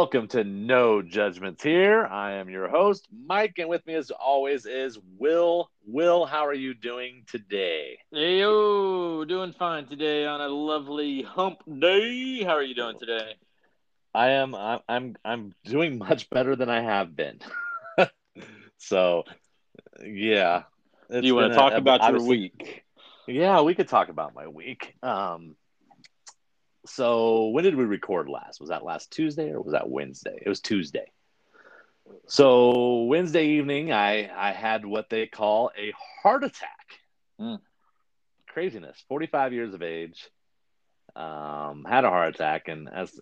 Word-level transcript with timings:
Welcome 0.00 0.28
to 0.28 0.44
No 0.44 1.02
Judgments 1.02 1.62
here. 1.62 2.06
I 2.06 2.32
am 2.32 2.48
your 2.48 2.70
host, 2.70 3.06
Mike, 3.26 3.56
and 3.58 3.68
with 3.68 3.86
me 3.86 3.96
as 3.96 4.10
always 4.10 4.64
is 4.64 4.98
Will. 5.18 5.70
Will, 5.86 6.24
how 6.24 6.46
are 6.46 6.54
you 6.54 6.72
doing 6.72 7.24
today? 7.26 7.98
Hey 8.10 8.38
yo, 8.38 9.26
doing 9.26 9.52
fine 9.52 9.84
today 9.88 10.24
on 10.24 10.40
a 10.40 10.48
lovely 10.48 11.20
hump 11.20 11.58
day. 11.66 12.42
How 12.42 12.52
are 12.52 12.62
you 12.62 12.74
doing 12.74 12.98
today? 12.98 13.34
I 14.14 14.30
am 14.30 14.54
I'm 14.54 14.80
I'm, 14.88 15.16
I'm 15.22 15.54
doing 15.66 15.98
much 15.98 16.30
better 16.30 16.56
than 16.56 16.70
I 16.70 16.80
have 16.80 17.14
been. 17.14 17.38
so, 18.78 19.24
yeah. 20.02 20.62
Do 21.10 21.20
you 21.20 21.34
want 21.34 21.52
to 21.52 21.58
talk 21.58 21.74
a, 21.74 21.76
about 21.76 22.08
your 22.08 22.22
week? 22.22 22.84
Yeah, 23.28 23.60
we 23.60 23.74
could 23.74 23.88
talk 23.88 24.08
about 24.08 24.34
my 24.34 24.48
week. 24.48 24.94
Um 25.02 25.56
so 26.90 27.48
when 27.48 27.64
did 27.64 27.76
we 27.76 27.84
record 27.84 28.28
last? 28.28 28.60
Was 28.60 28.70
that 28.70 28.84
last 28.84 29.10
Tuesday 29.10 29.50
or 29.50 29.60
was 29.60 29.72
that 29.72 29.88
Wednesday? 29.88 30.38
It 30.44 30.48
was 30.48 30.60
Tuesday. 30.60 31.06
So 32.26 33.04
Wednesday 33.04 33.46
evening, 33.46 33.92
I 33.92 34.28
I 34.36 34.52
had 34.52 34.84
what 34.84 35.08
they 35.08 35.26
call 35.26 35.70
a 35.78 35.92
heart 36.22 36.42
attack. 36.42 36.98
Mm. 37.40 37.60
Craziness. 38.48 39.02
Forty 39.08 39.26
five 39.26 39.52
years 39.52 39.74
of 39.74 39.82
age, 39.82 40.28
um, 41.14 41.86
had 41.88 42.04
a 42.04 42.10
heart 42.10 42.34
attack, 42.34 42.68
and 42.68 42.88
as 42.88 43.18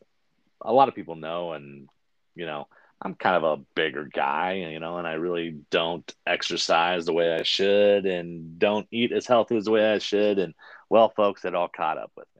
a 0.62 0.72
lot 0.72 0.88
of 0.88 0.94
people 0.94 1.16
know, 1.16 1.52
and 1.52 1.88
you 2.34 2.46
know, 2.46 2.68
I'm 3.02 3.14
kind 3.14 3.36
of 3.36 3.44
a 3.44 3.62
bigger 3.74 4.04
guy, 4.04 4.54
you 4.70 4.80
know, 4.80 4.96
and 4.96 5.06
I 5.06 5.14
really 5.14 5.56
don't 5.70 6.10
exercise 6.26 7.04
the 7.04 7.12
way 7.12 7.34
I 7.34 7.42
should, 7.42 8.06
and 8.06 8.58
don't 8.58 8.88
eat 8.90 9.12
as 9.12 9.26
healthy 9.26 9.56
as 9.56 9.66
the 9.66 9.72
way 9.72 9.92
I 9.92 9.98
should, 9.98 10.38
and 10.38 10.54
well, 10.88 11.10
folks, 11.10 11.44
it 11.44 11.54
all 11.54 11.68
caught 11.68 11.98
up 11.98 12.12
with 12.16 12.28
me. 12.36 12.37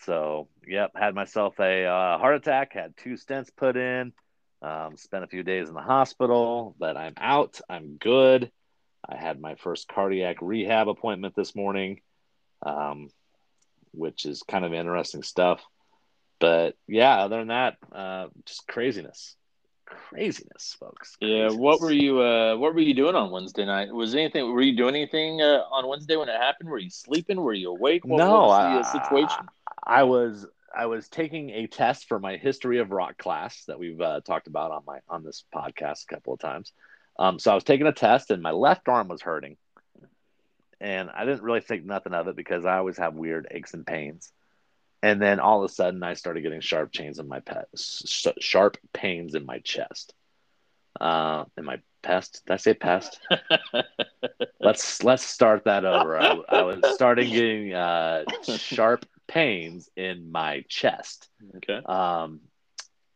So, 0.00 0.48
yep, 0.66 0.92
had 0.94 1.14
myself 1.14 1.58
a 1.60 1.84
uh, 1.84 2.18
heart 2.18 2.36
attack, 2.36 2.72
had 2.74 2.96
two 2.96 3.14
stents 3.14 3.48
put 3.54 3.76
in, 3.76 4.12
um, 4.60 4.96
spent 4.96 5.24
a 5.24 5.28
few 5.28 5.42
days 5.42 5.68
in 5.68 5.74
the 5.74 5.80
hospital, 5.80 6.74
but 6.78 6.96
I'm 6.96 7.14
out. 7.16 7.60
I'm 7.68 7.96
good. 7.96 8.50
I 9.08 9.16
had 9.16 9.40
my 9.40 9.56
first 9.56 9.88
cardiac 9.88 10.36
rehab 10.40 10.88
appointment 10.88 11.34
this 11.34 11.54
morning, 11.54 12.00
um, 12.64 13.10
which 13.92 14.26
is 14.26 14.42
kind 14.42 14.64
of 14.64 14.72
interesting 14.72 15.22
stuff. 15.22 15.60
But 16.38 16.76
yeah, 16.86 17.20
other 17.20 17.38
than 17.38 17.48
that, 17.48 17.76
uh, 17.92 18.28
just 18.46 18.66
craziness 18.66 19.36
craziness, 20.08 20.76
folks. 20.78 21.16
Craziness. 21.16 21.52
Yeah. 21.52 21.58
What 21.58 21.80
were 21.80 21.92
you? 21.92 22.20
Uh, 22.20 22.56
what 22.56 22.74
were 22.74 22.80
you 22.80 22.94
doing 22.94 23.14
on 23.14 23.30
Wednesday 23.30 23.64
night? 23.64 23.92
Was 23.92 24.14
anything? 24.14 24.52
Were 24.52 24.62
you 24.62 24.76
doing 24.76 24.94
anything 24.94 25.40
uh, 25.40 25.62
on 25.70 25.86
Wednesday 25.88 26.16
when 26.16 26.28
it 26.28 26.36
happened? 26.36 26.68
Were 26.68 26.78
you 26.78 26.90
sleeping? 26.90 27.40
Were 27.40 27.52
you 27.52 27.70
awake? 27.70 28.04
What, 28.04 28.18
no, 28.18 28.46
was 28.46 28.84
the 28.84 28.98
uh, 28.98 29.02
situation? 29.04 29.48
I 29.84 30.04
was. 30.04 30.46
I 30.74 30.86
was 30.86 31.06
taking 31.08 31.50
a 31.50 31.66
test 31.66 32.08
for 32.08 32.18
my 32.18 32.38
history 32.38 32.78
of 32.78 32.90
rock 32.92 33.18
class 33.18 33.64
that 33.66 33.78
we've 33.78 34.00
uh, 34.00 34.22
talked 34.22 34.46
about 34.46 34.70
on 34.70 34.82
my 34.86 35.00
on 35.08 35.22
this 35.22 35.44
podcast 35.54 36.04
a 36.04 36.14
couple 36.14 36.32
of 36.32 36.40
times. 36.40 36.72
Um, 37.18 37.38
so 37.38 37.52
I 37.52 37.54
was 37.54 37.64
taking 37.64 37.86
a 37.86 37.92
test, 37.92 38.30
and 38.30 38.42
my 38.42 38.52
left 38.52 38.88
arm 38.88 39.08
was 39.08 39.20
hurting, 39.20 39.58
and 40.80 41.10
I 41.10 41.26
didn't 41.26 41.42
really 41.42 41.60
think 41.60 41.84
nothing 41.84 42.14
of 42.14 42.26
it 42.28 42.36
because 42.36 42.64
I 42.64 42.78
always 42.78 42.96
have 42.96 43.14
weird 43.14 43.48
aches 43.50 43.74
and 43.74 43.86
pains 43.86 44.32
and 45.02 45.20
then 45.20 45.40
all 45.40 45.62
of 45.62 45.70
a 45.70 45.74
sudden 45.74 46.02
I 46.02 46.14
started 46.14 46.42
getting 46.42 46.60
sharp 46.60 46.92
chains 46.92 47.18
in 47.18 47.28
my 47.28 47.40
pet, 47.40 47.68
sharp 47.76 48.78
pains 48.92 49.34
in 49.34 49.44
my 49.44 49.58
chest. 49.58 50.14
Uh, 51.00 51.44
in 51.56 51.64
my 51.64 51.80
pest? 52.02 52.42
Did 52.46 52.52
I 52.52 52.56
say 52.56 52.74
pest? 52.74 53.18
let's 54.60 55.02
let's 55.02 55.24
start 55.24 55.64
that 55.64 55.84
over. 55.84 56.18
I, 56.18 56.38
I 56.48 56.62
was 56.62 56.80
starting 56.94 57.30
getting 57.30 57.72
uh, 57.72 58.24
sharp 58.42 59.06
pains 59.26 59.88
in 59.96 60.30
my 60.30 60.64
chest. 60.68 61.28
Okay. 61.56 61.80
Um, 61.84 62.40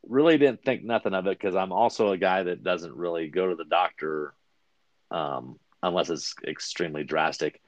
really 0.08 0.38
didn't 0.38 0.64
think 0.64 0.84
nothing 0.84 1.14
of 1.14 1.26
it 1.26 1.38
because 1.38 1.56
I'm 1.56 1.72
also 1.72 2.12
a 2.12 2.18
guy 2.18 2.44
that 2.44 2.62
doesn't 2.62 2.94
really 2.94 3.28
go 3.28 3.48
to 3.48 3.56
the 3.56 3.64
doctor 3.64 4.34
um, 5.10 5.58
unless 5.82 6.10
it's 6.10 6.34
extremely 6.46 7.04
drastic. 7.04 7.60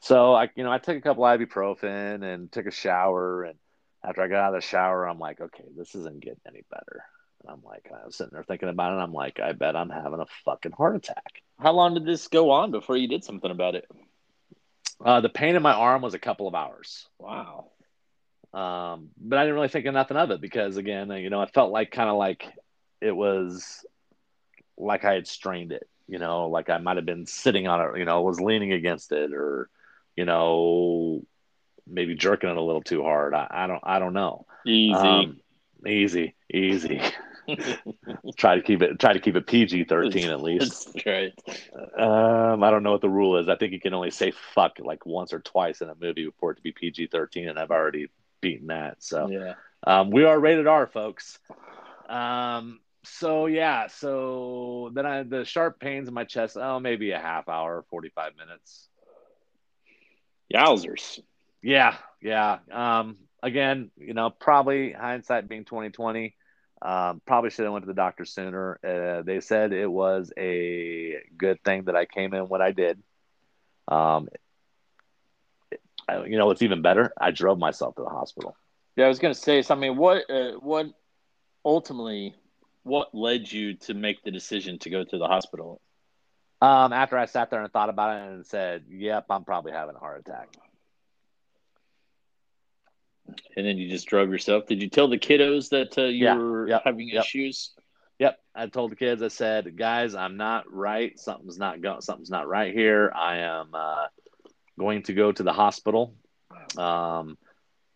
So 0.00 0.34
I, 0.34 0.50
you 0.54 0.64
know, 0.64 0.72
I 0.72 0.78
took 0.78 0.96
a 0.96 1.00
couple 1.00 1.24
ibuprofen 1.24 2.22
and 2.22 2.52
took 2.52 2.66
a 2.66 2.70
shower 2.70 3.44
and 3.44 3.58
after 4.04 4.22
I 4.22 4.28
got 4.28 4.40
out 4.40 4.54
of 4.54 4.60
the 4.60 4.66
shower, 4.66 5.08
I'm 5.08 5.18
like, 5.18 5.40
okay, 5.40 5.64
this 5.76 5.94
isn't 5.94 6.20
getting 6.20 6.40
any 6.46 6.62
better. 6.70 7.04
And 7.42 7.50
I'm 7.50 7.62
like, 7.64 7.90
I 7.92 8.04
was 8.06 8.16
sitting 8.16 8.32
there 8.32 8.42
thinking 8.42 8.68
about 8.68 8.92
it. 8.92 9.02
I'm 9.02 9.12
like, 9.12 9.40
I 9.40 9.52
bet 9.52 9.76
I'm 9.76 9.90
having 9.90 10.20
a 10.20 10.26
fucking 10.44 10.72
heart 10.72 10.96
attack. 10.96 11.42
How 11.58 11.72
long 11.72 11.94
did 11.94 12.04
this 12.04 12.28
go 12.28 12.50
on 12.50 12.70
before 12.70 12.96
you 12.96 13.08
did 13.08 13.24
something 13.24 13.50
about 13.50 13.74
it? 13.74 13.86
Uh, 15.04 15.20
the 15.20 15.28
pain 15.28 15.56
in 15.56 15.62
my 15.62 15.72
arm 15.72 16.02
was 16.02 16.14
a 16.14 16.18
couple 16.18 16.48
of 16.48 16.54
hours. 16.54 17.06
Wow. 17.18 17.70
Um, 18.52 19.10
but 19.18 19.38
I 19.38 19.42
didn't 19.42 19.56
really 19.56 19.68
think 19.68 19.86
of 19.86 19.94
nothing 19.94 20.16
of 20.16 20.30
it 20.30 20.40
because, 20.40 20.76
again, 20.76 21.10
you 21.10 21.30
know, 21.30 21.42
it 21.42 21.52
felt 21.52 21.72
like 21.72 21.90
kind 21.90 22.08
of 22.08 22.16
like 22.16 22.46
it 23.00 23.12
was 23.14 23.84
like 24.78 25.04
I 25.04 25.14
had 25.14 25.26
strained 25.26 25.72
it, 25.72 25.88
you 26.06 26.18
know, 26.18 26.48
like 26.48 26.70
I 26.70 26.78
might 26.78 26.96
have 26.96 27.06
been 27.06 27.26
sitting 27.26 27.66
on 27.66 27.80
it, 27.80 27.98
you 27.98 28.04
know, 28.04 28.22
was 28.22 28.40
leaning 28.40 28.72
against 28.72 29.12
it 29.12 29.32
or, 29.32 29.68
you 30.16 30.24
know, 30.24 31.24
maybe 31.86 32.14
jerking 32.14 32.50
it 32.50 32.56
a 32.56 32.62
little 32.62 32.82
too 32.82 33.02
hard. 33.02 33.34
I, 33.34 33.46
I 33.50 33.66
don't 33.66 33.82
I 33.82 33.98
don't 33.98 34.12
know. 34.12 34.46
Easy, 34.66 34.94
um, 34.94 35.40
easy, 35.86 36.34
easy. 36.52 37.00
try 38.36 38.56
to 38.56 38.62
keep 38.62 38.82
it 38.82 38.98
try 38.98 39.12
to 39.12 39.20
keep 39.20 39.36
it 39.36 39.46
PG 39.46 39.84
thirteen 39.84 40.30
at 40.30 40.40
least. 40.40 40.94
That's 40.94 41.06
right. 41.06 41.32
Um, 41.98 42.62
I 42.62 42.70
don't 42.70 42.82
know 42.82 42.92
what 42.92 43.02
the 43.02 43.08
rule 43.08 43.38
is. 43.38 43.48
I 43.48 43.56
think 43.56 43.72
you 43.72 43.80
can 43.80 43.94
only 43.94 44.10
say 44.10 44.32
fuck 44.54 44.78
like 44.78 45.04
once 45.04 45.32
or 45.32 45.40
twice 45.40 45.80
in 45.80 45.88
a 45.88 45.94
movie 46.00 46.28
for 46.38 46.52
it 46.52 46.56
to 46.56 46.62
be 46.62 46.72
PG 46.72 47.08
thirteen, 47.08 47.48
and 47.48 47.58
I've 47.58 47.70
already 47.70 48.08
beaten 48.40 48.68
that. 48.68 49.02
So 49.02 49.28
yeah, 49.28 49.54
um, 49.86 50.10
we 50.10 50.24
are 50.24 50.38
rated 50.38 50.66
R, 50.66 50.86
folks. 50.86 51.38
Um, 52.08 52.80
so 53.04 53.46
yeah, 53.46 53.88
so 53.88 54.90
then 54.94 55.04
I 55.04 55.22
the 55.22 55.44
sharp 55.44 55.78
pains 55.80 56.08
in 56.08 56.14
my 56.14 56.24
chest. 56.24 56.56
Oh, 56.58 56.80
maybe 56.80 57.10
a 57.10 57.18
half 57.18 57.48
hour, 57.48 57.84
forty 57.90 58.08
five 58.08 58.32
minutes. 58.36 58.88
Yowzers. 60.52 61.20
Yeah, 61.64 61.96
yeah. 62.20 62.58
Um, 62.70 63.16
again, 63.42 63.90
you 63.96 64.12
know, 64.12 64.28
probably 64.28 64.92
hindsight 64.92 65.48
being 65.48 65.64
twenty 65.64 65.88
twenty. 65.88 66.36
Um, 66.82 67.22
probably 67.24 67.48
should 67.48 67.64
have 67.64 67.72
went 67.72 67.84
to 67.84 67.86
the 67.86 67.94
doctor 67.94 68.26
sooner. 68.26 68.78
Uh, 68.84 69.22
they 69.22 69.40
said 69.40 69.72
it 69.72 69.90
was 69.90 70.30
a 70.36 71.22
good 71.38 71.64
thing 71.64 71.84
that 71.84 71.96
I 71.96 72.04
came 72.04 72.34
in 72.34 72.48
when 72.48 72.60
I 72.60 72.72
did. 72.72 73.02
Um, 73.88 74.28
I, 76.06 76.24
you 76.26 76.36
know, 76.36 76.50
it's 76.50 76.60
even 76.60 76.82
better? 76.82 77.14
I 77.18 77.30
drove 77.30 77.58
myself 77.58 77.94
to 77.96 78.02
the 78.02 78.10
hospital. 78.10 78.54
Yeah, 78.96 79.06
I 79.06 79.08
was 79.08 79.18
going 79.18 79.32
to 79.32 79.40
say. 79.40 79.62
So, 79.62 79.74
I 79.74 79.78
mean, 79.78 79.96
what, 79.96 80.28
uh, 80.28 80.52
what 80.60 80.88
ultimately, 81.64 82.34
what 82.82 83.14
led 83.14 83.50
you 83.50 83.76
to 83.76 83.94
make 83.94 84.22
the 84.22 84.30
decision 84.30 84.78
to 84.80 84.90
go 84.90 85.02
to 85.02 85.16
the 85.16 85.26
hospital? 85.26 85.80
Um, 86.60 86.92
after 86.92 87.16
I 87.16 87.24
sat 87.24 87.48
there 87.48 87.62
and 87.62 87.72
thought 87.72 87.88
about 87.88 88.18
it 88.18 88.30
and 88.30 88.46
said, 88.46 88.84
"Yep, 88.90 89.26
I'm 89.30 89.44
probably 89.44 89.72
having 89.72 89.96
a 89.96 89.98
heart 89.98 90.20
attack." 90.20 90.48
And 93.56 93.66
then 93.66 93.78
you 93.78 93.88
just 93.88 94.06
drove 94.06 94.30
yourself. 94.30 94.66
Did 94.66 94.82
you 94.82 94.88
tell 94.88 95.08
the 95.08 95.18
kiddos 95.18 95.70
that 95.70 95.96
uh, 95.96 96.04
you 96.04 96.24
yeah, 96.24 96.36
were 96.36 96.68
yep, 96.68 96.82
having 96.84 97.08
yep. 97.08 97.24
issues? 97.24 97.70
Yep, 98.18 98.38
I 98.54 98.66
told 98.66 98.92
the 98.92 98.96
kids. 98.96 99.22
I 99.22 99.28
said, 99.28 99.76
"Guys, 99.76 100.14
I'm 100.14 100.36
not 100.36 100.72
right. 100.72 101.18
Something's 101.18 101.58
not 101.58 101.80
going. 101.80 102.00
Something's 102.00 102.30
not 102.30 102.46
right 102.48 102.72
here. 102.72 103.12
I 103.14 103.38
am 103.38 103.70
uh, 103.74 104.06
going 104.78 105.02
to 105.04 105.14
go 105.14 105.32
to 105.32 105.42
the 105.42 105.52
hospital." 105.52 106.14
Um, 106.76 107.38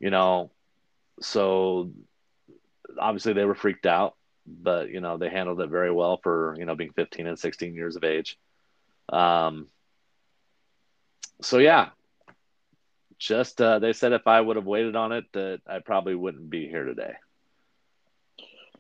you 0.01 0.11
know, 0.11 0.51
so 1.21 1.91
obviously 2.99 3.33
they 3.33 3.45
were 3.45 3.55
freaked 3.55 3.87
out, 3.87 4.17
but 4.47 4.91
you 4.91 5.01
know 5.01 5.19
they 5.19 5.29
handled 5.29 5.61
it 5.61 5.71
very 5.71 5.93
well 5.93 6.19
for 6.23 6.57
you 6.59 6.65
know 6.65 6.75
being 6.75 6.93
15 6.93 7.27
and 7.27 7.39
16 7.39 7.75
years 7.75 7.97
of 7.97 8.05
age. 8.05 8.39
Um, 9.09 9.69
so 11.41 11.59
yeah, 11.59 11.91
just 13.19 13.61
uh, 13.61 13.79
they 13.79 13.93
said 13.93 14.13
if 14.13 14.27
I 14.27 14.41
would 14.41 14.57
have 14.57 14.67
waited 14.67 14.97
on 14.97 15.13
it, 15.13 15.25
that 15.33 15.61
I 15.67 15.81
probably 15.81 16.15
wouldn't 16.15 16.49
be 16.49 16.69
here 16.69 16.85
today. 16.85 17.15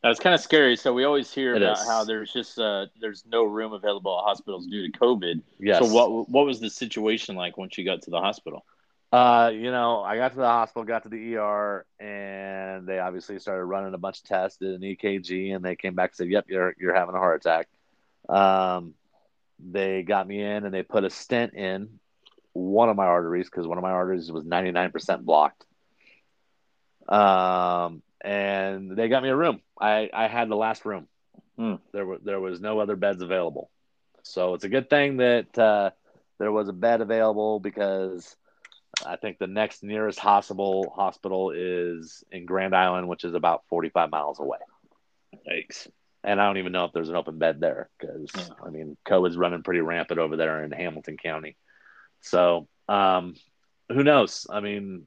That's 0.02 0.20
kind 0.20 0.34
of 0.34 0.40
scary. 0.40 0.76
So 0.76 0.92
we 0.92 1.04
always 1.04 1.32
hear 1.32 1.54
it 1.56 1.62
about 1.62 1.78
is. 1.78 1.88
how 1.88 2.04
there's 2.04 2.32
just 2.32 2.58
uh, 2.58 2.86
there's 3.00 3.24
no 3.26 3.44
room 3.44 3.72
available 3.72 4.16
at 4.18 4.24
hospitals 4.24 4.66
due 4.66 4.90
to 4.90 4.98
COVID. 4.98 5.42
Yes. 5.58 5.84
So 5.84 5.92
what 5.92 6.28
what 6.28 6.46
was 6.46 6.60
the 6.60 6.70
situation 6.70 7.34
like 7.34 7.56
once 7.58 7.76
you 7.76 7.84
got 7.84 8.02
to 8.02 8.10
the 8.10 8.20
hospital? 8.20 8.64
Uh, 9.10 9.50
you 9.54 9.70
know, 9.70 10.02
I 10.02 10.16
got 10.16 10.32
to 10.32 10.36
the 10.36 10.46
hospital, 10.46 10.84
got 10.84 11.04
to 11.04 11.08
the 11.08 11.36
ER, 11.36 11.86
and 11.98 12.86
they 12.86 12.98
obviously 12.98 13.38
started 13.38 13.64
running 13.64 13.94
a 13.94 13.98
bunch 13.98 14.18
of 14.18 14.24
tests, 14.24 14.58
did 14.58 14.74
an 14.74 14.82
EKG, 14.82 15.56
and 15.56 15.64
they 15.64 15.76
came 15.76 15.94
back 15.94 16.10
and 16.10 16.16
said, 16.16 16.28
"Yep, 16.28 16.44
you're 16.48 16.74
you're 16.78 16.94
having 16.94 17.14
a 17.14 17.18
heart 17.18 17.44
attack." 17.44 17.68
Um, 18.28 18.94
they 19.58 20.02
got 20.02 20.28
me 20.28 20.40
in 20.40 20.64
and 20.64 20.72
they 20.72 20.82
put 20.82 21.04
a 21.04 21.10
stent 21.10 21.54
in 21.54 21.98
one 22.58 22.88
of 22.88 22.96
my 22.96 23.06
arteries 23.06 23.48
because 23.48 23.66
one 23.66 23.78
of 23.78 23.82
my 23.82 23.90
arteries 23.90 24.30
was 24.32 24.44
99% 24.44 25.22
blocked. 25.22 25.64
Um, 27.08 28.02
and 28.20 28.96
they 28.96 29.08
got 29.08 29.22
me 29.22 29.28
a 29.30 29.36
room. 29.36 29.60
I, 29.80 30.10
I 30.12 30.28
had 30.28 30.48
the 30.48 30.56
last 30.56 30.84
room. 30.84 31.06
Hmm. 31.56 31.74
There 31.92 32.06
were 32.06 32.18
there 32.22 32.40
was 32.40 32.60
no 32.60 32.78
other 32.78 32.94
beds 32.94 33.20
available, 33.22 33.68
so 34.22 34.54
it's 34.54 34.62
a 34.64 34.68
good 34.68 34.88
thing 34.88 35.16
that 35.16 35.58
uh, 35.58 35.90
there 36.38 36.52
was 36.52 36.68
a 36.68 36.72
bed 36.72 37.00
available 37.00 37.58
because 37.58 38.36
I 39.04 39.16
think 39.16 39.38
the 39.38 39.48
next 39.48 39.82
nearest 39.82 40.20
hospital 40.20 40.92
hospital 40.94 41.50
is 41.50 42.22
in 42.30 42.46
Grand 42.46 42.76
Island, 42.76 43.08
which 43.08 43.24
is 43.24 43.34
about 43.34 43.64
45 43.70 44.10
miles 44.10 44.38
away. 44.38 44.58
Yikes. 45.50 45.88
and 46.22 46.40
I 46.40 46.46
don't 46.46 46.58
even 46.58 46.72
know 46.72 46.84
if 46.84 46.92
there's 46.92 47.08
an 47.08 47.16
open 47.16 47.38
bed 47.38 47.60
there 47.60 47.88
because 47.98 48.30
Yeah. 48.36 48.54
I 48.64 48.70
mean 48.70 48.96
COVID's 49.04 49.36
running 49.36 49.62
pretty 49.64 49.80
rampant 49.80 50.20
over 50.20 50.36
there 50.36 50.62
in 50.62 50.70
Hamilton 50.70 51.16
County. 51.16 51.56
So 52.20 52.68
um, 52.88 53.34
who 53.88 54.02
knows? 54.02 54.46
I 54.50 54.60
mean, 54.60 55.06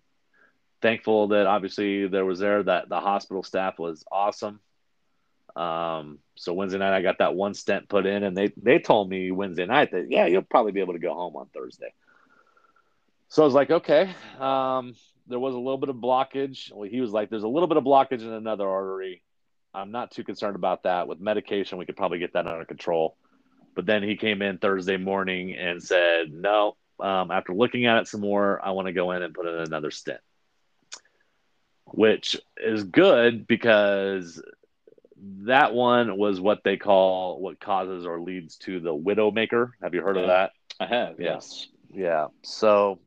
thankful 0.81 1.29
that 1.29 1.47
obviously 1.47 2.07
there 2.07 2.25
was 2.25 2.39
there 2.39 2.63
that 2.63 2.89
the 2.89 2.99
hospital 2.99 3.43
staff 3.43 3.79
was 3.79 4.03
awesome. 4.11 4.59
Um, 5.55 6.19
so 6.35 6.53
Wednesday 6.53 6.79
night 6.79 6.95
I 6.95 7.01
got 7.01 7.19
that 7.19 7.35
one 7.35 7.53
stent 7.53 7.89
put 7.89 8.05
in, 8.05 8.23
and 8.23 8.35
they 8.37 8.53
they 8.57 8.79
told 8.79 9.09
me 9.09 9.31
Wednesday 9.31 9.65
night 9.65 9.91
that 9.91 10.09
yeah 10.09 10.25
you'll 10.25 10.41
probably 10.43 10.71
be 10.71 10.79
able 10.79 10.93
to 10.93 10.99
go 10.99 11.13
home 11.13 11.35
on 11.35 11.47
Thursday. 11.53 11.93
So 13.27 13.43
I 13.43 13.45
was 13.45 13.53
like, 13.53 13.71
okay. 13.71 14.13
Um, 14.39 14.95
there 15.27 15.39
was 15.39 15.55
a 15.55 15.57
little 15.57 15.77
bit 15.77 15.89
of 15.89 15.95
blockage. 15.95 16.71
Well, 16.73 16.89
he 16.89 16.99
was 16.99 17.11
like, 17.11 17.29
there's 17.29 17.43
a 17.43 17.47
little 17.47 17.67
bit 17.67 17.77
of 17.77 17.83
blockage 17.85 18.21
in 18.21 18.33
another 18.33 18.67
artery. 18.67 19.23
I'm 19.73 19.91
not 19.91 20.11
too 20.11 20.25
concerned 20.25 20.57
about 20.57 20.83
that. 20.83 21.07
With 21.07 21.21
medication, 21.21 21.77
we 21.77 21.85
could 21.85 21.95
probably 21.95 22.19
get 22.19 22.33
that 22.33 22.45
under 22.45 22.65
control. 22.65 23.15
But 23.73 23.85
then 23.85 24.03
he 24.03 24.17
came 24.17 24.41
in 24.41 24.57
Thursday 24.57 24.97
morning 24.97 25.55
and 25.55 25.81
said, 25.81 26.33
no, 26.33 26.75
um, 27.01 27.31
after 27.31 27.53
looking 27.53 27.85
at 27.85 27.97
it 27.97 28.07
some 28.07 28.21
more, 28.21 28.59
I 28.63 28.71
want 28.71 28.87
to 28.87 28.93
go 28.93 29.11
in 29.11 29.23
and 29.23 29.33
put 29.33 29.47
in 29.47 29.55
another 29.55 29.91
stent, 29.91 30.19
which 31.85 32.37
is 32.57 32.83
good 32.83 33.47
because 33.47 34.41
that 35.43 35.73
one 35.73 36.17
was 36.17 36.39
what 36.39 36.63
they 36.63 36.77
call 36.77 37.39
what 37.39 37.59
causes 37.59 38.05
or 38.05 38.21
leads 38.21 38.57
to 38.57 38.79
the 38.79 38.95
widowmaker. 38.95 39.71
Have 39.81 39.93
you 39.93 40.01
heard 40.01 40.17
of 40.17 40.27
that? 40.27 40.51
I 40.79 40.85
have, 40.85 41.19
Yeah. 41.19 41.33
yes. 41.33 41.67
Yeah. 41.93 42.27
So 42.43 42.99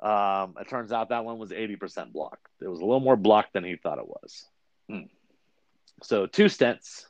um, 0.00 0.54
it 0.60 0.68
turns 0.68 0.92
out 0.92 1.10
that 1.10 1.24
one 1.24 1.38
was 1.38 1.50
80% 1.50 2.12
blocked. 2.12 2.46
It 2.60 2.68
was 2.68 2.80
a 2.80 2.84
little 2.84 3.00
more 3.00 3.16
blocked 3.16 3.52
than 3.52 3.64
he 3.64 3.76
thought 3.76 3.98
it 3.98 4.08
was. 4.08 4.46
Hmm. 4.88 5.02
So 6.02 6.26
two 6.26 6.46
stents. 6.46 7.04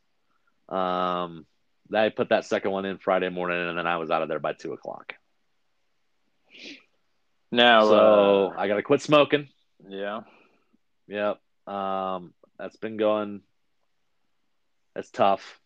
Um, 0.69 1.46
I 1.94 2.08
put 2.08 2.31
that 2.31 2.44
second 2.44 2.73
one 2.73 2.84
in 2.84 2.99
Friday 2.99 3.28
morning, 3.28 3.69
and 3.69 3.78
then 3.78 3.87
I 3.87 3.99
was 3.99 4.11
out 4.11 4.23
of 4.23 4.28
there 4.28 4.40
by 4.40 4.52
two 4.52 4.73
o'clock. 4.73 5.14
Now, 7.56 7.86
so 7.86 8.46
uh, 8.48 8.54
I 8.60 8.68
got 8.68 8.76
to 8.76 8.82
quit 8.82 9.00
smoking. 9.00 9.48
yeah. 9.88 10.20
Yep. 11.08 11.40
Um, 11.66 12.34
that's 12.58 12.76
been 12.76 12.98
going. 12.98 13.40
It's 14.94 15.10
tough. 15.10 15.58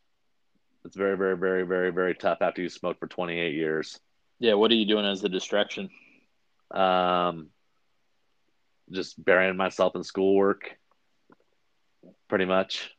It's 0.85 0.97
very, 0.97 1.17
very, 1.17 1.37
very, 1.37 1.65
very, 1.65 1.91
very 1.91 2.15
tough 2.15 2.39
after 2.43 2.63
you 2.63 2.69
smoke 2.69 2.99
for 3.01 3.07
28 3.09 3.55
years. 3.55 3.99
Yeah, 4.39 4.55
what 4.55 4.71
are 4.71 4.75
you 4.75 4.87
doing 4.87 5.05
as 5.05 5.23
a 5.25 5.29
distraction? 5.29 5.91
Um, 6.71 7.49
just 8.91 9.23
burying 9.23 9.57
myself 9.57 9.97
in 9.97 10.05
schoolwork, 10.05 10.77
pretty 12.29 12.45
much, 12.45 12.91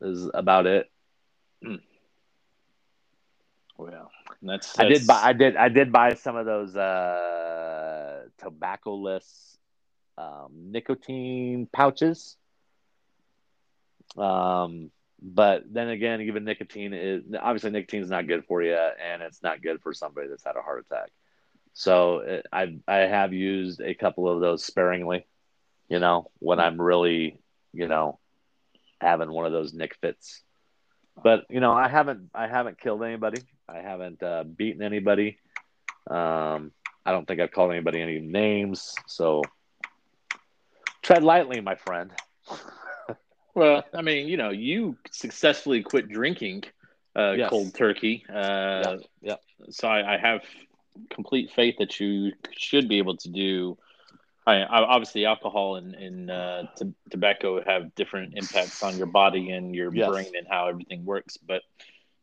is 0.00 0.28
about 0.34 0.66
it. 0.66 0.90
Well, 3.78 4.10
that's, 4.40 4.78
I 4.78 4.84
did 4.84 5.06
buy. 5.06 5.20
I 5.22 5.32
did. 5.32 5.56
I 5.56 5.68
did 5.68 5.92
buy 5.92 6.14
some 6.14 6.36
of 6.36 6.46
those 6.46 6.76
uh, 6.76 8.24
tobacco-less 8.38 9.58
um, 10.18 10.70
nicotine 10.70 11.68
pouches. 11.72 12.36
Um, 14.16 14.90
but 15.20 15.62
then 15.72 15.88
again, 15.88 16.22
even 16.22 16.44
nicotine 16.44 16.92
is 16.92 17.22
obviously 17.40 17.70
nicotine 17.70 18.02
is 18.02 18.10
not 18.10 18.26
good 18.26 18.44
for 18.44 18.62
you, 18.62 18.74
and 18.74 19.22
it's 19.22 19.42
not 19.42 19.62
good 19.62 19.80
for 19.82 19.94
somebody 19.94 20.28
that's 20.28 20.44
had 20.44 20.56
a 20.56 20.62
heart 20.62 20.84
attack. 20.86 21.10
So 21.74 22.18
it, 22.18 22.46
I 22.52 22.78
I 22.86 22.96
have 22.96 23.32
used 23.32 23.80
a 23.80 23.94
couple 23.94 24.28
of 24.28 24.40
those 24.40 24.64
sparingly, 24.64 25.26
you 25.88 25.98
know, 26.00 26.30
when 26.38 26.60
I'm 26.60 26.80
really, 26.80 27.38
you 27.72 27.88
know, 27.88 28.18
having 29.00 29.30
one 29.30 29.46
of 29.46 29.52
those 29.52 29.72
nick 29.72 29.96
fits. 29.96 30.42
But 31.22 31.44
you 31.50 31.60
know, 31.60 31.72
I 31.72 31.88
haven't 31.88 32.30
I 32.34 32.46
haven't 32.46 32.80
killed 32.80 33.02
anybody. 33.02 33.42
I 33.68 33.78
haven't 33.78 34.22
uh, 34.22 34.44
beaten 34.44 34.82
anybody. 34.82 35.38
Um, 36.08 36.72
I 37.04 37.10
don't 37.12 37.26
think 37.26 37.40
I've 37.40 37.50
called 37.52 37.70
anybody 37.72 38.00
any 38.00 38.20
names. 38.20 38.94
So 39.06 39.42
tread 41.02 41.22
lightly, 41.24 41.60
my 41.60 41.74
friend. 41.74 42.10
Well, 43.54 43.84
I 43.92 44.00
mean, 44.00 44.28
you 44.28 44.38
know, 44.38 44.48
you 44.48 44.96
successfully 45.10 45.82
quit 45.82 46.08
drinking 46.08 46.64
uh, 47.14 47.32
Yes. 47.32 47.50
cold 47.50 47.74
turkey. 47.74 48.24
Uh, 48.26 48.96
yeah. 49.20 49.36
So 49.70 49.88
I, 49.88 50.14
I 50.14 50.16
have 50.16 50.40
complete 51.10 51.50
faith 51.54 51.74
that 51.78 52.00
you 52.00 52.32
should 52.56 52.88
be 52.88 52.96
able 52.96 53.16
to 53.18 53.28
do. 53.28 53.76
I, 54.46 54.54
I 54.56 54.82
obviously 54.82 55.24
alcohol 55.24 55.76
and, 55.76 55.94
and 55.94 56.30
uh, 56.30 56.64
t- 56.76 56.94
tobacco 57.10 57.62
have 57.64 57.94
different 57.94 58.34
impacts 58.36 58.82
on 58.82 58.96
your 58.96 59.06
body 59.06 59.50
and 59.50 59.74
your 59.74 59.94
Yes. 59.94 60.08
brain 60.08 60.32
and 60.36 60.46
how 60.48 60.68
everything 60.68 61.04
works. 61.04 61.36
But 61.36 61.62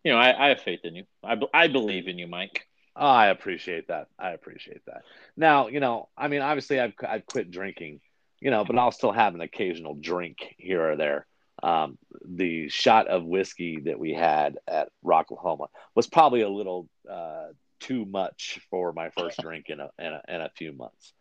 you 0.03 0.11
know, 0.11 0.17
I, 0.17 0.45
I 0.45 0.49
have 0.49 0.61
faith 0.61 0.81
in 0.83 0.95
you. 0.95 1.03
I, 1.23 1.37
I 1.53 1.67
believe 1.67 2.07
in 2.07 2.17
you, 2.17 2.27
Mike. 2.27 2.67
Oh, 2.95 3.05
I 3.07 3.27
appreciate 3.27 3.87
that. 3.87 4.07
I 4.17 4.31
appreciate 4.31 4.81
that. 4.87 5.03
Now, 5.37 5.67
you 5.67 5.79
know, 5.79 6.09
I 6.17 6.27
mean, 6.27 6.41
obviously, 6.41 6.79
I've 6.79 6.93
I've 7.07 7.25
quit 7.25 7.51
drinking, 7.51 8.01
you 8.41 8.51
know, 8.51 8.65
but 8.65 8.77
I'll 8.77 8.91
still 8.91 9.11
have 9.13 9.35
an 9.35 9.41
occasional 9.41 9.95
drink 9.95 10.55
here 10.57 10.91
or 10.91 10.95
there. 10.97 11.25
Um, 11.61 11.97
the 12.25 12.69
shot 12.69 13.07
of 13.07 13.23
whiskey 13.25 13.81
that 13.85 13.99
we 13.99 14.13
had 14.13 14.57
at 14.67 14.89
Rocklahoma 15.05 15.67
was 15.95 16.07
probably 16.07 16.41
a 16.41 16.49
little 16.49 16.87
uh, 17.09 17.47
too 17.79 18.05
much 18.05 18.59
for 18.69 18.91
my 18.93 19.09
first 19.11 19.37
drink 19.41 19.65
in 19.69 19.79
a, 19.79 19.89
in 19.99 20.05
a 20.13 20.21
in 20.27 20.41
a 20.41 20.49
few 20.57 20.73
months. 20.73 21.13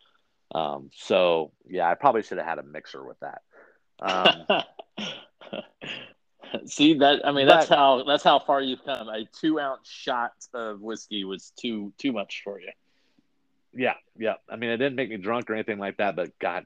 Um, 0.54 0.90
so 0.94 1.52
yeah, 1.68 1.88
I 1.88 1.94
probably 1.94 2.22
should 2.22 2.38
have 2.38 2.46
had 2.46 2.58
a 2.58 2.62
mixer 2.62 3.04
with 3.04 3.18
that. 3.20 3.42
Um, 4.00 4.62
See 6.66 6.94
that? 6.94 7.26
I 7.26 7.32
mean, 7.32 7.46
that's 7.46 7.68
But- 7.68 7.76
how 7.78 8.04
that's 8.04 8.24
how 8.24 8.38
far 8.38 8.62
you've 8.62 8.82
come. 8.84 9.08
A 9.08 9.26
two 9.38 9.60
ounce 9.60 9.88
shot 9.88 10.32
of 10.54 10.80
whiskey 10.80 11.24
was 11.24 11.52
too 11.56 11.92
too 11.98 12.12
much 12.12 12.40
for 12.42 12.58
you. 12.60 12.70
yeah, 13.74 13.94
yeah. 14.18 14.34
I 14.48 14.56
mean, 14.56 14.70
it 14.70 14.78
didn't 14.78 14.96
make 14.96 15.10
me 15.10 15.18
drunk 15.18 15.50
or 15.50 15.54
anything 15.54 15.78
like 15.78 15.98
that, 15.98 16.16
but 16.16 16.38
god 16.38 16.64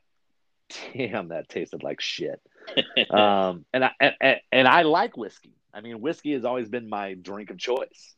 damn, 0.95 1.29
that 1.29 1.49
tasted 1.49 1.83
like 1.83 2.01
shit. 2.01 2.41
um, 3.11 3.65
and 3.73 3.85
I 3.85 3.91
and, 4.21 4.41
and 4.53 4.69
I 4.69 4.83
like 4.83 5.17
whiskey. 5.17 5.55
I 5.75 5.81
mean, 5.81 6.01
whiskey 6.01 6.33
has 6.35 6.45
always 6.45 6.69
been 6.69 6.89
my 6.89 7.15
drink 7.15 7.51
of 7.51 7.59
choice. 7.59 8.15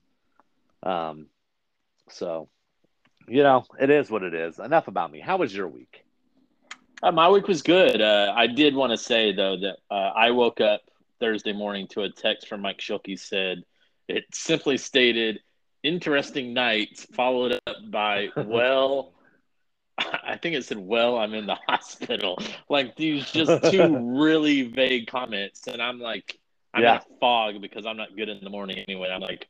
Um, 0.82 1.28
so 2.10 2.48
you 3.28 3.42
know, 3.42 3.64
it 3.80 3.90
is 3.90 4.10
what 4.10 4.22
it 4.22 4.34
is. 4.34 4.58
Enough 4.58 4.88
about 4.88 5.10
me. 5.12 5.20
How 5.20 5.36
was 5.36 5.54
your 5.54 5.68
week? 5.68 6.04
Uh, 7.02 7.12
my 7.12 7.28
week 7.28 7.48
was 7.48 7.62
good. 7.62 8.00
Uh, 8.00 8.32
I 8.34 8.46
did 8.46 8.74
want 8.74 8.90
to 8.92 8.96
say 8.96 9.32
though 9.32 9.56
that 9.58 9.76
uh, 9.90 10.12
I 10.16 10.30
woke 10.30 10.60
up 10.60 10.80
Thursday 11.20 11.52
morning 11.52 11.86
to 11.88 12.02
a 12.02 12.10
text 12.10 12.48
from 12.48 12.62
Mike 12.62 12.78
Schilke 12.78 13.18
said 13.18 13.62
it 14.08 14.24
simply 14.32 14.76
stated 14.78 15.40
"interesting 15.82 16.54
night," 16.54 17.06
followed 17.14 17.58
up 17.66 17.76
by 17.90 18.28
"well." 18.36 19.12
I 19.98 20.36
think 20.40 20.56
it 20.56 20.64
said, 20.64 20.78
"Well, 20.78 21.18
I'm 21.18 21.34
in 21.34 21.46
the 21.46 21.58
hospital." 21.68 22.38
Like 22.70 22.96
these 22.96 23.30
just 23.30 23.70
two 23.70 24.16
really 24.18 24.62
vague 24.62 25.06
comments, 25.06 25.66
and 25.68 25.80
I'm 25.82 26.00
like, 26.00 26.38
I'm 26.72 26.82
Yeah. 26.82 26.94
in 26.96 26.96
a 26.96 27.18
fog 27.20 27.60
because 27.60 27.84
I'm 27.86 27.96
not 27.98 28.16
good 28.16 28.28
in 28.30 28.40
the 28.42 28.48
morning 28.50 28.78
anyway. 28.88 29.10
I'm 29.10 29.20
like, 29.20 29.46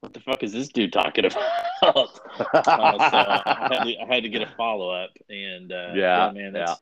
what 0.00 0.12
the 0.14 0.20
fuck 0.20 0.42
is 0.42 0.52
this 0.52 0.68
dude 0.68 0.92
talking 0.92 1.24
about? 1.24 1.42
uh, 1.82 2.06
so 2.06 3.16
I 3.16 3.68
had, 3.70 3.82
to, 3.84 3.94
I 4.00 4.06
had 4.14 4.22
to 4.24 4.28
get 4.28 4.42
a 4.42 4.46
follow 4.56 4.90
up, 4.90 5.10
and 5.28 5.72
uh, 5.72 5.92
Yeah, 5.94 6.30
man, 6.34 6.52
that's 6.52 6.80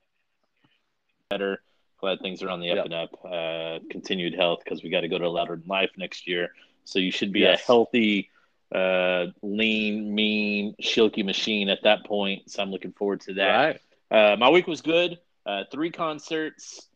better. 1.31 1.61
Glad 1.99 2.21
things 2.21 2.43
are 2.43 2.51
on 2.51 2.61
the 2.61 2.71
up 2.71 2.77
Yep. 2.77 2.85
and 2.85 2.95
up. 2.95 3.25
Uh, 3.25 3.79
continued 3.91 4.35
health 4.35 4.61
because 4.65 4.83
we 4.83 4.91
got 4.91 5.01
to 5.01 5.09
go 5.09 5.19
to 5.19 5.25
a 5.27 5.29
Louder 5.29 5.61
Life 5.67 5.91
next 5.97 6.29
year. 6.29 6.51
So 6.85 6.99
you 6.99 7.11
should 7.11 7.33
be 7.33 7.41
Yes. 7.41 7.63
a 7.63 7.67
healthy, 7.67 8.31
uh, 8.75 9.27
lean, 9.43 10.15
mean, 10.15 10.75
Schilke 10.83 11.25
machine 11.25 11.69
at 11.71 11.83
that 11.85 12.05
point. 12.05 12.51
So 12.51 12.63
I'm 12.63 12.71
looking 12.71 12.93
forward 12.93 13.23
to 13.23 13.35
that. 13.35 13.49
right. 14.11 14.33
Uh, 14.33 14.37
my 14.37 14.51
week 14.51 14.67
was 14.67 14.83
good. 14.83 15.19
Uh, 15.47 15.65
three 15.73 15.91
concerts. 15.91 16.87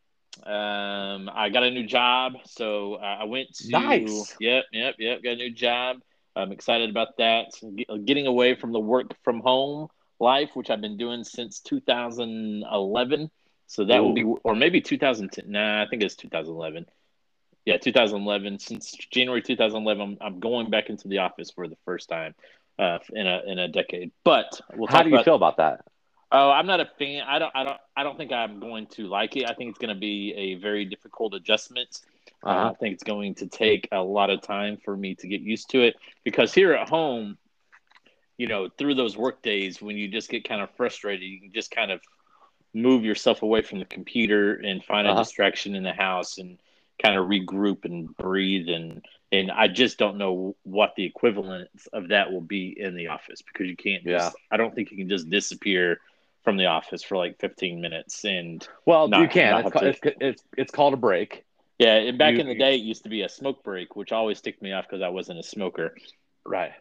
Um, 0.44 1.28
I 1.32 1.48
got 1.52 1.64
a 1.64 1.70
new 1.70 1.86
job, 1.86 2.34
so 2.44 2.94
uh, 2.96 3.18
I 3.20 3.24
went 3.24 3.52
to. 3.54 3.70
Nice. 3.70 4.36
Yep, 4.38 4.64
yep, 4.72 4.94
yep. 4.98 5.22
Got 5.22 5.30
a 5.32 5.36
new 5.36 5.50
job. 5.50 6.02
I'm 6.36 6.52
excited 6.52 6.90
about 6.90 7.16
that. 7.18 7.46
Getting 8.04 8.26
away 8.26 8.54
from 8.54 8.72
the 8.72 8.80
work 8.80 9.14
from 9.24 9.40
home 9.40 9.88
life, 10.18 10.50
which 10.54 10.70
I've 10.70 10.80
been 10.80 10.96
doing 10.96 11.24
since 11.24 11.60
2011. 11.60 13.30
So 13.66 13.84
that 13.84 14.02
will 14.02 14.14
be, 14.14 14.24
or 14.24 14.54
maybe 14.54 14.80
2010. 14.80 15.50
Nah, 15.50 15.82
I 15.82 15.86
think 15.88 16.02
it's 16.02 16.16
2011. 16.16 16.86
Yeah, 17.64 17.76
2011. 17.76 18.58
Since 18.58 18.92
January 19.10 19.42
2011, 19.42 20.02
I'm, 20.02 20.18
I'm 20.20 20.40
going 20.40 20.70
back 20.70 20.90
into 20.90 21.08
the 21.08 21.18
office 21.18 21.50
for 21.50 21.68
the 21.68 21.76
first 21.84 22.08
time 22.08 22.34
uh, 22.78 22.98
in 23.12 23.26
a 23.26 23.42
in 23.46 23.58
a 23.58 23.68
decade. 23.68 24.10
But 24.24 24.60
we'll 24.74 24.88
How 24.88 25.02
do 25.02 25.10
you 25.10 25.16
about 25.16 25.24
feel 25.24 25.34
about 25.36 25.58
that? 25.58 25.84
Oh, 26.32 26.50
I'm 26.50 26.66
not 26.66 26.80
a 26.80 26.88
fan. 26.98 27.22
I 27.26 27.38
don't. 27.38 27.52
I 27.54 27.64
don't. 27.64 27.76
I 27.96 28.02
don't 28.02 28.16
think 28.16 28.32
I'm 28.32 28.60
going 28.60 28.86
to 28.88 29.06
like 29.06 29.36
it. 29.36 29.48
I 29.48 29.54
think 29.54 29.70
it's 29.70 29.78
going 29.78 29.94
to 29.94 30.00
be 30.00 30.32
a 30.36 30.54
very 30.54 30.84
difficult 30.84 31.34
adjustment. 31.34 32.00
Uh, 32.44 32.48
Uh-huh. 32.48 32.70
I 32.70 32.74
think 32.74 32.94
it's 32.94 33.04
going 33.04 33.34
to 33.36 33.46
take 33.46 33.88
a 33.92 34.02
lot 34.02 34.30
of 34.30 34.40
time 34.42 34.78
for 34.84 34.96
me 34.96 35.14
to 35.16 35.28
get 35.28 35.40
used 35.40 35.70
to 35.70 35.82
it 35.82 35.96
because 36.24 36.54
here 36.54 36.72
at 36.72 36.88
home, 36.88 37.36
you 38.38 38.46
know, 38.46 38.68
through 38.78 38.94
those 38.94 39.16
work 39.16 39.42
days 39.42 39.82
when 39.82 39.96
you 39.96 40.08
just 40.08 40.30
get 40.30 40.48
kind 40.48 40.62
of 40.62 40.70
frustrated, 40.76 41.22
you 41.28 41.40
can 41.40 41.52
just 41.52 41.70
kind 41.70 41.90
of 41.90 42.00
move 42.72 43.04
yourself 43.04 43.42
away 43.42 43.60
from 43.62 43.78
the 43.78 43.84
computer 43.84 44.54
and 44.54 44.82
find 44.84 45.06
a 45.06 45.10
Uh-huh. 45.10 45.20
distraction 45.22 45.74
in 45.74 45.82
the 45.82 45.92
house 45.92 46.38
and 46.38 46.58
kind 47.02 47.16
of 47.16 47.26
regroup 47.26 47.84
and 47.84 48.14
breathe 48.16 48.68
and 48.68 49.04
and 49.32 49.48
I 49.52 49.68
just 49.68 49.96
don't 49.96 50.18
know 50.18 50.56
what 50.64 50.96
the 50.96 51.04
equivalence 51.04 51.86
of 51.92 52.08
that 52.08 52.32
will 52.32 52.40
be 52.40 52.74
in 52.78 52.96
the 52.96 53.06
office 53.08 53.42
because 53.42 53.68
you 53.68 53.76
can't 53.76 54.02
just, 54.02 54.34
Yeah. 54.36 54.40
I 54.50 54.56
don't 54.56 54.74
think 54.74 54.90
you 54.90 54.96
can 54.96 55.08
just 55.08 55.30
disappear 55.30 56.00
from 56.42 56.56
the 56.56 56.66
office 56.66 57.04
for 57.04 57.16
like 57.16 57.38
15 57.38 57.80
minutes 57.80 58.24
and 58.24 58.66
Well, 58.86 59.06
Not- 59.06 59.20
you 59.20 59.28
can. 59.28 59.64
It's, 59.66 59.70
to- 59.70 59.88
it's, 59.88 60.00
it's 60.20 60.44
it's 60.56 60.70
called 60.72 60.94
a 60.94 60.96
break. 60.96 61.44
Yeah 61.80 61.94
and 61.96 62.18
back 62.18 62.34
You- 62.34 62.40
in 62.40 62.46
the 62.46 62.54
day 62.54 62.74
it 62.76 62.82
used 62.82 63.02
to 63.04 63.08
be 63.10 63.22
a 63.22 63.28
smoke 63.28 63.64
break 63.64 63.96
which 63.96 64.12
always 64.12 64.40
ticked 64.40 64.62
me 64.62 64.72
off 64.72 64.86
because 64.88 65.02
I 65.02 65.08
wasn't 65.08 65.40
a 65.40 65.42
smoker 65.42 65.94
Right. 66.46 66.72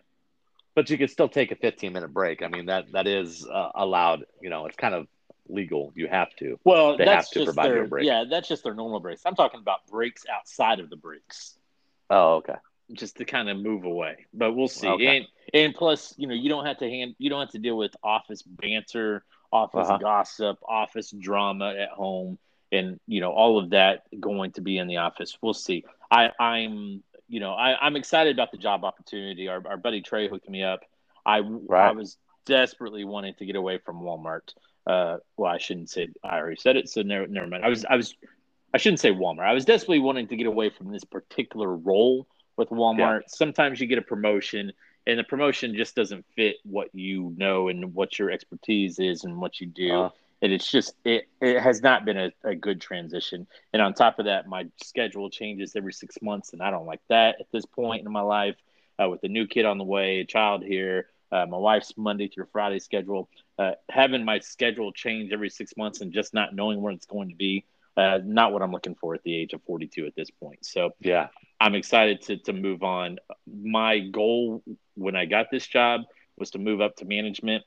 But 0.75 0.89
you 0.89 0.97
could 0.97 1.09
still 1.09 1.27
take 1.27 1.51
a 1.51 1.55
15 1.55 1.91
minute 1.93 2.13
break. 2.13 2.41
I 2.41 2.47
mean 2.47 2.67
that 2.67 2.91
that 2.93 3.07
is 3.07 3.45
uh, 3.45 3.69
allowed. 3.75 4.25
You 4.41 4.49
know, 4.49 4.65
it's 4.67 4.77
kind 4.77 4.95
of 4.95 5.07
legal. 5.49 5.91
You 5.95 6.07
have 6.07 6.29
to. 6.37 6.59
well 6.63 6.97
They 6.97 7.05
that's 7.05 7.27
have 7.27 7.29
to 7.31 7.39
just 7.39 7.45
provide 7.47 7.71
their 7.71 7.87
break. 7.87 8.05
yeah 8.05 8.23
that's 8.29 8.47
just 8.47 8.63
their 8.63 8.73
normal 8.75 8.99
breaks 9.01 9.23
I'm 9.25 9.35
talking 9.35 9.59
about 9.59 9.85
breaks 9.87 10.25
outside 10.33 10.79
of 10.79 10.89
the 10.89 10.95
breaks 10.95 11.57
Oh, 12.09 12.35
okay. 12.35 12.55
just 12.93 13.17
to 13.17 13.25
kind 13.25 13.49
of 13.49 13.57
move 13.57 13.83
away. 13.83 14.25
But 14.33 14.53
we'll 14.55 14.67
see. 14.67 14.87
Okay. 14.87 15.17
And 15.17 15.27
and 15.53 15.75
plus, 15.75 16.13
you 16.17 16.27
know, 16.27 16.33
you 16.33 16.49
don't 16.49 16.65
have 16.65 16.77
to 16.79 16.89
hand 16.89 17.15
you 17.19 17.29
don't 17.29 17.41
have 17.41 17.51
to 17.51 17.59
deal 17.59 17.77
with 17.77 17.93
office 18.03 18.41
banter, 18.43 19.23
office 19.51 19.87
Uh-huh. 19.89 19.97
gossip, 19.97 20.57
office 20.67 21.11
drama 21.11 21.73
at 21.77 21.89
home, 21.89 22.39
and 22.71 22.99
you 23.07 23.21
know, 23.21 23.31
all 23.31 23.59
of 23.59 23.71
that 23.71 24.03
going 24.19 24.51
to 24.53 24.61
be 24.61 24.77
in 24.77 24.87
the 24.87 24.97
office. 24.97 25.37
We'll 25.41 25.53
see. 25.53 25.85
I, 26.11 26.31
I'm 26.39 27.03
you 27.27 27.39
know, 27.39 27.53
I, 27.53 27.77
I'm 27.79 27.95
excited 27.95 28.35
about 28.35 28.51
the 28.51 28.57
job 28.57 28.83
opportunity. 28.83 29.47
Our, 29.47 29.65
our 29.67 29.77
buddy 29.77 30.01
Trey 30.01 30.27
hooked 30.27 30.49
me 30.49 30.63
up. 30.63 30.81
I 31.25 31.41
I 31.87 31.91
was 31.91 32.17
desperately 32.45 33.03
wanting 33.03 33.35
to 33.35 33.45
get 33.45 33.55
away 33.55 33.77
from 33.77 34.01
Walmart. 34.01 34.53
Uh, 34.87 35.17
well, 35.37 35.51
I 35.51 35.59
shouldn't 35.59 35.89
say 35.89 36.09
I 36.23 36.37
already 36.37 36.55
said 36.55 36.75
it, 36.75 36.89
so 36.89 37.01
never, 37.03 37.27
never 37.27 37.47
mind. 37.47 37.63
I 37.63 37.69
was 37.69 37.85
I 37.85 37.95
was 37.95 38.15
I 38.73 38.77
shouldn't 38.77 38.99
say 38.99 39.11
Walmart. 39.11 39.45
I 39.45 39.53
was 39.53 39.65
desperately 39.65 39.99
wanting 39.99 40.27
to 40.27 40.35
get 40.35 40.47
away 40.47 40.69
from 40.69 40.91
this 40.91 41.03
particular 41.03 41.75
role 41.75 42.27
with 42.57 42.69
Walmart. 42.69 43.21
Sometimes 43.27 43.79
you 43.79 43.87
get 43.87 43.97
a 43.97 44.03
promotion 44.03 44.73
and 45.07 45.17
the 45.17 45.23
promotion 45.23 45.75
just 45.75 45.95
doesn't 45.95 46.25
fit 46.35 46.57
what 46.63 46.93
you 46.93 47.33
know 47.37 47.69
and 47.69 47.93
what 47.93 48.19
your 48.19 48.29
expertise 48.29 48.99
is 48.99 49.23
and 49.23 49.37
what 49.37 49.59
you 49.59 49.67
do. 49.67 49.91
Uh, 49.91 50.09
and 50.41 50.51
it's 50.53 50.69
just 50.69 50.93
it 51.05 51.27
it 51.41 51.59
has 51.59 51.81
not 51.81 52.05
been 52.05 52.17
a, 52.17 52.31
a 52.43 52.55
good 52.55 52.81
transition. 52.81 53.47
And 53.73 53.81
on 53.81 53.93
top 53.93 54.19
of 54.19 54.25
that, 54.25 54.47
my 54.47 54.65
schedule 54.81 55.29
changes 55.29 55.75
every 55.75 55.93
six 55.93 56.17
months, 56.21 56.53
and 56.53 56.61
I 56.61 56.71
don't 56.71 56.85
like 56.85 57.01
that 57.09 57.35
at 57.39 57.47
this 57.51 57.65
point 57.65 58.05
in 58.05 58.11
my 58.11 58.21
life. 58.21 58.55
Uh, 59.01 59.09
with 59.09 59.23
a 59.23 59.29
new 59.29 59.47
kid 59.47 59.65
on 59.65 59.77
the 59.77 59.83
way, 59.83 60.19
a 60.19 60.25
child 60.25 60.61
here, 60.61 61.07
uh, 61.31 61.45
my 61.45 61.57
wife's 61.57 61.93
Monday 61.95 62.27
through 62.27 62.47
Friday 62.51 62.79
schedule, 62.79 63.29
uh, 63.57 63.71
having 63.89 64.25
my 64.25 64.39
schedule 64.39 64.91
change 64.91 65.31
every 65.31 65.49
six 65.49 65.77
months 65.77 66.01
and 66.01 66.11
just 66.11 66.33
not 66.33 66.53
knowing 66.53 66.81
where 66.81 66.91
it's 66.91 67.05
going 67.05 67.29
to 67.29 67.35
be, 67.35 67.63
uh, 67.95 68.19
not 68.25 68.51
what 68.51 68.61
I'm 68.61 68.71
looking 68.71 68.95
for 68.95 69.15
at 69.15 69.23
the 69.23 69.33
age 69.33 69.53
of 69.53 69.61
42 69.63 70.05
at 70.05 70.15
this 70.15 70.29
point. 70.29 70.65
So 70.65 70.91
yeah. 70.99 71.27
I'm 71.61 71.75
excited 71.75 72.21
to 72.23 72.37
to 72.37 72.53
move 72.53 72.83
on. 72.83 73.19
My 73.47 73.99
goal 73.99 74.63
when 74.95 75.15
I 75.15 75.25
got 75.25 75.47
this 75.51 75.67
job 75.67 76.01
was 76.37 76.51
to 76.51 76.57
move 76.57 76.81
up 76.81 76.95
to 76.97 77.05
management, 77.05 77.63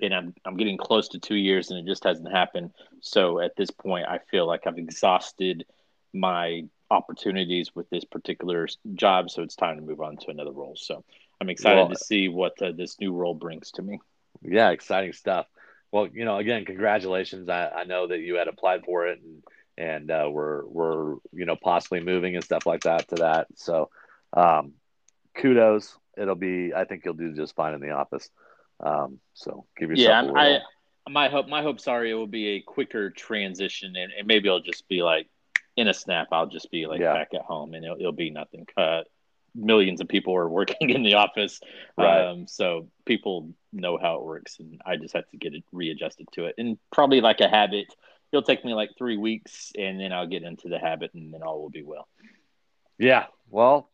and 0.00 0.14
I'm 0.14 0.34
I'm 0.44 0.56
getting 0.56 0.76
close 0.76 1.08
to 1.08 1.18
two 1.18 1.36
years, 1.36 1.70
and 1.70 1.78
it 1.78 1.90
just 1.90 2.04
hasn't 2.04 2.30
happened. 2.30 2.70
So 3.00 3.40
at 3.40 3.56
this 3.56 3.70
point, 3.70 4.06
I 4.08 4.18
feel 4.30 4.46
like 4.46 4.66
I've 4.66 4.78
exhausted 4.78 5.64
my 6.12 6.64
opportunities 6.90 7.74
with 7.74 7.88
this 7.90 8.04
particular 8.04 8.68
job. 8.94 9.30
So 9.30 9.42
it's 9.42 9.56
time 9.56 9.76
to 9.76 9.82
move 9.82 10.00
on 10.00 10.16
to 10.18 10.30
another 10.30 10.52
role. 10.52 10.76
So 10.76 11.04
I'm 11.40 11.48
excited 11.48 11.78
Well- 11.78 11.88
to 11.88 11.96
see 11.96 12.28
what 12.28 12.60
uh, 12.60 12.72
this 12.72 13.00
new 13.00 13.12
role 13.12 13.34
brings 13.34 13.70
to 13.72 13.82
me. 13.82 14.00
Yeah. 14.42 14.70
Exciting 14.70 15.12
stuff. 15.12 15.46
Well, 15.90 16.06
you 16.06 16.24
know, 16.24 16.38
again, 16.38 16.64
congratulations. 16.64 17.48
I, 17.48 17.68
I 17.68 17.84
know 17.84 18.06
that 18.08 18.18
you 18.18 18.36
had 18.36 18.48
applied 18.48 18.84
for 18.84 19.06
it 19.06 19.20
and 19.22 19.42
and 19.78 20.10
uh, 20.10 20.28
we're 20.30 20.66
we're 20.66 21.14
you 21.32 21.46
know 21.46 21.56
possibly 21.56 22.00
moving 22.00 22.34
and 22.34 22.44
stuff 22.44 22.66
like 22.66 22.82
that 22.82 23.08
to 23.08 23.14
that. 23.16 23.46
So, 23.56 23.90
um, 24.32 24.72
kudos. 25.34 25.96
It'll 26.16 26.34
be. 26.34 26.74
I 26.74 26.84
think 26.84 27.04
you'll 27.04 27.14
do 27.14 27.32
just 27.34 27.56
fine 27.56 27.74
in 27.74 27.80
the 27.80 27.92
office. 27.92 28.28
Um, 28.82 29.20
so 29.34 29.66
give 29.78 29.90
yourself 29.90 30.08
Yeah, 30.08 30.12
a 30.12 30.14
I'm- 30.16 30.26
little. 30.34 30.56
I 30.56 30.60
my 31.10 31.28
hope 31.28 31.48
my 31.48 31.62
hopes 31.62 31.88
are 31.88 32.04
it 32.06 32.14
will 32.14 32.28
be 32.28 32.48
a 32.50 32.60
quicker 32.60 33.10
transition, 33.10 33.96
and, 33.96 34.12
and 34.16 34.26
maybe 34.26 34.48
I'll 34.48 34.60
just 34.60 34.86
be 34.88 35.02
like 35.02 35.28
in 35.76 35.88
a 35.88 35.94
snap. 35.94 36.28
I'll 36.30 36.46
just 36.46 36.70
be 36.70 36.86
like 36.86 37.00
Yeah. 37.00 37.14
back 37.14 37.34
at 37.34 37.42
home, 37.42 37.74
and 37.74 37.84
it'll, 37.84 37.98
it'll 37.98 38.12
be 38.12 38.30
nothing. 38.30 38.66
Uh, 38.76 39.00
millions 39.54 40.00
of 40.00 40.06
people 40.08 40.34
are 40.36 40.48
working 40.58 40.90
in 40.90 41.02
the 41.02 41.14
office, 41.14 41.60
Right. 41.98 42.24
um, 42.28 42.46
so 42.46 42.88
people 43.04 43.52
know 43.72 43.98
how 43.98 44.16
it 44.16 44.22
works, 44.24 44.60
and 44.60 44.80
I 44.86 44.96
just 44.96 45.14
have 45.14 45.28
to 45.30 45.36
get 45.36 45.54
it 45.54 45.64
readjusted 45.72 46.28
to 46.34 46.44
it. 46.46 46.54
And 46.56 46.78
probably 46.92 47.20
like 47.20 47.40
a 47.40 47.48
habit, 47.48 47.86
it'll 48.30 48.44
take 48.44 48.64
me 48.64 48.72
like 48.72 48.90
three 48.96 49.16
weeks, 49.16 49.72
and 49.76 49.98
then 49.98 50.12
I'll 50.12 50.28
get 50.28 50.44
into 50.44 50.68
the 50.68 50.78
habit, 50.78 51.14
and 51.14 51.34
then 51.34 51.42
all 51.42 51.60
will 51.62 51.70
be 51.70 51.82
well. 51.82 52.06
Yeah. 52.96 53.26
Well, 53.50 53.90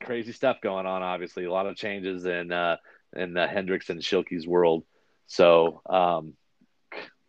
crazy 0.00 0.30
stuff 0.32 0.60
going 0.60 0.86
on. 0.86 1.02
Obviously, 1.02 1.44
a 1.46 1.52
lot 1.52 1.66
of 1.66 1.74
changes 1.76 2.24
and. 2.26 2.52
uh, 2.52 2.76
in 3.14 3.32
the 3.34 3.46
Hendricks 3.46 3.90
and 3.90 4.00
Schilke's 4.00 4.46
world. 4.46 4.84
So 5.26 5.82
um, 5.88 6.34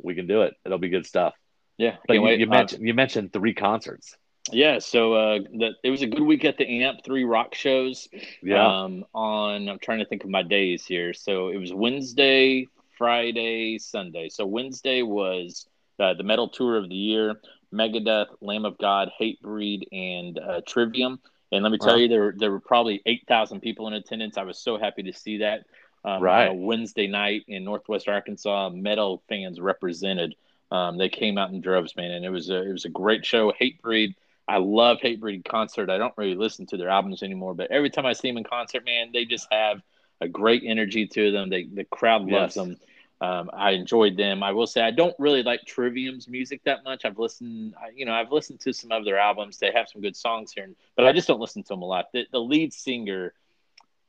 we 0.02 0.16
can 0.16 0.28
do 0.28 0.44
it. 0.44 0.54
It'll 0.66 0.78
be 0.78 0.90
good 0.90 1.06
stuff. 1.06 1.34
Yeah, 1.78 1.96
But 2.08 2.16
you, 2.16 2.28
you 2.30 2.46
Uh, 2.46 2.50
mentioned 2.50 2.88
you 2.88 2.94
mentioned 2.94 3.32
three 3.32 3.54
concerts. 3.54 4.16
Yeah, 4.52 4.80
so 4.80 5.14
uh, 5.14 5.40
the, 5.40 5.72
it 5.84 5.92
was 5.92 6.02
a 6.02 6.08
good 6.08 6.24
week 6.24 6.44
at 6.44 6.58
the 6.58 6.84
AMP. 6.84 7.06
Three 7.06 7.24
rock 7.24 7.54
shows. 7.56 8.10
Yeah. 8.42 8.84
Um, 8.84 9.06
on 9.14 9.70
I'm 9.70 9.80
trying 9.80 10.00
to 10.00 10.06
think 10.06 10.24
of 10.24 10.30
my 10.30 10.44
days 10.44 10.86
here. 10.86 11.14
So 11.14 11.50
it 11.50 11.58
was 11.58 11.72
Wednesday, 11.74 12.68
Friday, 12.98 13.78
Sunday. 13.78 14.30
So 14.30 14.46
Wednesday 14.46 15.04
was 15.04 15.68
uh, 16.00 16.16
the 16.16 16.24
metal 16.24 16.50
tour 16.50 16.78
of 16.78 16.90
the 16.90 16.96
year: 16.96 17.40
Megadeth, 17.74 18.28
Lamb 18.42 18.66
of 18.66 18.78
God, 18.78 19.12
Hatebreed, 19.20 19.84
and 19.92 20.38
uh, 20.40 20.62
Trivium. 20.68 21.20
And 21.51 21.63
let 21.63 21.72
me 21.72 21.77
tell 21.79 21.94
Wow. 21.94 22.00
you, 22.00 22.08
there 22.08 22.22
were, 22.22 22.36
there 22.38 22.51
were 22.51 22.60
probably 22.60 23.01
eight 23.06 23.25
thousand 23.27 23.62
people 23.62 23.88
in 23.88 23.94
attendance. 23.94 24.38
I 24.38 24.44
was 24.44 24.60
so 24.60 24.77
happy 24.77 25.03
to 25.03 25.13
see 25.13 25.38
that. 25.38 25.65
Um, 26.06 26.22
Right. 26.24 26.48
On 26.48 26.51
a 26.51 26.53
Wednesday 26.53 27.08
night 27.08 27.44
in 27.48 27.63
Northwest 27.65 28.08
Arkansas, 28.08 28.70
metal 28.70 29.22
fans 29.27 29.60
represented. 29.60 30.36
Um, 30.72 30.98
they 30.98 31.10
came 31.10 31.38
out 31.38 31.50
in 31.51 31.60
droves, 31.62 31.96
man, 31.96 32.12
and 32.12 32.24
it 32.24 32.29
was 32.29 32.50
a 32.50 32.62
it 32.68 32.72
was 32.72 32.86
a 32.86 32.89
great 32.89 33.25
show. 33.25 33.51
Hatebreed. 33.60 34.15
I 34.48 34.58
love 34.58 34.98
Hatebreed 35.03 35.44
concert. 35.46 35.89
I 35.89 35.98
don't 35.98 36.13
really 36.18 36.36
listen 36.36 36.65
to 36.68 36.77
their 36.77 36.89
albums 36.89 37.22
anymore, 37.22 37.53
but 37.53 37.70
every 37.72 37.89
time 37.89 38.06
I 38.06 38.13
see 38.13 38.29
them 38.29 38.38
in 38.38 38.44
concert, 38.44 38.86
man, 38.86 39.10
they 39.13 39.25
just 39.25 39.48
have 39.51 39.82
a 40.22 40.27
great 40.27 40.63
energy 40.65 41.06
to 41.08 41.32
them. 41.32 41.50
They 41.50 41.63
the 41.63 41.84
crowd 41.86 42.22
loves 42.22 42.56
Yes. 42.56 42.65
them. 42.65 42.77
Um, 43.22 43.50
I 43.52 43.72
enjoyed 43.72 44.16
them. 44.16 44.44
I 44.44 44.52
will 44.54 44.68
say 44.68 44.82
I 44.82 44.92
don't 44.92 45.16
really 45.20 45.44
like 45.44 45.66
Trivium's 45.66 46.28
music 46.28 46.62
that 46.64 46.84
much. 46.86 47.04
I've 47.04 47.20
listened, 47.20 47.76
you 47.94 48.06
know, 48.06 48.14
I've 48.14 48.32
listened 48.32 48.62
to 48.62 48.74
some 48.74 48.92
of 48.92 49.04
their 49.04 49.20
albums. 49.20 49.58
They 49.58 49.72
have 49.74 49.90
some 49.90 50.02
good 50.02 50.16
songs 50.16 50.54
here, 50.54 50.70
but 50.96 51.06
I 51.06 51.12
just 51.12 51.28
don't 51.28 51.40
listen 51.40 51.64
to 51.64 51.70
them 51.70 51.82
a 51.82 51.86
lot. 51.86 52.06
The, 52.14 52.28
the 52.32 52.40
lead 52.40 52.74
singer 52.74 53.34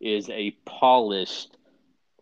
is 0.00 0.30
a 0.30 0.52
polished 0.64 1.56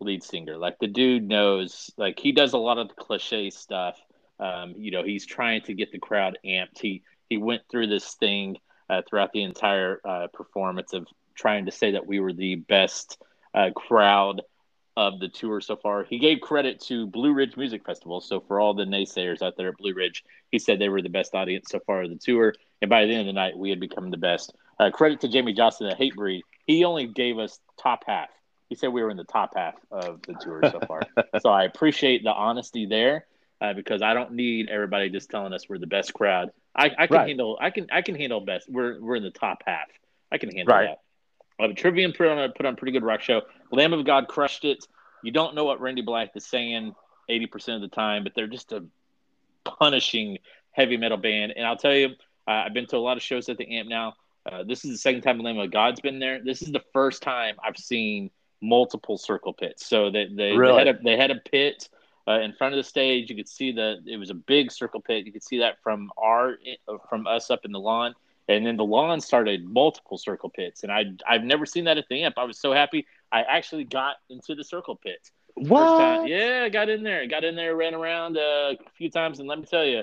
lead 0.00 0.22
singer. 0.22 0.56
Like 0.56 0.78
the 0.78 0.86
dude 0.86 1.28
knows, 1.28 1.90
like 1.96 2.18
he 2.18 2.32
does 2.32 2.54
a 2.54 2.58
lot 2.58 2.78
of 2.78 2.88
the 2.88 2.94
cliche 2.94 3.50
stuff. 3.50 4.00
Um, 4.40 4.74
you 4.76 4.90
know, 4.90 5.02
he's 5.02 5.26
trying 5.26 5.62
to 5.62 5.74
get 5.74 5.92
the 5.92 5.98
crowd 5.98 6.38
amped. 6.44 6.80
He 6.80 7.02
he 7.28 7.36
went 7.36 7.62
through 7.70 7.88
this 7.88 8.14
thing 8.14 8.56
uh, 8.88 9.02
throughout 9.08 9.32
the 9.32 9.42
entire 9.42 10.00
uh, 10.04 10.28
performance 10.32 10.92
of 10.92 11.06
trying 11.34 11.66
to 11.66 11.72
say 11.72 11.92
that 11.92 12.06
we 12.06 12.20
were 12.20 12.32
the 12.32 12.56
best 12.56 13.18
uh, 13.54 13.70
crowd 13.74 14.42
of 14.98 15.20
the 15.20 15.28
tour 15.28 15.60
so 15.60 15.76
far. 15.76 16.02
He 16.02 16.18
gave 16.18 16.40
credit 16.40 16.80
to 16.88 17.06
Blue 17.06 17.32
Ridge 17.32 17.56
Music 17.56 17.86
Festival. 17.86 18.20
So 18.20 18.40
for 18.40 18.58
all 18.58 18.74
the 18.74 18.84
naysayers 18.84 19.42
out 19.42 19.56
there 19.56 19.68
at 19.68 19.76
Blue 19.76 19.94
Ridge, 19.94 20.24
he 20.50 20.58
said 20.58 20.80
they 20.80 20.88
were 20.88 21.02
the 21.02 21.08
best 21.08 21.36
audience 21.36 21.68
so 21.70 21.78
far 21.86 22.02
of 22.02 22.10
the 22.10 22.16
tour. 22.16 22.52
And 22.82 22.88
by 22.90 23.06
the 23.06 23.12
end 23.12 23.20
of 23.20 23.26
the 23.26 23.32
night, 23.32 23.56
we 23.56 23.70
had 23.70 23.78
become 23.78 24.10
the 24.10 24.16
best. 24.16 24.52
Uh, 24.80 24.90
credit 24.90 25.20
to 25.20 25.28
Jamey 25.28 25.56
Jasta 25.56 25.92
at 25.92 25.98
Hatebreed. 26.00 26.40
He 26.66 26.84
only 26.84 27.06
gave 27.06 27.38
us 27.38 27.60
top 27.80 28.02
half. 28.08 28.28
He 28.68 28.74
said 28.74 28.88
we 28.88 29.00
were 29.04 29.10
in 29.10 29.16
the 29.16 29.22
top 29.22 29.52
half 29.54 29.74
of 29.92 30.20
the 30.26 30.34
tour 30.34 30.64
so 30.68 30.80
far. 30.80 31.06
so 31.40 31.48
I 31.48 31.62
appreciate 31.62 32.24
the 32.24 32.32
honesty 32.32 32.86
there 32.86 33.24
uh, 33.60 33.74
because 33.74 34.02
I 34.02 34.14
don't 34.14 34.32
need 34.32 34.68
everybody 34.68 35.10
just 35.10 35.30
telling 35.30 35.52
us 35.52 35.68
we're 35.68 35.78
the 35.78 35.86
best 35.86 36.12
crowd. 36.12 36.50
I, 36.74 36.90
I 36.98 37.06
can 37.06 37.16
Right. 37.16 37.28
handle. 37.28 37.56
I 37.60 37.70
can. 37.70 37.86
I 37.92 38.02
can 38.02 38.16
handle 38.16 38.40
best. 38.40 38.68
We're 38.68 39.00
we're 39.00 39.16
in 39.16 39.22
the 39.22 39.30
top 39.30 39.62
half. 39.64 39.86
I 40.32 40.38
can 40.38 40.50
handle 40.50 40.74
Right. 40.74 40.88
that. 40.88 40.98
Uh, 41.60 41.68
Trivium 41.76 42.12
put 42.12 42.28
on 42.28 42.38
a 42.38 42.48
put 42.50 42.66
on 42.66 42.74
a 42.74 42.76
pretty 42.76 42.92
good 42.92 43.02
rock 43.04 43.20
show. 43.20 43.42
Lamb 43.72 43.92
of 43.92 44.04
God 44.04 44.28
crushed 44.28 44.64
it. 44.64 44.86
You 45.22 45.32
don't 45.32 45.54
know 45.54 45.64
what 45.64 45.80
Randy 45.80 46.02
Blythe 46.02 46.28
is 46.34 46.46
saying 46.46 46.94
eighty 47.28 47.46
percent 47.46 47.82
of 47.82 47.90
the 47.90 47.94
time, 47.94 48.22
but 48.22 48.32
they're 48.34 48.46
just 48.46 48.72
a 48.72 48.84
punishing 49.64 50.38
heavy 50.72 50.96
metal 50.96 51.18
band. 51.18 51.52
And 51.56 51.66
I'll 51.66 51.76
tell 51.76 51.94
you, 51.94 52.10
uh, 52.46 52.50
I've 52.66 52.74
been 52.74 52.86
to 52.86 52.96
a 52.96 52.98
lot 52.98 53.16
of 53.16 53.22
shows 53.22 53.48
at 53.48 53.58
the 53.58 53.76
Amp 53.76 53.88
now. 53.88 54.14
Uh, 54.50 54.62
this 54.62 54.84
is 54.84 54.92
the 54.92 54.98
second 54.98 55.22
time 55.22 55.38
Lamb 55.40 55.58
of 55.58 55.70
God's 55.70 56.00
been 56.00 56.18
there. 56.18 56.42
This 56.42 56.62
is 56.62 56.72
the 56.72 56.82
first 56.92 57.22
time 57.22 57.56
I've 57.62 57.76
seen 57.76 58.30
multiple 58.62 59.18
circle 59.18 59.52
pits. 59.52 59.86
So 59.86 60.10
they 60.10 60.26
they, 60.26 60.52
Really? 60.52 60.72
they 60.72 60.78
had 60.86 60.96
a 60.96 61.02
they 61.02 61.16
had 61.16 61.30
a 61.30 61.36
pit 61.36 61.88
uh, 62.26 62.40
in 62.40 62.52
front 62.52 62.74
of 62.74 62.78
the 62.78 62.84
stage. 62.84 63.28
You 63.30 63.36
could 63.36 63.48
see 63.48 63.72
the 63.72 63.96
it 64.06 64.16
was 64.16 64.30
a 64.30 64.34
big 64.34 64.70
circle 64.70 65.00
pit. 65.00 65.26
You 65.26 65.32
could 65.32 65.42
see 65.44 65.58
that 65.58 65.82
from 65.82 66.10
our 66.16 66.56
from 67.08 67.26
us 67.26 67.50
up 67.50 67.64
in 67.64 67.72
the 67.72 67.80
lawn. 67.80 68.14
And 68.48 68.64
then 68.64 68.76
the 68.76 68.84
lawn 68.84 69.20
started 69.20 69.64
multiple 69.68 70.16
circle 70.16 70.48
pits, 70.48 70.82
and 70.82 70.90
I 70.90 71.04
I've 71.28 71.44
never 71.44 71.66
seen 71.66 71.84
that 71.84 71.98
at 71.98 72.06
the 72.08 72.22
amp. 72.22 72.38
I 72.38 72.44
was 72.44 72.58
so 72.58 72.72
happy. 72.72 73.06
I 73.30 73.42
actually 73.42 73.84
got 73.84 74.16
into 74.30 74.54
the 74.54 74.64
circle 74.64 74.96
pit. 74.96 75.30
What? 75.54 76.28
Yeah, 76.28 76.62
I 76.64 76.68
got 76.68 76.88
in 76.88 77.02
there. 77.02 77.26
Got 77.26 77.44
in 77.44 77.56
there, 77.56 77.76
ran 77.76 77.94
around 77.94 78.36
uh, 78.38 78.74
a 78.74 78.90
few 78.96 79.10
times, 79.10 79.40
and 79.40 79.48
let 79.48 79.58
me 79.58 79.66
tell 79.66 79.84
you, 79.84 80.02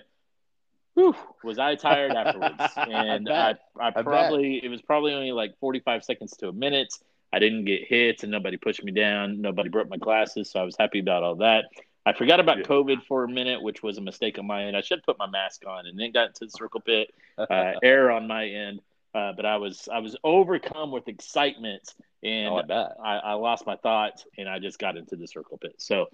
whew, 0.96 1.16
was 1.44 1.60
I 1.60 1.75
tired 1.75 2.12
afterwards. 2.14 2.56
And 2.78 3.30
I. 3.30 3.56
I, 3.80 3.92
bet. 3.92 4.04
probably, 4.04 4.62
it 4.64 4.70
was 4.70 4.82
probably 4.82 5.14
only 5.14 5.32
like 5.32 5.58
45 5.60 6.04
seconds 6.04 6.36
to 6.38 6.50
a 6.50 6.54
minute. 6.54 6.94
I 7.32 7.40
didn't 7.40 7.66
get 7.66 7.86
hits 7.86 8.24
and 8.24 8.32
nobody 8.32 8.58
pushed 8.58 8.84
me 8.84 8.92
down. 8.92 9.42
Nobody 9.42 9.70
broke 9.70 9.90
my 9.90 9.98
glasses. 9.98 10.52
So 10.52 10.60
I 10.60 10.64
was 10.64 10.75
happy 10.78 11.00
about 11.00 11.24
all 11.24 11.36
that. 11.38 11.66
I 12.05 12.13
forgot 12.13 12.39
about 12.39 12.59
Yeah. 12.59 12.65
COVID 12.65 13.03
for 13.07 13.24
a 13.24 13.27
minute, 13.27 13.62
which 13.62 13.81
was 13.81 13.97
a 13.97 14.01
mistake 14.01 14.38
on 14.38 14.45
my 14.45 14.65
end. 14.65 14.77
I 14.77 14.81
should 14.81 15.03
put 15.03 15.17
my 15.17 15.27
mask 15.27 15.65
on 15.65 15.88
and 15.88 15.97
then 15.97 16.12
got 16.12 16.27
into 16.27 16.45
the 16.45 16.51
circle 16.51 16.81
pit. 16.81 17.13
Uh, 17.38 17.74
error 17.83 18.12
on 18.12 18.27
my 18.27 18.47
end. 18.47 18.79
Uh, 19.13 19.33
but 19.33 19.45
I 19.45 19.57
was 19.57 19.89
I 19.91 20.00
was 20.00 20.15
overcome 20.24 20.89
with 20.89 21.09
excitement 21.09 21.93
and 22.24 22.71
oh, 22.71 22.93
I. 23.03 23.17
I, 23.17 23.33
lost 23.33 23.65
my 23.65 23.75
thoughts 23.75 24.25
and 24.38 24.47
I 24.47 24.59
just 24.59 24.79
got 24.79 24.95
into 24.95 25.17
the 25.17 25.27
circle 25.27 25.57
pit. 25.57 25.75
So 25.77 26.07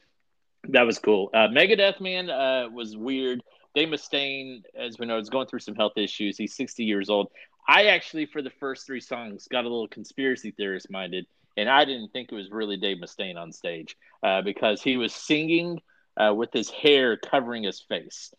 that 0.69 0.81
was 0.83 0.98
cool. 0.98 1.29
Uh, 1.31 1.48
Megadeth 1.48 2.01
man 2.01 2.31
uh, 2.31 2.69
was 2.71 2.98
weird. 2.98 3.43
Dave 3.75 3.89
Mustaine, 3.89 4.63
as 4.75 5.00
we 5.00 5.05
know, 5.05 5.17
is 5.17 5.29
going 5.29 5.48
through 5.48 5.60
some 5.60 5.75
health 5.75 5.93
issues. 5.95 6.38
He's 6.38 6.55
60 6.55 6.83
years 6.83 7.10
old. 7.10 7.29
I 7.67 7.86
actually, 7.86 8.25
for 8.25 8.41
the 8.41 8.50
first 8.50 8.86
three 8.86 9.00
songs, 9.00 9.48
got 9.48 9.62
a 9.62 9.69
little 9.69 9.88
conspiracy 9.88 10.51
theorist 10.51 10.89
minded, 10.89 11.25
and 11.62 11.70
I 11.70 11.86
didn't 11.86 12.10
think 12.10 12.32
it 12.32 12.36
was 12.36 12.51
really 12.51 12.77
Dave 12.77 12.98
Mustaine 12.98 13.38
on 13.38 13.51
stage 13.51 13.96
uh, 14.24 14.41
because 14.41 14.82
he 14.82 14.98
was 14.98 15.13
singing 15.13 15.80
uh, 16.18 16.34
with 16.34 16.51
his 16.51 16.70
hair 16.70 17.18
covering 17.18 17.63
his 17.63 17.80
face, 17.80 18.34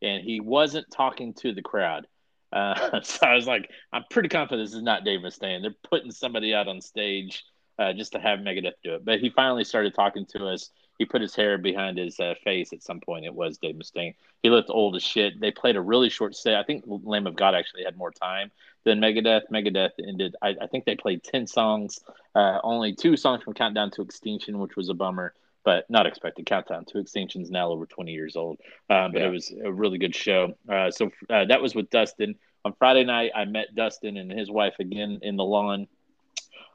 and 0.00 0.22
he 0.22 0.40
wasn't 0.40 0.90
talking 0.90 1.34
to 1.34 1.52
the 1.52 1.62
crowd. 1.62 2.06
Uh, 2.52 3.00
so 3.02 3.26
I 3.26 3.34
was 3.34 3.46
like, 3.46 3.68
I'm 3.92 4.04
pretty 4.10 4.28
confident 4.28 4.68
this 4.68 4.76
is 4.76 4.82
not 4.82 5.04
Dave 5.04 5.20
Mustaine. 5.20 5.62
They're 5.62 5.74
putting 5.90 6.12
somebody 6.12 6.54
out 6.54 6.68
on 6.68 6.80
stage 6.80 7.44
uh, 7.78 7.92
just 7.92 8.12
to 8.12 8.20
have 8.20 8.40
Megadeth 8.40 8.72
do 8.82 8.94
it. 8.94 9.04
But 9.04 9.20
he 9.20 9.30
finally 9.30 9.64
started 9.64 9.94
talking 9.94 10.26
to 10.26 10.46
us. 10.46 10.70
He 10.98 11.04
put 11.04 11.22
his 11.22 11.34
hair 11.34 11.58
behind 11.58 11.96
his 11.96 12.18
uh, 12.18 12.34
face 12.42 12.72
at 12.72 12.82
some 12.82 13.00
point. 13.00 13.24
It 13.24 13.34
was 13.34 13.58
Dave 13.58 13.76
Mustaine. 13.76 14.14
He 14.42 14.50
looked 14.50 14.70
old 14.70 14.96
as 14.96 15.02
shit. 15.02 15.40
They 15.40 15.52
played 15.52 15.76
a 15.76 15.80
really 15.80 16.08
short 16.08 16.34
set. 16.34 16.54
I 16.54 16.64
think 16.64 16.84
Lamb 16.86 17.28
of 17.28 17.36
God 17.36 17.54
actually 17.54 17.84
had 17.84 17.96
more 17.96 18.10
time 18.10 18.50
than 18.84 19.00
Megadeth. 19.00 19.42
Megadeth 19.52 19.92
ended. 20.04 20.34
I, 20.42 20.56
I 20.60 20.66
think 20.66 20.84
they 20.84 20.96
played 20.96 21.22
ten 21.22 21.46
songs. 21.46 22.00
Uh, 22.38 22.60
only 22.62 22.94
two 22.94 23.16
songs 23.16 23.42
from 23.42 23.52
Countdown 23.54 23.90
to 23.90 24.02
Extinction, 24.02 24.60
which 24.60 24.76
was 24.76 24.88
a 24.90 24.94
bummer, 24.94 25.34
but 25.64 25.90
not 25.90 26.06
expected. 26.06 26.46
Countdown 26.46 26.84
to 26.84 26.98
Extinction 26.98 27.42
is 27.42 27.50
now 27.50 27.68
over 27.70 27.84
twenty 27.84 28.12
years 28.12 28.36
old. 28.36 28.58
Um, 28.88 29.10
but 29.12 29.20
Yeah. 29.20 29.26
it 29.26 29.30
was 29.30 29.52
a 29.64 29.72
really 29.72 29.98
good 29.98 30.14
show. 30.14 30.54
Uh, 30.68 30.90
so 30.92 31.10
uh, 31.28 31.46
that 31.46 31.60
was 31.60 31.74
with 31.74 31.90
Dustin 31.90 32.36
on 32.64 32.74
Friday 32.78 33.02
night. 33.04 33.32
I 33.34 33.44
met 33.44 33.74
Dustin 33.74 34.16
and 34.16 34.30
his 34.30 34.50
wife 34.50 34.74
again 34.78 35.18
in 35.22 35.34
the 35.36 35.42
lawn 35.44 35.88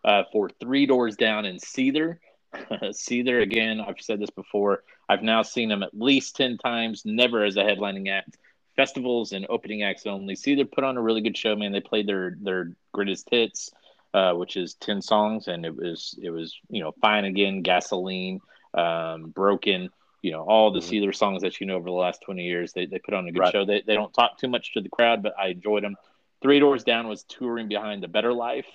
uh, 0.03 0.24
for 0.34 0.50
Three 0.60 0.86
Doors 0.86 1.15
Down 1.15 1.46
in 1.46 1.58
Seether. 1.60 2.17
Seether 2.53 3.41
again. 3.41 3.79
I've 3.79 4.01
said 4.01 4.20
this 4.20 4.29
before. 4.32 4.84
I've 5.08 5.24
now 5.24 5.43
seen 5.43 5.72
him 5.72 5.82
at 5.82 5.93
least 5.93 6.36
ten 6.36 6.58
times, 6.58 7.03
never 7.05 7.46
as 7.46 7.55
a 7.55 7.63
headlining 7.63 8.12
act. 8.12 8.36
Festivals 8.75 9.32
and 9.32 9.46
opening 9.50 9.84
acts 9.84 10.05
only. 10.08 10.36
Seether 10.36 10.70
put 10.70 10.84
on 10.84 10.98
a 10.98 11.01
really 11.01 11.22
good 11.22 11.38
show, 11.38 11.55
man. 11.55 11.72
They 11.72 11.79
played 11.79 12.08
their 12.08 12.36
their 12.41 12.74
greatest 12.91 13.29
hits, 13.32 13.72
uh, 14.13 14.34
which 14.34 14.55
is 14.58 14.75
ten 14.75 15.01
songs, 15.01 15.48
and 15.48 15.65
it 15.65 15.75
was 15.75 16.17
it 16.22 16.29
was 16.29 16.58
you 16.70 16.84
know 16.84 16.93
fine 17.01 17.25
again, 17.25 17.62
gasoline, 17.62 18.39
um, 18.74 19.29
broken. 19.29 19.89
You 20.22 20.32
know 20.32 20.43
all 20.43 20.72
the 20.72 20.79
Mhm. 20.79 20.84
Seether 20.84 21.15
songs 21.15 21.41
that 21.43 21.60
you 21.60 21.67
know 21.67 21.75
over 21.75 21.86
the 21.86 21.91
last 21.91 22.22
twenty 22.22 22.43
years. 22.43 22.74
They 22.74 22.86
they 22.86 23.00
put 23.00 23.13
on 23.13 23.27
a 23.27 23.32
good 23.32 23.39
Right. 23.39 23.51
show. 23.51 23.65
They 23.65 23.82
they 23.86 23.96
don't 23.96 24.13
talk 24.13 24.38
too 24.38 24.48
much 24.48 24.74
to 24.74 24.82
the 24.82 24.89
crowd, 24.89 25.24
but 25.24 25.34
I 25.39 25.48
enjoyed 25.50 25.84
them. 25.84 25.96
Three 26.41 26.60
Doors 26.60 26.84
Down 26.84 27.08
was 27.08 27.24
touring 27.24 27.67
behind 27.67 28.03
the 28.03 28.08
Better 28.08 28.34
Life 28.34 28.65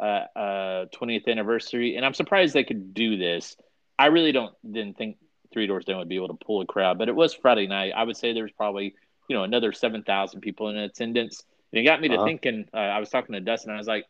uh, 0.00 0.24
uh, 0.36 0.86
20th 0.92 1.28
anniversary, 1.28 1.96
and 1.96 2.04
I'm 2.04 2.14
surprised 2.14 2.54
they 2.54 2.64
could 2.64 2.94
do 2.94 3.16
this. 3.16 3.56
I 3.98 4.06
really 4.06 4.32
don't 4.32 4.54
didn't 4.64 4.96
think 4.96 5.16
Three 5.52 5.66
Doors 5.66 5.84
Down 5.84 5.98
would 5.98 6.08
be 6.08 6.16
able 6.16 6.28
to 6.28 6.34
pull 6.44 6.60
a 6.60 6.66
crowd, 6.66 6.98
but 6.98 7.08
it 7.08 7.14
was 7.14 7.34
Friday 7.34 7.66
night. 7.66 7.92
I 7.96 8.04
would 8.04 8.16
say 8.16 8.32
there 8.32 8.44
was 8.44 8.52
probably 8.52 8.94
you 9.28 9.36
know 9.36 9.42
another 9.44 9.72
seven 9.72 10.02
thousand 10.02 10.40
people 10.40 10.68
in 10.68 10.76
attendance, 10.76 11.44
and 11.72 11.80
it 11.80 11.84
got 11.84 12.00
me 12.00 12.08
to 12.08 12.14
Uh-huh. 12.16 12.24
thinking. 12.24 12.68
Uh, 12.72 12.76
I 12.78 12.98
was 13.00 13.08
talking 13.10 13.34
to 13.34 13.40
Dustin, 13.40 13.72
I 13.72 13.78
was 13.78 13.86
like, 13.88 14.04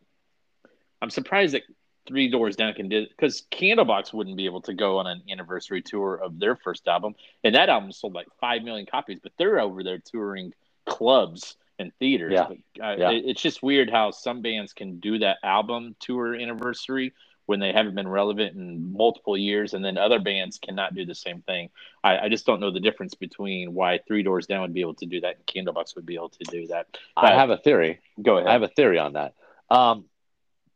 I'm 1.02 1.10
surprised 1.10 1.54
that 1.54 1.62
Three 2.06 2.28
Doors 2.28 2.56
Down 2.56 2.72
can 2.74 2.88
do 2.88 3.06
because 3.06 3.42
Candlebox 3.50 4.12
wouldn't 4.14 4.37
be 4.37 4.46
able 4.46 4.62
to 4.62 4.74
go 4.74 4.98
on 4.98 5.06
an 5.06 5.22
anniversary 5.30 5.82
tour 5.82 6.14
of 6.16 6.38
their 6.38 6.56
first 6.56 6.88
album, 6.88 7.14
and 7.44 7.54
that 7.54 7.68
album 7.68 7.92
sold 7.92 8.14
like 8.14 8.26
five 8.40 8.62
million 8.62 8.87
copies, 8.87 9.18
but 9.22 9.32
they're 9.38 9.61
over 9.61 9.82
there 9.82 9.98
touring 9.98 10.54
clubs 10.87 11.56
and 11.78 11.92
theaters. 12.00 12.32
Yeah. 12.32 12.46
But, 12.48 12.82
uh, 12.82 12.96
Yeah. 12.98 13.11
it- 13.12 13.24
it's 13.26 13.42
just 13.42 13.62
weird 13.62 13.90
how 13.90 14.11
some 14.11 14.40
bands 14.42 14.72
can 14.72 14.98
do 15.00 15.18
that 15.18 15.38
album 15.42 15.94
tour 16.00 16.34
anniversary 16.34 17.12
when 17.46 17.61
they 17.61 17.72
haven't 17.72 17.94
been 17.94 18.08
relevant 18.08 18.56
in 18.56 18.92
multiple 18.92 19.37
years, 19.37 19.72
and 19.74 19.82
then 19.84 19.96
other 19.96 20.18
bands 20.18 20.58
cannot 20.58 20.94
do 20.94 21.04
the 21.06 21.14
same 21.14 21.40
thing. 21.42 21.70
I, 22.04 22.18
I 22.18 22.28
just 22.28 22.44
don't 22.44 22.61
know 22.61 22.70
the 22.70 22.80
difference 22.80 23.14
between 23.14 23.72
why 23.74 23.98
Three 23.98 24.22
Doors 24.22 24.46
Down 24.46 24.61
would 24.62 24.74
be 24.74 24.80
able 24.82 24.94
to 24.96 25.06
do 25.06 25.20
that 25.20 25.37
and 25.37 25.46
Candlebox 25.46 25.94
would 25.94 26.04
be 26.04 26.14
able 26.14 26.28
to 26.30 26.44
do 26.50 26.66
that. 26.66 26.98
I 27.16 27.32
Uh, 27.32 27.37
have 27.38 27.50
a 27.50 27.56
theory. 27.56 28.00
Go 28.20 28.37
ahead. 28.38 28.48
I 28.48 28.52
have 28.52 28.62
a 28.64 28.68
theory 28.68 28.98
on 28.98 29.12
that. 29.14 29.34
Um, 29.70 30.06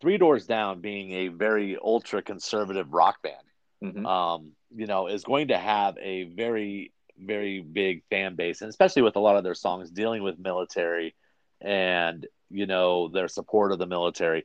Three 0.02 0.18
Doors 0.18 0.46
Down, 0.46 0.80
being 0.80 1.12
a 1.12 1.28
very 1.28 1.78
ultra 1.82 2.20
conservative 2.22 2.92
rock 2.92 3.22
band, 3.22 3.46
Mhm. 3.82 4.04
um, 4.04 4.52
you 4.74 4.86
know, 4.86 5.06
is 5.06 5.22
going 5.22 5.48
to 5.48 5.56
have 5.56 5.96
a 5.98 6.24
very, 6.24 6.92
very 7.16 7.60
big 7.60 8.02
fan 8.10 8.34
base, 8.34 8.62
and 8.62 8.68
especially 8.68 9.02
with 9.02 9.14
a 9.14 9.20
lot 9.20 9.36
of 9.36 9.44
their 9.44 9.54
songs 9.54 9.90
dealing 9.92 10.24
with 10.24 10.38
military 10.40 11.14
and 11.60 12.26
you 12.50 12.66
know 12.66 13.08
their 13.08 13.28
support 13.28 13.70
of 13.70 13.78
the 13.78 13.86
military. 13.86 14.44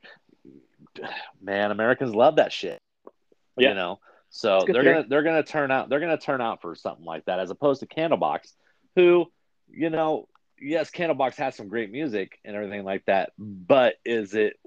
Man, 1.42 1.72
Americans 1.72 2.14
love 2.16 2.36
that 2.36 2.54
shit. 2.54 2.80
Yeah. 3.58 3.70
You 3.70 3.76
know, 3.76 4.00
so 4.30 4.58
It's 4.58 4.64
a 4.64 4.68
good 4.68 4.76
they're 4.76 4.84
gonna 4.94 5.08
they're 5.08 5.24
gonna 5.24 5.44
turn 5.44 5.72
out 5.72 5.90
they're 5.90 6.00
gonna 6.00 6.18
turn 6.20 6.40
out 6.40 6.62
for 6.62 6.76
something 6.76 7.06
like 7.06 7.26
that, 7.26 7.40
as 7.40 7.50
opposed 7.50 7.80
to 7.80 7.88
Candlebox, 7.88 8.54
who, 8.96 9.32
you 9.70 9.90
know, 9.90 10.28
yes, 10.60 10.92
Candlebox 10.92 11.36
has 11.38 11.56
some 11.56 11.68
great 11.68 11.92
music 11.92 12.40
and 12.46 12.56
everything 12.56 12.84
like 12.84 13.04
that, 13.06 13.32
but 13.40 13.96
is 14.06 14.36
it 14.36 14.58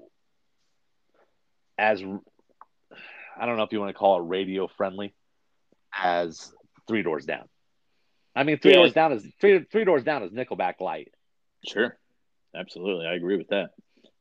as 1.77 2.01
I 2.01 3.45
don't 3.45 3.57
know 3.57 3.63
if 3.63 3.71
you 3.71 3.79
want 3.79 3.89
to 3.89 3.97
call 3.97 4.19
it 4.19 4.27
radio 4.27 4.67
friendly 4.67 5.13
as 5.97 6.51
Three 6.87 7.03
Doors 7.03 7.25
Down. 7.25 7.47
I 8.35 8.43
mean, 8.43 8.59
Three 8.59 8.71
Yeah. 8.71 8.77
Doors 8.77 8.93
Down 8.93 9.13
is 9.13 9.25
Three 9.39 9.63
Three 9.71 9.83
Doors 9.83 10.03
Down 10.03 10.23
is 10.23 10.31
Nickelback 10.31 10.79
light. 10.79 11.13
Sure. 11.67 11.97
Absolutely. 12.55 13.05
I 13.05 13.13
agree 13.13 13.37
with 13.37 13.49
that. 13.49 13.71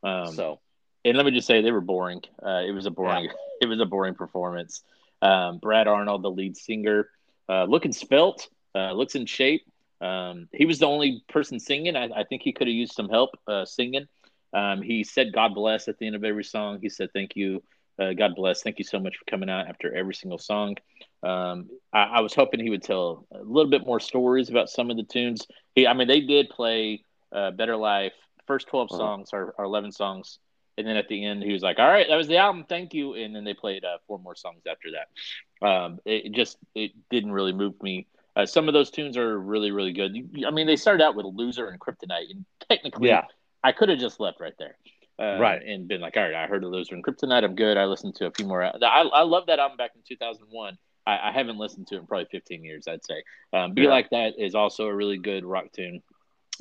Um, 0.02 0.34
so 0.34 0.60
and 1.04 1.16
let 1.16 1.26
me 1.26 1.32
just 1.32 1.46
say 1.46 1.62
they 1.62 1.72
were 1.72 1.80
boring. 1.80 2.22
Uh, 2.44 2.62
it 2.66 2.72
was 2.72 2.86
a 2.86 2.90
boring, 2.90 3.28
it 3.60 3.66
was 3.66 3.80
a 3.80 3.86
boring 3.86 4.14
performance. 4.14 4.82
Um, 5.22 5.58
Brad 5.58 5.86
Arnold, 5.86 6.22
the 6.22 6.30
lead 6.30 6.56
singer, 6.56 7.08
uh, 7.48 7.64
looking 7.64 7.92
svelte, 7.92 8.48
uh, 8.74 8.92
looks 8.92 9.14
in 9.14 9.26
shape. 9.26 9.62
Um, 10.00 10.48
he 10.52 10.64
was 10.64 10.78
the 10.78 10.86
only 10.86 11.22
person 11.28 11.60
singing. 11.60 11.96
I, 11.96 12.04
I 12.04 12.24
think 12.24 12.42
he 12.42 12.52
could 12.52 12.66
have 12.68 12.74
used 12.74 12.92
some 12.92 13.08
help 13.08 13.30
uh, 13.46 13.64
singing. 13.66 14.08
Um, 14.52 14.82
he 14.82 15.04
said 15.04 15.32
"God 15.32 15.54
bless" 15.54 15.88
at 15.88 15.98
the 15.98 16.06
end 16.06 16.16
of 16.16 16.24
every 16.24 16.44
song. 16.44 16.78
He 16.82 16.88
said 16.88 17.10
"Thank 17.12 17.36
you, 17.36 17.62
uh, 17.98 18.12
God 18.14 18.34
bless. 18.34 18.62
Thank 18.62 18.78
you 18.78 18.84
so 18.84 18.98
much 18.98 19.16
for 19.16 19.24
coming 19.30 19.48
out 19.50 19.68
after 19.68 19.94
every 19.94 20.14
single 20.14 20.38
song." 20.38 20.76
Um, 21.22 21.68
I, 21.92 22.02
I 22.02 22.20
was 22.20 22.34
hoping 22.34 22.60
he 22.60 22.70
would 22.70 22.82
tell 22.82 23.26
a 23.32 23.42
little 23.42 23.70
bit 23.70 23.86
more 23.86 24.00
stories 24.00 24.48
about 24.50 24.68
some 24.70 24.90
of 24.90 24.96
the 24.96 25.02
tunes. 25.04 25.46
He, 25.74 25.86
I 25.86 25.92
mean, 25.94 26.08
they 26.08 26.20
did 26.20 26.48
play 26.50 27.04
uh, 27.32 27.50
"Better 27.52 27.76
Life." 27.76 28.12
First 28.46 28.66
12 28.68 28.88
Uh-huh. 28.90 28.96
songs 28.98 29.30
or, 29.32 29.54
or 29.58 29.64
eleven 29.64 29.92
songs 29.92 30.38
and 30.76 30.86
then 30.86 30.96
at 30.96 31.06
the 31.08 31.24
end 31.24 31.42
he 31.42 31.52
was 31.52 31.62
like 31.62 31.78
all 31.78 31.86
right 31.86 32.06
that 32.08 32.16
was 32.16 32.26
the 32.26 32.36
album 32.38 32.64
thank 32.68 32.94
you 32.94 33.14
and 33.14 33.34
then 33.34 33.44
they 33.44 33.54
played 33.54 33.84
uh, 33.84 33.98
four 34.06 34.18
more 34.18 34.34
songs 34.34 34.62
after 34.68 34.88
that 34.92 35.66
um, 35.66 35.98
it, 36.04 36.26
it 36.26 36.32
just 36.32 36.56
it 36.74 36.92
didn't 37.10 37.32
really 37.32 37.52
move 37.52 37.74
me 37.82 38.06
uh, 38.36 38.46
some 38.46 38.66
of 38.66 38.74
those 38.74 38.90
tunes 38.90 39.16
are 39.16 39.38
really 39.38 39.70
really 39.70 39.92
good 39.92 40.12
i 40.46 40.50
mean 40.50 40.66
they 40.66 40.76
started 40.76 41.04
out 41.04 41.14
with 41.14 41.26
loser 41.26 41.68
and 41.68 41.78
kryptonite 41.78 42.30
and 42.30 42.44
technically 42.68 43.08
yeah, 43.08 43.22
i 43.62 43.72
could 43.72 43.88
have 43.88 43.98
just 43.98 44.20
left 44.20 44.40
right 44.40 44.54
there 44.58 44.76
uh, 45.18 45.38
Right. 45.38 45.62
and 45.62 45.86
been 45.88 46.00
like 46.00 46.16
all 46.16 46.22
right 46.22 46.34
i 46.34 46.46
heard 46.46 46.64
loser 46.64 46.94
and 46.94 47.04
kryptonite 47.04 47.44
i'm 47.44 47.54
good 47.54 47.76
i 47.76 47.84
listened 47.84 48.14
to 48.16 48.26
a 48.26 48.30
few 48.30 48.46
more 48.46 48.62
I, 48.64 48.72
I 48.82 49.22
love 49.22 49.46
that 49.46 49.58
album 49.58 49.76
back 49.76 49.90
in 49.94 50.02
2001 50.06 50.78
I, 51.06 51.28
I 51.28 51.32
haven't 51.32 51.58
listened 51.58 51.86
to 51.88 51.96
it 51.96 51.98
in 52.00 52.06
probably 52.06 52.26
15 52.30 52.64
years 52.64 52.86
i'd 52.88 53.04
say 53.04 53.22
um, 53.52 53.74
be 53.74 53.82
Yeah. 53.82 53.88
like 53.90 54.10
that 54.10 54.34
is 54.38 54.54
also 54.54 54.86
a 54.86 54.94
really 54.94 55.18
good 55.18 55.44
rock 55.44 55.66
tune 55.74 56.02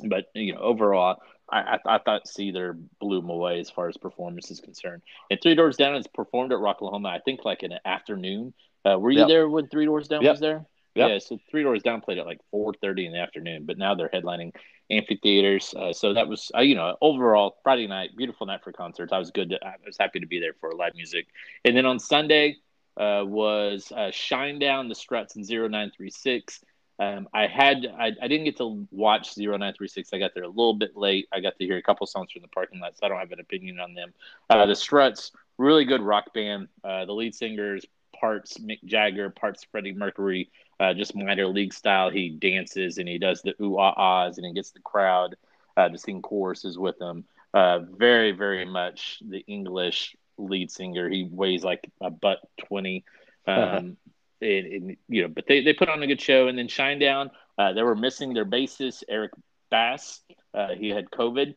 but 0.04 0.26
you 0.34 0.54
know 0.54 0.60
overall 0.60 1.16
I, 1.52 1.58
I, 1.84 1.96
I 1.96 1.98
thought 1.98 2.26
Seether 2.28 2.80
blew 3.00 3.18
him 3.18 3.28
away 3.28 3.58
as 3.58 3.68
far 3.70 3.88
as 3.88 3.96
performance 3.96 4.52
is 4.52 4.60
concerned. 4.60 5.02
And 5.32 5.40
Three 5.42 5.56
Doors 5.56 5.76
Down 5.76 5.96
has 5.96 6.06
performed 6.06 6.52
at 6.52 6.60
Rocklahoma, 6.60 7.08
I 7.08 7.18
think, 7.18 7.44
like 7.44 7.64
in 7.64 7.72
an 7.72 7.80
afternoon. 7.84 8.54
Uh, 8.84 9.00
were 9.00 9.10
you 9.10 9.18
Yep. 9.18 9.26
there 9.28 9.48
when 9.48 9.66
Three 9.66 9.84
Doors 9.84 10.06
Down 10.06 10.22
Yep. 10.22 10.30
was 10.34 10.38
there? 10.40 10.64
Yep. 10.94 11.08
Yeah, 11.08 11.18
so 11.18 11.38
Three 11.50 11.62
Doors 11.62 11.82
Down 11.82 12.00
played 12.00 12.18
at 12.18 12.26
like 12.26 12.40
four 12.50 12.74
thirty 12.74 13.06
in 13.06 13.12
the 13.12 13.18
afternoon, 13.20 13.64
but 13.64 13.78
now 13.78 13.94
they're 13.94 14.10
headlining 14.12 14.52
amphitheaters. 14.90 15.72
Uh, 15.74 15.92
so 15.92 16.14
that 16.14 16.28
was, 16.28 16.50
uh, 16.56 16.60
you 16.60 16.74
know, 16.74 16.96
overall 17.00 17.58
Friday 17.62 17.86
night, 17.86 18.10
beautiful 18.16 18.46
night 18.46 18.60
for 18.64 18.72
concerts. 18.72 19.12
I 19.12 19.18
was 19.18 19.30
good. 19.30 19.50
To, 19.50 19.64
I 19.64 19.74
was 19.86 19.96
happy 19.98 20.20
to 20.20 20.26
be 20.26 20.40
there 20.40 20.54
for 20.60 20.72
live 20.72 20.94
music. 20.94 21.28
And 21.64 21.76
then 21.76 21.86
on 21.86 21.98
Sunday 21.98 22.56
uh, 22.96 23.22
was 23.24 23.92
uh, 23.94 24.10
Shinedown 24.10 24.88
the 24.88 24.94
Struts 24.94 25.36
and 25.36 25.48
0936. 25.48 26.60
Um, 26.98 27.28
I 27.32 27.46
had 27.46 27.86
I, 27.98 28.12
I 28.20 28.28
didn't 28.28 28.44
get 28.44 28.58
to 28.58 28.86
watch 28.90 29.38
0936. 29.38 30.10
I 30.12 30.18
got 30.18 30.32
there 30.34 30.44
a 30.44 30.48
little 30.48 30.74
bit 30.74 30.96
late. 30.96 31.28
I 31.32 31.40
got 31.40 31.56
to 31.56 31.64
hear 31.64 31.78
a 31.78 31.82
couple 31.82 32.06
songs 32.06 32.32
from 32.32 32.42
the 32.42 32.48
parking 32.48 32.80
lot, 32.80 32.96
so 32.96 33.06
I 33.06 33.08
don't 33.08 33.18
have 33.18 33.32
an 33.32 33.40
opinion 33.40 33.80
on 33.80 33.94
them. 33.94 34.12
Uh, 34.50 34.66
the 34.66 34.74
Struts, 34.74 35.30
really 35.56 35.86
good 35.86 36.02
rock 36.02 36.34
band. 36.34 36.68
Uh, 36.84 37.06
the 37.06 37.12
lead 37.12 37.34
singers 37.34 37.86
parts 38.20 38.58
Mick 38.58 38.84
Jagger, 38.84 39.30
parts 39.30 39.64
Freddie 39.70 39.94
Mercury. 39.94 40.50
Uh, 40.80 40.94
just 40.94 41.14
minor 41.14 41.46
league 41.46 41.74
style. 41.74 42.10
He 42.10 42.30
dances 42.30 42.98
and 42.98 43.08
he 43.08 43.18
does 43.18 43.42
the 43.42 43.54
ooh 43.62 43.78
ah 43.78 43.94
ahs 43.96 44.38
and 44.38 44.46
he 44.46 44.52
gets 44.52 44.72
the 44.72 44.80
crowd 44.80 45.36
uh, 45.76 45.88
to 45.88 45.98
sing 45.98 46.22
choruses 46.22 46.76
with 46.78 47.00
him. 47.00 47.24
Uh, 47.54 47.80
very, 47.80 48.32
very 48.32 48.64
much 48.64 49.22
the 49.28 49.44
English 49.46 50.16
lead 50.38 50.70
singer. 50.70 51.08
He 51.08 51.28
weighs 51.30 51.62
like 51.62 51.88
a 52.00 52.10
butt 52.10 52.40
twenty. 52.58 53.04
Um, 53.46 53.96
and, 54.40 54.66
and, 54.66 54.96
you 55.08 55.22
know, 55.22 55.28
but 55.28 55.46
they, 55.46 55.62
they 55.62 55.72
put 55.72 55.88
on 55.88 56.02
a 56.02 56.06
good 56.06 56.20
show. 56.20 56.48
And 56.48 56.56
then 56.56 56.68
Shinedown, 56.68 57.30
uh, 57.58 57.72
they 57.72 57.82
were 57.82 57.96
missing 57.96 58.32
their 58.32 58.46
bassist 58.46 59.02
Eric 59.08 59.32
Bass. 59.70 60.20
Uh, 60.54 60.74
he 60.74 60.88
had 60.88 61.10
COVID, 61.10 61.54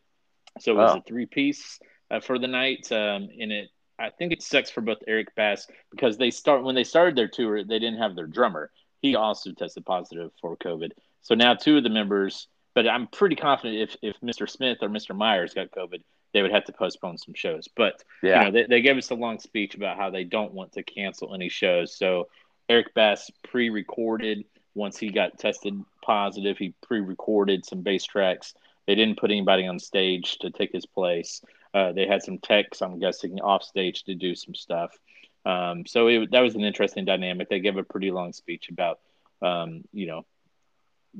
so 0.59 0.73
it 0.73 0.75
was 0.75 0.95
a 0.97 1.01
three 1.01 1.25
piece 1.25 1.79
uh, 2.12 2.19
for 2.19 2.38
the 2.38 2.47
night. 2.47 2.91
Um, 2.91 3.29
and 3.39 3.51
it, 3.51 3.69
I 3.97 4.09
think 4.09 4.33
it 4.33 4.41
sucks 4.41 4.69
for 4.69 4.81
both 4.81 4.99
Eric 5.07 5.33
Bass 5.36 5.67
because 5.91 6.17
they 6.17 6.31
start 6.31 6.63
when 6.63 6.75
they 6.75 6.83
started 6.83 7.15
their 7.15 7.27
tour, 7.27 7.63
they 7.63 7.79
didn't 7.79 7.99
have 7.99 8.15
their 8.15 8.27
drummer. 8.27 8.69
He 9.03 9.15
also 9.15 9.51
tested 9.51 9.85
positive 9.85 10.31
for 10.41 10.55
COVID. 10.57 10.93
So 11.21 11.35
now 11.35 11.53
two 11.53 11.77
of 11.77 11.83
the 11.83 11.89
members, 11.89 12.47
but 12.73 12.87
I'm 12.87 13.05
pretty 13.07 13.35
confident 13.35 13.81
if 13.81 13.97
if 14.01 14.19
Mr. 14.21 14.49
Smith 14.49 14.79
or 14.81 14.89
Mr. 14.89 15.15
Myers 15.15 15.53
got 15.53 15.71
COVID, 15.71 16.01
they 16.33 16.41
would 16.41 16.51
have 16.51 16.63
to 16.65 16.73
postpone 16.73 17.17
some 17.17 17.33
shows. 17.35 17.67
But 17.75 18.01
Yeah. 18.23 18.39
you 18.39 18.45
know, 18.45 18.51
they, 18.51 18.65
they 18.67 18.81
gave 18.81 18.97
us 18.97 19.11
a 19.11 19.15
long 19.15 19.39
speech 19.39 19.75
about 19.75 19.97
how 19.97 20.09
they 20.09 20.23
don't 20.23 20.53
want 20.53 20.71
to 20.73 20.83
cancel 20.83 21.35
any 21.35 21.49
shows. 21.49 21.95
So 21.95 22.29
Eric 22.69 22.93
Bass 22.95 23.29
pre-recorded 23.43 24.45
once 24.73 24.97
he 24.97 25.09
got 25.09 25.37
tested 25.37 25.79
positive. 26.03 26.57
He 26.57 26.73
pre-recorded 26.81 27.65
some 27.65 27.81
bass 27.81 28.05
tracks. 28.05 28.53
They 28.87 28.95
didn't 28.95 29.19
put 29.19 29.31
anybody 29.31 29.67
on 29.67 29.79
stage 29.79 30.37
to 30.39 30.49
take 30.49 30.71
his 30.71 30.85
place. 30.85 31.41
Uh, 31.73 31.91
they 31.91 32.07
had 32.07 32.23
some 32.23 32.37
techs, 32.37 32.81
I'm 32.81 32.99
guessing, 32.99 33.39
off 33.41 33.63
stage 33.63 34.03
to 34.05 34.15
do 34.15 34.33
some 34.33 34.55
stuff. 34.55 34.91
Um, 35.45 35.86
so 35.86 36.08
it, 36.08 36.32
that 36.32 36.41
was 36.41 36.56
an 36.56 36.63
interesting 36.63 37.06
dynamic. 37.06 37.49
They 37.49 37.60
gave 37.60 37.77
a 37.77 37.84
pretty 37.84 38.12
long 38.12 38.34
speech 38.34 38.69
about, 38.69 38.99
um, 39.41 39.84
you 39.91 40.08
know, 40.08 40.25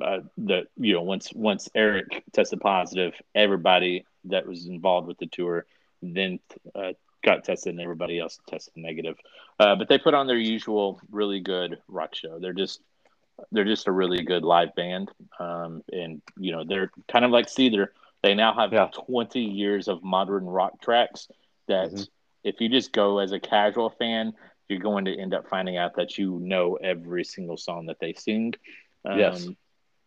uh, 0.01 0.21
the 0.38 0.67
you 0.77 0.93
know 0.93 1.03
once 1.03 1.31
once 1.33 1.69
Eric 1.75 2.23
tested 2.31 2.59
positive, 2.62 3.13
everybody 3.36 4.05
that 4.25 4.47
was 4.47 4.65
involved 4.65 5.07
with 5.07 5.17
the 5.19 5.27
tour 5.27 5.65
then 6.01 6.39
uh, 6.75 6.93
got 7.23 7.43
tested, 7.43 7.71
and 7.73 7.81
everybody 7.81 8.19
else 8.19 8.39
tested 8.47 8.73
negative. 8.75 9.15
Uh, 9.59 9.75
but 9.75 9.88
they 9.88 9.97
put 9.97 10.13
on 10.13 10.27
their 10.27 10.38
usual 10.38 10.99
really 11.12 11.39
good 11.39 11.79
rock 11.88 12.15
show. 12.15 12.39
They're 12.39 12.53
just 12.53 12.81
they're 13.51 13.65
just 13.65 13.88
a 13.88 13.91
really 13.91 14.23
good 14.23 14.43
live 14.43 14.73
band, 14.75 15.12
um, 15.39 15.83
and 15.91 16.21
you 16.38 16.51
know 16.51 16.63
they're 16.63 16.91
kind 17.07 17.25
of 17.25 17.31
like 17.31 17.47
Seether. 17.47 17.88
They 18.21 18.33
now 18.36 18.53
have 18.53 18.71
Yeah. 18.73 18.89
20 18.93 19.41
years 19.41 19.88
of 19.88 20.03
modern 20.03 20.45
rock 20.45 20.81
tracks 20.81 21.27
that 21.67 21.91
Mhm. 21.91 22.07
If 22.43 22.60
you 22.62 22.69
just 22.69 22.91
go 22.91 23.19
as 23.19 23.32
a 23.32 23.39
casual 23.39 23.89
fan, 23.89 24.34
you're 24.69 24.79
going 24.79 25.06
to 25.06 25.17
end 25.17 25.34
up 25.34 25.49
finding 25.49 25.77
out 25.77 25.95
that 25.97 26.17
you 26.17 26.39
know 26.39 26.75
every 26.75 27.23
single 27.23 27.58
song 27.58 27.88
that 27.88 27.99
they 27.99 28.13
sing. 28.13 28.53
Um, 29.06 29.17
Yes. 29.19 29.47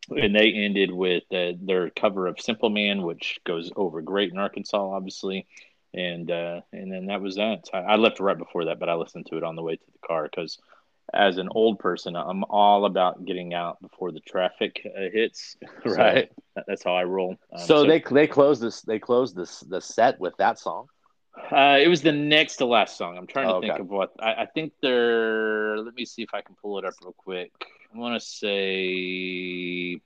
And 0.09 0.37
they 0.37 0.53
ended 0.53 0.93
with 0.93 1.25
uh, 1.33 1.55
their 1.61 1.91
cover 1.91 2.29
of 2.29 2.41
Simple 2.41 2.71
Man, 2.71 3.03
which 3.03 3.41
goes 3.45 3.73
over 3.75 4.01
great 4.03 4.31
in 4.31 4.39
Arkansas, 4.39 4.79
obviously. 4.79 5.47
And 5.93 6.31
uh, 6.31 6.61
and 6.73 6.93
then 6.93 7.07
that 7.07 7.21
was 7.21 7.37
that. 7.37 7.69
I, 7.75 7.79
I 7.79 7.97
left 7.97 8.21
right 8.21 8.39
before 8.39 8.67
that, 8.67 8.79
but 8.79 8.89
I 8.89 8.95
listened 8.95 9.27
to 9.27 9.37
it 9.37 9.43
on 9.43 9.57
the 9.57 9.63
way 9.63 9.75
to 9.75 9.83
the 9.93 10.07
car 10.07 10.29
because 10.31 10.59
as 11.13 11.39
an 11.39 11.49
old 11.51 11.81
person, 11.81 12.15
I'm 12.15 12.45
all 12.45 12.85
about 12.85 13.25
getting 13.25 13.53
out 13.53 13.81
before 13.83 14.13
the 14.13 14.21
traffic 14.21 14.81
uh, 14.87 15.11
hits. 15.13 15.57
So 15.85 15.91
Right. 15.91 16.31
that- 16.55 16.67
that's 16.69 16.85
how 16.85 16.95
I 16.95 17.05
roll. 17.05 17.37
Um, 17.53 17.59
so, 17.59 17.85
they 17.85 18.01
they 18.11 18.27
closed 18.29 18.63
this 18.63 18.83
they 18.83 18.99
closed 19.01 19.35
this 19.35 19.61
the 19.61 19.81
set 19.81 20.21
with 20.21 20.37
that 20.37 20.59
song. 20.61 20.87
Uh, 21.37 21.79
it 21.81 21.89
was 21.89 22.03
the 22.03 22.13
next 22.13 22.57
to 22.57 22.67
last 22.67 22.97
song. 22.97 23.17
I'm 23.19 23.27
trying 23.27 23.49
to 23.49 23.55
Oh, 23.55 23.61
think 23.61 23.75
okay. 23.75 23.83
of 23.83 23.89
what 23.89 24.13
I, 24.19 24.43
I 24.43 24.47
think 24.47 24.73
they're. 24.81 25.79
Let 25.79 25.95
me 25.95 26.05
see 26.05 26.23
if 26.23 26.35
I 26.35 26.41
can 26.41 26.57
pull 26.61 26.79
it 26.79 26.85
up 26.85 26.95
real 27.03 27.13
quick. 27.13 27.53
I 27.95 27.99
want 27.99 28.21
to 28.21 28.27
say. 28.27 30.01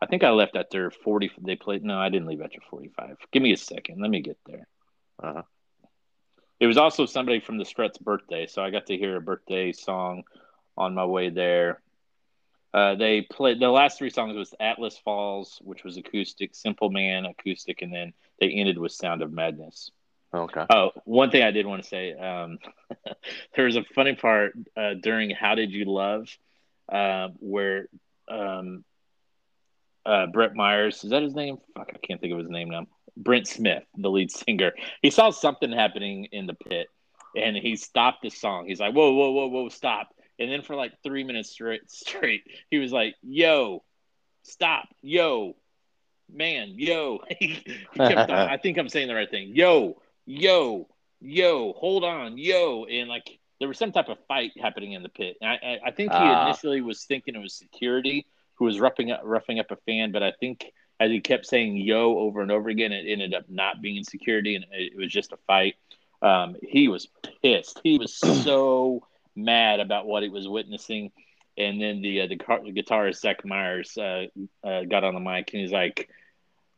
I 0.00 0.06
think 0.06 0.22
I 0.22 0.30
left 0.30 0.56
at 0.56 0.70
their 0.70 0.90
40. 0.90 1.32
They 1.40 1.56
played. 1.56 1.84
No, 1.84 1.98
I 1.98 2.08
didn't 2.08 2.28
leave 2.28 2.40
at 2.40 2.52
their 2.52 2.60
45. 2.70 3.16
Give 3.32 3.42
me 3.42 3.52
a 3.52 3.56
second. 3.56 4.00
Let 4.00 4.10
me 4.10 4.20
get 4.20 4.38
there. 4.46 4.66
Uh-huh. 5.22 5.42
It 6.60 6.66
was 6.66 6.76
also 6.78 7.04
somebody 7.06 7.40
from 7.40 7.58
the 7.58 7.64
Struts' 7.64 7.98
birthday, 7.98 8.46
so 8.46 8.62
I 8.62 8.70
got 8.70 8.86
to 8.86 8.96
hear 8.96 9.16
a 9.16 9.20
birthday 9.20 9.72
song 9.72 10.22
on 10.76 10.94
my 10.94 11.04
way 11.04 11.30
there. 11.30 11.80
Uh, 12.74 12.94
they 12.94 13.22
played 13.22 13.60
the 13.60 13.68
last 13.68 13.98
three 13.98 14.10
songs 14.10 14.36
was 14.36 14.54
Atlas 14.60 14.98
Falls, 14.98 15.58
which 15.62 15.84
was 15.84 15.96
acoustic, 15.96 16.54
Simple 16.54 16.90
Man 16.90 17.26
acoustic, 17.26 17.82
and 17.82 17.92
then 17.92 18.12
they 18.40 18.50
ended 18.50 18.78
with 18.78 18.92
Sound 18.92 19.22
of 19.22 19.32
Madness. 19.32 19.90
Okay. 20.34 20.64
Oh, 20.68 20.90
one 21.04 21.30
thing 21.30 21.42
I 21.42 21.50
did 21.50 21.66
want 21.66 21.82
to 21.82 21.88
say. 21.88 22.12
Um, 22.12 22.58
there 23.56 23.64
was 23.64 23.76
a 23.76 23.84
funny 23.94 24.14
part 24.14 24.52
uh, 24.76 24.94
during 25.02 25.30
"How 25.30 25.54
Did 25.54 25.70
You 25.70 25.86
Love," 25.86 26.28
uh, 26.92 27.28
where 27.38 27.88
um, 28.28 28.84
uh, 30.04 30.26
Brett 30.26 30.54
Myers 30.54 31.02
is 31.02 31.10
that 31.10 31.22
his 31.22 31.34
name? 31.34 31.56
Fuck, 31.74 31.90
I 31.94 31.98
can't 32.06 32.20
think 32.20 32.32
of 32.32 32.38
his 32.40 32.50
name 32.50 32.70
now. 32.70 32.86
Brent 33.16 33.48
Smith, 33.48 33.84
the 33.96 34.10
lead 34.10 34.30
singer, 34.30 34.72
he 35.02 35.10
saw 35.10 35.30
something 35.30 35.72
happening 35.72 36.28
in 36.30 36.46
the 36.46 36.54
pit, 36.54 36.88
and 37.34 37.56
he 37.56 37.76
stopped 37.76 38.22
the 38.22 38.30
song. 38.30 38.66
He's 38.66 38.80
like, 38.80 38.94
"Whoa, 38.94 39.12
whoa, 39.12 39.30
whoa, 39.30 39.46
whoa, 39.48 39.68
stop!" 39.70 40.08
And 40.38 40.52
then 40.52 40.62
for 40.62 40.76
like 40.76 40.92
three 41.02 41.24
minutes 41.24 41.50
straight, 41.50 41.90
straight, 41.90 42.42
he 42.70 42.78
was 42.78 42.92
like, 42.92 43.14
"Yo, 43.22 43.82
stop, 44.42 44.88
yo." 45.00 45.56
Man, 46.30 46.74
yo, 46.76 47.20
he 47.38 47.62
kept 47.96 48.30
on, 48.30 48.50
I 48.50 48.58
think 48.58 48.76
I'm 48.76 48.90
saying 48.90 49.08
the 49.08 49.14
right 49.14 49.30
thing. 49.30 49.52
Yo, 49.54 50.02
yo, 50.28 50.86
yo, 51.20 51.72
hold 51.72 52.04
on, 52.04 52.36
yo, 52.38 52.84
and 52.84 53.08
like 53.08 53.38
there 53.58 53.66
was 53.68 53.78
some 53.78 53.92
type 53.92 54.08
of 54.08 54.18
fight 54.28 54.52
happening 54.60 54.92
in 54.92 55.02
the 55.02 55.08
pit. 55.08 55.36
And 55.40 55.50
I, 55.50 55.78
I, 55.86 55.90
think 55.90 56.12
he 56.12 56.18
Ah. 56.18 56.44
initially 56.46 56.80
was 56.80 57.02
thinking 57.04 57.34
it 57.34 57.38
was 57.40 57.54
security 57.54 58.26
who 58.54 58.66
was 58.66 58.78
roughing 58.78 59.10
up, 59.10 59.22
roughing 59.24 59.58
up 59.58 59.70
a 59.70 59.76
fan, 59.76 60.12
but 60.12 60.22
I 60.22 60.32
think 60.32 60.70
as 61.00 61.10
he 61.10 61.20
kept 61.20 61.46
saying 61.46 61.76
"yo" 61.76 62.18
over 62.18 62.40
and 62.42 62.50
over 62.50 62.68
again, 62.68 62.92
it 62.92 63.06
ended 63.10 63.32
up 63.32 63.44
not 63.48 63.80
being 63.80 64.04
security, 64.04 64.54
and 64.56 64.64
it, 64.72 64.92
it 64.92 64.96
was 64.96 65.10
just 65.10 65.32
a 65.32 65.38
fight. 65.46 65.76
Um, 66.20 66.56
he 66.60 66.88
was 66.88 67.08
pissed. 67.42 67.80
He 67.82 67.98
was 67.98 68.14
so 68.44 69.06
mad 69.34 69.80
about 69.80 70.06
what 70.06 70.22
he 70.24 70.28
was 70.28 70.46
witnessing. 70.48 71.12
And 71.56 71.80
then 71.80 72.02
the 72.02 72.22
uh, 72.22 72.26
the, 72.26 72.36
car- 72.36 72.62
the 72.62 72.72
guitarist 72.72 73.20
Zach 73.20 73.44
Myers 73.44 73.96
uh, 73.96 74.26
uh, 74.62 74.82
got 74.84 75.04
on 75.04 75.14
the 75.14 75.20
mic 75.20 75.52
and 75.52 75.62
he's 75.62 75.72
like, 75.72 76.08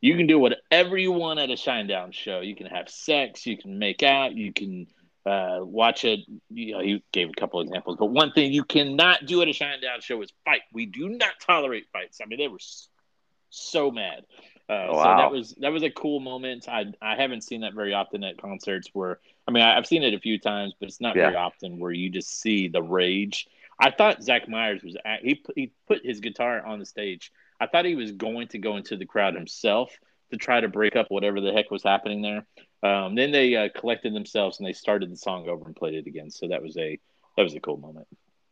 "You 0.00 0.16
can 0.16 0.26
do 0.26 0.38
whatever 0.38 0.96
you 0.96 1.12
want 1.12 1.38
at 1.40 1.50
a 1.50 1.54
Shinedown 1.54 2.12
show. 2.12 2.40
You 2.40 2.54
can 2.54 2.66
have 2.66 2.88
sex, 2.88 3.46
you 3.46 3.56
can 3.56 3.78
make 3.78 4.02
out, 4.02 4.34
you 4.34 4.52
can 4.52 4.86
uh, 5.26 5.58
watch 5.60 6.04
it." 6.04 6.20
You 6.50 6.72
know, 6.72 6.80
he 6.80 7.02
gave 7.12 7.28
a 7.30 7.32
couple 7.32 7.60
examples, 7.60 7.96
but 7.98 8.06
one 8.06 8.32
thing 8.32 8.52
you 8.52 8.64
cannot 8.64 9.26
do 9.26 9.42
at 9.42 9.48
a 9.48 9.52
Shinedown 9.52 10.00
show 10.02 10.20
is 10.22 10.32
fight. 10.44 10.62
We 10.72 10.86
do 10.86 11.08
not 11.08 11.40
tolerate 11.40 11.86
fights. 11.92 12.20
I 12.22 12.26
mean, 12.26 12.38
they 12.38 12.48
were 12.48 12.60
so 13.50 13.90
mad. 13.90 14.24
Uh, 14.68 14.86
So 14.92 15.16
that 15.16 15.30
was 15.32 15.54
that 15.60 15.72
was 15.72 15.82
a 15.82 15.90
cool 15.90 16.20
moment. 16.20 16.68
I 16.68 16.86
I 17.02 17.16
haven't 17.16 17.42
seen 17.42 17.62
that 17.62 17.74
very 17.74 17.92
often 17.92 18.22
at 18.22 18.38
concerts 18.40 18.88
where 18.92 19.18
I 19.48 19.50
mean 19.50 19.62
I, 19.64 19.76
I've 19.76 19.86
seen 19.86 20.04
it 20.04 20.14
a 20.14 20.20
few 20.20 20.38
times, 20.38 20.74
but 20.78 20.88
it's 20.88 21.00
not 21.00 21.16
Yeah. 21.16 21.24
very 21.24 21.36
often 21.36 21.78
where 21.80 21.90
you 21.90 22.08
just 22.08 22.40
see 22.40 22.68
the 22.68 22.82
rage. 22.82 23.48
I 23.80 23.90
thought 23.90 24.22
Zach 24.22 24.48
Myers 24.48 24.82
was 24.82 24.96
at, 25.04 25.24
he 25.24 25.42
he 25.56 25.72
put 25.88 26.04
his 26.04 26.20
guitar 26.20 26.64
on 26.64 26.78
the 26.78 26.86
stage. 26.86 27.32
I 27.61 27.66
thought 27.66 27.85
he 27.85 27.94
was 27.94 28.12
going 28.12 28.49
to 28.49 28.59
go 28.59 28.77
into 28.77 28.96
the 28.96 29.07
crowd 29.07 29.35
himself 29.35 29.90
to 30.31 30.37
try 30.37 30.61
to 30.61 30.68
break 30.68 30.96
up 30.96 31.07
whatever 31.11 31.40
the 31.40 31.53
heck 31.53 31.70
was 31.70 31.83
happening 31.83 32.23
there. 32.23 32.46
Um, 32.83 33.14
then 33.14 33.31
they 33.33 33.57
uh, 33.57 33.68
collected 33.79 34.14
themselves 34.14 34.59
and 34.59 34.66
they 34.66 34.73
started 34.73 35.11
the 35.11 35.16
song 35.16 35.49
over 35.49 35.66
and 35.66 35.77
played 35.77 35.94
it 35.94 36.07
again. 36.07 36.31
So 36.31 36.49
that 36.49 36.62
was 36.62 36.77
a 36.77 36.99
that 37.37 37.42
was 37.42 37.55
a 37.55 37.61
cool 37.61 37.77
moment. 37.77 38.07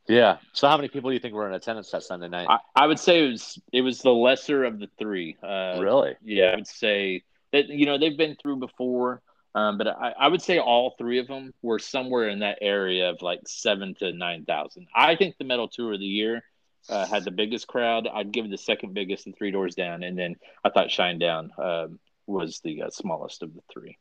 Yeah. 0.06 0.38
So 0.52 0.68
how 0.68 0.76
many 0.76 0.88
people 0.88 1.10
do 1.10 1.14
you 1.14 1.20
think 1.20 1.34
were 1.34 1.46
in 1.46 1.54
attendance 1.54 1.90
that 1.90 2.02
Sunday 2.02 2.28
night? 2.28 2.48
I, 2.48 2.58
I 2.74 2.86
would 2.86 2.98
say 2.98 3.24
it 3.24 3.30
was 3.30 3.58
it 3.72 3.80
was 3.82 4.00
the 4.00 4.12
lesser 4.12 4.64
of 4.64 4.78
the 4.78 4.88
three. 4.98 5.36
Uh, 5.42 5.78
really? 5.80 6.14
Yeah, 6.22 6.46
I 6.46 6.56
would 6.56 6.66
say 6.66 7.22
that 7.52 7.68
you 7.68 7.86
know 7.86 7.98
they've 7.98 8.16
been 8.16 8.36
through 8.36 8.56
before, 8.56 9.22
um, 9.54 9.78
but 9.78 9.86
I, 9.86 10.14
I 10.18 10.28
would 10.28 10.42
say 10.42 10.58
all 10.58 10.94
three 10.98 11.18
of 11.18 11.26
them 11.26 11.52
were 11.62 11.78
somewhere 11.78 12.28
in 12.28 12.40
that 12.40 12.58
area 12.60 13.10
of 13.10 13.22
like 13.22 13.40
seven 13.46 13.94
to 13.96 14.12
nine 14.12 14.44
thousand. 14.44 14.88
I 14.94 15.16
think 15.16 15.36
the 15.38 15.44
metal 15.44 15.68
tour 15.68 15.92
of 15.92 16.00
the 16.00 16.06
year 16.06 16.42
uh, 16.88 17.06
had 17.06 17.24
the 17.24 17.30
biggest 17.30 17.66
crowd. 17.66 18.06
I'd 18.12 18.32
give 18.32 18.44
it 18.44 18.50
the 18.50 18.58
second 18.58 18.94
biggest 18.94 19.26
and 19.26 19.36
Three 19.36 19.50
Doors 19.50 19.74
Down, 19.74 20.02
and 20.02 20.18
then 20.18 20.36
I 20.64 20.70
thought 20.70 20.88
Shinedown 20.88 21.50
um, 21.58 21.98
was 22.26 22.60
the 22.64 22.82
uh, 22.82 22.90
smallest 22.90 23.42
of 23.42 23.54
the 23.54 23.60
three. 23.72 23.96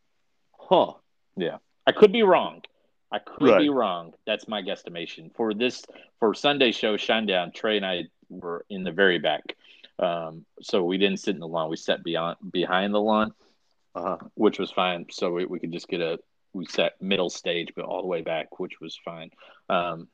Huh. 0.57 0.93
Yeah, 1.35 1.57
I 1.85 1.91
could 1.91 2.11
be 2.11 2.23
wrong. 2.23 2.61
I 3.11 3.19
could 3.19 3.49
Right. 3.49 3.59
be 3.61 3.69
wrong. 3.69 4.13
That's 4.25 4.47
my 4.47 4.61
guesstimation 4.61 5.33
for 5.35 5.53
this 5.53 5.83
for 6.19 6.33
Sunday 6.33 6.71
show. 6.71 6.97
Shinedown. 6.97 7.53
Trey 7.53 7.77
and 7.77 7.85
I 7.85 8.03
were 8.29 8.65
in 8.69 8.83
the 8.83 8.91
very 8.91 9.19
back, 9.19 9.55
um, 9.99 10.45
so 10.61 10.83
we 10.83 10.97
didn't 10.97 11.19
sit 11.19 11.35
in 11.35 11.39
the 11.39 11.47
lawn. 11.47 11.69
We 11.69 11.77
sat 11.77 12.03
beyond 12.03 12.37
behind 12.51 12.93
the 12.93 12.99
lawn, 13.01 13.33
Uh-huh. 13.95 14.17
which 14.35 14.59
was 14.59 14.71
fine. 14.71 15.05
So 15.11 15.31
we, 15.31 15.45
we 15.45 15.59
could 15.59 15.71
just 15.71 15.87
get 15.87 16.01
a 16.01 16.19
we 16.53 16.65
sat 16.65 16.99
middle 17.01 17.29
stage, 17.29 17.69
but 17.75 17.85
all 17.85 18.01
the 18.01 18.07
way 18.07 18.21
back, 18.21 18.59
which 18.59 18.81
was 18.81 18.97
fine. 19.05 19.29
Um, 19.69 20.07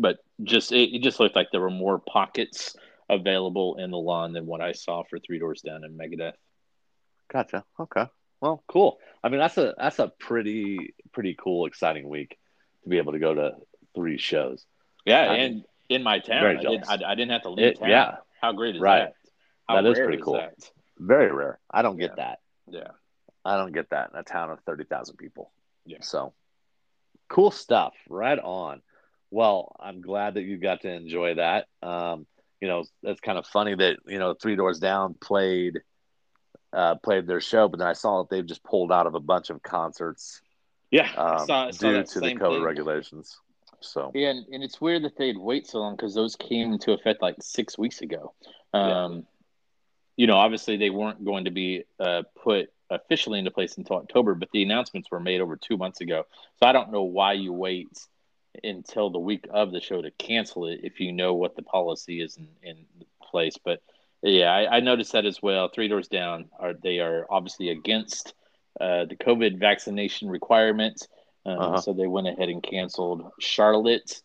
but 0.00 0.18
just 0.42 0.72
it, 0.72 0.94
it 0.94 1.02
just 1.02 1.20
looked 1.20 1.36
like 1.36 1.48
there 1.52 1.60
were 1.60 1.70
more 1.70 1.98
pockets 1.98 2.76
available 3.08 3.76
in 3.76 3.90
the 3.90 3.98
lawn 3.98 4.32
than 4.32 4.46
what 4.46 4.60
I 4.60 4.72
saw 4.72 5.02
for 5.02 5.18
Three 5.18 5.38
Doors 5.38 5.60
Down 5.62 5.84
in 5.84 5.96
Megadeth. 5.98 6.34
Gotcha. 7.32 7.64
Okay. 7.78 8.06
Well, 8.40 8.62
cool. 8.68 8.98
I 9.22 9.28
mean, 9.28 9.40
that's 9.40 9.58
a 9.58 9.74
that's 9.76 9.98
a 9.98 10.08
pretty 10.18 10.94
pretty 11.12 11.36
cool, 11.38 11.66
exciting 11.66 12.08
week 12.08 12.38
to 12.84 12.88
be 12.88 12.98
able 12.98 13.12
to 13.12 13.18
go 13.18 13.34
to 13.34 13.52
three 13.94 14.18
shows. 14.18 14.64
Yeah, 15.04 15.20
I 15.20 15.34
and 15.36 15.64
in 15.88 16.02
my 16.02 16.20
town. 16.20 16.44
I 16.46 16.54
didn't. 16.60 16.88
I, 16.88 16.94
I 17.06 17.14
didn't 17.14 17.32
have 17.32 17.42
to 17.42 17.50
leave 17.50 17.66
It- 17.66 17.78
town. 17.80 17.88
yeah. 17.90 18.16
How 18.40 18.52
great 18.52 18.76
is 18.76 18.80
Right. 18.80 19.00
that? 19.00 19.14
How 19.68 19.82
That 19.82 19.90
is 19.90 19.98
pretty 19.98 20.22
cool. 20.22 20.34
that? 20.34 20.54
Very 20.98 21.30
rare. 21.30 21.58
I 21.70 21.82
don't 21.82 21.98
get 21.98 22.16
that. 22.16 22.38
Yeah. 22.68 22.88
I 23.44 23.56
don't 23.56 23.72
get 23.72 23.90
that 23.90 24.10
in 24.12 24.18
a 24.18 24.22
town 24.22 24.50
of 24.50 24.60
30,000 24.66 25.16
people. 25.16 25.52
Yeah. 25.84 25.98
So 26.00 26.32
cool 27.28 27.50
stuff. 27.50 27.94
Right 28.08 28.38
on. 28.38 28.80
Well, 29.30 29.76
I'm 29.78 30.00
glad 30.00 30.34
that 30.34 30.42
you 30.42 30.58
got 30.58 30.80
to 30.82 30.90
enjoy 30.90 31.34
that. 31.34 31.66
Um, 31.82 32.26
you 32.60 32.68
know, 32.68 32.84
that's 33.02 33.20
kind 33.20 33.38
of 33.38 33.46
funny 33.46 33.74
that, 33.74 33.98
you 34.06 34.18
know, 34.18 34.34
Three 34.34 34.56
Doors 34.56 34.78
Down 34.78 35.14
played 35.14 35.80
uh, 36.72 36.96
played 36.96 37.26
their 37.26 37.40
show, 37.40 37.68
but 37.68 37.78
then 37.78 37.88
I 37.88 37.94
saw 37.94 38.22
that 38.22 38.30
they've 38.30 38.46
just 38.46 38.62
pulled 38.62 38.92
out 38.92 39.06
of 39.06 39.14
a 39.14 39.20
bunch 39.20 39.50
of 39.50 39.62
concerts 39.62 40.40
Yeah. 40.90 41.08
Um, 41.16 41.46
saw, 41.46 41.70
saw 41.70 41.88
due 41.90 42.04
to 42.04 42.20
the 42.20 42.26
same 42.26 42.38
COVID 42.38 42.56
thing. 42.56 42.62
regulations. 42.62 43.38
So 43.80 44.12
Yeah, 44.14 44.30
and, 44.30 44.46
and 44.52 44.62
it's 44.62 44.80
weird 44.80 45.04
that 45.04 45.16
they'd 45.16 45.38
wait 45.38 45.66
so 45.66 45.78
long 45.78 45.96
because 45.96 46.14
those 46.14 46.36
came 46.36 46.72
into 46.72 46.92
effect 46.92 47.22
like 47.22 47.36
six 47.40 47.78
weeks 47.78 48.02
ago. 48.02 48.34
Um, 48.74 49.26
You 50.16 50.26
know, 50.26 50.36
obviously 50.36 50.76
they 50.76 50.90
weren't 50.90 51.24
going 51.24 51.46
to 51.46 51.50
be 51.50 51.84
uh, 51.98 52.24
put 52.44 52.70
officially 52.90 53.38
into 53.38 53.50
place 53.50 53.78
until 53.78 53.96
October, 53.96 54.34
but 54.34 54.50
the 54.52 54.62
announcements 54.62 55.10
were 55.10 55.20
made 55.20 55.40
over 55.40 55.56
two 55.56 55.78
months 55.78 56.02
ago. 56.02 56.26
So 56.58 56.66
I 56.66 56.72
don't 56.72 56.92
know 56.92 57.04
why 57.04 57.32
you 57.32 57.54
wait 57.54 57.88
until 58.62 59.10
the 59.10 59.18
week 59.18 59.46
of 59.50 59.72
the 59.72 59.80
show 59.80 60.02
to 60.02 60.10
cancel 60.12 60.66
it 60.66 60.80
if 60.82 61.00
you 61.00 61.12
know 61.12 61.34
what 61.34 61.56
the 61.56 61.62
policy 61.62 62.20
is 62.20 62.36
in, 62.36 62.48
in 62.62 62.76
place. 63.22 63.56
But 63.62 63.82
yeah, 64.22 64.50
I, 64.50 64.76
I 64.76 64.80
noticed 64.80 65.12
that 65.12 65.26
as 65.26 65.40
well. 65.42 65.68
Three 65.68 65.88
Doors 65.88 66.08
Down 66.08 66.46
are 66.58 66.74
they 66.74 66.98
are 66.98 67.26
obviously 67.30 67.70
against 67.70 68.34
uh, 68.80 69.04
the 69.06 69.16
COVID 69.16 69.58
vaccination 69.58 70.28
requirements. 70.28 71.08
Um, 71.46 71.58
Uh-huh. 71.58 71.80
So 71.80 71.92
they 71.92 72.06
went 72.06 72.28
ahead 72.28 72.48
and 72.48 72.62
canceled 72.62 73.30
Charlotte 73.38 74.20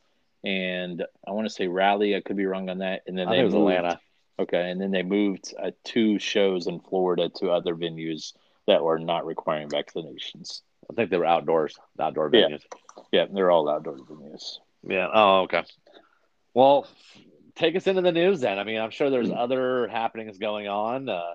and 0.46 1.04
I 1.28 1.32
want 1.32 1.48
to 1.48 1.54
say 1.54 1.68
Raleigh. 1.68 2.16
I 2.16 2.22
could 2.22 2.38
be 2.38 2.46
wrong 2.46 2.70
on 2.70 2.78
that. 2.80 3.02
And 3.08 3.18
then 3.18 3.28
I 3.28 3.38
they 3.38 3.44
was 3.44 3.54
moved, 3.54 3.72
Atlanta. 3.74 4.00
Okay, 4.38 4.70
and 4.70 4.80
then 4.80 4.92
they 4.92 5.02
moved 5.02 5.54
uh, 5.62 5.72
two 5.84 6.20
shows 6.20 6.68
in 6.68 6.80
Florida 6.80 7.30
to 7.38 7.50
other 7.50 7.74
venues 7.76 8.34
that 8.68 8.84
were 8.84 9.00
not 9.00 9.26
requiring 9.26 9.70
vaccinations. 9.70 10.62
I 10.90 10.94
think 10.94 11.10
they 11.10 11.18
were 11.18 11.26
outdoors, 11.26 11.78
outdoor 12.00 12.30
venues. 12.30 12.50
Yeah, 12.62 12.80
they're 13.12 13.52
all 13.52 13.70
outdoor 13.70 13.98
venues. 13.98 14.60
Yeah. 14.88 15.08
Oh, 15.14 15.42
okay. 15.42 15.64
Well, 16.54 16.88
take 17.56 17.76
us 17.76 17.88
into 17.88 18.02
the 18.02 18.12
news 18.12 18.42
then. 18.42 18.60
I 18.60 18.64
mean, 18.64 18.80
I'm 18.80 18.92
sure 18.92 19.10
there's 19.10 19.32
other 19.32 19.88
happenings 19.88 20.38
going 20.38 20.68
on. 20.68 21.10
Uh, 21.10 21.34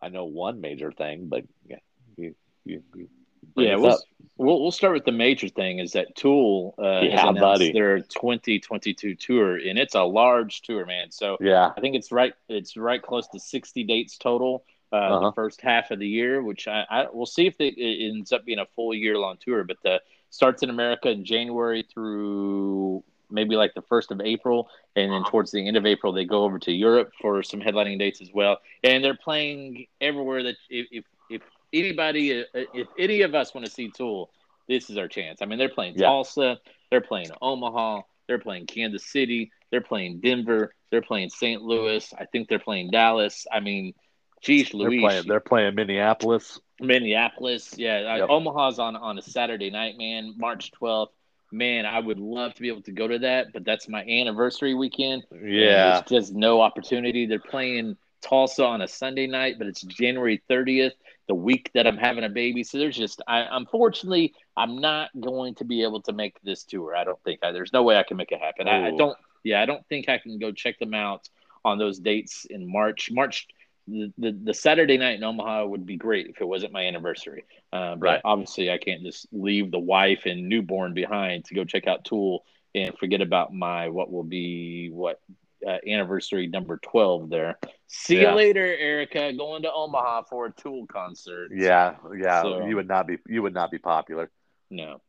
I 0.00 0.08
know 0.08 0.24
one 0.24 0.60
major 0.60 0.92
thing, 0.92 1.28
but 1.28 1.44
yeah, 1.66 1.78
you, 2.16 2.34
you, 2.64 2.82
you 2.94 3.08
Yeah, 3.56 3.76
we'll, 3.76 3.98
we'll 4.36 4.62
we'll 4.62 4.70
start 4.70 4.94
with 4.94 5.04
the 5.04 5.12
major 5.12 5.48
thing 5.48 5.78
is 5.78 5.92
that 5.92 6.14
Tool 6.14 6.74
uh, 6.78 7.00
Yeah, 7.00 7.32
buddy. 7.32 7.72
their 7.72 8.00
2022 8.00 9.14
tour, 9.14 9.56
and 9.56 9.78
it's 9.78 9.94
a 9.94 10.02
large 10.02 10.62
tour, 10.62 10.84
man. 10.86 11.10
So 11.10 11.38
yeah, 11.40 11.72
I 11.76 11.80
think 11.80 11.96
it's 11.96 12.12
right 12.12 12.34
it's 12.48 12.76
right 12.76 13.02
close 13.02 13.26
to 13.28 13.40
60 13.40 13.84
dates 13.84 14.18
total. 14.18 14.64
Uh, 14.92 14.96
Uh-huh. 14.96 15.26
The 15.26 15.32
first 15.32 15.60
half 15.60 15.90
of 15.90 15.98
the 15.98 16.06
year, 16.06 16.42
which 16.42 16.68
I, 16.68 16.84
I 16.88 17.06
we'll 17.12 17.26
see 17.26 17.46
if 17.46 17.58
they, 17.58 17.68
it 17.68 18.08
ends 18.14 18.32
up 18.32 18.44
being 18.44 18.60
a 18.60 18.66
full 18.66 18.94
year 18.94 19.18
long 19.18 19.36
tour, 19.40 19.64
but 19.64 19.78
the 19.82 20.00
starts 20.36 20.62
in 20.62 20.70
America 20.70 21.08
in 21.08 21.24
January 21.24 21.82
through 21.92 23.02
maybe 23.30 23.56
like 23.56 23.74
the 23.74 23.82
first 23.82 24.12
of 24.12 24.20
April, 24.20 24.68
and 24.94 25.10
then 25.10 25.24
towards 25.24 25.50
the 25.50 25.66
end 25.66 25.76
of 25.76 25.86
April 25.86 26.12
they 26.12 26.24
go 26.24 26.44
over 26.44 26.58
to 26.60 26.72
Europe 26.72 27.10
for 27.20 27.42
some 27.42 27.60
headlining 27.60 27.98
dates 27.98 28.20
as 28.20 28.30
well, 28.32 28.58
and 28.84 29.02
they're 29.02 29.16
playing 29.16 29.86
everywhere 30.00 30.42
that 30.44 30.56
if 30.68 30.86
if, 30.92 31.04
if 31.30 31.42
anybody 31.72 32.42
uh, 32.42 32.44
if 32.74 32.86
any 32.98 33.22
of 33.22 33.34
us 33.34 33.54
want 33.54 33.66
to 33.66 33.72
see 33.72 33.90
Tool, 33.90 34.30
this 34.68 34.90
is 34.90 34.98
our 34.98 35.08
chance. 35.08 35.40
I 35.42 35.46
mean, 35.46 35.58
they're 35.58 35.68
playing 35.68 35.94
Yeah. 35.96 36.06
Tulsa, 36.06 36.58
they're 36.90 37.00
playing 37.00 37.30
Omaha, 37.40 38.02
they're 38.28 38.38
playing 38.38 38.66
Kansas 38.66 39.04
City, 39.04 39.50
they're 39.70 39.80
playing 39.80 40.20
Denver, 40.20 40.74
they're 40.90 41.02
playing 41.02 41.30
St. 41.30 41.62
Louis. 41.62 42.12
I 42.16 42.26
think 42.26 42.48
they're 42.48 42.58
playing 42.58 42.90
Dallas. 42.90 43.46
I 43.50 43.60
mean, 43.60 43.94
geez, 44.42 44.70
they're 44.70 45.00
playing. 45.00 45.24
They're 45.26 45.40
playing 45.40 45.74
Minneapolis. 45.74 46.60
Minneapolis. 46.80 47.74
Yeah, 47.76 48.14
uh, 48.14 48.16
Yep. 48.18 48.28
Omaha's 48.30 48.78
on 48.78 48.96
on 48.96 49.18
a 49.18 49.22
Saturday 49.22 49.70
night, 49.70 49.96
man, 49.98 50.34
March 50.36 50.72
twelfth. 50.72 51.12
Man, 51.52 51.86
I 51.86 52.00
would 52.00 52.18
love 52.18 52.54
to 52.54 52.62
be 52.62 52.68
able 52.68 52.82
to 52.82 52.92
go 52.92 53.06
to 53.06 53.20
that, 53.20 53.52
but 53.52 53.64
that's 53.64 53.88
my 53.88 54.02
anniversary 54.02 54.74
weekend. 54.74 55.24
Yeah, 55.30 56.00
there's 56.08 56.22
just 56.22 56.34
no 56.34 56.60
opportunity. 56.60 57.26
They're 57.26 57.38
playing 57.38 57.96
Tulsa 58.20 58.64
on 58.64 58.82
a 58.82 58.88
Sunday 58.88 59.26
night, 59.26 59.54
but 59.58 59.68
it's 59.68 59.82
January 59.82 60.42
30th, 60.50 60.92
the 61.28 61.34
week 61.34 61.70
that 61.74 61.86
I'm 61.86 61.96
having 61.96 62.24
a 62.24 62.28
baby. 62.28 62.64
So 62.64 62.78
there's 62.78 62.96
just, 62.96 63.22
I 63.28 63.46
unfortunately, 63.50 64.34
I'm 64.56 64.80
not 64.80 65.10
going 65.18 65.54
to 65.56 65.64
be 65.64 65.82
able 65.84 66.02
to 66.02 66.12
make 66.12 66.40
this 66.42 66.64
tour. 66.64 66.96
I 66.96 67.04
don't 67.04 67.22
think 67.22 67.40
I, 67.44 67.52
there's 67.52 67.72
no 67.72 67.84
way 67.84 67.96
I 67.96 68.02
can 68.02 68.16
make 68.16 68.32
it 68.32 68.40
happen. 68.40 68.66
I, 68.66 68.88
I 68.88 68.90
don't, 68.96 69.16
yeah, 69.44 69.62
I 69.62 69.66
don't 69.66 69.86
think 69.88 70.08
I 70.08 70.18
can 70.18 70.38
go 70.38 70.50
check 70.50 70.78
them 70.78 70.94
out 70.94 71.28
on 71.64 71.78
those 71.78 71.98
dates 71.98 72.46
in 72.46 72.70
March. 72.70 73.10
March, 73.12 73.46
the, 73.88 74.12
the, 74.18 74.32
the 74.44 74.54
Saturday 74.54 74.98
night 74.98 75.16
in 75.16 75.24
Omaha 75.24 75.66
would 75.66 75.86
be 75.86 75.96
great 75.96 76.26
if 76.28 76.40
it 76.40 76.44
wasn't 76.46 76.72
my 76.72 76.84
anniversary. 76.86 77.44
Uh, 77.72 77.94
but 77.96 78.00
Right. 78.06 78.20
obviously, 78.24 78.70
I 78.70 78.78
can't 78.78 79.02
just 79.02 79.26
leave 79.32 79.70
the 79.70 79.78
wife 79.78 80.22
and 80.26 80.48
newborn 80.48 80.92
behind 80.94 81.44
to 81.46 81.54
go 81.54 81.64
check 81.64 81.86
out 81.86 82.04
Tool 82.04 82.44
and 82.74 82.96
forget 82.98 83.20
about 83.20 83.54
my 83.54 83.88
what 83.88 84.10
will 84.12 84.24
be 84.24 84.90
what 84.90 85.20
uh, 85.66 85.78
anniversary 85.86 86.46
number 86.46 86.76
12 86.78 87.30
there. 87.30 87.58
See 87.86 88.20
Yeah. 88.20 88.30
you 88.30 88.36
later, 88.36 88.64
Erica. 88.64 89.32
Going 89.32 89.62
to 89.62 89.72
Omaha 89.72 90.22
for 90.22 90.46
a 90.46 90.52
Tool 90.52 90.86
concert. 90.86 91.50
yeah, 91.54 91.94
yeah. 92.18 92.42
So- 92.42 92.66
you 92.66 92.76
would 92.76 92.88
not 92.88 93.06
be. 93.06 93.18
You 93.28 93.42
would 93.42 93.54
not 93.54 93.70
be 93.70 93.78
popular. 93.78 94.30
No. 94.70 95.00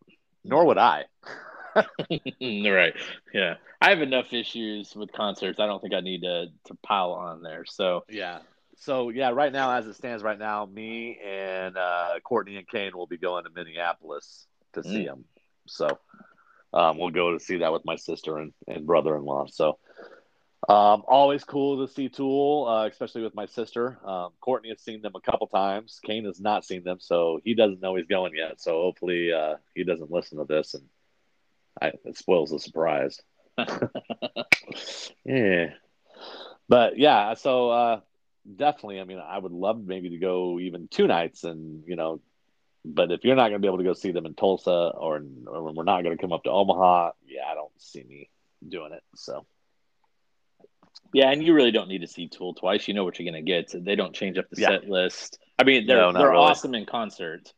Nor 0.46 0.66
would 0.66 0.78
I. 0.78 1.06
right. 1.76 2.94
Yeah. 3.34 3.56
I 3.82 3.90
have 3.90 4.02
enough 4.02 4.34
issues 4.34 4.96
with 4.96 5.12
concerts. 5.12 5.60
I 5.60 5.68
don't 5.68 5.82
think 5.82 5.94
I 5.94 6.00
need 6.00 6.22
to, 6.22 6.48
to 6.66 6.74
pile 6.84 7.12
on 7.12 7.42
there. 7.44 7.66
So, 7.66 8.06
Yeah. 8.10 8.40
So 8.78 9.10
yeah, 9.10 9.30
right 9.30 9.52
now, 9.52 9.72
as 9.72 9.88
it 9.88 9.96
stands 9.96 10.24
right 10.24 10.38
now, 10.38 10.66
me 10.66 11.20
and 11.26 11.78
uh, 11.78 12.20
Courtney 12.24 12.58
and 12.58 12.68
Kane 12.68 12.96
will 12.96 13.08
be 13.08 13.18
going 13.18 13.44
to 13.46 13.50
Minneapolis 13.50 14.48
to 14.74 14.84
see 14.84 15.06
Mm. 15.06 15.14
him. 15.14 15.26
So 15.68 16.00
um, 16.74 16.98
we'll 16.98 17.10
go 17.10 17.34
to 17.34 17.40
see 17.40 17.58
that 17.58 17.72
with 17.72 17.86
my 17.86 17.96
sister 17.96 18.38
and, 18.38 18.54
and 18.68 18.86
brother-in-law. 18.86 19.48
So 19.48 19.80
um, 20.70 21.04
always 21.08 21.44
cool 21.44 21.86
to 21.86 21.92
see 21.92 22.10
Tool, 22.10 22.66
uh, 22.68 22.88
especially 22.88 23.24
with 23.24 23.36
my 23.36 23.46
sister. 23.46 24.00
Um, 24.06 24.32
Courtney 24.42 24.70
has 24.70 24.82
seen 24.82 25.02
them 25.02 25.14
a 25.16 25.22
couple 25.22 25.48
times. 25.48 26.00
Kane 26.06 26.26
has 26.26 26.40
not 26.40 26.66
seen 26.66 26.84
them, 26.84 27.00
so 27.00 27.40
he 27.44 27.56
doesn't 27.56 27.82
know 27.82 27.96
he's 27.96 28.08
going 28.08 28.34
yet. 28.36 28.62
So 28.62 28.82
hopefully 28.82 29.32
uh, 29.34 29.56
he 29.76 29.84
doesn't 29.84 30.12
listen 30.12 30.38
to 30.40 30.46
this 30.46 30.74
and 30.74 30.84
I, 31.82 31.94
it 32.06 32.18
spoils 32.18 32.52
the 32.52 32.60
surprise. 32.60 33.22
yeah. 35.26 35.68
But 36.70 36.98
yeah, 36.98 37.34
so 37.36 37.70
uh, 37.70 38.00
definitely, 38.56 39.00
I 39.00 39.04
mean, 39.04 39.20
I 39.20 39.38
would 39.38 39.52
love 39.52 39.84
maybe 39.86 40.10
to 40.12 40.18
go 40.18 40.60
even 40.60 40.88
two 40.88 41.08
nights 41.08 41.44
and, 41.44 41.84
you 41.88 41.96
know, 41.96 42.22
but 42.86 43.12
if 43.12 43.24
you're 43.24 43.36
not 43.36 43.50
going 43.50 43.62
to 43.62 43.66
be 43.66 43.68
able 43.68 43.80
to 43.80 43.84
go 43.84 43.94
see 43.94 44.12
them 44.12 44.26
in 44.26 44.34
Tulsa 44.34 44.72
or, 44.72 45.22
or 45.48 45.64
when 45.64 45.76
we're 45.76 45.84
not 45.84 46.04
going 46.04 46.16
to 46.16 46.22
come 46.22 46.32
up 46.32 46.44
to 46.44 46.52
Omaha, 46.52 47.12
yeah, 47.28 47.42
I 47.50 47.54
don't 47.54 47.72
see 47.78 48.04
me 48.04 48.30
doing 48.68 48.94
it. 48.94 49.04
So, 49.16 49.46
yeah, 51.14 51.32
and 51.32 51.44
you 51.44 51.54
really 51.54 51.72
don't 51.72 51.90
need 51.90 52.02
to 52.02 52.08
see 52.08 52.28
Tool 52.28 52.54
twice. 52.54 52.88
You 52.88 52.94
know 52.94 53.04
what 53.04 53.20
you're 53.20 53.30
going 53.30 53.46
to 53.46 53.52
get. 53.52 53.74
They 53.84 53.96
don't 53.96 54.16
change 54.16 54.38
up 54.38 54.50
the 54.50 54.62
Yeah. 54.62 54.68
set 54.68 54.90
list. 54.90 55.40
I 55.60 55.64
mean, 55.64 55.86
they're, 55.86 55.98
No, 55.98 56.14
they're 56.14 56.30
really. 56.30 56.46
awesome 56.46 56.76
in 56.76 56.86
concert. 56.86 57.52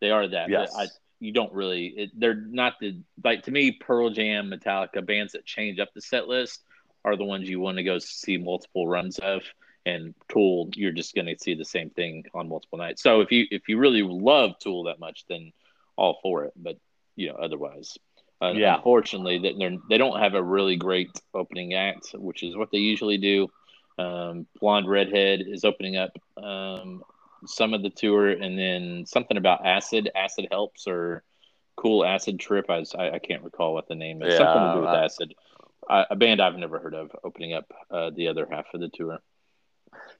They 0.00 0.10
are 0.10 0.26
that. 0.26 0.48
Yes. 0.48 0.74
I, 0.76 0.86
you 1.20 1.32
don't 1.32 1.52
really, 1.52 1.86
it, 1.96 2.10
they're 2.18 2.34
not 2.34 2.74
the, 2.80 3.00
like 3.22 3.44
to 3.44 3.50
me, 3.52 3.72
Pearl 3.72 4.10
Jam, 4.10 4.50
Metallica, 4.50 5.06
bands 5.06 5.32
that 5.32 5.46
change 5.46 5.78
up 5.78 5.88
the 5.94 6.00
set 6.00 6.26
list 6.26 6.62
are 7.04 7.16
the 7.16 7.24
ones 7.24 7.48
you 7.48 7.60
want 7.60 7.76
to 7.76 7.84
go 7.84 7.98
see 7.98 8.38
multiple 8.38 8.88
runs 8.88 9.18
of. 9.18 9.42
And 9.86 10.14
Tool, 10.28 10.70
you're 10.74 10.92
just 10.92 11.14
going 11.14 11.26
to 11.26 11.36
see 11.38 11.54
the 11.54 11.64
same 11.64 11.90
thing 11.90 12.24
on 12.32 12.48
multiple 12.48 12.78
nights. 12.78 13.02
So 13.02 13.20
if 13.20 13.30
you 13.30 13.46
if 13.50 13.68
you 13.68 13.78
really 13.78 14.02
love 14.02 14.58
Tool 14.58 14.84
that 14.84 14.98
much, 14.98 15.24
then 15.28 15.52
all 15.96 16.18
for 16.22 16.44
it. 16.44 16.52
But 16.56 16.78
you 17.16 17.28
know, 17.28 17.34
otherwise, 17.34 17.98
uh, 18.42 18.52
Yeah. 18.56 18.76
unfortunately, 18.76 19.38
they 19.38 19.54
they're, 19.88 19.98
don't 19.98 20.18
have 20.20 20.34
a 20.34 20.42
really 20.42 20.76
great 20.76 21.10
opening 21.34 21.74
act, 21.74 22.10
which 22.14 22.42
is 22.42 22.56
what 22.56 22.70
they 22.70 22.78
usually 22.78 23.18
do. 23.18 23.48
Um, 23.98 24.46
Blonde 24.60 24.88
Redhead 24.88 25.42
is 25.46 25.64
opening 25.64 25.96
up 25.96 26.16
um, 26.42 27.02
some 27.46 27.74
of 27.74 27.82
the 27.82 27.90
tour, 27.90 28.30
and 28.30 28.58
then 28.58 29.04
something 29.06 29.36
about 29.36 29.64
acid, 29.66 30.10
acid 30.16 30.48
helps, 30.50 30.86
or 30.88 31.22
cool 31.76 32.04
acid 32.04 32.40
trip. 32.40 32.70
I, 32.70 32.84
I, 32.98 33.10
I 33.12 33.18
can't 33.18 33.42
recall 33.44 33.74
what 33.74 33.86
the 33.86 33.94
name 33.94 34.22
is. 34.22 34.32
Yeah, 34.32 34.38
something 34.38 34.62
to 34.68 34.74
do 34.74 34.80
with 34.80 34.88
I- 34.88 35.04
acid. 35.04 35.34
Uh, 35.88 36.04
a 36.10 36.16
band 36.16 36.40
I've 36.40 36.56
never 36.56 36.78
heard 36.78 36.94
of 36.94 37.10
opening 37.22 37.52
up 37.52 37.70
uh, 37.90 38.08
the 38.08 38.28
other 38.28 38.48
half 38.50 38.64
of 38.72 38.80
the 38.80 38.88
tour. 38.88 39.18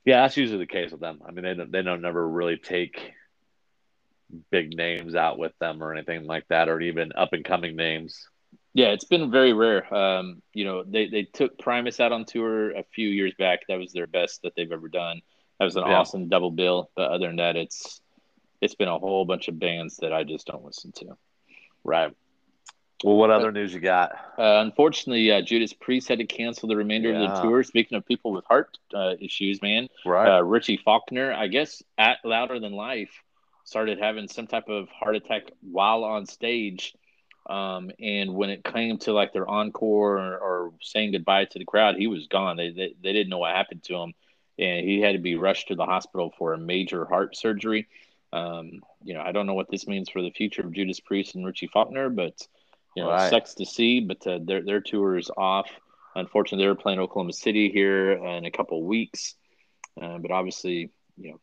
Yeah, 0.04 0.22
that's 0.22 0.36
usually 0.36 0.58
the 0.58 0.66
case 0.66 0.90
with 0.90 1.00
them. 1.00 1.20
I 1.26 1.30
mean, 1.30 1.44
they 1.44 1.54
don't, 1.54 1.72
they 1.72 1.82
don't 1.82 2.02
never 2.02 2.26
really 2.28 2.56
take 2.56 3.12
big 4.50 4.76
names 4.76 5.14
out 5.14 5.38
with 5.38 5.52
them 5.58 5.82
or 5.82 5.92
anything 5.92 6.26
like 6.26 6.46
that, 6.48 6.68
or 6.68 6.80
even 6.80 7.12
up 7.16 7.32
and 7.32 7.44
coming 7.44 7.76
names. 7.76 8.28
Yeah, 8.72 8.88
it's 8.88 9.04
been 9.04 9.30
very 9.30 9.52
rare. 9.52 9.92
Um, 9.94 10.42
you 10.52 10.64
know, 10.64 10.82
they, 10.82 11.08
they 11.08 11.22
took 11.22 11.58
Primus 11.58 12.00
out 12.00 12.10
on 12.12 12.24
tour 12.24 12.72
a 12.72 12.82
few 12.82 13.08
years 13.08 13.32
back. 13.38 13.60
That 13.68 13.78
was 13.78 13.92
their 13.92 14.08
best 14.08 14.42
that 14.42 14.54
they've 14.56 14.72
ever 14.72 14.88
done. 14.88 15.20
That 15.58 15.66
was 15.66 15.76
an 15.76 15.84
Yeah. 15.86 15.98
awesome 15.98 16.28
double 16.28 16.50
bill. 16.50 16.90
But 16.96 17.12
other 17.12 17.28
than 17.28 17.36
that, 17.36 17.56
it's 17.56 18.00
it's 18.60 18.74
been 18.74 18.88
a 18.88 18.98
whole 18.98 19.24
bunch 19.26 19.48
of 19.48 19.58
bands 19.60 19.98
that 19.98 20.12
I 20.12 20.24
just 20.24 20.46
don't 20.46 20.64
listen 20.64 20.90
to. 20.92 21.16
Right. 21.84 22.12
Well, 23.04 23.16
what 23.16 23.30
other 23.30 23.52
news 23.52 23.74
you 23.74 23.80
got? 23.80 24.12
Uh, 24.38 24.62
unfortunately, 24.64 25.30
uh, 25.30 25.42
Judas 25.42 25.74
Priest 25.74 26.08
had 26.08 26.20
to 26.20 26.24
cancel 26.24 26.70
the 26.70 26.76
remainder 26.76 27.12
yeah. 27.12 27.24
of 27.24 27.34
the 27.34 27.42
tour. 27.42 27.62
Speaking 27.62 27.98
of 27.98 28.06
people 28.06 28.32
with 28.32 28.46
heart 28.46 28.78
uh, 28.94 29.12
issues, 29.20 29.60
man, 29.60 29.88
right? 30.06 30.38
Uh, 30.38 30.42
Richie 30.42 30.78
Faulkner, 30.78 31.30
I 31.34 31.48
guess, 31.48 31.82
at 31.98 32.16
Louder 32.24 32.58
Than 32.60 32.72
Life, 32.72 33.22
started 33.64 33.98
having 33.98 34.26
some 34.26 34.46
type 34.46 34.70
of 34.70 34.88
heart 34.88 35.16
attack 35.16 35.50
while 35.60 36.02
on 36.02 36.24
stage. 36.24 36.94
Um, 37.44 37.90
and 38.00 38.34
when 38.34 38.48
it 38.48 38.64
came 38.64 38.96
to 39.00 39.12
like 39.12 39.34
their 39.34 39.46
encore 39.46 40.18
or, 40.18 40.38
or, 40.38 40.72
saying 40.80 41.12
goodbye 41.12 41.44
to 41.44 41.58
the 41.58 41.66
crowd, 41.66 41.96
he 41.96 42.06
was 42.06 42.26
gone. 42.28 42.56
They, 42.56 42.70
they 42.70 42.94
they 43.02 43.12
didn't 43.12 43.28
know 43.28 43.36
what 43.36 43.54
happened 43.54 43.82
to 43.84 43.96
him, 43.96 44.14
and 44.58 44.88
he 44.88 45.02
had 45.02 45.12
to 45.12 45.18
be 45.18 45.34
rushed 45.34 45.68
to 45.68 45.74
the 45.74 45.84
hospital 45.84 46.32
for 46.38 46.54
a 46.54 46.58
major 46.58 47.04
heart 47.04 47.36
surgery. 47.36 47.86
Um, 48.32 48.80
you 49.02 49.12
know, 49.12 49.20
I 49.20 49.32
don't 49.32 49.46
know 49.46 49.52
what 49.52 49.70
this 49.70 49.86
means 49.86 50.08
for 50.08 50.22
the 50.22 50.30
future 50.30 50.62
of 50.62 50.72
Judas 50.72 51.00
Priest 51.00 51.34
and 51.34 51.44
Richie 51.44 51.68
Faulkner, 51.70 52.08
but 52.08 52.48
you 52.94 53.02
know, 53.02 53.10
right. 53.10 53.26
it 53.26 53.30
sucks 53.30 53.54
to 53.54 53.66
see. 53.66 54.00
But 54.00 54.26
uh, 54.26 54.40
their 54.42 54.62
their 54.62 54.80
tour 54.80 55.16
is 55.16 55.30
off. 55.36 55.68
Unfortunately, 56.14 56.64
they're 56.64 56.74
playing 56.74 57.00
Oklahoma 57.00 57.32
City 57.32 57.70
here 57.70 58.12
in 58.12 58.44
a 58.44 58.50
couple 58.50 58.84
weeks. 58.84 59.34
Uh, 60.00 60.18
but 60.18 60.30
obviously, 60.30 60.90
you 61.16 61.32
know, 61.32 61.40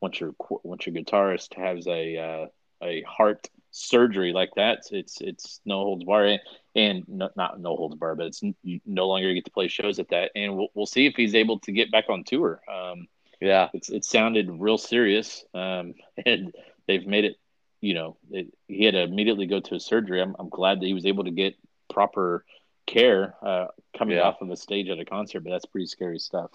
once 0.00 0.20
your 0.20 0.34
once 0.62 0.86
your 0.86 0.94
guitarist 0.94 1.54
has 1.54 1.86
a 1.86 2.16
uh, 2.16 2.46
a 2.82 3.02
heart 3.02 3.48
surgery 3.70 4.32
like 4.32 4.50
that, 4.56 4.80
it's 4.90 5.20
it's 5.20 5.60
no 5.64 5.76
holds 5.76 6.04
barred, 6.04 6.40
and 6.74 7.04
no, 7.08 7.30
not 7.36 7.60
no 7.60 7.76
holds 7.76 7.96
barred, 7.96 8.18
but 8.18 8.28
it's 8.28 8.42
you 8.62 8.80
no 8.86 9.08
longer 9.08 9.28
you 9.28 9.34
get 9.34 9.44
to 9.44 9.50
play 9.50 9.68
shows 9.68 9.98
at 9.98 10.08
that. 10.10 10.30
And 10.34 10.56
we'll 10.56 10.68
we'll 10.74 10.86
see 10.86 11.06
if 11.06 11.14
he's 11.14 11.34
able 11.34 11.60
to 11.60 11.72
get 11.72 11.92
back 11.92 12.06
on 12.08 12.24
tour. 12.24 12.60
Um, 12.70 13.06
yeah, 13.40 13.68
it's 13.72 13.90
it 13.90 14.04
sounded 14.04 14.48
real 14.50 14.78
serious, 14.78 15.44
um, 15.54 15.94
and 16.26 16.54
they've 16.86 17.06
made 17.06 17.24
it. 17.24 17.36
You 17.80 17.94
know, 17.94 18.16
it, 18.30 18.52
he 18.68 18.84
had 18.84 18.92
to 18.92 19.02
immediately 19.02 19.46
go 19.46 19.60
to 19.60 19.74
a 19.74 19.80
surgery. 19.80 20.20
I'm 20.20 20.36
I'm 20.38 20.48
glad 20.48 20.80
that 20.80 20.86
he 20.86 20.94
was 20.94 21.06
able 21.06 21.24
to 21.24 21.30
get 21.30 21.56
proper 21.92 22.44
care 22.86 23.34
uh, 23.42 23.66
coming 23.96 24.16
yeah. 24.16 24.22
off 24.22 24.40
of 24.40 24.50
a 24.50 24.56
stage 24.56 24.88
at 24.88 24.98
a 24.98 25.04
concert, 25.04 25.40
but 25.40 25.50
that's 25.50 25.66
pretty 25.66 25.86
scary 25.86 26.18
stuff. 26.18 26.50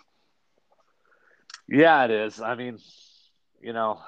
Yeah, 1.68 2.04
it 2.06 2.12
is. 2.12 2.42
I 2.42 2.56
mean, 2.56 2.80
you 3.62 3.74
know, 3.74 4.00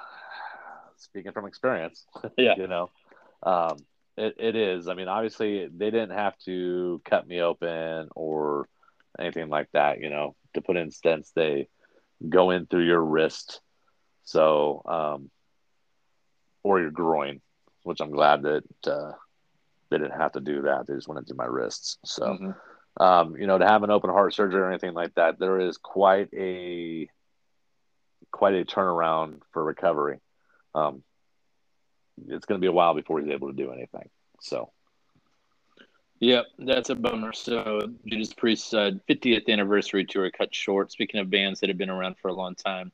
speaking 0.98 1.32
from 1.32 1.46
experience, 1.46 2.04
yeah, 2.38 2.54
you 2.56 2.66
know, 2.66 2.90
um, 3.42 3.78
it, 4.16 4.36
it 4.38 4.56
is. 4.56 4.88
I 4.88 4.94
mean, 4.94 5.08
obviously, 5.08 5.66
they 5.66 5.90
didn't 5.90 6.16
have 6.16 6.36
to 6.44 7.00
cut 7.04 7.26
me 7.26 7.40
open 7.40 8.08
or 8.14 8.68
anything 9.18 9.48
like 9.48 9.68
that. 9.72 10.00
You 10.00 10.10
know, 10.10 10.36
to 10.54 10.60
put 10.60 10.76
in 10.76 10.90
stents, 10.90 11.32
they 11.34 11.68
go 12.28 12.50
in 12.50 12.66
through 12.66 12.86
your 12.86 13.02
wrist, 13.02 13.60
so 14.24 14.82
um, 14.86 15.30
or 16.68 16.80
your 16.80 16.90
groin, 16.90 17.40
which 17.84 18.00
I'm 18.02 18.10
glad 18.10 18.42
that 18.42 18.64
uh, 18.86 19.12
they 19.90 19.96
didn't 19.96 20.20
have 20.20 20.32
to 20.32 20.40
do 20.40 20.62
that. 20.62 20.86
They 20.86 20.94
just 20.94 21.08
went 21.08 21.20
into 21.20 21.34
my 21.34 21.46
wrists. 21.46 21.96
So, 22.04 22.26
mm-hmm. 22.26 23.02
um, 23.02 23.36
you 23.38 23.46
know, 23.46 23.56
to 23.56 23.66
have 23.66 23.84
an 23.84 23.90
open 23.90 24.10
heart 24.10 24.34
surgery 24.34 24.60
or 24.60 24.68
anything 24.68 24.92
like 24.92 25.14
that, 25.14 25.38
there 25.38 25.58
is 25.60 25.78
quite 25.78 26.28
a 26.34 27.08
quite 28.30 28.52
a 28.52 28.66
turnaround 28.66 29.40
for 29.52 29.64
recovery. 29.64 30.20
Um, 30.74 31.02
it's 32.28 32.44
going 32.44 32.60
to 32.60 32.62
be 32.62 32.68
a 32.68 32.72
while 32.72 32.94
before 32.94 33.18
he's 33.18 33.30
able 33.30 33.48
to 33.48 33.56
do 33.56 33.72
anything. 33.72 34.10
So, 34.42 34.70
yep, 36.20 36.44
that's 36.58 36.90
a 36.90 36.94
bummer. 36.94 37.32
So, 37.32 37.80
Judas 38.06 38.34
Priest's 38.34 38.74
uh, 38.74 38.90
50th 39.08 39.48
anniversary 39.48 40.04
tour 40.04 40.30
cut 40.30 40.54
short. 40.54 40.92
Speaking 40.92 41.20
of 41.20 41.30
bands 41.30 41.60
that 41.60 41.70
have 41.70 41.78
been 41.78 41.88
around 41.88 42.18
for 42.18 42.28
a 42.28 42.34
long 42.34 42.54
time, 42.54 42.92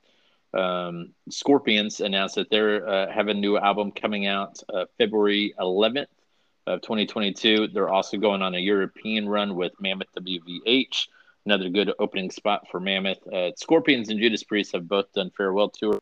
um, 0.54 1.12
Scorpions 1.30 2.00
announced 2.00 2.36
that 2.36 2.50
they're 2.50 2.86
uh, 2.88 3.12
have 3.12 3.28
a 3.28 3.34
new 3.34 3.56
album 3.56 3.92
coming 3.92 4.26
out 4.26 4.62
uh, 4.72 4.84
February 4.98 5.54
11th 5.58 6.06
of 6.66 6.80
2022. 6.82 7.68
They're 7.68 7.88
also 7.88 8.16
going 8.16 8.42
on 8.42 8.54
a 8.54 8.58
European 8.58 9.28
run 9.28 9.54
with 9.54 9.72
Mammoth 9.80 10.08
WVH 10.18 11.06
another 11.46 11.68
good 11.68 11.92
opening 11.98 12.30
spot 12.30 12.66
for 12.70 12.80
Mammoth. 12.80 13.26
Uh, 13.26 13.50
Scorpions 13.56 14.08
and 14.08 14.20
Judas 14.20 14.42
Priest 14.42 14.72
have 14.72 14.88
both 14.88 15.12
done 15.12 15.30
farewell 15.36 15.70
tour 15.70 15.98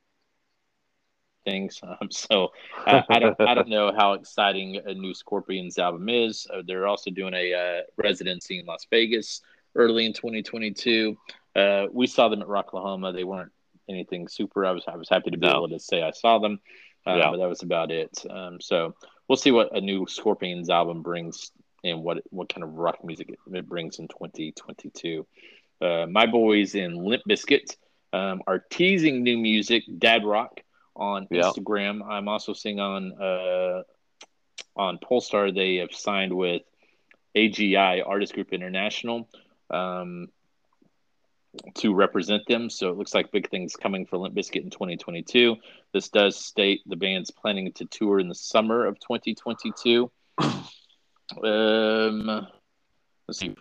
things, 1.45 1.81
um, 2.01 2.11
so 2.11 2.51
I, 2.87 3.05
I, 3.09 3.19
don't 3.19 3.41
I 3.41 3.55
don't 3.55 3.69
know 3.69 3.93
how 3.97 4.13
exciting 4.13 4.81
a 4.85 4.95
new 4.95 5.15
Scorpions 5.15 5.79
album 5.79 6.09
is. 6.09 6.47
Uh, 6.53 6.63
they're 6.67 6.87
also 6.87 7.11
doing 7.11 7.35
a 7.35 7.55
uh, 7.55 7.81
residency 7.97 8.61
in 8.61 8.67
Las 8.67 8.87
Vegas 8.91 9.43
early 9.75 10.07
in 10.07 10.13
2022. 10.13 11.17
Uh, 11.55 11.87
we 11.93 12.07
saw 12.07 12.29
them 12.29 12.43
at 12.43 12.49
Rocklahoma. 12.49 13.13
They 13.13 13.25
weren't 13.25 13.53
anything 13.93 14.29
super. 14.29 14.65
I 14.65 14.73
was 14.73 14.85
I 14.87 14.97
was 14.97 15.09
happy 15.09 15.31
to 15.31 15.39
be 15.39 15.47
no. 15.47 15.53
able 15.53 15.69
to 15.71 15.81
say 15.81 16.03
I 16.03 16.11
saw 16.11 16.39
them, 16.39 16.61
uh, 17.07 17.15
yeah. 17.15 17.31
but 17.31 17.39
that 17.39 17.49
was 17.49 17.63
about 17.63 17.91
it. 17.91 18.25
Um, 18.29 18.61
so 18.61 18.95
we'll 19.29 19.37
see 19.37 19.51
what 19.51 19.77
a 19.77 19.81
new 19.81 20.07
Scorpions 20.09 20.71
album 20.71 21.03
brings 21.03 21.51
and 21.85 22.03
what 22.03 22.23
what 22.31 22.53
kind 22.53 22.65
of 22.65 22.75
rock 22.75 23.05
music 23.05 23.39
it, 23.53 23.69
brings 23.69 23.99
in 23.99 24.09
2022. 24.09 25.27
Uh, 25.81 26.07
my 26.09 26.27
boys 26.27 26.75
in 26.75 26.95
Limp 26.95 27.23
Bizkit 27.29 27.77
um, 28.13 28.43
are 28.47 28.65
teasing 28.71 29.23
new 29.23 29.37
music, 29.37 29.85
Dad 29.99 30.25
Rock, 30.25 30.61
on 30.95 31.27
yep. 31.31 31.45
Instagram. 31.45 32.01
I'm 32.09 32.29
also 32.29 32.53
seeing 32.53 32.81
on 32.81 33.13
uh, 33.21 33.83
on 34.77 34.99
Pollstar 34.99 35.55
they 35.55 35.77
have 35.77 35.93
signed 35.93 36.33
with 36.33 36.63
AGI 37.37 38.07
Artist 38.07 38.35
Group 38.35 38.53
International 38.53 39.29
um, 39.71 40.29
to 41.75 41.95
represent 41.95 42.43
them. 42.47 42.71
So 42.71 42.91
it 42.91 42.97
looks 42.97 43.15
like 43.15 43.31
big 43.31 43.51
things 43.51 43.77
coming 43.77 44.07
for 44.07 44.19
Limp 44.19 44.35
Bizkit 44.35 44.63
in 44.63 44.71
2022. 44.71 45.57
This 45.93 46.09
does 46.09 46.37
state 46.37 46.81
the 46.87 46.97
band's 46.97 47.31
planning 47.31 47.73
to 47.73 47.85
tour 47.87 48.21
in 48.21 48.29
the 48.29 48.35
summer 48.35 48.87
of 48.87 48.99
2022. 49.01 50.11
Um, 51.43 52.27
let's 53.27 53.39
see. 53.39 53.55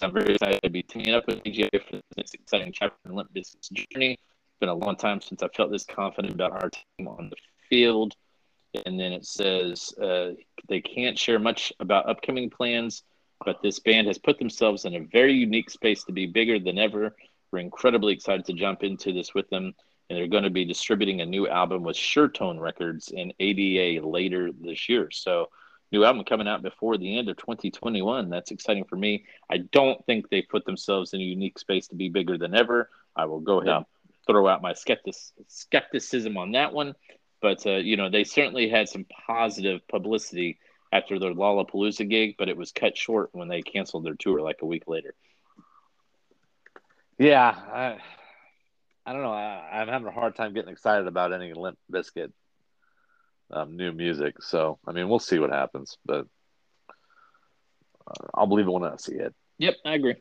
I'm 0.00 0.12
very 0.12 0.34
excited 0.34 0.60
to 0.62 0.70
be 0.70 0.84
teaming 0.84 1.14
up 1.14 1.26
with 1.26 1.42
AGI 1.42 1.68
for 1.82 2.00
this 2.16 2.34
exciting 2.34 2.72
chapter 2.72 2.96
in 3.04 3.16
Limp 3.16 3.34
Bizkit's 3.34 3.68
journey. 3.68 4.12
It's 4.12 4.60
been 4.60 4.68
a 4.68 4.74
long 4.74 4.94
time 4.94 5.20
since 5.20 5.42
I 5.42 5.48
felt 5.48 5.72
this 5.72 5.84
confident 5.84 6.34
about 6.34 6.52
our 6.52 6.70
team 6.70 7.08
on 7.08 7.30
the 7.30 7.36
field. 7.68 8.14
And 8.84 9.00
then 9.00 9.12
it 9.12 9.24
says 9.24 9.92
uh, 10.00 10.32
they 10.68 10.80
can't 10.80 11.18
share 11.18 11.40
much 11.40 11.72
about 11.80 12.08
upcoming 12.08 12.48
plans, 12.48 13.02
but 13.44 13.60
this 13.60 13.80
band 13.80 14.06
has 14.06 14.18
put 14.18 14.38
themselves 14.38 14.84
in 14.84 14.94
a 14.94 15.00
very 15.00 15.32
unique 15.32 15.70
space 15.70 16.04
to 16.04 16.12
be 16.12 16.26
bigger 16.26 16.60
than 16.60 16.78
ever. 16.78 17.16
We're 17.56 17.60
incredibly 17.60 18.12
excited 18.12 18.44
to 18.44 18.52
jump 18.52 18.84
into 18.84 19.14
this 19.14 19.32
with 19.32 19.48
them, 19.48 19.72
and 20.10 20.18
they're 20.18 20.26
going 20.26 20.44
to 20.44 20.50
be 20.50 20.66
distributing 20.66 21.22
a 21.22 21.24
new 21.24 21.48
album 21.48 21.84
with 21.84 21.96
Suretone 21.96 22.60
Records 22.60 23.10
and 23.16 23.32
ADA 23.40 24.06
later 24.06 24.50
this 24.52 24.90
year. 24.90 25.10
So 25.10 25.48
new 25.90 26.04
album 26.04 26.24
coming 26.24 26.48
out 26.48 26.60
before 26.60 26.98
the 26.98 27.16
end 27.16 27.30
of 27.30 27.38
2021. 27.38 28.28
That's 28.28 28.50
exciting 28.50 28.84
for 28.84 28.96
me. 28.96 29.24
I 29.48 29.56
don't 29.56 30.04
think 30.04 30.28
they 30.28 30.42
put 30.42 30.66
themselves 30.66 31.14
in 31.14 31.22
a 31.22 31.24
unique 31.24 31.58
space 31.58 31.88
to 31.88 31.94
be 31.94 32.10
bigger 32.10 32.36
than 32.36 32.54
ever. 32.54 32.90
I 33.16 33.24
will 33.24 33.40
go 33.40 33.60
ahead 33.60 33.68
no. 33.68 33.76
and 33.76 33.86
throw 34.26 34.46
out 34.46 34.60
my 34.60 34.74
skeptic, 34.74 35.14
skepticism 35.48 36.36
on 36.36 36.52
that 36.52 36.74
one. 36.74 36.94
But, 37.40 37.66
uh, 37.66 37.76
you 37.76 37.96
know, 37.96 38.10
they 38.10 38.24
certainly 38.24 38.68
had 38.68 38.90
some 38.90 39.06
positive 39.26 39.80
publicity 39.88 40.58
after 40.92 41.18
their 41.18 41.32
Lollapalooza 41.32 42.06
gig, 42.06 42.34
but 42.36 42.50
it 42.50 42.56
was 42.58 42.70
cut 42.70 42.98
short 42.98 43.30
when 43.32 43.48
they 43.48 43.62
canceled 43.62 44.04
their 44.04 44.14
tour 44.14 44.42
like 44.42 44.60
a 44.60 44.66
week 44.66 44.86
later. 44.86 45.14
Yeah, 47.18 47.48
I, 47.48 47.98
I 49.06 49.12
don't 49.12 49.22
know. 49.22 49.32
I, 49.32 49.80
am 49.80 49.88
having 49.88 50.08
a 50.08 50.12
hard 50.12 50.36
time 50.36 50.52
getting 50.52 50.70
excited 50.70 51.06
about 51.06 51.32
any 51.32 51.54
Limp 51.54 51.78
Bizkit 51.90 52.32
um, 53.50 53.76
new 53.76 53.92
music. 53.92 54.42
So 54.42 54.78
I 54.86 54.92
mean, 54.92 55.08
we'll 55.08 55.18
see 55.18 55.38
what 55.38 55.50
happens, 55.50 55.96
but 56.04 56.26
uh, 58.06 58.26
I'll 58.34 58.46
believe 58.46 58.66
it 58.66 58.70
when 58.70 58.84
I 58.84 58.96
see 58.96 59.14
it. 59.14 59.34
Yep, 59.58 59.76
I 59.84 59.94
agree. 59.94 60.16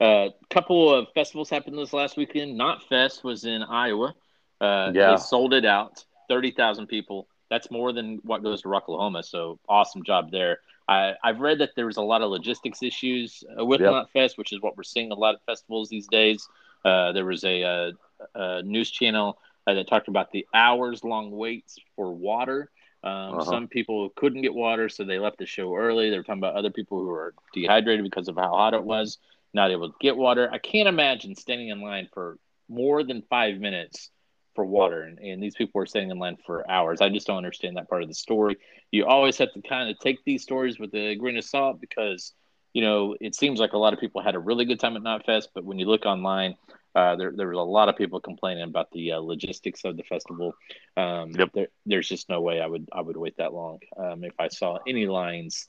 A 0.00 0.04
uh, 0.04 0.28
couple 0.48 0.92
of 0.92 1.08
festivals 1.14 1.50
happened 1.50 1.76
this 1.78 1.92
last 1.92 2.16
weekend. 2.16 2.58
Knotfest 2.58 3.22
was 3.22 3.44
in 3.44 3.62
Iowa. 3.62 4.14
Uh, 4.60 4.90
yeah. 4.94 5.10
They 5.10 5.16
sold 5.18 5.54
it 5.54 5.64
out. 5.64 6.04
Thirty 6.28 6.50
thousand 6.50 6.86
people. 6.86 7.28
That's 7.50 7.70
more 7.70 7.92
than 7.92 8.20
what 8.22 8.42
goes 8.42 8.62
to 8.62 8.68
Rocklahoma. 8.68 9.24
So 9.24 9.58
awesome 9.68 10.02
job 10.04 10.30
there. 10.30 10.58
I, 10.90 11.14
have 11.22 11.40
read 11.40 11.58
that 11.60 11.70
there 11.76 11.86
was 11.86 11.98
a 11.98 12.02
lot 12.02 12.20
of 12.22 12.30
logistics 12.30 12.82
issues 12.82 13.44
uh, 13.58 13.64
with 13.64 13.80
yep. 13.80 13.92
Knotfest, 13.92 14.36
which 14.36 14.52
is 14.52 14.60
what 14.60 14.76
we're 14.76 14.82
seeing 14.82 15.12
a 15.12 15.14
lot 15.14 15.34
of 15.34 15.40
festivals 15.42 15.88
these 15.88 16.08
days. 16.08 16.48
Uh, 16.84 17.12
there 17.12 17.24
was 17.24 17.44
a, 17.44 17.62
a, 17.62 17.92
a 18.34 18.62
news 18.62 18.90
channel 18.90 19.38
uh, 19.66 19.74
that 19.74 19.88
talked 19.88 20.08
about 20.08 20.32
the 20.32 20.46
hours 20.52 21.04
long 21.04 21.30
waits 21.30 21.78
for 21.94 22.12
water. 22.12 22.70
Um, 23.04 23.12
uh-huh. 23.12 23.44
Some 23.44 23.68
people 23.68 24.10
couldn't 24.16 24.42
get 24.42 24.52
water, 24.52 24.88
so 24.88 25.04
they 25.04 25.18
left 25.18 25.38
the 25.38 25.46
show 25.46 25.74
early. 25.76 26.10
They 26.10 26.16
were 26.16 26.24
talking 26.24 26.40
about 26.40 26.56
other 26.56 26.70
people 26.70 26.98
who 26.98 27.06
were 27.06 27.34
dehydrated 27.54 28.04
because 28.04 28.28
of 28.28 28.36
how 28.36 28.48
hot 28.48 28.74
it 28.74 28.82
was, 28.82 29.18
not 29.54 29.70
able 29.70 29.90
to 29.90 29.94
get 30.00 30.16
water. 30.16 30.50
I 30.52 30.58
can't 30.58 30.88
imagine 30.88 31.36
standing 31.36 31.68
in 31.68 31.80
line 31.80 32.08
for 32.12 32.36
more 32.68 33.04
than 33.04 33.22
five 33.22 33.58
minutes 33.58 34.10
for 34.54 34.64
water, 34.64 35.02
and, 35.02 35.18
and 35.18 35.42
these 35.42 35.54
people 35.54 35.78
were 35.78 35.86
standing 35.86 36.10
in 36.10 36.18
line 36.18 36.36
for 36.44 36.68
hours. 36.70 37.00
I 37.00 37.08
just 37.08 37.26
don't 37.26 37.36
understand 37.36 37.76
that 37.76 37.88
part 37.88 38.02
of 38.02 38.08
the 38.08 38.14
story. 38.14 38.56
You 38.90 39.06
always 39.06 39.38
have 39.38 39.52
to 39.52 39.62
kind 39.62 39.90
of 39.90 39.98
take 39.98 40.24
these 40.24 40.42
stories 40.42 40.78
with 40.78 40.94
a 40.94 41.14
grain 41.16 41.36
of 41.36 41.44
salt 41.44 41.80
because 41.80 42.32
you 42.72 42.82
know 42.82 43.16
it 43.20 43.34
seems 43.34 43.60
like 43.60 43.72
a 43.72 43.78
lot 43.78 43.92
of 43.92 44.00
people 44.00 44.22
had 44.22 44.34
a 44.34 44.40
really 44.40 44.64
good 44.64 44.80
time 44.80 44.96
at 44.96 45.02
Knotfest, 45.02 45.48
but 45.54 45.64
when 45.64 45.78
you 45.78 45.86
look 45.86 46.06
online, 46.06 46.56
uh, 46.94 47.16
there, 47.16 47.32
there 47.34 47.48
was 47.48 47.58
a 47.58 47.60
lot 47.60 47.88
of 47.88 47.96
people 47.96 48.20
complaining 48.20 48.64
about 48.64 48.90
the 48.92 49.12
uh, 49.12 49.18
logistics 49.18 49.84
of 49.84 49.96
the 49.96 50.02
festival. 50.02 50.54
Um, 50.96 51.30
yep. 51.30 51.50
there, 51.54 51.68
there's 51.86 52.08
just 52.08 52.28
no 52.28 52.40
way 52.40 52.60
I 52.60 52.66
would 52.66 52.88
I 52.92 53.00
would 53.00 53.16
wait 53.16 53.36
that 53.38 53.52
long. 53.52 53.78
Um, 53.96 54.24
if 54.24 54.34
I 54.38 54.48
saw 54.48 54.78
any 54.86 55.06
lines 55.06 55.68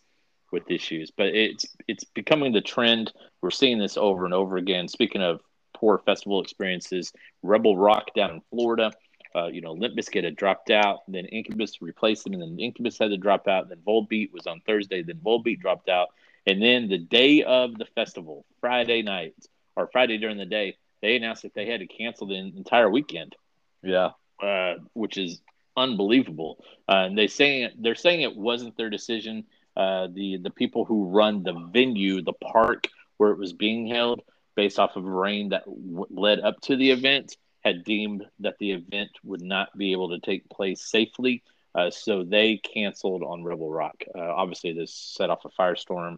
with 0.52 0.70
issues. 0.70 1.12
But 1.16 1.28
it's 1.28 1.66
it's 1.88 2.04
becoming 2.04 2.54
the 2.54 2.62
trend. 2.62 3.12
We're 3.42 3.52
seeing 3.52 3.80
this 3.80 3.98
over 3.98 4.26
and 4.26 4.34
over 4.34 4.58
again. 4.58 4.88
Speaking 4.88 5.22
of 5.22 5.42
poor 5.82 5.98
festival 5.98 6.42
experiences, 6.42 7.12
Rebel 7.42 7.76
Rock 7.76 8.14
down 8.16 8.30
in 8.30 8.42
Florida. 8.52 8.92
Uh, 9.36 9.48
you 9.48 9.62
know, 9.62 9.72
Limp 9.72 9.98
Bizkit 9.98 10.24
had 10.24 10.36
dropped 10.36 10.70
out, 10.70 11.00
then 11.08 11.26
Incubus 11.26 11.82
replaced 11.82 12.24
them, 12.24 12.34
and 12.34 12.42
then 12.42 12.60
Incubus 12.60 13.00
had 13.00 13.10
to 13.10 13.18
drop 13.18 13.48
out. 13.48 13.70
Then 13.70 13.80
Volbeat 13.86 14.32
was 14.32 14.46
on 14.46 14.62
Thursday, 14.62 15.02
then 15.02 15.20
Volbeat 15.26 15.60
dropped 15.60 15.90
out, 15.90 16.10
and 16.46 16.62
then 16.62 16.88
the 16.88 16.98
day 16.98 17.44
of 17.44 17.78
the 17.78 17.86
festival, 17.96 18.46
Friday 18.60 19.02
night 19.02 19.36
or 19.76 19.88
Friday 19.88 20.18
during 20.18 20.38
the 20.38 20.46
day, 20.46 20.78
they 21.02 21.16
announced 21.16 21.44
that 21.44 21.54
they 21.56 21.66
had 21.66 21.80
to 21.80 21.88
cancel 21.88 22.28
the 22.28 22.36
entire 22.36 22.90
weekend. 22.90 23.36
Yeah, 23.82 24.12
uh, 24.42 24.76
which 24.94 25.18
is 25.18 25.42
unbelievable. 25.76 26.64
Uh, 26.88 27.06
and 27.08 27.18
they 27.18 27.28
saying 27.28 27.72
they're 27.80 27.96
saying 27.96 28.22
it 28.22 28.36
wasn't 28.36 28.78
their 28.78 28.90
decision. 28.90 29.46
Uh, 29.76 30.08
the 30.14 30.38
the 30.38 30.50
people 30.52 30.84
who 30.86 31.06
run 31.06 31.42
the 31.42 31.54
venue, 31.54 32.22
the 32.22 32.34
park 32.34 32.88
where 33.18 33.32
it 33.32 33.38
was 33.38 33.54
being 33.54 33.88
held, 33.88 34.22
based 34.56 34.80
off 34.80 34.96
of 34.96 35.04
rain 35.04 35.50
that 35.50 35.66
w- 35.66 36.06
led 36.10 36.40
up 36.40 36.60
to 36.62 36.76
the 36.76 36.92
event, 36.92 37.36
had 37.62 37.84
deemed 37.84 38.26
that 38.40 38.58
the 38.60 38.72
event 38.72 39.12
would 39.24 39.42
not 39.42 39.76
be 39.78 39.92
able 39.92 40.10
to 40.10 40.20
take 40.20 40.50
place 40.50 40.82
safely. 40.90 41.44
Uh, 41.74 41.90
so 41.90 42.24
they 42.24 42.58
canceled 42.58 43.24
on 43.24 43.44
Rebel 43.44 43.70
Rock. 43.70 44.04
Uh, 44.14 44.20
obviously, 44.20 44.74
this 44.74 44.94
set 44.94 45.30
off 45.30 45.46
a 45.46 45.50
firestorm 45.50 46.18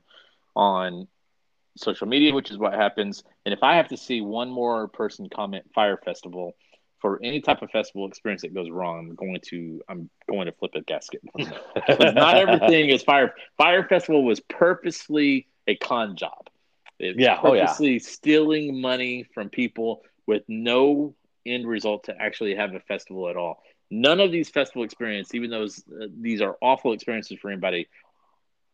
on 0.55 1.07
social 1.77 2.07
media, 2.07 2.33
which 2.33 2.49
is 2.49 2.57
what 2.57 2.73
happens. 2.73 3.23
And 3.45 3.53
if 3.53 3.61
I 3.61 3.75
have 3.75 3.89
to 3.89 3.97
see 3.97 4.21
one 4.21 4.49
more 4.49 4.87
person 4.87 5.29
comment 5.29 5.65
Fyre 5.75 5.97
Festival, 5.97 6.55
for 7.03 7.19
any 7.21 7.41
type 7.41 7.61
of 7.61 7.69
festival 7.69 8.07
experience 8.07 8.43
that 8.43 8.53
goes 8.53 8.69
wrong, 8.71 9.09
I'm 9.09 9.15
going 9.15 9.41
to 9.49 9.81
I'm 9.89 10.09
going 10.29 10.45
to 10.45 10.53
flip 10.53 10.71
a 10.75 10.81
gasket. 10.81 11.19
not 11.35 12.37
everything 12.37 12.89
is 12.89 13.03
Fire 13.03 13.35
Fyre 13.57 13.85
Festival 13.89 14.23
was 14.23 14.39
purposely 14.39 15.47
a 15.67 15.75
con 15.75 16.15
job. 16.15 16.47
It's 17.03 17.19
yeah, 17.19 17.35
purposely 17.39 17.89
oh, 17.89 17.93
yeah. 17.93 17.99
stealing 17.99 18.81
money 18.81 19.25
from 19.33 19.49
people 19.49 20.01
with 20.25 20.43
no 20.47 21.15
end 21.45 21.67
result 21.67 22.05
to 22.05 22.15
actually 22.19 22.55
have 22.55 22.73
a 22.73 22.79
festival 22.79 23.29
at 23.29 23.35
all. 23.35 23.61
None 23.91 24.19
of 24.19 24.31
these 24.31 24.49
festival 24.49 24.83
experiences, 24.83 25.35
even 25.35 25.49
though 25.49 25.65
uh, 25.65 26.07
these 26.19 26.41
are 26.41 26.57
awful 26.61 26.93
experiences 26.93 27.37
for 27.39 27.51
anybody, 27.51 27.87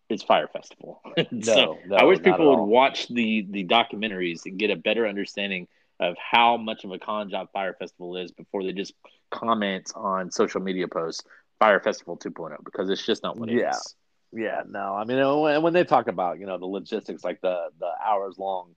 it's 0.10 0.24
Fyre 0.24 0.48
Festival. 0.48 1.02
No, 1.32 1.42
so 1.42 1.78
no, 1.88 1.96
I 1.98 2.04
wish 2.04 2.22
people 2.22 2.50
would 2.56 2.66
watch 2.66 3.08
the 3.10 3.46
the 3.50 3.66
documentaries 3.66 4.46
and 4.46 4.58
get 4.58 4.72
a 4.72 4.76
better 4.76 5.08
understanding 5.08 5.68
of 6.00 6.16
how 6.18 6.58
much 6.58 6.84
of 6.86 6.92
a 6.92 7.00
con 7.00 7.30
job 7.30 7.50
Fyre 7.54 7.76
Festival 7.78 8.18
is 8.18 8.32
before 8.32 8.64
they 8.64 8.72
just 8.72 8.94
comment 9.30 9.92
on 9.96 10.32
social 10.32 10.62
media 10.62 10.88
posts 10.88 11.24
Fyre 11.60 11.80
Festival 11.80 12.18
2.0 12.18 12.64
because 12.64 12.90
it's 12.90 13.06
just 13.06 13.22
not 13.22 13.38
what 13.38 13.50
it 13.50 13.58
Yeah. 13.58 13.72
is. 13.72 13.96
Yeah, 14.32 14.62
no. 14.68 14.96
I 14.96 15.06
mean, 15.06 15.18
when, 15.42 15.62
when 15.62 15.74
they 15.74 15.84
talk 15.84 16.08
about 16.08 16.40
you 16.40 16.46
know 16.46 16.58
the 16.58 16.66
logistics, 16.66 17.24
like 17.24 17.42
the 17.42 17.70
the 17.80 17.92
hours 18.06 18.38
long 18.38 18.76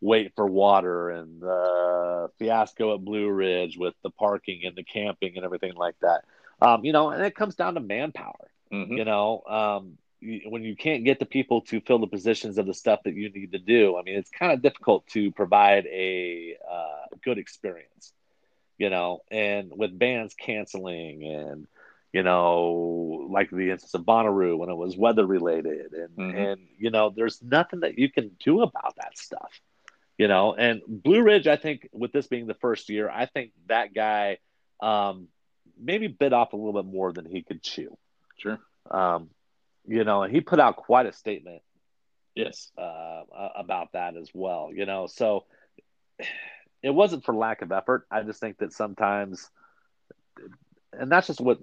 wait 0.00 0.32
for 0.34 0.44
water 0.46 1.10
and 1.10 1.40
the 1.40 2.28
fiasco 2.38 2.94
at 2.94 3.04
Blue 3.04 3.30
Ridge 3.30 3.78
with 3.78 3.94
the 4.02 4.10
parking 4.10 4.62
and 4.64 4.76
the 4.76 4.82
camping 4.82 5.36
and 5.36 5.44
everything 5.44 5.74
like 5.74 5.94
that, 6.00 6.24
um, 6.60 6.84
you 6.84 6.92
know, 6.92 7.10
and 7.10 7.22
it 7.22 7.36
comes 7.36 7.54
down 7.54 7.74
to 7.74 7.80
manpower. 7.80 8.50
Mhm. 8.72 8.96
You 8.98 9.04
know, 9.04 9.42
um, 9.46 9.98
when 10.20 10.62
you 10.62 10.76
can't 10.76 11.04
get 11.04 11.18
the 11.18 11.26
people 11.26 11.62
to 11.62 11.80
fill 11.80 11.98
the 11.98 12.06
positions 12.06 12.58
of 12.58 12.66
the 12.66 12.74
stuff 12.74 13.00
that 13.04 13.14
you 13.14 13.30
need 13.30 13.52
to 13.52 13.58
do, 13.58 13.96
I 13.96 14.02
mean, 14.02 14.16
it's 14.16 14.30
kind 14.30 14.52
of 14.52 14.60
difficult 14.60 15.06
to 15.08 15.30
provide 15.32 15.86
a 15.86 16.56
uh, 16.68 17.16
good 17.22 17.38
experience. 17.38 18.12
You 18.78 18.90
know, 18.90 19.20
and 19.30 19.70
with 19.76 19.96
bands 19.96 20.34
canceling 20.34 21.22
and 21.24 21.68
you 22.12 22.22
know, 22.22 23.26
like 23.30 23.50
the 23.50 23.70
instance 23.70 23.94
of 23.94 24.02
Bonnaroo 24.02 24.58
when 24.58 24.68
it 24.68 24.74
was 24.74 24.96
weather 24.96 25.26
related, 25.26 25.92
and 25.92 26.16
Mhm. 26.16 26.52
and 26.52 26.68
you 26.78 26.90
know, 26.90 27.10
there's 27.10 27.42
nothing 27.42 27.80
that 27.80 27.98
you 27.98 28.10
can 28.10 28.36
do 28.44 28.62
about 28.62 28.96
that 28.96 29.16
stuff. 29.16 29.60
You 30.18 30.28
know, 30.28 30.54
and 30.54 30.82
Blue 30.86 31.22
Ridge, 31.22 31.46
I 31.46 31.56
think, 31.56 31.88
with 31.92 32.12
this 32.12 32.26
being 32.26 32.46
the 32.46 32.54
first 32.54 32.88
year, 32.90 33.08
I 33.10 33.26
think 33.26 33.52
that 33.66 33.94
guy 33.94 34.38
um, 34.80 35.28
maybe 35.78 36.08
bit 36.08 36.32
off 36.32 36.52
a 36.52 36.56
little 36.56 36.72
bit 36.72 36.90
more 36.90 37.12
than 37.12 37.24
he 37.24 37.42
could 37.42 37.62
chew. 37.62 37.96
Sure. 38.36 38.58
Um, 38.90 39.30
you 39.86 40.04
know, 40.04 40.22
and 40.22 40.32
he 40.34 40.40
put 40.40 40.60
out 40.60 40.76
quite 40.76 41.06
a 41.06 41.12
statement 41.12 41.62
Yes. 42.34 42.70
uh, 42.76 43.22
about 43.54 43.92
that 43.92 44.16
as 44.16 44.30
well. 44.34 44.70
You 44.72 44.86
know, 44.86 45.06
so 45.06 45.46
it 46.82 46.90
wasn't 46.90 47.24
for 47.24 47.34
lack 47.34 47.62
of 47.62 47.72
effort. 47.72 48.06
I 48.10 48.22
just 48.22 48.40
think 48.40 48.58
that 48.58 48.72
sometimes, 48.72 49.50
and 50.92 51.10
that's 51.10 51.26
just 51.26 51.40
what 51.40 51.58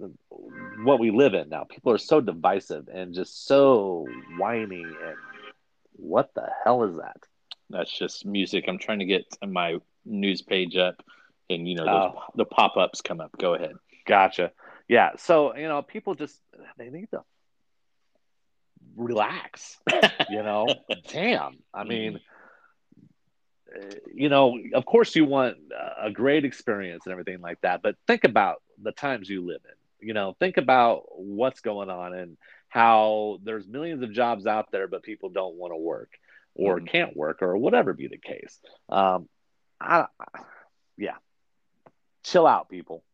what 0.82 0.98
we 0.98 1.10
live 1.10 1.34
in 1.34 1.48
now. 1.48 1.64
People 1.64 1.92
are 1.92 1.98
so 1.98 2.20
divisive 2.20 2.88
and 2.88 3.14
just 3.14 3.46
so 3.46 4.06
whiny 4.38 4.82
and 4.82 5.16
what 5.92 6.30
the 6.34 6.48
hell 6.64 6.84
is 6.84 6.96
that? 6.96 7.16
That's 7.68 7.96
just 7.96 8.24
music. 8.24 8.64
I'm 8.66 8.78
trying 8.78 9.00
to 9.00 9.04
get 9.04 9.24
my 9.46 9.76
news 10.04 10.42
page 10.42 10.76
up 10.76 11.02
and 11.48 11.68
you 11.68 11.76
know 11.76 11.84
those, 11.84 12.22
the 12.36 12.44
pop-ups 12.44 13.00
come 13.00 13.20
up. 13.20 13.32
Go 13.38 13.54
ahead. 13.54 13.74
Gotcha. 14.06 14.52
Yeah. 14.88 15.10
So 15.18 15.56
you 15.56 15.68
know, 15.68 15.82
people 15.82 16.14
just 16.14 16.40
they 16.78 16.90
need 16.90 17.10
to 17.10 17.22
relax. 18.96 19.78
you 20.30 20.42
know, 20.42 20.66
damn. 21.08 21.58
I 21.72 21.84
mean, 21.84 22.20
uh, 23.74 23.94
you 24.12 24.28
know, 24.28 24.58
of 24.74 24.84
course 24.84 25.14
you 25.14 25.24
want 25.24 25.58
a 26.02 26.10
great 26.10 26.44
experience 26.44 27.02
and 27.06 27.12
everything 27.12 27.40
like 27.40 27.60
that, 27.60 27.82
but 27.82 27.96
think 28.06 28.24
about 28.24 28.62
the 28.82 28.92
times 28.92 29.28
you 29.28 29.44
live 29.46 29.60
in. 29.64 30.08
You 30.08 30.14
know, 30.14 30.34
think 30.38 30.56
about 30.56 31.04
what's 31.16 31.60
going 31.60 31.90
on 31.90 32.14
and 32.14 32.36
how 32.68 33.38
there's 33.44 33.66
millions 33.66 34.02
of 34.02 34.12
jobs 34.12 34.46
out 34.46 34.70
there, 34.70 34.88
but 34.88 35.02
people 35.02 35.28
don't 35.28 35.56
want 35.56 35.72
to 35.72 35.76
work 35.76 36.10
or 36.54 36.80
Mhm. 36.80 36.88
can't 36.88 37.16
work 37.16 37.42
or 37.42 37.56
whatever 37.56 37.92
be 37.92 38.08
the 38.08 38.18
case. 38.18 38.60
Um, 38.88 39.28
I, 39.80 40.06
yeah, 40.96 41.16
chill 42.24 42.46
out, 42.46 42.68
people. 42.68 43.04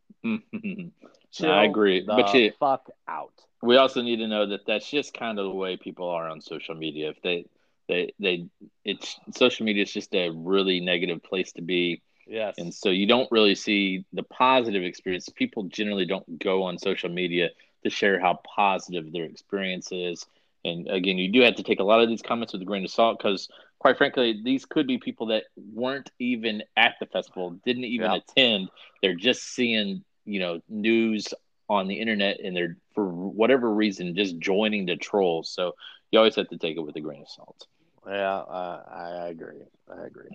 Chill 1.32 1.50
I 1.50 1.64
agree, 1.64 2.00
but 2.00 2.32
you- 2.34 2.52
fuck 2.52 2.88
out. 3.08 3.32
we 3.62 3.76
also 3.76 4.02
need 4.02 4.16
to 4.16 4.28
know 4.28 4.46
that 4.46 4.66
that's 4.66 4.88
just 4.90 5.14
kind 5.14 5.38
of 5.38 5.44
the 5.46 5.50
way 5.54 5.76
people 5.76 6.08
are 6.08 6.28
on 6.28 6.40
social 6.40 6.74
media. 6.74 7.10
If 7.10 7.20
they, 7.22 7.46
they, 7.88 8.12
they, 8.18 8.46
it's 8.84 9.18
social 9.34 9.64
media 9.66 9.82
is 9.82 9.92
just 9.92 10.14
a 10.14 10.30
really 10.30 10.80
negative 10.80 11.22
place 11.22 11.52
to 11.52 11.62
be, 11.62 12.02
Yes. 12.26 12.54
and 12.58 12.74
so 12.74 12.90
you 12.90 13.06
don't 13.06 13.30
really 13.30 13.54
see 13.54 14.04
the 14.12 14.22
positive 14.22 14.82
experience. 14.82 15.28
People 15.28 15.64
generally 15.64 16.06
don't 16.06 16.38
go 16.38 16.64
on 16.64 16.78
social 16.78 17.08
media 17.08 17.48
to 17.84 17.90
share 17.90 18.18
how 18.20 18.40
positive 18.54 19.12
their 19.12 19.24
experience 19.24 19.90
is. 19.92 20.26
And 20.64 20.88
again, 20.88 21.18
you 21.18 21.30
do 21.30 21.40
have 21.42 21.56
to 21.56 21.62
take 21.62 21.80
a 21.80 21.84
lot 21.84 22.00
of 22.02 22.08
these 22.08 22.22
comments 22.22 22.52
with 22.52 22.62
a 22.62 22.64
grain 22.64 22.84
of 22.84 22.90
salt 22.90 23.18
because, 23.18 23.48
quite 23.78 23.96
frankly, 23.98 24.40
these 24.44 24.64
could 24.64 24.86
be 24.86 24.98
people 24.98 25.26
that 25.26 25.44
weren't 25.72 26.10
even 26.18 26.62
at 26.76 26.94
the 27.00 27.06
festival, 27.06 27.50
didn't 27.64 27.84
even 27.84 28.10
Yeah. 28.10 28.16
attend. 28.16 28.70
They're 29.02 29.14
just 29.14 29.42
seeing, 29.42 30.04
you 30.24 30.40
know, 30.40 30.60
news 30.68 31.32
on 31.68 31.86
the 31.88 32.00
internet 32.00 32.40
and 32.40 32.56
they're 32.56 32.76
for 32.94 33.06
whatever 33.08 33.72
reason 33.72 34.14
just 34.16 34.38
joining 34.38 34.86
the 34.86 34.96
trolls. 34.96 35.50
So 35.50 35.72
you 36.10 36.18
always 36.18 36.34
have 36.36 36.48
to 36.48 36.58
take 36.58 36.76
it 36.76 36.80
with 36.80 36.96
a 36.96 37.00
grain 37.00 37.22
of 37.22 37.28
salt. 37.28 37.66
Yeah, 38.06 38.38
uh, 38.38 38.82
I 38.88 39.28
agree. 39.28 39.62
I 39.90 40.06
agree. 40.06 40.30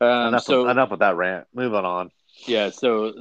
Um, 0.00 0.28
enough, 0.28 0.42
so 0.44 0.68
enough 0.68 0.90
with 0.90 1.00
that 1.00 1.16
rant. 1.16 1.46
Moving 1.54 1.84
on. 1.84 2.10
yeah, 2.46 2.70
so 2.70 3.12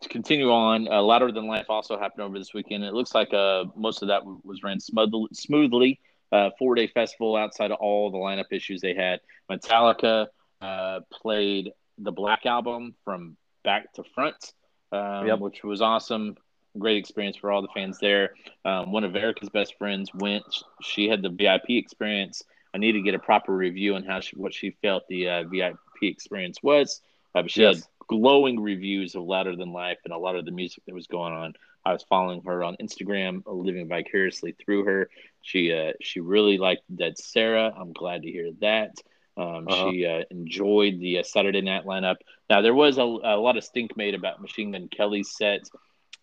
to 0.00 0.08
continue 0.08 0.50
on, 0.50 0.88
uh, 0.88 1.02
Louder 1.02 1.32
Than 1.32 1.46
Life 1.46 1.66
also 1.68 1.98
happened 1.98 2.22
over 2.22 2.38
this 2.38 2.52
weekend. 2.54 2.84
It 2.84 2.92
looks 2.94 3.14
like 3.14 3.32
uh, 3.34 3.64
most 3.76 4.02
of 4.02 4.08
that 4.08 4.22
was 4.24 4.62
ran 4.62 4.80
smoothly. 4.80 5.28
smoothly. 5.32 6.00
Uh, 6.30 6.48
four 6.58 6.74
day 6.74 6.86
festival 6.86 7.36
outside 7.36 7.70
of 7.70 7.78
all 7.78 8.10
the 8.10 8.16
lineup 8.16 8.50
issues 8.50 8.80
they 8.80 8.94
had. 8.94 9.20
Metallica 9.50 10.28
uh, 10.62 11.00
played 11.12 11.72
the 11.98 12.10
Black 12.10 12.46
Album 12.46 12.94
from 13.04 13.36
back 13.64 13.92
to 13.92 14.02
front, 14.14 14.52
um, 14.92 15.26
Yep. 15.26 15.40
which 15.40 15.62
was 15.62 15.82
awesome. 15.82 16.36
Great 16.78 16.96
experience 16.96 17.36
for 17.36 17.50
all 17.52 17.60
the 17.60 17.68
fans 17.74 17.98
there. 17.98 18.30
Um, 18.64 18.92
one 18.92 19.04
of 19.04 19.14
Erica's 19.14 19.50
best 19.50 19.74
friends 19.76 20.10
went. 20.14 20.44
She 20.80 21.06
had 21.06 21.20
the 21.20 21.28
VIP 21.28 21.64
experience. 21.70 22.42
I 22.72 22.78
need 22.78 22.92
to 22.92 23.02
get 23.02 23.14
a 23.14 23.18
proper 23.18 23.54
review 23.54 23.94
on 23.94 24.02
how 24.04 24.20
she, 24.20 24.34
what 24.36 24.54
she 24.54 24.70
felt 24.80 25.02
the 25.08 25.28
uh, 25.28 25.42
VIP 25.44 25.76
experience 26.08 26.62
was. 26.62 27.00
Uh, 27.34 27.44
she 27.46 27.62
Yes. 27.62 27.76
had 27.76 27.84
glowing 28.08 28.60
reviews 28.60 29.14
of 29.14 29.22
Louder 29.24 29.56
Than 29.56 29.72
Life 29.72 29.98
and 30.04 30.12
a 30.12 30.18
lot 30.18 30.36
of 30.36 30.44
the 30.44 30.50
music 30.50 30.84
that 30.86 30.94
was 30.94 31.06
going 31.06 31.32
on. 31.32 31.54
I 31.84 31.92
was 31.92 32.02
following 32.04 32.42
her 32.44 32.62
on 32.62 32.76
Instagram, 32.80 33.42
living 33.46 33.88
vicariously 33.88 34.52
through 34.52 34.84
her. 34.84 35.10
She 35.40 35.72
uh, 35.72 35.92
she 36.00 36.20
really 36.20 36.58
liked 36.58 36.82
Dead 36.94 37.18
Sara. 37.18 37.72
I'm 37.76 37.92
glad 37.92 38.22
to 38.22 38.30
hear 38.30 38.50
that. 38.60 38.92
Um, 39.36 39.66
Uh-huh. 39.66 39.90
She 39.90 40.06
uh, 40.06 40.24
enjoyed 40.30 41.00
the 41.00 41.18
uh, 41.18 41.22
Saturday 41.22 41.62
night 41.62 41.84
lineup. 41.84 42.16
Now 42.50 42.60
there 42.60 42.74
was 42.74 42.98
a, 42.98 43.02
a 43.02 43.36
lot 43.40 43.56
of 43.56 43.64
stink 43.64 43.96
made 43.96 44.14
about 44.14 44.40
Machine 44.42 44.72
Gun 44.72 44.88
Kelly's 44.88 45.30
set 45.36 45.62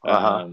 um, 0.04 0.12
Uh-huh. 0.16 0.48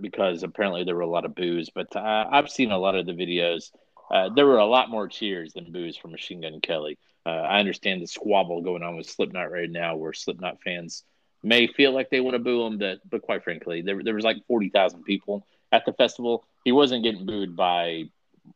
because 0.00 0.42
apparently 0.42 0.84
there 0.84 0.96
were 0.96 1.02
a 1.02 1.06
lot 1.06 1.24
of 1.24 1.34
boos. 1.34 1.70
But 1.70 1.94
uh, 1.96 2.26
I've 2.30 2.50
seen 2.50 2.72
a 2.72 2.78
lot 2.78 2.96
of 2.96 3.06
the 3.06 3.12
videos. 3.12 3.70
Uh, 4.10 4.28
there 4.34 4.46
were 4.46 4.58
a 4.58 4.66
lot 4.66 4.90
more 4.90 5.08
cheers 5.08 5.52
than 5.54 5.72
boos 5.72 5.96
for 5.96 6.08
Machine 6.08 6.40
Gun 6.42 6.60
Kelly. 6.60 6.98
Uh, 7.24 7.30
I 7.30 7.60
understand 7.60 8.02
the 8.02 8.06
squabble 8.06 8.62
going 8.62 8.82
on 8.82 8.96
with 8.96 9.08
Slipknot 9.08 9.50
right 9.50 9.70
now, 9.70 9.96
where 9.96 10.12
Slipknot 10.12 10.60
fans 10.62 11.04
may 11.42 11.66
feel 11.66 11.92
like 11.92 12.10
they 12.10 12.20
want 12.20 12.34
to 12.34 12.38
boo 12.38 12.66
him, 12.66 12.78
but, 12.78 12.98
but 13.08 13.22
quite 13.22 13.44
frankly, 13.44 13.82
there, 13.82 14.02
there 14.02 14.14
was 14.14 14.24
like 14.24 14.44
40,000 14.46 15.02
people 15.04 15.46
at 15.72 15.86
the 15.86 15.92
festival, 15.94 16.44
he 16.64 16.70
wasn't 16.70 17.02
getting 17.02 17.26
booed 17.26 17.56
by 17.56 18.04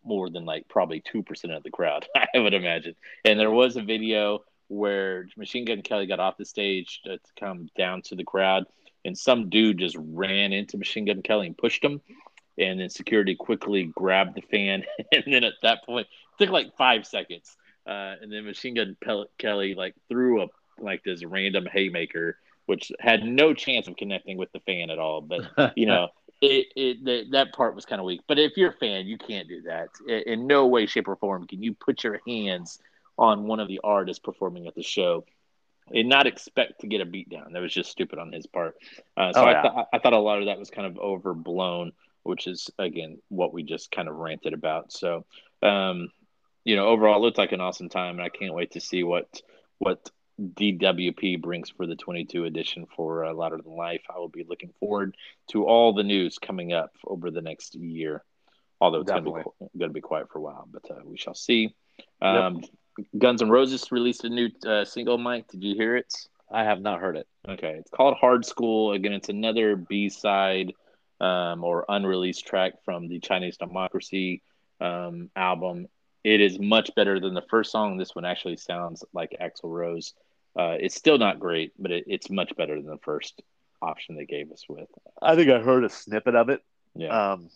more 0.05 0.29
than 0.31 0.45
like 0.45 0.69
probably 0.69 1.01
two 1.01 1.23
percent 1.23 1.53
of 1.53 1.63
the 1.63 1.71
crowd, 1.71 2.07
I 2.35 2.39
would 2.39 2.55
imagine. 2.55 2.95
And 3.25 3.41
there 3.41 3.51
was 3.51 3.77
a 3.77 3.83
video 3.83 4.41
where 4.69 5.27
Machine 5.37 5.65
Gun 5.65 5.83
Kelly 5.83 6.07
got 6.07 6.21
off 6.21 6.37
the 6.37 6.45
stage 6.45 7.01
to 7.05 7.19
come 7.39 7.69
down 7.77 8.03
to 8.03 8.15
the 8.15 8.25
crowd, 8.25 8.67
and 9.05 9.17
some 9.17 9.49
dude 9.49 9.79
just 9.79 9.97
ran 9.99 10.53
into 10.53 10.77
Machine 10.77 11.07
Gun 11.07 11.23
Kelly 11.23 11.47
and 11.47 11.59
pushed 11.59 11.83
him. 11.83 12.01
And 12.59 12.81
then 12.81 12.89
security 12.89 13.35
quickly 13.35 13.85
grabbed 13.95 14.35
the 14.35 14.41
fan, 14.41 14.85
and 15.13 15.25
then 15.27 15.45
at 15.45 15.55
that 15.63 15.85
point, 15.85 16.07
it 16.39 16.45
took 16.45 16.53
like 16.53 16.77
five 16.77 17.07
seconds. 17.07 17.57
Uh, 17.87 18.15
and 18.21 18.33
then 18.33 18.45
Machine 18.45 18.75
Gun 18.75 18.97
Kelly 19.39 19.75
like 19.75 19.95
threw 20.09 20.43
a 20.43 20.47
like 20.79 21.03
this 21.05 21.25
random 21.25 21.67
haymaker, 21.71 22.39
which 22.67 22.91
had 23.01 23.23
no 23.25 23.55
chance 23.55 23.89
of 23.89 23.97
connecting 23.97 24.37
with 24.37 24.53
the 24.53 24.61
fan 24.61 24.91
at 24.91 24.99
all. 24.99 25.21
But 25.21 25.73
you 25.77 25.87
know, 25.87 26.09
it, 26.43 26.67
it 26.77 27.05
the, 27.05 27.25
that 27.33 27.53
part 27.53 27.75
was 27.75 27.85
kind 27.85 28.01
of 28.01 28.07
weak. 28.07 28.23
But 28.27 28.39
if 28.39 28.57
you're 28.57 28.71
a 28.71 28.77
fan, 28.77 29.07
you 29.07 29.19
can't 29.19 29.49
do 29.49 29.63
that. 29.63 29.89
In, 30.27 30.47
no 30.47 30.67
way, 30.67 30.87
shape, 30.87 31.09
or 31.09 31.17
form 31.17 31.47
can 31.47 31.63
you 31.63 31.75
put 31.75 32.05
your 32.05 32.21
hands 32.27 32.79
on 33.19 33.45
one 33.45 33.61
of 33.61 33.69
the 33.69 33.81
artists 33.83 34.21
performing 34.23 34.67
at 34.67 34.75
the 34.75 34.83
show 34.83 35.25
and 35.95 36.09
not 36.09 36.27
expect 36.27 36.81
to 36.81 36.87
get 36.87 37.01
a 37.01 37.05
beat 37.05 37.31
down. 37.31 37.53
That 37.53 37.63
was 37.63 37.73
just 37.73 37.91
stupid 37.91 38.19
on 38.19 38.33
his 38.33 38.47
part. 38.47 38.77
Uh, 39.17 39.33
so 39.33 39.41
Oh, 39.41 39.45
I, 39.45 39.51
yeah. 39.53 39.63
th- 39.63 39.87
I 39.93 39.99
thought 39.99 40.13
a 40.13 40.19
lot 40.19 40.41
of 40.41 40.47
that 40.47 40.59
was 40.59 40.69
kind 40.69 40.87
of 40.87 40.99
overblown, 40.99 41.93
which 42.25 42.47
is 42.47 42.69
again 42.79 43.19
what 43.29 43.53
we 43.53 43.63
just 43.63 43.91
kind 43.91 44.09
of 44.09 44.17
ranted 44.17 44.53
about. 44.53 44.93
So, 44.93 45.25
um, 45.63 46.11
you 46.67 46.75
know, 46.75 46.89
overall, 46.89 47.17
it 47.17 47.21
looked 47.21 47.39
like 47.39 47.53
an 47.53 47.61
awesome 47.61 47.89
time, 47.89 48.17
and 48.17 48.23
I 48.23 48.29
can't 48.29 48.53
wait 48.53 48.73
to 48.73 48.81
see 48.81 49.05
what 49.05 49.41
what 49.79 50.11
DWP 50.41 51.41
brings 51.41 51.71
for 51.71 51.87
the 51.87 51.95
22 51.95 52.45
edition 52.45 52.87
for 52.97 53.25
uh, 53.25 53.33
Louder 53.33 53.59
Than 53.63 53.77
Life. 53.77 54.03
I 54.13 54.19
will 54.19 54.29
be 54.29 54.45
looking 54.47 54.73
forward 54.81 55.17
to 55.53 55.65
all 55.65 55.95
the 55.95 56.03
news 56.03 56.39
coming 56.39 56.73
up 56.73 56.91
over 57.07 57.31
the 57.31 57.41
next 57.41 57.77
year. 57.77 58.25
Although 58.81 59.03
it's 59.03 59.11
going 59.13 59.25
to 59.25 59.31
be 59.31 59.79
going 59.79 59.91
to 59.91 59.95
be 59.95 60.01
quiet 60.01 60.29
for 60.31 60.41
a 60.41 60.43
while, 60.43 60.69
but 60.71 60.91
uh, 60.91 61.01
we 61.05 61.17
shall 61.17 61.37
see. 61.37 61.73
Um, 62.21 62.63
Guns 63.17 63.43
N' 63.43 63.49
Roses 63.49 63.93
released 63.93 64.25
a 64.25 64.29
new 64.29 64.51
uh, 64.67 64.85
single. 64.85 65.19
Mike, 65.19 65.47
did 65.49 65.63
you 65.63 65.77
hear 65.77 65.97
it? 65.97 66.13
I 66.51 66.65
have 66.65 66.81
not 66.81 67.01
heard 67.01 67.17
it. 67.17 67.29
Okay, 67.49 67.77
it's 67.79 67.91
called 67.91 68.17
Hard 68.17 68.45
School. 68.45 68.91
Again, 68.91 69.13
it's 69.13 69.29
another 69.29 69.77
B 69.77 70.09
side 70.09 70.73
um, 71.21 71.63
or 71.63 71.85
unreleased 71.89 72.45
track 72.45 72.73
from 72.85 73.07
the 73.07 73.21
Chinese 73.21 73.57
Democracy 73.57 74.43
um, 74.81 75.31
album. 75.37 75.87
It 76.27 76.41
is 76.41 76.59
much 76.59 76.93
better 76.97 77.21
than 77.21 77.35
the 77.35 77.43
first 77.49 77.71
song. 77.71 77.99
This 77.99 78.13
one 78.13 78.25
actually 78.25 78.57
sounds 78.57 79.05
like 79.13 79.37
Axl 79.41 79.71
Rose. 79.71 80.13
Uh, 80.59 80.75
it's 80.81 80.97
still 80.97 81.19
not 81.19 81.39
great, 81.39 81.73
but 81.79 81.93
it, 81.93 82.03
it's 82.09 82.29
much 82.29 82.53
better 82.57 82.75
than 82.75 82.91
the 82.91 82.99
first 82.99 83.43
option 83.81 84.17
they 84.17 84.25
gave 84.25 84.51
us 84.51 84.65
with. 84.69 84.89
I 85.23 85.37
think 85.37 85.51
I 85.51 85.61
heard 85.61 85.85
a 85.85 85.89
snippet 85.89 86.35
of 86.35 86.49
it. 86.49 86.65
Yeah, 86.97 87.35
Um, 87.35 87.49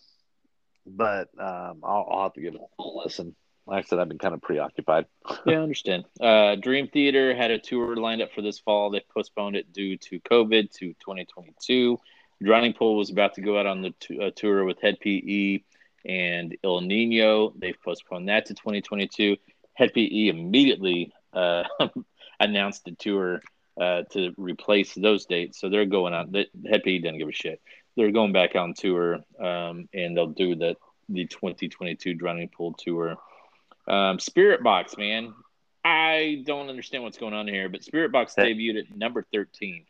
but 0.85 1.27
um, 1.37 1.81
I'll, 1.83 2.07
I'll 2.09 2.23
have 2.23 2.33
to 2.35 2.41
give 2.41 2.55
it 2.55 2.61
a 2.61 2.83
listen. 2.95 3.35
Like 3.67 3.83
I 3.83 3.87
said, 3.89 3.99
I've 3.99 4.07
been 4.07 4.17
kind 4.19 4.33
of 4.33 4.41
preoccupied. 4.41 5.05
yeah, 5.45 5.59
I 5.59 5.63
understand. 5.63 6.05
Uh, 6.21 6.55
Dream 6.55 6.87
Theater 6.87 7.35
had 7.35 7.51
a 7.51 7.59
tour 7.59 7.97
lined 7.97 8.21
up 8.21 8.31
for 8.33 8.41
this 8.41 8.59
fall. 8.59 8.89
They 8.89 9.01
postponed 9.13 9.57
it 9.57 9.73
due 9.73 9.97
to 9.97 10.21
COVID 10.21 10.71
to 10.75 10.93
2022. 10.93 11.99
Drowning 12.41 12.71
Pool 12.71 12.95
was 12.95 13.09
about 13.09 13.33
to 13.33 13.41
go 13.41 13.59
out 13.59 13.65
on 13.65 13.81
the 13.81 13.93
t- 13.99 14.17
uh, 14.17 14.31
tour 14.33 14.63
with 14.63 14.79
Hed 14.81 15.01
PE 15.01 15.59
and 16.05 16.55
El 16.63 16.81
Nino. 16.81 17.53
They've 17.57 17.77
postponed 17.83 18.29
that 18.29 18.45
to 18.47 18.53
2022. 18.53 19.37
Hed 19.73 19.93
PE 19.93 20.27
immediately 20.27 21.13
uh, 21.33 21.63
announced 22.39 22.85
the 22.85 22.91
tour 22.91 23.41
uh, 23.79 24.03
to 24.11 24.33
replace 24.37 24.93
those 24.93 25.25
dates. 25.25 25.59
So 25.59 25.69
they're 25.69 25.85
going 25.85 26.13
on. 26.13 26.33
Hed 26.33 26.83
PE 26.83 26.99
doesn't 26.99 27.17
give 27.17 27.29
a 27.29 27.33
shit. 27.33 27.61
They're 27.95 28.11
going 28.11 28.31
back 28.31 28.55
on 28.55 28.73
tour, 28.73 29.19
um, 29.39 29.89
and 29.93 30.15
they'll 30.15 30.27
do 30.27 30.55
the 30.55 30.75
the 31.09 31.25
2022 31.25 32.13
Drowning 32.13 32.47
Pool 32.49 32.73
tour. 32.73 33.17
Um, 33.87 34.17
Spiritbox, 34.17 34.97
man. 34.97 35.33
I 35.83 36.43
don't 36.45 36.69
understand 36.69 37.03
what's 37.03 37.17
going 37.17 37.33
on 37.33 37.47
here, 37.47 37.67
but 37.67 37.81
Spiritbox 37.81 38.33
Hey. 38.37 38.53
debuted 38.53 38.91
at 38.91 38.95
number 38.97 39.25
13. 39.33 39.85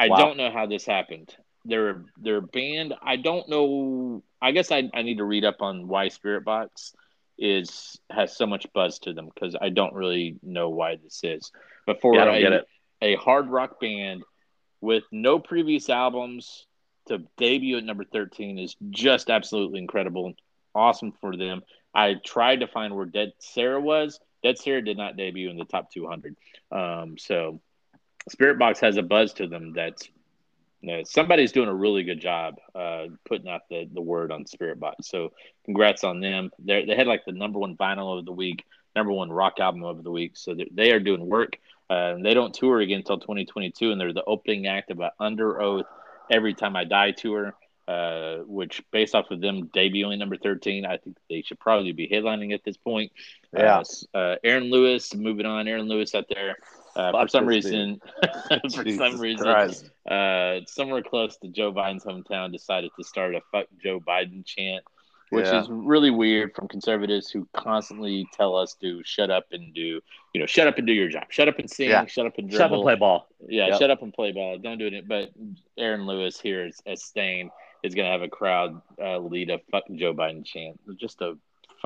I 0.00 0.08
Wow. 0.08 0.16
don't 0.16 0.36
know 0.38 0.50
how 0.50 0.66
this 0.66 0.84
happened. 0.84 1.34
They're 1.64 2.04
they're 2.16 2.40
banned. 2.40 2.94
I 3.02 3.16
don't 3.16 3.48
know. 3.48 4.22
I 4.40 4.52
guess 4.52 4.70
I, 4.70 4.90
I 4.94 5.02
need 5.02 5.18
to 5.18 5.24
read 5.24 5.44
up 5.44 5.62
on 5.62 5.88
why 5.88 6.08
Spiritbox 6.08 6.92
is 7.38 7.98
has 8.10 8.36
so 8.36 8.46
much 8.46 8.66
buzz 8.72 8.98
to 9.00 9.12
them 9.12 9.28
because 9.34 9.56
I 9.60 9.68
don't 9.68 9.94
really 9.94 10.36
know 10.42 10.70
why 10.70 10.96
this 10.96 11.20
is. 11.22 11.52
But 11.86 12.00
for 12.00 12.14
Yeah, 12.14 12.22
I 12.22 12.24
don't 12.24 12.34
a, 12.36 12.40
get 12.40 12.52
it. 12.52 12.66
a 13.02 13.14
hard 13.16 13.48
rock 13.48 13.80
band 13.80 14.22
with 14.80 15.04
no 15.12 15.38
previous 15.38 15.88
albums 15.90 16.66
to 17.08 17.22
debut 17.36 17.76
at 17.78 17.84
number 17.84 18.04
13 18.04 18.58
is 18.58 18.76
just 18.90 19.30
absolutely 19.30 19.78
incredible. 19.78 20.34
Awesome 20.74 21.12
for 21.20 21.36
them. 21.36 21.62
I 21.94 22.14
tried 22.24 22.60
to 22.60 22.66
find 22.66 22.94
where 22.94 23.06
Dead 23.06 23.32
Sara 23.38 23.80
was. 23.80 24.20
Dead 24.42 24.58
Sara 24.58 24.82
did 24.82 24.96
not 24.96 25.16
debut 25.16 25.48
in 25.50 25.56
the 25.56 25.64
top 25.64 25.90
200. 25.92 26.36
Um, 26.70 27.16
so 27.18 27.60
Spiritbox 28.30 28.80
has 28.80 28.96
a 28.96 29.02
buzz 29.02 29.32
to 29.34 29.46
them 29.46 29.72
that's 29.72 30.08
know, 30.82 31.02
somebody's 31.04 31.52
doing 31.52 31.68
a 31.68 31.74
really 31.74 32.02
good 32.04 32.20
job 32.20 32.56
uh, 32.74 33.06
putting 33.28 33.48
out 33.48 33.62
the, 33.70 33.88
the 33.92 34.00
word 34.00 34.30
on 34.30 34.44
Spiritbox. 34.44 34.94
So 35.02 35.32
congrats 35.64 36.04
on 36.04 36.20
them. 36.20 36.50
They 36.58 36.84
they 36.84 36.94
had 36.94 37.06
like 37.06 37.24
the 37.24 37.32
number 37.32 37.58
one 37.58 37.76
vinyl 37.76 38.18
of 38.18 38.24
the 38.24 38.32
week, 38.32 38.64
number 38.94 39.12
one 39.12 39.30
rock 39.30 39.58
album 39.60 39.82
of 39.84 40.04
the 40.04 40.10
week. 40.10 40.32
So 40.36 40.54
they- 40.54 40.68
they 40.72 40.92
are 40.92 41.00
doing 41.00 41.26
work. 41.26 41.58
Uh, 41.88 42.16
they 42.20 42.34
don't 42.34 42.52
tour 42.52 42.80
again 42.80 42.98
until 42.98 43.18
2022, 43.18 43.92
and 43.92 44.00
they're 44.00 44.12
the 44.12 44.24
opening 44.24 44.66
act 44.66 44.90
of 44.90 45.00
an 45.00 45.10
Underoath 45.20 45.84
Every 46.30 46.52
Time 46.52 46.74
I 46.74 46.82
Die 46.84 47.12
tour, 47.12 47.54
uh, 47.86 48.38
which 48.38 48.82
based 48.90 49.14
off 49.14 49.30
of 49.30 49.40
them 49.40 49.68
debuting 49.68 50.18
number 50.18 50.36
13, 50.36 50.84
I 50.84 50.96
think 50.96 51.16
they 51.30 51.42
should 51.42 51.60
probably 51.60 51.92
be 51.92 52.08
headlining 52.08 52.52
at 52.52 52.64
this 52.64 52.76
point. 52.76 53.12
Yeah. 53.52 53.82
Uh, 54.12 54.18
uh, 54.18 54.36
Aaron 54.42 54.64
Lewis, 54.64 55.14
moving 55.14 55.46
on. 55.46 55.68
Aaron 55.68 55.86
Lewis 55.88 56.14
out 56.16 56.26
there. 56.28 56.56
Uh, 56.96 57.12
for 57.12 57.28
some 57.28 57.46
reason, 57.46 58.00
for 58.74 58.82
Jesus 58.84 58.96
some 58.96 59.20
reason, 59.20 59.44
Christ. 59.44 59.90
uh, 60.10 60.60
somewhere 60.66 61.02
close 61.02 61.36
to 61.38 61.48
Joe 61.48 61.72
Biden's 61.72 62.04
hometown, 62.04 62.52
decided 62.52 62.90
to 62.98 63.04
start 63.04 63.34
a 63.34 63.40
"fuck 63.52 63.66
Joe 63.82 64.00
Biden" 64.00 64.44
chant, 64.46 64.82
which 65.30 65.44
Yeah. 65.46 65.60
is 65.60 65.68
really 65.68 66.10
weird 66.10 66.54
from 66.54 66.68
conservatives 66.68 67.30
who 67.30 67.46
constantly 67.52 68.26
tell 68.32 68.56
us 68.56 68.74
to 68.80 69.02
shut 69.04 69.30
up 69.30 69.44
and 69.52 69.74
do, 69.74 70.00
you 70.32 70.40
know, 70.40 70.46
shut 70.46 70.66
up 70.66 70.78
and 70.78 70.86
do 70.86 70.92
your 70.92 71.08
job, 71.08 71.24
shut 71.30 71.48
up 71.48 71.58
and 71.58 71.68
sing, 71.70 71.90
Yeah. 71.90 72.06
shut 72.06 72.26
up 72.26 72.38
and 72.38 72.50
Shut 72.50 72.62
up 72.62 72.72
and 72.72 72.82
play 72.82 72.94
ball. 72.96 73.28
yeah, 73.48 73.68
Yep. 73.68 73.78
shut 73.78 73.90
up 73.90 74.02
and 74.02 74.14
play 74.14 74.32
ball. 74.32 74.56
Don't 74.58 74.78
do 74.78 74.86
it. 74.86 75.06
But 75.06 75.30
Aaron 75.76 76.06
Lewis 76.06 76.40
here 76.40 76.66
is, 76.66 76.80
as 76.86 77.02
Stain 77.04 77.50
is 77.82 77.94
going 77.94 78.06
to 78.06 78.10
have 78.12 78.22
a 78.22 78.28
crowd 78.28 78.80
uh, 79.00 79.18
lead 79.18 79.50
a 79.50 79.58
"fuck 79.70 79.84
Joe 79.94 80.14
Biden" 80.14 80.44
chant. 80.46 80.80
Just 80.98 81.20
a 81.20 81.36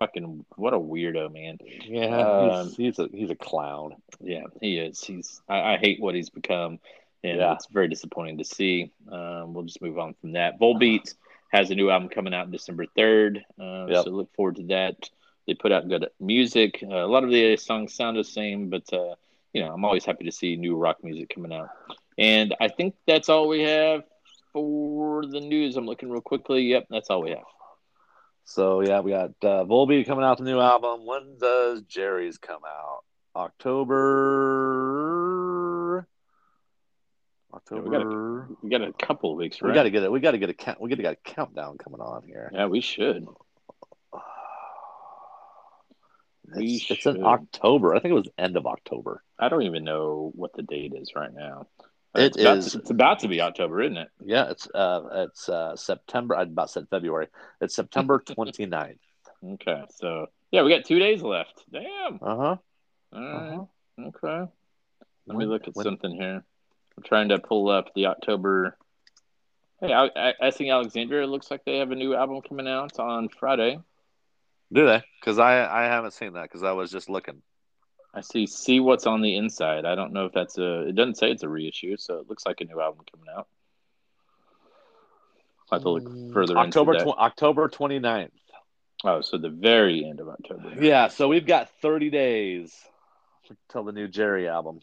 fucking 0.00 0.44
what 0.56 0.74
a 0.74 0.78
weirdo, 0.78 1.32
man. 1.32 1.58
Yeah, 1.86 2.16
Um, 2.18 2.66
he's, 2.66 2.76
he's 2.76 2.98
a 2.98 3.08
he's 3.12 3.30
a 3.30 3.36
clown. 3.36 3.94
Yeah, 4.20 4.44
he 4.60 4.78
is. 4.78 5.02
He's. 5.04 5.40
I, 5.48 5.74
I 5.74 5.76
hate 5.76 6.00
what 6.00 6.14
he's 6.16 6.30
become, 6.30 6.80
and 7.22 7.38
Yeah. 7.38 7.54
it's 7.54 7.66
very 7.70 7.86
disappointing 7.88 8.38
to 8.38 8.44
see. 8.44 8.90
Um, 9.10 9.54
we'll 9.54 9.64
just 9.64 9.80
move 9.82 9.98
on 9.98 10.14
from 10.20 10.32
that. 10.32 10.58
Volbeat 10.58 11.14
has 11.52 11.70
a 11.70 11.74
new 11.74 11.90
album 11.90 12.08
coming 12.08 12.34
out 12.34 12.50
December 12.50 12.86
third, 12.96 13.44
uh, 13.60 13.86
Yep. 13.88 14.04
so 14.04 14.10
look 14.10 14.34
forward 14.34 14.56
to 14.56 14.62
that. 14.64 15.08
They 15.46 15.54
put 15.54 15.72
out 15.72 15.88
good 15.88 16.08
music. 16.20 16.82
Uh, 16.82 17.04
a 17.04 17.06
lot 17.06 17.24
of 17.24 17.30
the 17.30 17.56
songs 17.56 17.94
sound 17.94 18.16
the 18.16 18.24
same, 18.24 18.70
but 18.70 18.90
uh, 18.92 19.14
you 19.52 19.62
know, 19.62 19.72
I'm 19.72 19.84
always 19.84 20.04
happy 20.04 20.24
to 20.24 20.32
see 20.32 20.56
new 20.56 20.76
rock 20.76 21.02
music 21.02 21.32
coming 21.34 21.52
out. 21.52 21.68
And 22.18 22.54
I 22.60 22.68
think 22.68 22.94
that's 23.06 23.28
all 23.28 23.48
we 23.48 23.62
have 23.62 24.04
for 24.52 25.24
the 25.26 25.40
news. 25.40 25.76
I'm 25.76 25.86
looking 25.86 26.10
real 26.10 26.20
quickly. 26.20 26.62
Yep, 26.62 26.86
that's 26.90 27.10
all 27.10 27.22
we 27.22 27.30
have. 27.30 27.44
So 28.50 28.80
yeah, 28.80 28.98
we 28.98 29.12
got 29.12 29.30
uh, 29.42 29.64
Volbeat 29.64 30.06
coming 30.06 30.24
out 30.24 30.38
the 30.38 30.44
new 30.44 30.58
album. 30.58 31.06
When 31.06 31.38
does 31.38 31.82
Jerry's 31.82 32.36
come 32.36 32.62
out? 32.66 33.04
October. 33.36 34.08
Yeah, 37.70 37.78
we 37.78 37.90
gotta- 37.90 38.06
October. 38.06 38.48
We 38.60 38.70
got 38.70 38.82
a 38.82 38.92
couple 38.92 39.30
of 39.30 39.36
weeks, 39.38 39.62
right? 39.62 39.68
We 39.68 39.74
got 39.74 39.84
to 39.84 39.90
get 39.90 40.02
it. 40.02 40.10
We 40.10 40.18
got 40.18 40.32
to 40.32 40.38
get 40.38 40.50
a 40.50 40.54
count. 40.54 40.80
We 40.80 40.90
got 40.90 40.96
to 40.96 41.02
get 41.02 41.12
a 41.12 41.16
countdown 41.30 41.78
coming 41.78 42.00
on 42.00 42.24
here. 42.24 42.50
Yeah, 42.52 42.66
we 42.66 42.80
should. 42.80 43.26
We 46.56 46.74
It's, 46.74 46.90
it's 46.90 47.06
in. 47.06 47.22
October. 47.24 47.94
I 47.94 48.00
think 48.00 48.10
it 48.10 48.14
was 48.16 48.28
end 48.36 48.56
of 48.56 48.66
October. 48.66 49.22
I 49.38 49.48
don't 49.48 49.62
even 49.62 49.84
know 49.84 50.32
what 50.34 50.52
the 50.54 50.64
date 50.64 50.92
is 50.96 51.12
right 51.14 51.32
now. 51.32 51.68
It 52.16 52.22
it's 52.22 52.40
about 52.40 52.58
is- 52.58 52.72
To, 52.72 52.78
it's 52.78 52.90
about 52.90 53.18
to 53.20 53.28
be 53.28 53.40
October, 53.40 53.82
isn't 53.82 53.96
it? 53.96 54.08
Yeah, 54.24 54.50
it's 54.50 54.68
uh, 54.74 55.02
it's 55.28 55.48
uh, 55.48 55.76
September. 55.76 56.34
I 56.36 56.42
about 56.42 56.70
said 56.70 56.86
February. 56.90 57.28
It's 57.60 57.74
September 57.76 58.18
29th. 58.26 58.98
Okay, 59.44 59.82
so 59.96 60.26
yeah, 60.50 60.62
we 60.62 60.70
got 60.70 60.84
two 60.84 60.98
days 60.98 61.22
left. 61.22 61.64
Damn. 61.72 62.18
Uh 62.20 62.36
huh. 62.36 62.56
All 63.12 63.20
right. 63.20 63.52
Uh-huh. 63.54 64.08
Okay. 64.08 64.50
Let 65.26 65.38
me 65.38 65.44
look 65.46 65.68
at 65.68 65.74
When- 65.76 65.84
something 65.84 66.10
here. 66.12 66.42
I'm 66.96 67.02
trying 67.04 67.28
to 67.30 67.38
pull 67.38 67.70
up 67.70 67.94
the 67.94 68.06
October. 68.06 68.76
Hey, 69.80 69.92
I, 69.92 70.10
I, 70.14 70.34
Asking 70.42 70.70
Alexandria 70.70 71.26
looks 71.26 71.50
like 71.50 71.64
they 71.64 71.78
have 71.78 71.90
a 71.90 71.94
new 71.94 72.14
album 72.14 72.42
coming 72.46 72.68
out 72.68 72.98
on 72.98 73.28
Friday. 73.30 73.78
Do 74.72 74.84
they? 74.86 75.02
Because 75.20 75.38
I 75.38 75.64
I 75.64 75.84
haven't 75.84 76.12
seen 76.12 76.34
that 76.34 76.42
because 76.42 76.62
I 76.62 76.72
was 76.72 76.90
just 76.90 77.08
looking. 77.08 77.40
I 78.12 78.22
see. 78.22 78.46
See 78.46 78.80
what's 78.80 79.06
on 79.06 79.20
the 79.22 79.36
inside. 79.36 79.84
I 79.84 79.94
don't 79.94 80.12
know 80.12 80.26
if 80.26 80.32
that's 80.32 80.58
a. 80.58 80.88
It 80.88 80.94
doesn't 80.96 81.16
say 81.16 81.30
it's 81.30 81.42
a 81.44 81.48
reissue, 81.48 81.96
so 81.96 82.18
it 82.18 82.28
looks 82.28 82.44
like 82.44 82.60
a 82.60 82.64
new 82.64 82.80
album 82.80 83.04
coming 83.10 83.28
out. 83.36 83.46
I 85.70 85.76
have 85.76 85.82
to 85.82 85.90
look 85.90 86.04
mm, 86.04 86.32
further 86.32 86.58
October 86.58 86.94
into 86.94 87.04
that. 87.04 87.12
tw- 87.12 87.18
October 87.18 87.68
29th. 87.68 88.30
oh, 89.04 89.20
so 89.20 89.38
the 89.38 89.48
very 89.50 90.04
end 90.04 90.18
of 90.20 90.28
October. 90.28 90.72
Yeah, 90.80 91.06
so 91.08 91.28
we've 91.28 91.46
got 91.46 91.70
30 91.80 92.10
days 92.10 92.74
until 93.48 93.84
the 93.84 93.92
new 93.92 94.08
Jerry 94.08 94.48
album. 94.48 94.80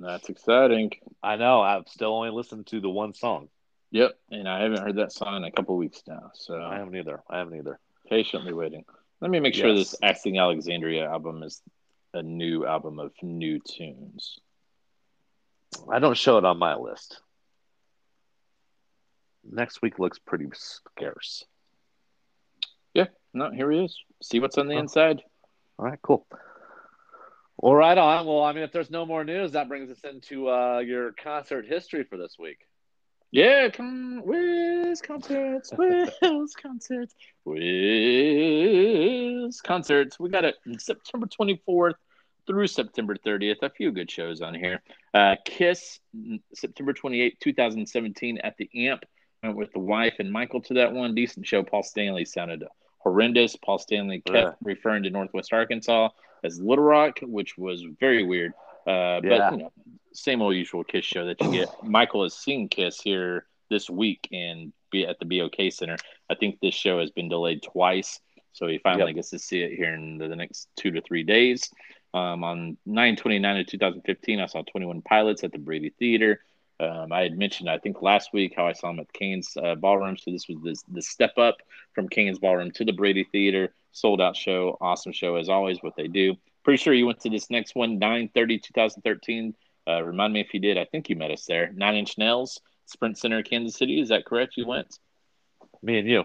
That's 0.00 0.28
exciting. 0.28 0.90
I 1.22 1.36
know. 1.36 1.60
I've 1.60 1.86
still 1.88 2.14
only 2.16 2.30
listened 2.30 2.66
to 2.68 2.80
the 2.80 2.90
one 2.90 3.14
song. 3.14 3.48
Yep, 3.92 4.12
and 4.30 4.48
I 4.48 4.62
haven't 4.62 4.80
heard 4.80 4.96
that 4.96 5.12
song 5.12 5.36
in 5.36 5.44
a 5.44 5.52
couple 5.52 5.76
weeks 5.76 6.02
now, 6.08 6.30
so 6.34 6.60
I 6.60 6.78
haven't 6.78 6.96
either. 6.96 7.22
I 7.30 7.38
haven't 7.38 7.56
either. 7.58 7.78
patiently 8.08 8.52
waiting. 8.52 8.84
Let 9.20 9.30
me 9.30 9.38
make 9.38 9.54
sure 9.54 9.68
Yes. 9.68 9.90
this 9.92 10.00
Asking 10.02 10.38
Alexandria 10.38 11.08
album 11.08 11.42
is 11.44 11.62
a 12.14 12.22
new 12.22 12.64
album 12.66 12.98
of 12.98 13.12
new 13.22 13.58
tunes. 13.60 14.38
I 15.90 15.98
don't 15.98 16.16
show 16.16 16.38
it 16.38 16.44
on 16.44 16.58
my 16.58 16.74
list. 16.76 17.20
Next 19.44 19.82
week 19.82 19.98
looks 19.98 20.18
pretty 20.18 20.46
scarce. 20.54 21.44
Yeah, 22.94 23.06
no, 23.32 23.50
here 23.50 23.70
he 23.72 23.84
is. 23.84 23.98
See 24.22 24.38
what's 24.40 24.58
on 24.58 24.68
the 24.68 24.74
Oh. 24.76 24.78
inside. 24.80 25.22
All 25.78 25.86
right, 25.86 25.98
cool. 26.02 26.26
All 27.58 27.74
right, 27.74 27.96
on. 27.96 28.26
Well, 28.26 28.42
I 28.44 28.52
mean, 28.52 28.62
if 28.64 28.72
there's 28.72 28.90
no 28.90 29.06
more 29.06 29.24
news, 29.24 29.52
that 29.52 29.68
brings 29.68 29.90
us 29.90 30.00
into 30.04 30.48
uh, 30.48 30.78
your 30.78 31.12
concert 31.12 31.66
history 31.66 32.04
for 32.04 32.16
this 32.18 32.36
week. 32.38 32.58
Yeah, 33.32 33.70
come 33.70 34.22
Wiz 34.26 35.00
concerts, 35.00 35.72
Wiz 35.76 36.54
concerts, 36.54 37.14
Wiz 37.46 39.60
concerts. 39.62 40.20
We 40.20 40.28
got 40.28 40.44
it 40.44 40.56
September 40.78 41.26
24th 41.26 41.94
through 42.46 42.66
September 42.66 43.16
30th. 43.16 43.62
A 43.62 43.70
few 43.70 43.90
good 43.90 44.10
shows 44.10 44.42
on 44.42 44.54
here. 44.54 44.82
Uh, 45.14 45.36
Kiss, 45.46 45.98
September 46.54 46.92
28th, 46.92 47.38
2017 47.40 48.38
at 48.38 48.54
the 48.58 48.68
Amp. 48.88 49.04
Went 49.42 49.56
with 49.56 49.72
the 49.72 49.78
wife 49.80 50.16
and 50.18 50.30
Michael 50.30 50.60
to 50.62 50.74
that 50.74 50.92
one. 50.92 51.14
Decent 51.14 51.46
show. 51.46 51.62
Paul 51.62 51.82
Stanley 51.82 52.26
sounded 52.26 52.64
horrendous. 52.98 53.56
Paul 53.56 53.78
Stanley 53.78 54.20
kept 54.20 54.36
Yeah. 54.36 54.52
referring 54.62 55.04
to 55.04 55.10
Northwest 55.10 55.54
Arkansas 55.54 56.10
as 56.44 56.60
Little 56.60 56.84
Rock, 56.84 57.20
which 57.22 57.56
was 57.56 57.82
very 57.98 58.24
weird. 58.24 58.52
Uh, 58.86 59.20
but 59.22 59.52
you 59.52 59.58
know, 59.58 59.72
same 60.14 60.42
old 60.42 60.54
usual 60.54 60.84
Kiss 60.84 61.04
show 61.04 61.26
that 61.26 61.40
you 61.40 61.50
get. 61.52 61.68
Michael 61.82 62.22
has 62.24 62.34
seen 62.34 62.68
Kiss 62.68 63.00
here 63.00 63.46
this 63.70 63.88
week 63.88 64.28
and 64.32 64.72
be 64.90 65.06
at 65.06 65.18
the 65.18 65.24
BOK 65.24 65.72
Center. 65.72 65.96
I 66.30 66.34
think 66.34 66.58
this 66.60 66.74
show 66.74 67.00
has 67.00 67.10
been 67.10 67.28
delayed 67.28 67.62
twice, 67.62 68.20
so 68.52 68.66
he 68.66 68.78
finally 68.78 69.10
Yep. 69.10 69.14
gets 69.16 69.30
to 69.30 69.38
see 69.38 69.62
it 69.62 69.72
here 69.74 69.94
in 69.94 70.18
the, 70.18 70.28
the 70.28 70.36
next 70.36 70.68
two 70.76 70.90
to 70.92 71.00
three 71.00 71.22
days. 71.22 71.70
Um, 72.14 72.44
on 72.44 72.76
929 72.84 73.56
of 73.60 73.66
2015, 73.66 74.40
I 74.40 74.46
saw 74.46 74.62
21 74.62 75.00
Pilots 75.02 75.44
at 75.44 75.52
the 75.52 75.58
Brady 75.58 75.90
Theater. 75.98 76.40
Um, 76.78 77.12
I 77.12 77.22
had 77.22 77.38
mentioned, 77.38 77.70
I 77.70 77.78
think 77.78 78.02
last 78.02 78.32
week, 78.32 78.54
how 78.56 78.66
I 78.66 78.72
saw 78.72 78.90
him 78.90 78.98
at 78.98 79.12
Kane's 79.12 79.56
uh, 79.56 79.76
Ballroom. 79.76 80.16
So 80.18 80.30
this 80.30 80.48
was 80.48 80.58
this, 80.62 80.82
the 80.92 81.00
step 81.00 81.38
up 81.38 81.56
from 81.94 82.08
Cain's 82.08 82.38
Ballroom 82.38 82.70
to 82.72 82.84
the 82.84 82.92
Brady 82.92 83.24
Theater. 83.24 83.72
Sold 83.92 84.20
out 84.20 84.36
show, 84.36 84.76
awesome 84.80 85.12
show 85.12 85.36
as 85.36 85.48
always. 85.48 85.82
What 85.82 85.96
they 85.96 86.08
do. 86.08 86.34
Pretty 86.64 86.82
sure 86.82 86.92
you 86.92 87.06
went 87.06 87.20
to 87.20 87.30
this 87.30 87.50
next 87.50 87.74
one, 87.74 87.98
930 87.98 88.58
2013. 88.58 89.54
Uh, 89.88 90.02
remind 90.02 90.32
me 90.32 90.40
if 90.40 90.54
you 90.54 90.60
did. 90.60 90.78
I 90.78 90.84
think 90.84 91.08
you 91.08 91.16
met 91.16 91.30
us 91.30 91.44
there. 91.46 91.72
Nine 91.74 91.96
Inch 91.96 92.16
Nails, 92.18 92.60
Sprint 92.86 93.18
Center, 93.18 93.42
Kansas 93.42 93.76
City. 93.76 94.00
Is 94.00 94.08
that 94.10 94.24
correct? 94.24 94.56
You 94.56 94.66
went. 94.66 94.98
Me 95.82 95.98
and 95.98 96.08
you. 96.08 96.24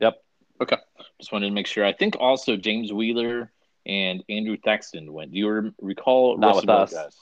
Yep. 0.00 0.20
Okay. 0.60 0.76
Just 1.20 1.32
wanted 1.32 1.46
to 1.48 1.52
make 1.54 1.66
sure. 1.66 1.84
I 1.84 1.92
think 1.92 2.16
also 2.18 2.56
James 2.56 2.92
Wheeler 2.92 3.52
and 3.86 4.22
Andrew 4.28 4.56
Thaxton 4.56 5.12
went. 5.12 5.32
Do 5.32 5.38
you 5.38 5.48
re- 5.50 5.72
recall? 5.80 6.36
Not 6.38 6.56
with 6.56 6.68
us. 6.68 6.92
guys? 6.92 7.16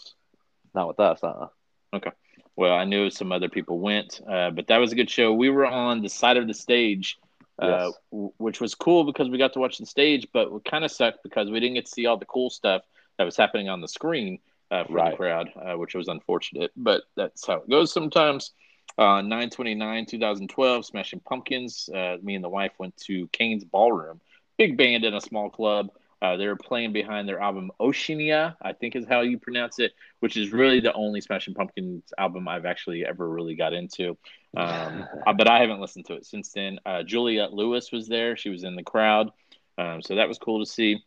Not 0.75 0.89
with 0.89 1.01
us. 1.01 1.23
Uh. 1.23 1.49
Well, 2.57 2.75
I 2.75 2.85
knew 2.85 3.09
some 3.11 3.33
other 3.33 3.49
people 3.49 3.79
went, 3.81 4.21
uh, 4.29 4.51
but 4.51 4.67
that 4.67 4.79
was 4.79 4.93
a 4.93 4.95
good 4.95 5.09
show. 5.09 5.33
We 5.33 5.49
were 5.49 5.65
on 5.67 6.03
the 6.03 6.09
side 6.11 6.37
of 6.37 6.47
the 6.47 6.53
stage, 6.53 7.17
uh, 7.61 7.67
Yes. 7.89 7.93
w- 8.11 8.33
which 8.37 8.61
was 8.61 8.75
cool 8.75 9.05
because 9.05 9.31
we 9.31 9.39
got 9.39 9.55
to 9.55 9.61
watch 9.61 9.79
the 9.79 9.87
stage, 9.87 10.27
but 10.33 10.49
it 10.53 10.65
kind 10.65 10.85
of 10.85 10.91
sucked 10.91 11.23
because 11.23 11.51
we 11.51 11.59
didn't 11.59 11.75
get 11.75 11.87
to 11.87 11.91
see 11.91 12.05
all 12.07 12.19
the 12.19 12.27
cool 12.27 12.51
stuff 12.51 12.83
that 13.17 13.25
was 13.25 13.37
happening 13.37 13.69
on 13.71 13.81
the 13.81 13.89
screen 13.89 14.41
uh, 14.71 14.85
for 14.85 15.11
the 15.11 15.17
crowd, 15.17 15.51
uh, 15.57 15.77
which 15.77 15.95
was 15.95 16.09
unfortunate. 16.09 16.71
But 16.77 17.03
that's 17.17 17.47
how 17.47 17.59
it 17.59 17.71
goes 17.71 17.93
sometimes. 17.93 18.53
Uh, 18.99 19.23
929 19.23 20.07
2012, 20.07 20.87
Smashing 20.87 21.21
Pumpkins. 21.21 21.89
Uh, 21.95 22.17
me 22.23 22.35
and 22.35 22.45
the 22.45 22.49
wife 22.49 22.73
went 22.79 22.97
to 22.99 23.29
Cain's 23.29 23.65
Ballroom, 23.65 24.21
big 24.59 24.77
band 24.77 25.05
in 25.05 25.15
a 25.15 25.21
small 25.21 25.51
club. 25.51 25.91
Uh, 26.23 26.37
they 26.37 26.47
were 26.47 26.57
playing 26.57 26.93
behind 26.93 27.27
their 27.27 27.41
album 27.41 27.71
Oceania, 27.81 28.57
I 28.61 28.75
think 28.75 28.95
is 28.95 29.07
how 29.09 29.23
you 29.23 29.39
pronounce 29.39 29.79
it, 29.79 29.93
which 30.19 30.37
is 30.37 30.53
really 30.53 30.81
the 30.81 30.93
only 30.93 31.23
Smashing 31.23 31.55
Pumpkins 31.55 32.13
album 32.19 32.47
I've 32.47 32.67
actually 32.67 33.07
ever 33.07 33.27
really 33.27 33.55
got 33.55 33.73
into. 33.73 34.19
Um, 34.55 35.07
uh, 35.27 35.33
but 35.33 35.49
I 35.49 35.61
haven't 35.61 35.81
listened 35.81 36.07
to 36.07 36.15
it 36.15 36.27
since 36.27 36.53
then. 36.53 36.79
Uh, 36.85 37.03
Juliette 37.05 37.55
Lewis 37.55 37.91
was 37.91 38.07
there; 38.07 38.37
she 38.37 38.51
was 38.51 38.65
in 38.65 38.77
the 38.77 38.83
crowd, 38.83 39.31
um, 39.79 40.03
so 40.03 40.17
that 40.17 40.29
was 40.29 40.39
cool 40.39 40.63
to 40.63 40.71
see. 40.71 41.03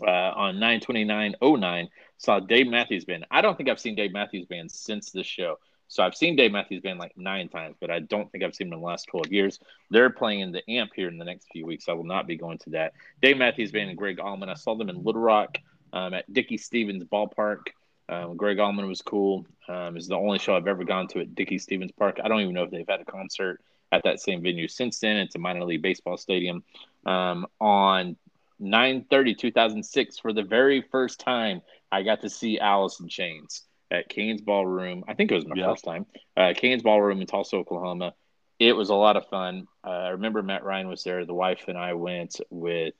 Uh, 0.00 0.32
on 0.34 0.58
92909, 0.58 1.88
saw 2.22 2.38
Dave 2.38 2.68
Matthews 2.68 3.04
Band. 3.04 3.26
I 3.30 3.40
don't 3.40 3.56
think 3.56 3.68
I've 3.68 3.80
seen 3.80 3.94
Dave 3.94 4.12
Matthews 4.12 4.46
Band 4.46 4.70
since 4.70 5.10
this 5.10 5.26
show. 5.26 5.58
So 5.88 6.02
I've 6.02 6.14
seen 6.14 6.36
Dave 6.36 6.52
Matthews 6.52 6.80
Band 6.80 6.98
like 6.98 7.16
nine 7.18 7.48
times, 7.48 7.76
but 7.80 7.90
I 7.90 7.98
don't 7.98 8.30
think 8.30 8.44
I've 8.44 8.54
seen 8.54 8.68
them 8.68 8.78
in 8.78 8.80
the 8.80 8.86
last 8.86 9.08
12 9.08 9.30
years. 9.30 9.58
They're 9.90 10.08
playing 10.08 10.40
in 10.40 10.52
the 10.52 10.62
amp 10.70 10.92
here 10.94 11.08
in 11.08 11.18
the 11.18 11.24
next 11.24 11.48
few 11.52 11.66
weeks. 11.66 11.88
I 11.88 11.92
will 11.92 12.04
not 12.04 12.26
be 12.26 12.36
going 12.36 12.58
to 12.58 12.70
that. 12.70 12.92
Dave 13.20 13.36
Matthews 13.36 13.72
Band 13.72 13.90
and 13.90 13.98
Gregg 13.98 14.20
Allman. 14.20 14.48
I 14.48 14.54
saw 14.54 14.74
them 14.74 14.88
in 14.88 15.02
Little 15.02 15.20
Rock 15.20 15.58
um, 15.92 16.14
at 16.14 16.32
Dickey-Stephens 16.32 17.04
Ballpark. 17.04 17.68
Um, 18.08 18.36
Gregg 18.36 18.58
Allman 18.58 18.88
was 18.88 19.02
cool. 19.02 19.44
Um, 19.68 19.96
it's 19.96 20.08
the 20.08 20.16
only 20.16 20.38
show 20.38 20.56
I've 20.56 20.68
ever 20.68 20.84
gone 20.84 21.08
to 21.08 21.20
at 21.20 21.34
Dickey-Stephens 21.34 21.92
Park. 21.92 22.20
I 22.22 22.28
don't 22.28 22.40
even 22.40 22.54
know 22.54 22.62
if 22.62 22.70
they've 22.70 22.88
had 22.88 23.00
a 23.00 23.04
concert 23.04 23.60
at 23.90 24.04
that 24.04 24.20
same 24.20 24.42
venue 24.42 24.68
since 24.68 24.98
then. 25.00 25.16
It's 25.16 25.34
a 25.34 25.38
minor 25.38 25.64
league 25.64 25.82
baseball 25.82 26.16
stadium. 26.16 26.62
Um, 27.04 27.46
on 27.60 28.16
9 28.58 29.06
2006, 29.10 30.18
for 30.18 30.32
the 30.32 30.42
very 30.42 30.80
first 30.80 31.20
time, 31.20 31.60
I 31.92 32.02
got 32.02 32.22
to 32.22 32.30
see 32.30 32.58
Alice 32.58 32.98
in 33.00 33.08
Chains 33.08 33.62
at 33.90 34.08
Cain's 34.08 34.40
Ballroom. 34.40 35.04
I 35.06 35.14
think 35.14 35.30
it 35.30 35.34
was 35.34 35.46
my 35.46 35.54
Yeah. 35.56 35.66
first 35.70 35.84
time. 35.84 36.06
Uh, 36.36 36.54
Cain's 36.56 36.82
Ballroom 36.82 37.20
in 37.20 37.26
Tulsa, 37.26 37.56
Oklahoma. 37.56 38.14
It 38.58 38.72
was 38.74 38.88
a 38.88 38.94
lot 38.94 39.16
of 39.16 39.26
fun. 39.28 39.66
Uh, 39.84 39.90
I 39.90 40.08
remember 40.10 40.42
Matt 40.42 40.64
Ryan 40.64 40.88
was 40.88 41.04
there. 41.04 41.24
The 41.26 41.34
wife 41.34 41.64
and 41.68 41.76
I 41.76 41.92
went 41.92 42.40
with, 42.48 42.94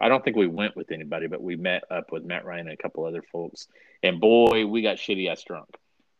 I 0.00 0.08
don't 0.08 0.22
think 0.24 0.36
we 0.36 0.46
went 0.46 0.76
with 0.76 0.92
anybody, 0.92 1.26
but 1.26 1.42
we 1.42 1.56
met 1.56 1.82
up 1.90 2.12
with 2.12 2.24
Matt 2.24 2.44
Ryan 2.44 2.68
and 2.68 2.78
a 2.78 2.82
couple 2.82 3.04
other 3.04 3.22
folks. 3.32 3.66
And 4.02 4.20
boy, 4.20 4.64
we 4.66 4.82
got 4.82 4.98
shitty 4.98 5.28
ass 5.28 5.42
drunk. 5.42 5.68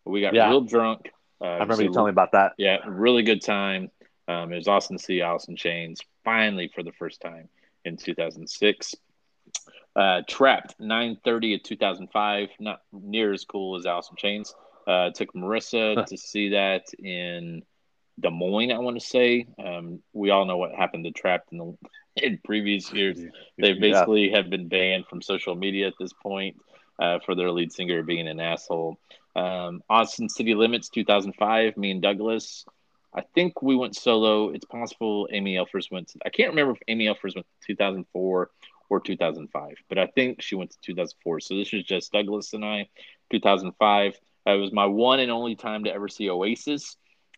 We 0.05 0.21
got 0.21 0.35
Yeah. 0.35 0.49
real 0.49 0.63
drunk. 0.63 1.11
Uh, 1.41 1.45
I 1.45 1.53
remember 1.61 1.83
you 1.85 1.91
so- 1.91 1.95
telling 1.95 2.09
me 2.11 2.15
about 2.15 2.33
that. 2.33 2.55
yeah, 2.59 2.79
really 2.87 3.23
good 3.23 3.43
time. 3.43 3.91
Um, 4.27 4.53
it 4.53 4.57
was 4.57 4.67
awesome 4.69 4.97
to 4.97 5.03
see 5.03 5.23
Alice 5.23 5.47
in 5.49 5.55
Chains 5.57 6.01
finally 6.25 6.69
for 6.75 6.83
the 6.83 6.93
first 6.93 7.21
time 7.21 7.49
in 7.85 7.97
2006. 7.97 8.95
Uh, 9.99 10.23
Trapt 10.29 10.77
930 10.79 11.55
of 11.55 11.63
2005, 11.65 12.51
not 12.61 12.83
near 12.93 13.33
as 13.33 13.45
cool 13.45 13.77
as 13.77 13.85
Alice 13.85 14.09
in 14.11 14.17
Chains. 14.17 14.55
Uh, 14.87 15.11
took 15.11 15.33
Marissa 15.35 16.07
to 16.07 16.17
see 16.17 16.51
that 16.51 16.85
in 16.95 17.65
Des 18.21 18.31
Moines, 18.31 18.71
I 18.71 18.79
want 18.79 18.97
to 19.01 19.05
say. 19.05 19.49
Um, 19.59 20.01
we 20.13 20.31
all 20.31 20.45
know 20.45 20.57
what 20.57 20.73
happened 20.73 21.05
to 21.05 21.11
Trapt 21.11 21.51
in 21.51 21.59
the 21.59 21.77
in 22.25 22.39
previous 22.45 22.93
years. 22.93 23.19
They 23.59 23.73
Yeah. 23.73 23.81
basically 23.81 24.31
have 24.31 24.49
been 24.49 24.69
banned 24.69 25.07
from 25.07 25.21
social 25.21 25.57
media 25.57 25.89
at 25.89 25.95
this 25.99 26.13
point 26.13 26.59
uh, 27.01 27.19
for 27.27 27.35
their 27.35 27.51
lead 27.51 27.73
singer 27.73 28.05
being 28.05 28.29
an 28.29 28.39
asshole. 28.39 29.01
Um, 29.35 29.83
Austin 29.91 30.29
City 30.29 30.55
Limits 30.55 30.91
2005, 30.91 31.77
me 31.77 31.91
and 31.91 32.01
Douglas. 32.01 32.65
I 33.13 33.23
think 33.35 33.63
we 33.63 33.75
went 33.75 33.97
solo. 33.97 34.51
It's 34.51 34.65
possible 34.65 35.29
Amy 35.33 35.57
Elfers 35.57 35.91
went. 35.91 36.09
To, 36.11 36.21
I 36.25 36.29
can't 36.29 36.51
remember 36.51 36.75
if 36.75 36.83
Amy 36.87 37.07
Elfers 37.07 37.35
went 37.35 37.47
2004 37.67 38.51
or 38.91 39.01
2005, 39.01 39.75
but 39.89 39.99
I 39.99 40.07
think 40.07 40.43
she 40.43 40.55
went 40.55 40.71
to 40.71 40.79
2004. 40.83 41.41
So 41.41 41.57
this 41.57 41.73
was 41.73 41.85
just 41.85 42.13
Douglas 42.13 42.53
and 42.55 42.65
I. 42.65 42.89
2005. 43.31 44.19
Uh, 44.47 44.51
it 44.51 44.57
was 44.57 44.73
my 44.73 44.87
one 44.87 45.21
and 45.21 45.31
only 45.31 45.55
time 45.55 45.85
to 45.85 45.93
ever 45.93 46.09
see 46.09 46.31
Oasis. 46.31 46.97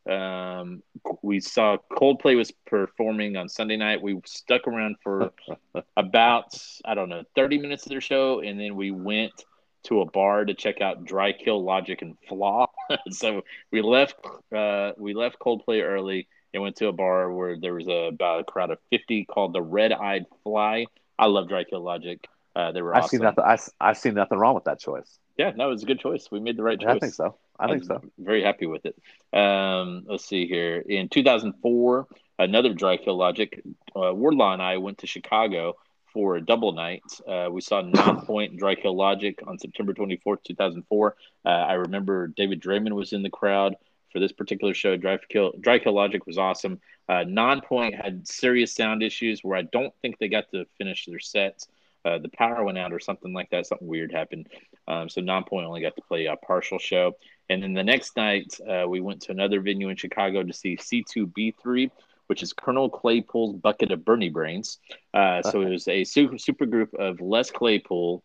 Um, 0.08 0.82
we 1.22 1.40
saw 1.40 1.76
Coldplay 1.92 2.36
was 2.36 2.52
performing 2.66 3.36
on 3.36 3.48
Sunday 3.48 3.76
night. 3.76 4.00
We 4.00 4.18
stuck 4.24 4.66
around 4.66 4.96
for 5.02 5.32
about 5.96 6.56
I 6.84 6.94
don't 6.94 7.08
know 7.08 7.24
30 7.34 7.58
minutes 7.58 7.84
of 7.84 7.90
their 7.90 8.00
show, 8.00 8.40
and 8.40 8.58
then 8.58 8.76
we 8.76 8.90
went 8.90 9.44
to 9.84 10.00
a 10.00 10.06
bar 10.06 10.44
to 10.44 10.54
check 10.54 10.80
out 10.80 11.04
Dry 11.04 11.32
Kill 11.32 11.62
Logic 11.62 12.00
and 12.02 12.16
Flaw. 12.28 12.66
so 13.10 13.42
we 13.70 13.82
left 13.82 14.14
uh, 14.54 14.92
we 14.96 15.14
left 15.14 15.38
Coldplay 15.38 15.82
early 15.82 16.28
and 16.52 16.62
went 16.62 16.76
to 16.76 16.88
a 16.88 16.92
bar 16.92 17.32
where 17.32 17.58
there 17.58 17.74
was 17.74 17.86
a, 17.86 18.08
about 18.08 18.40
a 18.40 18.44
crowd 18.44 18.70
of 18.70 18.78
50 18.90 19.26
called 19.26 19.52
the 19.52 19.62
Red 19.62 19.92
Eyed 19.92 20.26
Fly. 20.42 20.86
I 21.20 21.26
love 21.26 21.48
Dry 21.48 21.64
Kill 21.64 21.82
Logic. 21.82 22.26
Uh, 22.56 22.72
they 22.72 22.82
were 22.82 22.94
I've 22.94 23.04
awesome. 23.04 23.18
seen 23.18 23.24
nothing. 23.24 23.44
I, 23.44 23.58
I 23.80 23.92
see 23.92 24.10
nothing 24.10 24.38
wrong 24.38 24.54
with 24.54 24.64
that 24.64 24.80
choice. 24.80 25.18
Yeah, 25.36 25.52
no, 25.54 25.68
it 25.68 25.72
was 25.72 25.82
a 25.82 25.86
good 25.86 26.00
choice. 26.00 26.28
We 26.30 26.40
made 26.40 26.56
the 26.56 26.62
right 26.62 26.80
choice. 26.80 26.96
I 26.96 26.98
think 26.98 27.14
so. 27.14 27.36
I 27.58 27.68
think 27.68 27.80
was 27.80 27.88
so. 27.88 28.00
Very 28.18 28.42
happy 28.42 28.66
with 28.66 28.86
it. 28.86 28.96
Um, 29.38 30.04
let's 30.06 30.26
see 30.26 30.46
here. 30.46 30.78
In 30.78 31.08
2004, 31.08 32.06
another 32.38 32.72
Dry 32.72 32.96
Kill 32.96 33.16
Logic. 33.16 33.62
Uh, 33.94 34.12
Wardlaw 34.14 34.54
and 34.54 34.62
I 34.62 34.78
went 34.78 34.98
to 34.98 35.06
Chicago 35.06 35.76
for 36.12 36.36
a 36.36 36.40
double 36.40 36.72
night. 36.72 37.02
Uh, 37.28 37.48
we 37.50 37.60
saw 37.60 37.82
Nine 37.82 38.20
Point 38.26 38.60
Kill 38.60 38.96
Logic 38.96 39.38
on 39.46 39.58
September 39.58 39.94
24th, 39.94 40.42
2004. 40.44 41.16
Uh, 41.44 41.48
I 41.48 41.74
remember 41.74 42.28
David 42.28 42.60
Draymond 42.60 42.92
was 42.92 43.12
in 43.12 43.22
the 43.22 43.30
crowd. 43.30 43.76
For 44.12 44.20
this 44.20 44.32
particular 44.32 44.74
show. 44.74 44.96
Dry 44.96 45.18
Kill, 45.28 45.52
Dry 45.60 45.78
Kill 45.78 45.94
Logic 45.94 46.24
was 46.26 46.38
awesome. 46.38 46.80
Uh, 47.08 47.24
Nonpoint 47.24 47.94
had 48.00 48.26
serious 48.26 48.74
sound 48.74 49.02
issues 49.02 49.42
where 49.42 49.56
I 49.56 49.62
don't 49.62 49.92
think 50.02 50.18
they 50.18 50.28
got 50.28 50.50
to 50.52 50.66
finish 50.78 51.06
their 51.06 51.18
sets. 51.18 51.68
Uh, 52.04 52.18
the 52.18 52.28
power 52.28 52.64
went 52.64 52.78
out 52.78 52.92
or 52.92 53.00
something 53.00 53.32
like 53.32 53.50
that. 53.50 53.66
Something 53.66 53.88
weird 53.88 54.12
happened. 54.12 54.48
Um, 54.88 55.08
so 55.08 55.20
Nonpoint 55.20 55.66
only 55.66 55.82
got 55.82 55.96
to 55.96 56.02
play 56.02 56.26
a 56.26 56.36
partial 56.36 56.78
show. 56.78 57.16
And 57.48 57.62
then 57.62 57.74
the 57.74 57.84
next 57.84 58.16
night, 58.16 58.58
uh, 58.66 58.88
we 58.88 59.00
went 59.00 59.22
to 59.22 59.32
another 59.32 59.60
venue 59.60 59.88
in 59.88 59.96
Chicago 59.96 60.42
to 60.42 60.52
see 60.52 60.76
C2B3, 60.76 61.90
which 62.28 62.42
is 62.42 62.52
Colonel 62.52 62.88
Claypool's 62.88 63.56
Bucket 63.56 63.90
of 63.90 64.04
Bernie 64.04 64.30
Brains. 64.30 64.78
Uh, 65.12 65.42
so 65.42 65.60
it 65.60 65.68
was 65.68 65.88
a 65.88 66.04
super, 66.04 66.38
super 66.38 66.64
group 66.64 66.94
of 66.94 67.20
Les 67.20 67.50
Claypool 67.50 68.22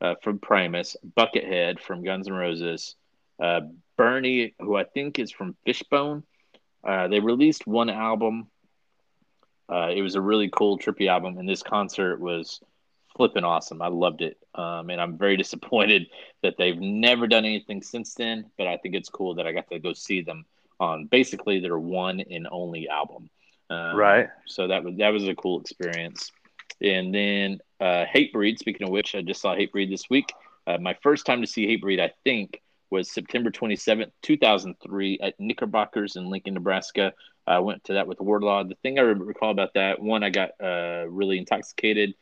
uh, 0.00 0.14
from 0.22 0.38
Primus, 0.38 0.96
Buckethead 1.16 1.80
from 1.80 2.04
Guns 2.04 2.28
N' 2.28 2.34
Roses, 2.34 2.94
uh, 3.42 3.60
Bernie, 4.00 4.54
who 4.58 4.76
I 4.76 4.84
think 4.84 5.18
is 5.18 5.30
from 5.30 5.54
Fishbone. 5.66 6.22
Uh, 6.82 7.08
they 7.08 7.20
released 7.20 7.66
one 7.66 7.90
album. 7.90 8.46
Uh, 9.70 9.90
it 9.94 10.00
was 10.00 10.14
a 10.14 10.22
really 10.22 10.48
cool, 10.48 10.78
trippy 10.78 11.06
album, 11.06 11.36
and 11.36 11.46
this 11.46 11.62
concert 11.62 12.18
was 12.18 12.60
flipping 13.14 13.44
awesome. 13.44 13.82
I 13.82 13.88
loved 13.88 14.22
it, 14.22 14.38
um, 14.54 14.88
and 14.88 14.98
I'm 15.02 15.18
very 15.18 15.36
disappointed 15.44 16.06
that 16.42 16.54
they've 16.56 16.80
never 16.80 17.26
done 17.26 17.44
anything 17.44 17.82
since 17.82 18.14
then. 18.14 18.46
But 18.56 18.68
I 18.68 18.78
think 18.78 18.94
it's 18.94 19.10
cool 19.10 19.34
that 19.34 19.46
I 19.46 19.52
got 19.52 19.68
to 19.68 19.78
go 19.78 19.92
see 19.92 20.22
them 20.22 20.46
on 20.80 21.04
basically 21.04 21.60
their 21.60 21.78
one 21.78 22.20
and 22.20 22.48
only 22.50 22.88
album. 22.88 23.28
Um, 23.68 23.94
right. 23.94 24.28
So 24.46 24.68
that 24.68 24.82
was 24.82 24.96
that 24.96 25.10
was 25.10 25.28
a 25.28 25.34
cool 25.34 25.60
experience. 25.60 26.32
And 26.80 27.14
then 27.14 27.60
uh, 27.80 28.06
Hatebreed. 28.06 28.58
Speaking 28.58 28.86
of 28.86 28.92
which, 28.94 29.14
I 29.14 29.20
just 29.20 29.42
saw 29.42 29.54
Hatebreed 29.54 29.90
this 29.90 30.08
week. 30.08 30.32
Uh, 30.66 30.78
my 30.78 30.96
first 31.02 31.26
time 31.26 31.42
to 31.42 31.46
see 31.46 31.66
Hatebreed, 31.66 32.00
I 32.00 32.14
think, 32.24 32.62
was 32.90 33.10
September 33.10 33.50
27th, 33.50 34.10
2003, 34.22 35.18
at 35.22 35.38
Knickerbockers 35.38 36.16
in 36.16 36.28
Lincoln, 36.28 36.54
Nebraska. 36.54 37.12
I 37.46 37.60
went 37.60 37.84
to 37.84 37.94
that 37.94 38.06
with 38.06 38.20
Wardlaw. 38.20 38.64
The 38.64 38.76
thing 38.76 38.98
I 38.98 39.02
recall 39.02 39.50
about 39.50 39.74
that 39.74 40.00
one, 40.00 40.22
I 40.22 40.30
got 40.30 40.50
uh, 40.60 41.06
really 41.08 41.38
intoxicated 41.38 42.14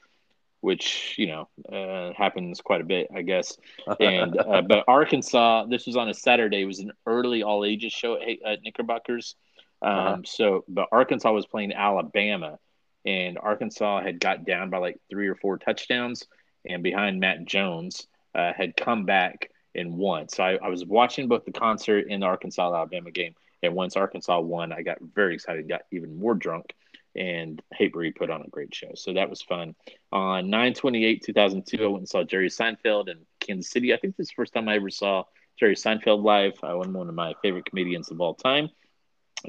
which 0.60 1.14
you 1.18 1.26
know 1.26 1.48
uh, 1.72 2.12
happens 2.14 2.60
quite 2.60 2.80
a 2.80 2.84
bit, 2.84 3.08
I 3.14 3.22
guess. 3.22 3.56
And 4.00 4.36
uh, 4.38 4.62
but 4.68 4.84
Arkansas, 4.88 5.66
this 5.66 5.86
was 5.86 5.96
on 5.96 6.08
a 6.08 6.14
Saturday. 6.14 6.62
It 6.62 6.66
was 6.66 6.80
an 6.80 6.92
early 7.06 7.42
all 7.42 7.64
ages 7.64 7.92
show 7.92 8.16
at, 8.20 8.42
at 8.44 8.62
Knickerbockers. 8.62 9.36
Um, 9.80 9.92
uh-huh. 9.92 10.16
So, 10.24 10.64
but 10.68 10.88
Arkansas 10.90 11.30
was 11.32 11.46
playing 11.46 11.72
Alabama, 11.72 12.58
and 13.04 13.38
Arkansas 13.38 14.02
had 14.02 14.20
got 14.20 14.44
down 14.44 14.70
by 14.70 14.78
like 14.78 15.00
three 15.08 15.28
or 15.28 15.36
four 15.36 15.58
touchdowns, 15.58 16.24
and 16.68 16.82
behind 16.82 17.20
Matt 17.20 17.44
Jones 17.44 18.06
uh, 18.34 18.52
had 18.52 18.76
come 18.76 19.04
back 19.04 19.50
and 19.78 19.96
won. 19.96 20.28
So 20.28 20.44
I, 20.44 20.58
I 20.62 20.68
was 20.68 20.84
watching 20.84 21.28
both 21.28 21.44
the 21.44 21.52
concert 21.52 22.06
and 22.10 22.22
the 22.22 22.26
Arkansas 22.26 22.74
Alabama 22.74 23.10
game. 23.10 23.34
And 23.62 23.74
once 23.74 23.96
Arkansas 23.96 24.40
won, 24.40 24.72
I 24.72 24.82
got 24.82 24.98
very 25.00 25.34
excited, 25.34 25.68
got 25.68 25.82
even 25.90 26.18
more 26.18 26.34
drunk 26.34 26.74
and 27.16 27.60
Hatebreed 27.78 28.16
put 28.16 28.30
on 28.30 28.42
a 28.42 28.48
great 28.48 28.74
show. 28.74 28.92
So 28.94 29.12
that 29.14 29.28
was 29.28 29.42
fun. 29.42 29.74
On 30.12 30.50
928, 30.50 31.22
2002, 31.24 31.82
I 31.82 31.86
went 31.86 31.98
and 31.98 32.08
saw 32.08 32.22
Jerry 32.22 32.48
Seinfeld 32.48 33.08
in 33.08 33.18
Kansas 33.40 33.70
City. 33.70 33.92
I 33.92 33.96
think 33.96 34.16
this 34.16 34.26
is 34.26 34.30
the 34.30 34.34
first 34.36 34.54
time 34.54 34.68
I 34.68 34.76
ever 34.76 34.90
saw 34.90 35.24
Jerry 35.58 35.74
Seinfeld 35.74 36.22
live. 36.22 36.52
I 36.62 36.74
was 36.74 36.86
one 36.88 37.08
of 37.08 37.14
my 37.14 37.34
favorite 37.42 37.64
comedians 37.64 38.10
of 38.10 38.20
all 38.20 38.34
time. 38.34 38.70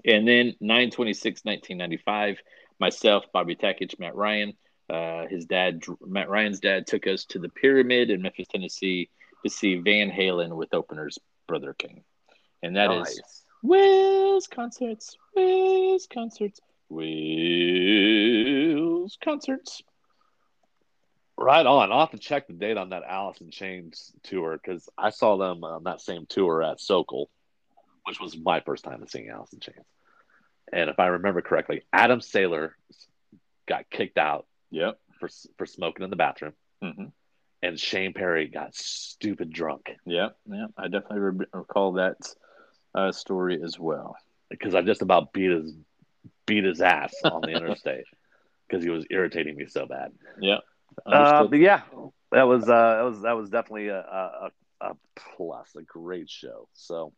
And 0.06 0.28
then 0.28 0.56
926, 0.60 1.42
1995, 1.44 2.38
myself, 2.80 3.26
Bobby 3.32 3.56
Takich, 3.56 4.00
Matt 4.00 4.16
Ryan. 4.16 4.54
Uh, 4.90 5.28
his 5.28 5.46
dad, 5.46 5.84
Matt 6.02 6.30
Ryan's 6.30 6.60
dad, 6.60 6.88
took 6.88 7.06
us 7.06 7.26
to 7.26 7.40
the 7.40 7.50
Pyramid 7.50 8.10
in 8.10 8.24
Memphis, 8.24 8.48
Tennessee 8.48 9.10
to 9.44 9.50
see 9.50 9.76
Van 9.76 10.10
Halen 10.12 10.56
with 10.56 10.74
openers 10.74 11.18
Brother 11.48 11.74
Cane. 11.74 12.04
And 12.62 12.76
that 12.76 12.88
nice. 12.88 13.10
is 13.10 13.46
Will's 13.64 14.48
Concerts, 14.48 15.18
Will's 15.36 16.08
Concerts. 16.08 16.60
Will's 16.90 18.28
concerts. 19.24 19.84
Right 21.38 21.66
on. 21.66 21.92
I'll 21.92 22.00
have 22.02 22.12
to 22.12 22.18
check 22.18 22.48
the 22.48 22.54
date 22.54 22.78
on 22.78 22.90
that 22.90 23.04
Alice 23.08 23.40
in 23.40 23.52
Chains 23.52 24.12
tour 24.24 24.60
because 24.62 24.90
I 24.98 25.12
saw 25.12 25.38
them 25.38 25.64
on 25.64 25.84
that 25.84 26.02
same 26.02 26.26
tour 26.28 26.62
at 26.64 26.82
Sokol, 26.82 27.30
which 28.06 28.20
was 28.20 28.36
my 28.38 28.60
first 28.60 28.84
time 28.84 29.06
seeing 29.08 29.30
Alice 29.30 29.54
in 29.54 29.62
Chains. 29.62 29.86
And 30.74 30.90
if 30.90 31.00
I 31.00 31.08
remember 31.08 31.42
correctly, 31.42 31.84
Adam 31.94 32.20
Saylor 32.20 32.72
got 33.68 33.90
kicked 33.90 34.18
out. 34.18 34.48
Yep. 34.72 35.00
For 35.20 35.30
for 35.58 35.66
smoking 35.66 36.04
in 36.04 36.10
the 36.10 36.16
bathroom. 36.16 36.54
Mm-hmm. 36.84 37.06
And 37.62 37.80
Shane 37.80 38.14
Perry 38.14 38.48
got 38.48 38.74
stupid 38.74 39.52
drunk. 39.52 39.90
Yeah, 40.06 40.30
yeah, 40.50 40.68
I 40.78 40.84
definitely 40.84 41.20
re- 41.20 41.46
recall 41.54 41.94
that 41.94 42.18
uh, 42.96 43.12
story 43.12 43.62
as 43.62 43.78
well. 43.78 44.16
Because 44.50 44.76
I 44.76 44.82
just 44.82 45.02
about 45.02 45.34
beat 45.34 45.52
his 45.52 45.74
beat 46.46 46.64
his 46.64 46.82
ass 46.82 47.14
on 47.24 47.42
the 47.42 47.52
interstate 47.56 48.06
because 48.68 48.84
he 48.84 48.90
was 48.90 49.06
irritating 49.10 49.56
me 49.56 49.66
so 49.68 49.86
bad. 49.86 50.12
Yeah. 50.40 50.60
Uh, 51.06 51.46
but 51.46 51.60
yeah, 51.60 51.82
that 52.32 52.44
was 52.44 52.64
uh, 52.64 52.96
that 52.96 53.02
was 53.02 53.22
that 53.22 53.34
was 53.34 53.50
definitely 53.50 53.90
a, 53.90 54.00
a, 54.00 54.52
a 54.82 54.92
plus, 55.16 55.76
a 55.76 55.84
great 55.84 56.30
show. 56.30 56.68
So 56.74 57.14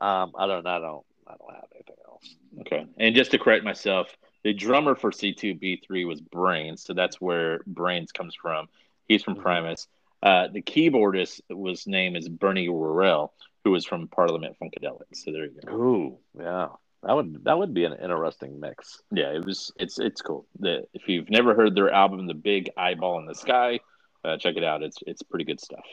um, 0.00 0.32
I 0.38 0.46
don't 0.46 0.66
I 0.66 0.78
don't 0.78 1.04
I 1.26 1.34
don't 1.38 1.54
have 1.54 1.68
anything 1.74 1.96
else. 2.06 2.36
Okay, 2.60 2.86
and 2.98 3.14
just 3.14 3.30
to 3.32 3.38
correct 3.38 3.64
myself, 3.64 4.08
the 4.44 4.52
drummer 4.52 4.94
for 4.94 5.10
C2B3 5.10 6.06
was 6.06 6.20
Brains, 6.20 6.82
so 6.82 6.94
that's 6.94 7.20
where 7.20 7.60
Brains 7.66 8.12
comes 8.12 8.34
from. 8.34 8.68
He's 9.08 9.22
from 9.22 9.34
mm-hmm. 9.34 9.42
Primus. 9.42 9.88
Uh, 10.22 10.48
the 10.52 10.62
keyboardist 10.62 11.40
was 11.50 11.86
name 11.86 12.14
is 12.14 12.28
Bernie 12.28 12.68
Worrell, 12.68 13.32
who 13.64 13.72
was 13.72 13.84
from 13.84 14.08
Parliament 14.08 14.56
Funkadelic. 14.62 15.14
So 15.14 15.32
there 15.32 15.44
you 15.44 15.60
go. 15.64 15.72
Ooh, 15.72 16.18
yeah. 16.38 16.68
That 17.02 17.14
would 17.14 17.44
that 17.44 17.58
would 17.58 17.74
be 17.74 17.84
an 17.84 17.94
interesting 18.00 18.60
mix. 18.60 19.02
Yeah, 19.10 19.32
it 19.32 19.44
was. 19.44 19.72
It's 19.76 19.98
it's 19.98 20.22
cool. 20.22 20.46
The, 20.60 20.86
if 20.94 21.08
you've 21.08 21.30
never 21.30 21.54
heard 21.54 21.74
their 21.74 21.90
album, 21.90 22.28
"The 22.28 22.34
Big 22.34 22.70
Eyeball 22.76 23.18
in 23.18 23.26
the 23.26 23.34
Sky," 23.34 23.80
uh, 24.24 24.36
check 24.36 24.56
it 24.56 24.62
out. 24.62 24.84
It's 24.84 24.98
it's 25.04 25.22
pretty 25.22 25.44
good 25.44 25.60
stuff. 25.60 25.84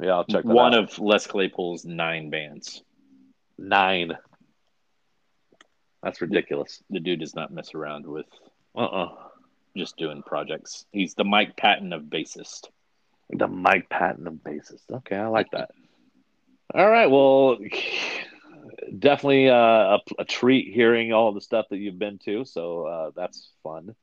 Yeah, 0.00 0.12
I'll 0.12 0.24
check. 0.24 0.44
One 0.44 0.74
out. 0.74 0.84
of 0.84 0.98
Les 0.98 1.26
Claypool's 1.26 1.84
nine 1.84 2.30
bands. 2.30 2.82
Nine. 3.58 4.16
That's 6.02 6.22
ridiculous. 6.22 6.82
The, 6.88 6.94
the 6.94 7.00
dude 7.00 7.20
does 7.20 7.34
not 7.34 7.52
mess 7.52 7.74
around 7.74 8.06
with. 8.06 8.26
Uh. 8.74 8.84
uh 8.84 9.25
Just 9.76 9.96
doing 9.96 10.22
projects. 10.22 10.86
He's 10.90 11.14
the 11.14 11.24
Mike 11.24 11.56
Patton 11.56 11.92
of 11.92 12.04
bassist. 12.04 12.68
The 13.30 13.46
Mike 13.46 13.88
Patton 13.90 14.26
of 14.26 14.34
bassist. 14.34 14.84
Okay, 14.90 15.16
I 15.16 15.26
like 15.26 15.50
that. 15.50 15.70
All 16.74 16.88
right. 16.88 17.10
Well, 17.10 17.58
definitely 18.98 19.48
uh, 19.48 19.54
a, 19.54 19.98
a, 20.18 20.24
treat 20.24 20.72
hearing 20.72 21.12
all 21.12 21.32
the 21.32 21.40
stuff 21.40 21.66
that 21.70 21.78
you've 21.78 21.98
been 21.98 22.18
to. 22.24 22.44
So 22.44 22.86
uh, 22.86 23.10
that's 23.14 23.50
fun. 23.62 23.94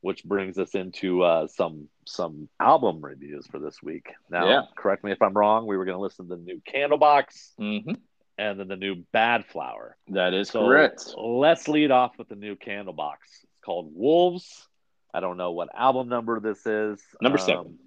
Which 0.00 0.22
brings 0.22 0.58
us 0.58 0.76
into 0.76 1.24
uh, 1.24 1.48
some 1.48 1.88
some 2.04 2.48
album 2.60 3.00
reviews 3.04 3.48
for 3.48 3.58
this 3.58 3.82
week. 3.82 4.12
Now, 4.30 4.48
yeah. 4.48 4.62
correct 4.76 5.02
me 5.02 5.10
if 5.10 5.20
I'm 5.20 5.32
wrong. 5.32 5.66
We 5.66 5.76
were 5.76 5.84
going 5.84 5.96
to 5.96 6.02
listen 6.02 6.28
to 6.28 6.36
the 6.36 6.42
new 6.42 6.62
Candlebox 6.72 7.54
mm-hmm. 7.58 7.94
and 8.38 8.60
then 8.60 8.68
the 8.68 8.76
new 8.76 9.04
Badflower. 9.12 9.94
That 10.08 10.34
is 10.34 10.50
so 10.50 10.66
correct. 10.66 11.14
Let's 11.16 11.66
lead 11.66 11.90
off 11.90 12.16
with 12.16 12.28
the 12.28 12.36
new 12.36 12.54
Candlebox. 12.54 13.16
It's 13.24 13.60
called 13.64 13.90
Wolves. 13.92 14.67
I 15.12 15.20
don't 15.20 15.36
know 15.36 15.52
what 15.52 15.68
album 15.74 16.08
number 16.08 16.38
this 16.40 16.66
is. 16.66 17.00
Number 17.20 17.38
um, 17.38 17.46
seven. 17.46 17.78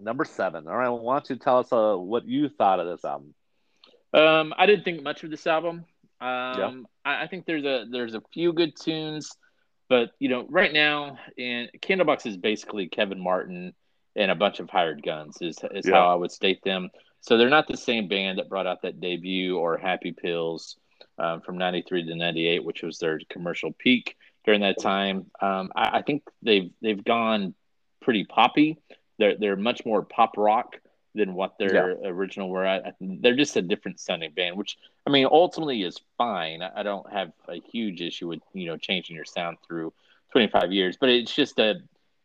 Number 0.00 0.24
seven. 0.24 0.66
All 0.66 0.76
right. 0.76 0.88
Well, 0.88 1.00
why 1.00 1.14
don't 1.14 1.30
you 1.30 1.36
tell 1.36 1.58
us 1.58 1.72
uh, 1.72 1.96
what 1.96 2.26
you 2.26 2.48
thought 2.48 2.80
of 2.80 2.86
this 2.86 3.04
album? 3.04 3.34
Um, 4.12 4.54
I 4.56 4.66
didn't 4.66 4.84
think 4.84 5.02
much 5.02 5.22
of 5.22 5.30
this 5.30 5.46
album. 5.46 5.84
Um, 6.20 6.26
yeah. 6.58 6.72
I, 7.04 7.22
I, 7.22 7.26
think 7.28 7.46
there's 7.46 7.64
a 7.64 7.86
there's 7.90 8.14
a 8.14 8.22
few 8.32 8.52
good 8.52 8.74
tunes, 8.78 9.30
but 9.88 10.10
you 10.18 10.28
know, 10.28 10.46
right 10.48 10.72
now, 10.72 11.18
and 11.38 11.70
Candlebox 11.80 12.26
is 12.26 12.36
basically 12.36 12.88
Kevin 12.88 13.20
Martin 13.20 13.72
and 14.16 14.30
a 14.30 14.34
bunch 14.34 14.60
of 14.60 14.68
hired 14.68 15.02
guns 15.02 15.38
is 15.40 15.58
is 15.72 15.86
yeah. 15.86 15.94
how 15.94 16.08
I 16.08 16.14
would 16.14 16.32
state 16.32 16.62
them. 16.62 16.90
So 17.20 17.36
they're 17.36 17.48
not 17.48 17.68
the 17.68 17.76
same 17.76 18.08
band 18.08 18.38
that 18.38 18.48
brought 18.48 18.66
out 18.66 18.82
that 18.82 19.00
debut 19.00 19.56
or 19.56 19.76
Happy 19.76 20.12
Pills 20.12 20.76
um, 21.18 21.40
from 21.40 21.56
'93 21.56 22.06
to 22.06 22.14
'98, 22.14 22.64
which 22.64 22.82
was 22.82 22.98
their 22.98 23.20
commercial 23.30 23.72
peak 23.72 24.16
during 24.44 24.60
that 24.62 24.80
time. 24.80 25.30
Um, 25.40 25.70
I, 25.74 25.98
I, 25.98 26.02
think 26.02 26.22
they've 26.42 26.70
they've 26.80 27.02
gone 27.02 27.54
pretty 28.00 28.24
poppy. 28.24 28.78
They're 29.18 29.36
they're 29.36 29.56
much 29.56 29.84
more 29.84 30.02
pop 30.02 30.36
rock 30.36 30.76
than 31.14 31.34
what 31.34 31.58
their 31.58 32.00
yeah. 32.02 32.08
original 32.08 32.48
were 32.48 32.64
at. 32.64 32.94
They're 33.00 33.36
just 33.36 33.56
a 33.56 33.62
different 33.62 34.00
sounding 34.00 34.32
band, 34.32 34.56
which 34.56 34.76
I 35.06 35.10
mean 35.10 35.26
ultimately 35.30 35.82
is 35.82 35.98
fine. 36.16 36.62
I 36.62 36.82
don't 36.82 37.10
have 37.12 37.32
a 37.48 37.60
huge 37.60 38.00
issue 38.00 38.28
with 38.28 38.40
you 38.52 38.66
know 38.66 38.76
changing 38.76 39.16
your 39.16 39.24
sound 39.24 39.58
through 39.66 39.92
25 40.32 40.72
years, 40.72 40.96
but 40.98 41.08
it's 41.08 41.34
just 41.34 41.58
a 41.58 41.76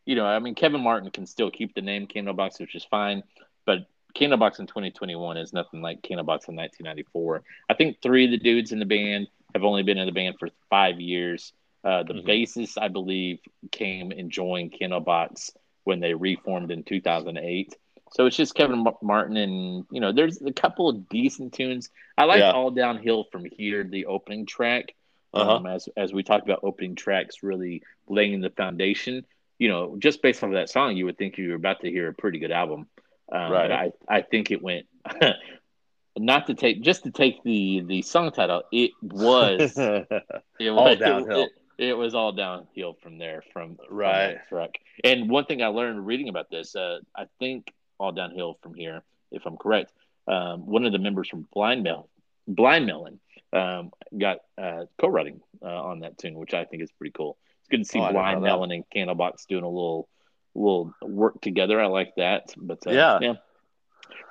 you 0.06 0.16
know 0.16 0.26
I 0.26 0.40
mean 0.40 0.56
Kevin 0.56 0.82
Martin 0.82 1.12
can 1.12 1.26
still 1.26 1.52
keep 1.52 1.74
the 1.74 1.82
name 1.82 2.08
Candlebox, 2.08 2.60
which 2.60 2.76
is 2.76 2.86
fine, 2.86 3.24
but 3.66 3.88
Candlebox 4.16 4.60
in 4.60 4.68
2021 4.68 5.38
is 5.38 5.52
nothing 5.52 5.82
like 5.82 6.02
Candlebox 6.02 6.48
in 6.48 6.56
1994. 6.56 7.44
I 7.70 7.74
think 7.74 8.02
three 8.02 8.26
of 8.26 8.32
the 8.32 8.38
dudes 8.38 8.72
in 8.72 8.80
the 8.80 8.86
band 8.86 9.28
have 9.54 9.64
only 9.64 9.84
been 9.84 9.98
in 9.98 10.06
the 10.06 10.12
band 10.12 10.36
for 10.40 10.50
five 10.70 11.02
years. 11.02 11.54
Uh, 11.86 12.02
the 12.02 12.16
mm-hmm. 12.16 12.28
bassist, 12.28 12.82
I 12.82 12.88
believe, 12.88 13.40
came 13.72 14.12
and 14.12 14.32
joined 14.32 14.74
Candlebox 14.74 15.52
when 15.84 16.00
they 16.00 16.16
reformed 16.16 16.72
in 16.72 16.84
2008 16.84 17.78
So 18.12 18.26
it's 18.26 18.36
just 18.36 18.56
Kevin 18.56 18.84
Martin, 19.04 19.38
and 19.38 19.86
you 19.92 20.02
know, 20.02 20.12
there's 20.12 20.42
a 20.42 20.52
couple 20.52 20.90
of 20.90 21.08
decent 21.10 21.54
tunes. 21.54 21.92
I 22.18 22.26
like 22.26 22.40
Yeah. 22.40 22.52
All 22.52 22.72
Downhill 22.72 23.26
from 23.32 23.46
here, 23.46 23.84
the 23.84 24.08
opening 24.08 24.48
track. 24.48 24.96
Uh-huh. 25.32 25.58
Um, 25.58 25.68
as 25.68 25.88
as 25.96 26.12
we 26.12 26.24
talked 26.24 26.46
about 26.46 26.62
opening 26.64 26.96
tracks, 26.96 27.44
really 27.44 27.84
laying 28.08 28.42
the 28.42 28.50
foundation. 28.50 29.26
You 29.60 29.70
know, 29.70 29.96
just 30.00 30.22
based 30.22 30.44
off 30.44 30.50
of 30.50 30.56
that 30.56 30.70
song, 30.70 30.98
you 30.98 31.06
would 31.06 31.18
think 31.18 31.38
you 31.38 31.50
were 31.50 31.56
about 31.56 31.82
to 31.82 31.92
hear 31.92 32.08
a 32.08 32.14
pretty 32.14 32.40
good 32.40 32.52
album. 32.52 32.88
Um, 33.32 33.52
Right. 33.52 33.70
But 33.70 33.72
I 33.72 33.92
I 34.08 34.22
think 34.22 34.50
it 34.50 34.62
went. 34.62 34.88
Not 36.18 36.48
to 36.48 36.54
take 36.54 36.82
just 36.82 37.04
to 37.04 37.12
take 37.12 37.44
the 37.44 37.84
the 37.86 38.02
song 38.02 38.32
title, 38.32 38.64
it 38.72 38.92
was 39.02 39.78
it 39.78 40.70
All 40.70 40.96
downhill. 40.96 41.44
It, 41.44 41.52
it 41.78 41.98
was 41.98 42.16
all 42.16 42.32
downhill 42.32 42.94
from 43.02 43.18
there 43.18 43.44
from 43.54 43.76
from 43.78 43.86
Right. 43.98 44.34
that 44.36 44.48
track. 44.50 44.80
And 45.04 45.30
one 45.30 45.46
thing 45.46 45.62
I 45.62 45.68
learned 45.68 46.06
reading 46.06 46.30
about 46.30 46.50
this, 46.50 46.76
uh, 46.76 47.00
I 47.16 47.26
think 47.40 47.74
all 48.00 48.12
downhill 48.12 48.58
from 48.62 48.74
here, 48.74 49.04
if 49.32 49.46
I'm 49.46 49.58
correct. 49.58 49.92
Um, 50.28 50.66
one 50.66 50.86
of 50.86 50.92
the 50.92 51.00
members 51.00 51.30
from 51.30 51.48
Blind 51.54 51.84
Mel, 51.84 52.10
Blind 52.48 52.86
Melon, 52.86 53.20
um, 53.54 53.92
got 54.18 54.40
uh, 54.58 54.86
co-writing 55.00 55.40
uh, 55.62 55.84
on 55.84 56.00
that 56.00 56.18
tune, 56.18 56.36
which 56.36 56.54
I 56.54 56.66
think 56.66 56.82
is 56.84 56.92
pretty 56.92 57.12
cool. 57.12 57.38
It's 57.62 57.70
good 57.70 57.78
to 57.80 57.86
see 57.86 58.00
Oh, 58.00 58.12
Blind 58.12 58.38
that. 58.42 58.46
Melon 58.48 58.72
and 58.72 58.84
Candlebox 58.90 59.46
doing 59.48 59.64
a 59.64 59.70
little 59.70 60.08
little 60.56 60.94
work 61.02 61.42
together. 61.42 61.82
I 61.82 61.88
like 61.88 62.16
that. 62.16 62.54
But 62.58 62.86
uh, 62.88 62.92
Yeah. 62.92 63.20
yeah, 63.22 63.34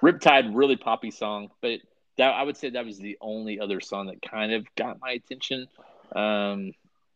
Riptide, 0.02 0.54
really 0.54 0.76
poppy 0.76 1.10
song, 1.10 1.50
but 1.60 1.80
that 2.16 2.32
I 2.34 2.42
would 2.42 2.56
say 2.56 2.70
that 2.70 2.84
was 2.84 2.98
the 2.98 3.18
only 3.20 3.60
other 3.60 3.80
song 3.80 4.06
that 4.06 4.22
kind 4.22 4.52
of 4.52 4.66
got 4.76 5.00
my 5.00 5.10
attention. 5.12 5.66
Um, 6.14 6.72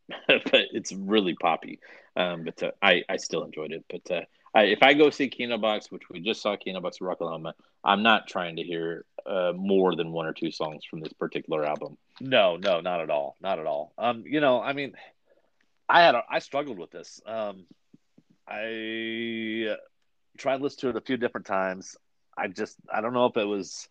but 0.29 0.67
it's 0.73 0.93
really 0.93 1.35
poppy. 1.35 1.81
Um, 2.17 2.45
but 2.45 2.63
uh, 2.63 2.71
I 2.83 3.03
I 3.09 3.17
still 3.17 3.45
enjoyed 3.45 3.73
it. 3.73 3.85
But 3.89 4.11
uh, 4.11 4.23
I, 4.55 4.65
if 4.65 4.83
I 4.83 4.95
go 4.95 5.11
see 5.11 5.31
Candlebox, 5.31 5.91
which 5.91 6.09
we 6.11 6.21
just 6.21 6.43
saw 6.43 6.57
Kino 6.57 6.81
Box 6.81 6.99
Rocklahoma, 6.99 7.53
I'm 7.85 8.03
not 8.03 8.27
trying 8.27 8.57
to 8.57 8.63
hear 8.63 9.05
uh, 9.27 9.53
more 9.55 9.95
than 9.95 10.13
one 10.13 10.27
or 10.27 10.33
two 10.33 10.51
songs 10.51 10.85
from 10.85 11.01
this 11.01 11.13
particular 11.13 11.65
album. 11.65 11.97
No, 12.21 12.57
no, 12.57 12.81
not 12.81 13.01
at 13.01 13.11
all, 13.11 13.37
not 13.41 13.59
at 13.59 13.67
all. 13.67 13.93
Um, 13.99 14.25
you 14.27 14.41
know, 14.41 14.61
I 14.61 14.73
mean, 14.73 14.95
I 15.89 16.03
had 16.03 16.15
a, 16.15 16.23
I 16.29 16.39
struggled 16.41 16.79
with 16.79 16.91
this. 16.91 17.21
Um, 17.27 17.67
I 18.49 19.77
tried 20.39 20.59
to 20.59 20.63
listen 20.63 20.81
to 20.81 20.89
it 20.91 20.97
a 20.97 21.03
few 21.03 21.17
different 21.17 21.47
times. 21.47 21.97
I 22.37 22.49
just 22.49 22.77
I 22.93 23.01
don't 23.01 23.13
know 23.13 23.27
if 23.27 23.37
it 23.37 23.45
was. 23.45 23.89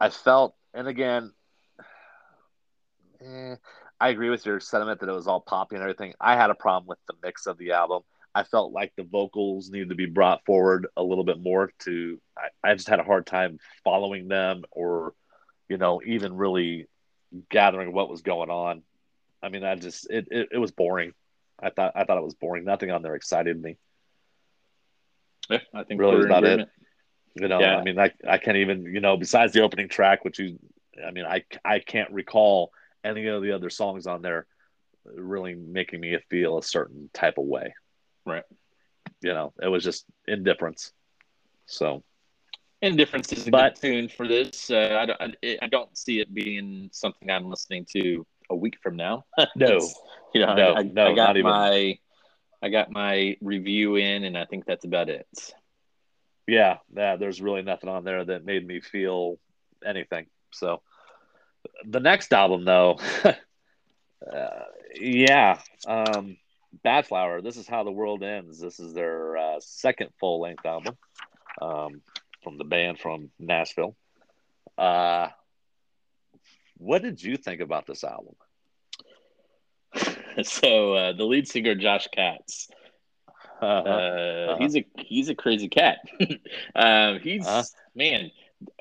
I 0.00 0.10
felt, 0.10 0.54
and 0.72 0.88
again, 0.88 1.32
eh, 3.20 3.56
I 4.02 4.08
agree 4.08 4.30
with 4.30 4.44
your 4.44 4.58
sentiment 4.58 4.98
that 4.98 5.08
it 5.08 5.14
was 5.14 5.28
all 5.28 5.40
poppy 5.40 5.76
and 5.76 5.82
everything. 5.82 6.12
I 6.20 6.34
had 6.34 6.50
a 6.50 6.56
problem 6.56 6.88
with 6.88 6.98
the 7.06 7.14
mix 7.22 7.46
of 7.46 7.56
the 7.56 7.70
album. 7.70 8.02
I 8.34 8.42
felt 8.42 8.72
like 8.72 8.92
the 8.96 9.04
vocals 9.04 9.70
needed 9.70 9.90
to 9.90 9.94
be 9.94 10.06
brought 10.06 10.44
forward 10.44 10.88
a 10.96 11.02
little 11.04 11.22
bit 11.22 11.40
more. 11.40 11.72
To 11.84 12.20
I, 12.36 12.70
I 12.70 12.74
just 12.74 12.88
had 12.88 12.98
a 12.98 13.04
hard 13.04 13.26
time 13.26 13.60
following 13.84 14.26
them, 14.26 14.64
or 14.72 15.14
you 15.68 15.76
know, 15.76 16.02
even 16.04 16.34
really 16.34 16.88
gathering 17.48 17.92
what 17.92 18.10
was 18.10 18.22
going 18.22 18.50
on. 18.50 18.82
I 19.40 19.50
mean, 19.50 19.62
I 19.62 19.76
just 19.76 20.10
it, 20.10 20.26
it, 20.32 20.48
it 20.50 20.58
was 20.58 20.72
boring. 20.72 21.12
I 21.62 21.70
thought 21.70 21.92
I 21.94 22.02
thought 22.02 22.18
it 22.18 22.24
was 22.24 22.34
boring. 22.34 22.64
Nothing 22.64 22.90
on 22.90 23.02
there 23.02 23.14
excited 23.14 23.62
me. 23.62 23.76
Yeah, 25.48 25.58
I 25.72 25.84
think 25.84 26.00
Really 26.00 26.24
about 26.24 26.42
it. 26.42 26.68
You 27.36 27.46
know, 27.46 27.60
Yeah. 27.60 27.76
I 27.76 27.84
mean, 27.84 28.00
I 28.00 28.10
I 28.28 28.38
can't 28.38 28.56
even 28.56 28.84
you 28.84 29.00
know 29.00 29.16
besides 29.16 29.52
the 29.52 29.62
opening 29.62 29.88
track, 29.88 30.24
which 30.24 30.40
you, 30.40 30.58
I 31.06 31.12
mean, 31.12 31.24
I 31.24 31.44
I 31.64 31.78
can't 31.78 32.10
recall 32.10 32.72
any 33.04 33.26
of 33.26 33.42
the 33.42 33.52
other 33.52 33.70
songs 33.70 34.06
on 34.06 34.22
there 34.22 34.46
really 35.04 35.54
making 35.54 36.00
me 36.00 36.16
feel 36.30 36.58
a 36.58 36.62
certain 36.62 37.10
type 37.12 37.38
of 37.38 37.44
way. 37.44 37.74
Right. 38.24 38.44
You 39.20 39.32
know, 39.34 39.52
it 39.60 39.68
was 39.68 39.84
just 39.84 40.04
indifference. 40.26 40.92
So 41.66 42.02
Indifference 42.82 43.32
is 43.32 43.46
a 43.46 43.50
But- 43.50 43.74
good 43.80 43.80
tune 43.80 44.08
for 44.08 44.26
this. 44.26 44.68
Uh, 44.70 44.96
I, 45.00 45.06
don't, 45.06 45.36
I, 45.44 45.58
I 45.62 45.66
don't 45.68 45.96
see 45.96 46.18
it 46.20 46.34
being 46.34 46.88
something 46.92 47.30
I'm 47.30 47.48
listening 47.48 47.86
to 47.92 48.26
a 48.50 48.56
week 48.56 48.74
from 48.82 48.96
now. 48.96 49.24
no, 49.56 49.78
you 50.34 50.40
know, 50.44 50.54
No, 50.54 50.74
I, 50.74 50.82
no, 50.82 51.06
I 51.06 51.14
got 51.14 51.16
not 51.16 51.36
even. 51.36 51.50
my 51.50 51.98
I 52.64 52.68
got 52.68 52.90
my 52.92 53.36
review 53.40 53.96
in, 53.96 54.22
and 54.24 54.36
I 54.38 54.44
think 54.44 54.66
that's 54.66 54.84
about 54.84 55.08
it. 55.08 55.26
yeah, 56.46 56.78
yeah, 56.96 57.16
there's 57.16 57.40
really 57.40 57.62
nothing 57.62 57.88
on 57.88 58.04
there 58.04 58.24
that 58.24 58.44
made 58.44 58.64
me 58.66 58.80
feel 58.80 59.38
anything. 59.84 60.26
So 60.52 60.82
the 61.84 62.00
next 62.00 62.32
album, 62.32 62.64
though, 62.64 62.98
uh, 63.24 64.64
yeah, 64.94 65.58
um, 65.86 66.36
Badflower. 66.84 67.42
This 67.42 67.56
is 67.56 67.66
how 67.68 67.84
the 67.84 67.90
world 67.92 68.22
ends. 68.22 68.60
This 68.60 68.78
is 68.80 68.94
their 68.94 69.36
uh, 69.36 69.56
second 69.60 70.10
full 70.20 70.40
length 70.40 70.64
album 70.66 70.96
um, 71.60 72.02
from 72.42 72.58
the 72.58 72.64
band 72.64 72.98
from 72.98 73.30
Nashville. 73.38 73.96
Uh, 74.78 75.28
what 76.78 77.02
did 77.02 77.22
you 77.22 77.36
think 77.36 77.60
about 77.60 77.86
this 77.86 78.04
album? 78.04 78.34
so 80.42 80.94
uh, 80.94 81.12
the 81.12 81.24
lead 81.24 81.46
singer 81.46 81.74
Josh 81.74 82.08
Katz, 82.12 82.68
uh, 83.60 83.64
Uh-huh. 83.64 84.56
he's 84.58 84.76
a 84.76 84.84
he's 84.98 85.28
a 85.28 85.34
crazy 85.34 85.68
cat. 85.68 85.98
um, 86.74 87.18
he's 87.22 87.46
Uh-huh. 87.46 87.62
man. 87.94 88.30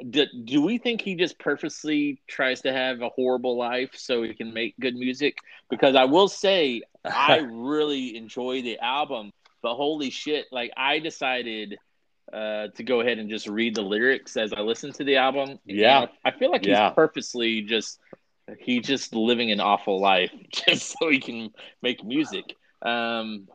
Do, 0.09 0.25
do 0.45 0.61
we 0.61 0.77
think 0.77 1.01
he 1.01 1.15
just 1.15 1.39
purposely 1.39 2.21
tries 2.27 2.61
to 2.61 2.71
have 2.71 3.01
a 3.01 3.09
horrible 3.09 3.57
life 3.57 3.91
so 3.95 4.23
he 4.23 4.33
can 4.33 4.53
make 4.53 4.77
good 4.79 4.95
music? 4.95 5.37
Because 5.69 5.95
I 5.95 6.05
will 6.05 6.27
say 6.27 6.81
I 7.15 7.37
really 7.51 8.15
enjoy 8.15 8.61
the 8.61 8.79
album, 8.79 9.31
but 9.61 9.75
holy 9.75 10.09
shit! 10.09 10.45
Like 10.51 10.71
I 10.77 10.99
decided 10.99 11.77
uh, 12.31 12.67
to 12.75 12.83
go 12.83 13.01
ahead 13.01 13.17
and 13.19 13.29
just 13.29 13.47
read 13.47 13.75
the 13.75 13.81
lyrics 13.81 14.37
as 14.37 14.53
I 14.53 14.61
listened 14.61 14.95
to 14.95 15.03
the 15.03 15.17
album. 15.17 15.59
Yeah. 15.65 16.01
And 16.01 16.09
I 16.25 16.31
feel 16.31 16.51
like 16.51 16.65
Yeah. 16.65 16.89
he's 16.89 16.93
purposely 16.95 17.61
just 17.61 17.99
he's 18.59 18.85
just 18.85 19.13
living 19.15 19.51
an 19.51 19.59
awful 19.59 19.99
life 20.01 20.31
just 20.67 20.95
so 20.99 21.09
he 21.09 21.19
can 21.19 21.49
make 21.81 22.03
music. 22.03 22.55
Um, 22.81 23.47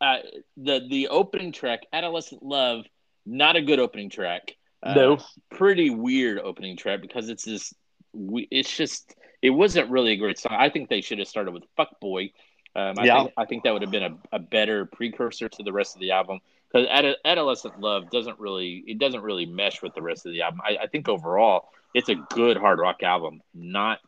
uh, 0.00 0.18
the 0.56 0.80
the 0.88 1.08
opening 1.08 1.52
track, 1.52 1.80
"Adolescent 1.92 2.42
Love," 2.42 2.84
not 3.24 3.56
a 3.56 3.62
good 3.62 3.78
opening 3.78 4.10
track. 4.10 4.56
Uh, 4.82 4.94
no, 4.94 5.18
pretty 5.50 5.90
weird 5.90 6.38
opening 6.38 6.76
track 6.76 7.00
because 7.00 7.28
it's 7.28 7.44
this. 7.44 7.72
It's 8.14 8.74
just 8.76 9.14
it 9.40 9.50
wasn't 9.50 9.90
really 9.90 10.12
a 10.12 10.16
great 10.16 10.38
song. 10.38 10.56
I 10.58 10.68
think 10.68 10.88
they 10.88 11.00
should 11.00 11.18
have 11.18 11.28
started 11.28 11.52
with 11.52 11.64
"Fuck 11.76 12.00
Boy." 12.00 12.32
Um, 12.74 12.98
I, 12.98 13.04
Yeah. 13.04 13.22
think, 13.22 13.32
I 13.36 13.44
think 13.44 13.64
that 13.64 13.72
would 13.72 13.82
have 13.82 13.90
been 13.90 14.02
a, 14.02 14.16
a 14.32 14.38
better 14.38 14.86
precursor 14.86 15.48
to 15.48 15.62
the 15.62 15.72
rest 15.72 15.94
of 15.94 16.00
the 16.00 16.12
album 16.12 16.40
because 16.70 16.88
Ad- 16.90 17.16
"Adolescent 17.24 17.80
Love" 17.80 18.10
doesn't 18.10 18.38
really 18.38 18.82
it 18.86 18.98
doesn't 18.98 19.22
really 19.22 19.46
mesh 19.46 19.82
with 19.82 19.94
the 19.94 20.02
rest 20.02 20.26
of 20.26 20.32
the 20.32 20.42
album. 20.42 20.60
I, 20.64 20.78
I 20.82 20.86
think 20.86 21.08
overall 21.08 21.68
it's 21.94 22.08
a 22.08 22.14
good 22.14 22.56
hard 22.56 22.78
rock 22.78 23.02
album. 23.02 23.42
Not 23.54 24.00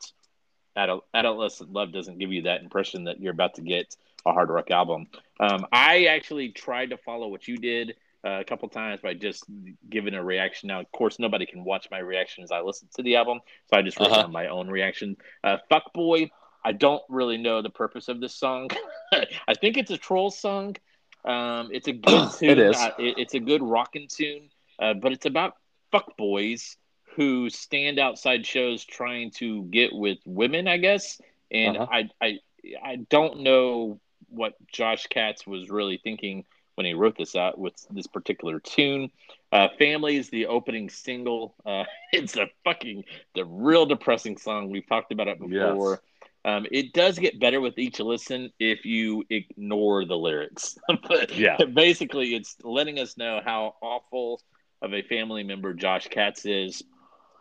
Adol- 0.76 1.02
"Adolescent 1.12 1.72
Love" 1.72 1.92
doesn't 1.92 2.18
give 2.18 2.32
you 2.32 2.42
that 2.42 2.62
impression 2.62 3.04
that 3.04 3.20
you're 3.20 3.32
about 3.32 3.54
to 3.54 3.62
get 3.62 3.94
a 4.26 4.32
hard 4.32 4.48
rock 4.48 4.70
album. 4.70 5.06
Um, 5.38 5.66
I 5.70 6.06
actually 6.06 6.48
tried 6.50 6.90
to 6.90 6.96
follow 6.96 7.28
what 7.28 7.46
you 7.46 7.58
did 7.58 7.94
uh, 8.24 8.40
a 8.40 8.44
couple 8.44 8.68
times 8.68 9.00
by 9.00 9.14
just 9.14 9.44
giving 9.88 10.14
a 10.14 10.22
reaction. 10.24 10.68
Now, 10.68 10.80
of 10.80 10.90
course, 10.92 11.18
nobody 11.18 11.46
can 11.46 11.64
watch 11.64 11.88
my 11.90 11.98
reaction 11.98 12.42
as 12.44 12.50
I 12.50 12.60
listen 12.60 12.88
to 12.96 13.02
the 13.02 13.16
album, 13.16 13.40
so 13.70 13.76
I 13.78 13.82
just 13.82 13.98
wrote 14.00 14.10
Uh-huh. 14.10 14.28
my 14.28 14.46
own 14.48 14.68
reaction. 14.68 15.16
Uh, 15.42 15.58
Fuck 15.68 15.92
Boy, 15.92 16.30
I 16.64 16.72
don't 16.72 17.02
really 17.08 17.36
know 17.36 17.60
the 17.62 17.70
purpose 17.70 18.08
of 18.08 18.20
this 18.20 18.34
song. 18.34 18.70
I 19.12 19.54
think 19.54 19.76
it's 19.76 19.90
a 19.90 19.98
troll 19.98 20.30
song. 20.30 20.76
Um, 21.24 21.68
it's 21.72 21.88
a 21.88 21.92
good 21.92 22.30
tune. 22.38 22.50
It 22.50 22.58
is. 22.58 22.76
Uh, 22.76 22.90
it- 22.98 23.18
it's 23.18 23.34
a 23.34 23.40
good 23.40 23.62
rockin' 23.62 24.08
tune, 24.08 24.48
uh, 24.78 24.94
but 24.94 25.12
it's 25.12 25.26
about 25.26 25.54
fuck 25.92 26.16
boys 26.16 26.76
who 27.16 27.48
stand 27.50 27.98
outside 27.98 28.44
shows 28.46 28.84
trying 28.84 29.30
to 29.30 29.62
get 29.64 29.92
with 29.94 30.18
women, 30.24 30.66
I 30.66 30.78
guess. 30.78 31.20
And 31.50 31.76
Uh-huh. 31.76 31.86
I, 31.92 32.08
I, 32.26 32.38
I 32.82 32.96
don't 32.96 33.40
know 33.40 34.00
what 34.28 34.54
Josh 34.72 35.06
Katz 35.06 35.46
was 35.46 35.68
really 35.70 35.98
thinking 36.02 36.44
when 36.74 36.86
he 36.86 36.94
wrote 36.94 37.16
this 37.16 37.36
out 37.36 37.58
with 37.58 37.74
this 37.90 38.06
particular 38.06 38.60
tune. 38.60 39.10
Uh, 39.52 39.68
Family 39.78 40.16
is 40.16 40.30
the 40.30 40.46
opening 40.46 40.90
single. 40.90 41.54
Uh, 41.64 41.84
it's 42.12 42.36
a 42.36 42.46
fucking 42.64 43.04
the 43.34 43.44
real 43.44 43.86
depressing 43.86 44.36
song. 44.36 44.70
We've 44.70 44.86
talked 44.86 45.12
about 45.12 45.28
it 45.28 45.38
before. 45.40 46.00
Um, 46.46 46.66
it 46.70 46.92
does 46.92 47.18
get 47.18 47.40
better 47.40 47.58
with 47.60 47.78
each 47.78 48.00
listen 48.00 48.52
if 48.58 48.84
you 48.84 49.24
ignore 49.30 50.04
the 50.04 50.16
lyrics. 50.16 50.76
but 51.08 51.34
Yeah. 51.34 51.56
basically, 51.72 52.34
it's 52.34 52.56
letting 52.62 52.98
us 52.98 53.16
know 53.16 53.40
how 53.42 53.76
awful 53.80 54.42
of 54.82 54.92
a 54.92 55.02
family 55.02 55.42
member 55.42 55.72
Josh 55.72 56.08
Katz 56.08 56.44
is 56.44 56.82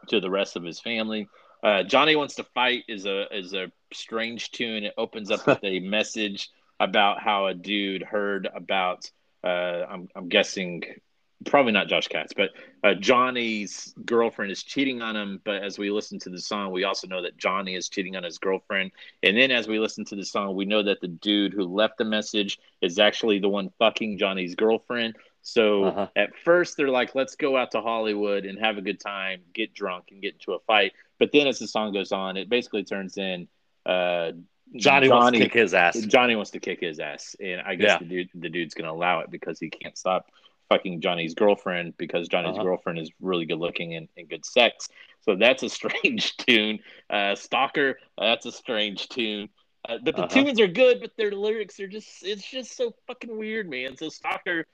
to 0.07 0.21
the 0.21 0.29
rest 0.29 0.55
of 0.55 0.63
his 0.63 0.79
family. 0.79 1.27
Uh, 1.61 1.83
Johnny 1.83 2.15
wants 2.15 2.35
to 2.35 2.43
fight 2.53 2.83
is 2.87 3.05
a 3.05 3.25
is 3.35 3.53
a 3.53 3.71
strange 3.93 4.51
tune. 4.51 4.83
It 4.83 4.93
opens 4.97 5.31
up 5.31 5.45
with 5.47 5.63
a 5.63 5.79
message 5.79 6.49
about 6.79 7.21
how 7.21 7.47
a 7.47 7.53
dude 7.53 8.03
heard 8.03 8.47
about. 8.53 9.09
Uh, 9.43 9.85
I'm 9.89 10.07
I'm 10.15 10.29
guessing 10.29 10.83
probably 11.45 11.73
not 11.73 11.89
Josh 11.89 12.07
Katz, 12.07 12.31
but 12.33 12.51
uh, 12.85 12.93
Johnny's 12.93 13.93
girlfriend 14.05 14.51
is 14.51 14.63
cheating 14.63 15.01
on 15.01 15.15
him. 15.15 15.41
But 15.43 15.61
as 15.61 15.77
we 15.77 15.91
listen 15.91 16.17
to 16.19 16.29
the 16.29 16.39
song, 16.39 16.71
we 16.71 16.85
also 16.85 17.05
know 17.07 17.21
that 17.23 17.37
Johnny 17.37 17.75
is 17.75 17.89
cheating 17.89 18.15
on 18.15 18.23
his 18.23 18.37
girlfriend. 18.37 18.91
And 19.23 19.35
then 19.35 19.51
as 19.51 19.67
we 19.67 19.77
listen 19.77 20.05
to 20.05 20.15
the 20.15 20.23
song, 20.23 20.55
we 20.55 20.63
know 20.63 20.83
that 20.83 21.01
the 21.01 21.09
dude 21.09 21.53
who 21.53 21.65
left 21.65 21.97
the 21.97 22.05
message 22.05 22.59
is 22.81 22.97
actually 22.97 23.39
the 23.39 23.49
one 23.49 23.71
fucking 23.77 24.17
Johnny's 24.19 24.55
girlfriend. 24.55 25.17
So 25.41 25.83
Uh-huh. 25.83 26.07
at 26.15 26.33
first 26.45 26.77
they're 26.77 26.87
like, 26.87 27.13
let's 27.13 27.35
go 27.35 27.57
out 27.57 27.71
to 27.71 27.81
Hollywood 27.81 28.45
and 28.45 28.57
have 28.59 28.77
a 28.77 28.81
good 28.81 29.01
time, 29.01 29.41
get 29.53 29.73
drunk, 29.73 30.05
and 30.11 30.21
get 30.21 30.35
into 30.35 30.53
a 30.53 30.59
fight. 30.59 30.93
But 31.19 31.33
then 31.33 31.47
as 31.47 31.59
the 31.59 31.67
song 31.67 31.91
goes 31.91 32.13
on, 32.13 32.37
it 32.37 32.47
basically 32.47 32.85
turns 32.85 33.17
in 33.17 33.49
uh, 33.85 34.31
Johnny, 34.75 35.09
wants 35.09 35.31
to 35.31 35.37
kick 35.37 35.53
his 35.53 35.73
ass. 35.73 35.99
Johnny 36.01 36.35
wants 36.35 36.51
to 36.51 36.59
kick 36.59 36.79
his 36.81 36.99
ass, 36.99 37.35
and 37.39 37.61
I 37.61 37.75
guess 37.75 37.91
Yeah. 37.91 37.97
the 37.99 38.05
dude 38.05 38.29
the 38.33 38.49
dude's 38.49 38.73
gonna 38.73 38.91
allow 38.91 39.19
it 39.19 39.29
because 39.31 39.59
he 39.59 39.69
can't 39.69 39.97
stop 39.97 40.29
fucking 40.69 41.01
Johnny's 41.01 41.33
girlfriend 41.35 41.95
because 41.97 42.27
Johnny's 42.27 42.55
Uh-huh. 42.55 42.63
girlfriend 42.63 42.97
is 42.99 43.11
really 43.19 43.45
good 43.45 43.59
looking 43.59 43.95
and, 43.95 44.07
and 44.17 44.27
good 44.29 44.45
sex. 44.45 44.89
So 45.21 45.35
that's 45.35 45.61
a 45.63 45.69
strange 45.79 46.35
tune. 46.37 46.79
Uh, 47.09 47.35
Stalker, 47.35 47.99
that's 48.17 48.45
a 48.45 48.51
strange 48.51 49.07
tune. 49.09 49.49
Uh, 49.87 49.97
but 50.01 50.15
the 50.15 50.23
Uh-huh. 50.23 50.43
tunes 50.43 50.59
are 50.59 50.67
good, 50.67 51.01
but 51.01 51.11
their 51.17 51.31
lyrics 51.31 51.79
are 51.79 51.87
just 51.87 52.25
it's 52.25 52.49
just 52.49 52.75
so 52.75 52.93
fucking 53.07 53.37
weird, 53.37 53.69
man. 53.69 53.97
So 53.97 54.09
Stalker 54.09 54.65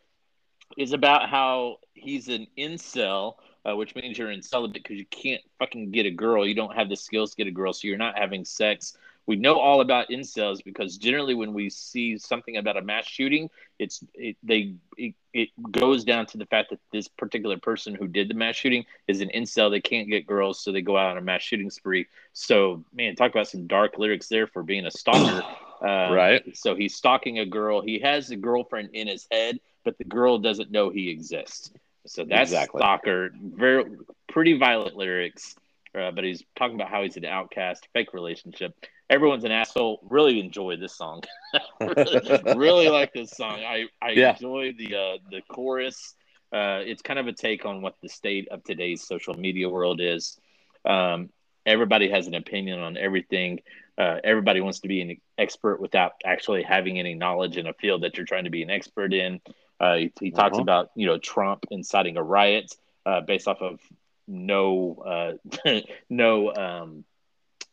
is 0.78 0.94
about 0.94 1.30
how 1.30 1.78
he's 1.94 2.28
an 2.30 2.48
incel, 2.58 3.34
uh, 3.66 3.76
which 3.76 3.96
means 3.96 4.18
you're 4.18 4.32
in 4.32 4.42
celibate 4.42 4.84
because 4.84 4.98
you 5.00 5.06
can't 5.08 5.42
fucking 5.58 5.92
get 5.92 6.06
a 6.06 6.12
girl. 6.12 6.48
You 6.48 6.54
don't 6.54 6.76
have 6.76 6.90
the 6.90 6.96
skills 6.96 7.32
to 7.32 7.38
get 7.38 7.48
a 7.48 7.52
girl, 7.52 7.74
so 7.74 7.88
you're 7.88 7.98
not 7.98 8.18
having 8.18 8.46
sex. 8.46 8.96
We 9.30 9.36
know 9.36 9.60
all 9.60 9.82
about 9.82 10.10
incels 10.10 10.64
because 10.64 10.98
generally 10.98 11.36
when 11.36 11.54
we 11.54 11.70
see 11.70 12.18
something 12.18 12.58
about 12.58 12.78
a 12.78 12.82
mass 12.82 13.06
shooting, 13.06 13.52
it's 13.78 14.04
it, 14.16 14.38
they 14.42 14.74
it, 14.98 15.14
it 15.36 15.50
goes 15.72 16.04
down 16.04 16.26
to 16.26 16.40
the 16.40 16.48
fact 16.48 16.72
that 16.72 16.80
this 16.92 17.08
particular 17.08 17.60
person 17.60 17.94
who 17.94 18.08
did 18.08 18.28
the 18.28 18.34
mass 18.34 18.56
shooting 18.56 18.86
is 19.08 19.22
an 19.22 19.30
incel. 19.36 19.70
They 19.70 19.82
can't 19.82 20.10
get 20.10 20.26
girls, 20.26 20.60
so 20.60 20.72
they 20.72 20.82
go 20.82 20.98
out 20.98 21.12
on 21.12 21.20
a 21.20 21.22
mass 21.22 21.44
shooting 21.44 21.70
spree. 21.70 22.08
So 22.34 22.84
man, 22.92 23.16
talk 23.16 23.30
about 23.30 23.48
some 23.48 23.68
dark 23.68 24.00
lyrics 24.00 24.30
there 24.30 24.48
for 24.48 24.64
being 24.64 24.88
a 24.88 24.92
stalker. 24.92 25.44
Um, 25.82 26.12
Right. 26.12 26.58
So 26.58 26.76
he's 26.76 26.94
stalking 26.94 27.40
a 27.40 27.46
girl. 27.46 27.80
He 27.80 28.00
has 28.00 28.32
a 28.32 28.36
girlfriend 28.36 28.90
in 28.94 29.08
his 29.08 29.26
head, 29.32 29.62
but 29.86 29.98
the 29.98 30.04
girl 30.04 30.38
doesn't 30.38 30.72
know 30.72 30.90
he 30.90 31.10
exists. 31.10 31.72
So 32.06 32.26
that's 32.26 32.52
Exactly. 32.52 32.80
stalker. 32.80 33.30
Very 33.42 33.86
pretty 34.28 34.58
violent 34.58 34.98
lyrics. 34.98 35.56
Uh, 35.96 36.12
but 36.12 36.26
he's 36.26 36.44
talking 36.58 36.76
about 36.76 36.90
how 36.90 37.04
he's 37.04 37.16
an 37.16 37.24
outcast, 37.24 37.88
fake 37.94 38.14
relationship. 38.14 38.74
Everyone's 39.10 39.44
an 39.44 39.52
asshole. 39.52 40.00
Really 40.10 40.40
enjoy 40.40 40.78
this 40.78 40.96
song. 40.96 41.24
really, 41.86 42.22
really 42.52 42.90
like 42.90 43.14
this 43.14 43.32
song. 43.32 43.64
I, 43.64 43.86
I 44.02 44.12
Yeah. 44.14 44.32
enjoy 44.32 44.74
the 44.78 44.96
uh, 44.96 45.18
the 45.30 45.42
chorus. 45.50 46.16
Uh, 46.54 46.82
it's 46.84 47.02
kind 47.02 47.20
of 47.20 47.28
a 47.28 47.34
take 47.34 47.66
on 47.66 47.82
what 47.82 47.96
the 48.02 48.10
state 48.10 48.48
of 48.50 48.64
today's 48.64 49.06
social 49.06 49.34
media 49.36 49.70
world 49.70 50.00
is. 50.02 50.38
Um, 50.86 51.30
everybody 51.66 52.10
has 52.10 52.28
an 52.28 52.36
opinion 52.36 52.80
on 52.80 52.98
everything. 52.98 53.60
Uh, 53.98 54.18
everybody 54.24 54.62
wants 54.62 54.80
to 54.82 54.88
be 54.88 55.02
an 55.02 55.18
expert 55.38 55.80
without 55.82 56.14
actually 56.26 56.64
having 56.64 57.00
any 57.00 57.14
knowledge 57.16 57.58
in 57.58 57.68
a 57.68 57.74
field 57.74 58.04
that 58.04 58.18
you're 58.18 58.26
trying 58.26 58.46
to 58.46 58.50
be 58.50 58.64
an 58.64 58.70
expert 58.70 59.14
in. 59.14 59.42
Uh, 59.80 59.96
he, 59.96 60.14
he 60.20 60.32
talks 60.32 60.58
Uh-huh. 60.58 60.64
about 60.64 60.90
you 60.96 61.08
know 61.08 61.18
Trump 61.18 61.66
inciting 61.72 62.18
a 62.18 62.24
riot 62.24 62.72
uh, 63.06 63.22
based 63.22 63.48
off 63.48 63.62
of 63.62 63.80
no 64.28 65.38
uh, 65.66 65.80
no 66.10 66.54
um, 66.54 67.06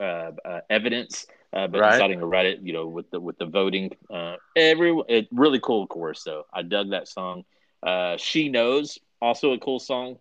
uh, 0.00 0.32
uh, 0.44 0.60
evidence, 0.70 1.26
uh, 1.52 1.66
but 1.66 1.80
Right. 1.80 1.94
inciting 1.94 2.20
a 2.20 2.26
riot. 2.26 2.60
You 2.62 2.72
know 2.72 2.86
with 2.86 3.10
the 3.10 3.20
with 3.20 3.38
the 3.38 3.46
voting. 3.46 3.92
Uh, 4.10 4.36
every 4.56 4.94
it, 5.08 5.28
really 5.32 5.60
cool 5.60 5.86
chorus 5.86 6.22
though. 6.24 6.44
I 6.52 6.62
dug 6.62 6.90
that 6.90 7.08
song. 7.08 7.44
Uh, 7.82 8.16
she 8.16 8.48
knows 8.48 8.98
also 9.20 9.52
a 9.52 9.58
cool 9.58 9.78
song. 9.78 10.18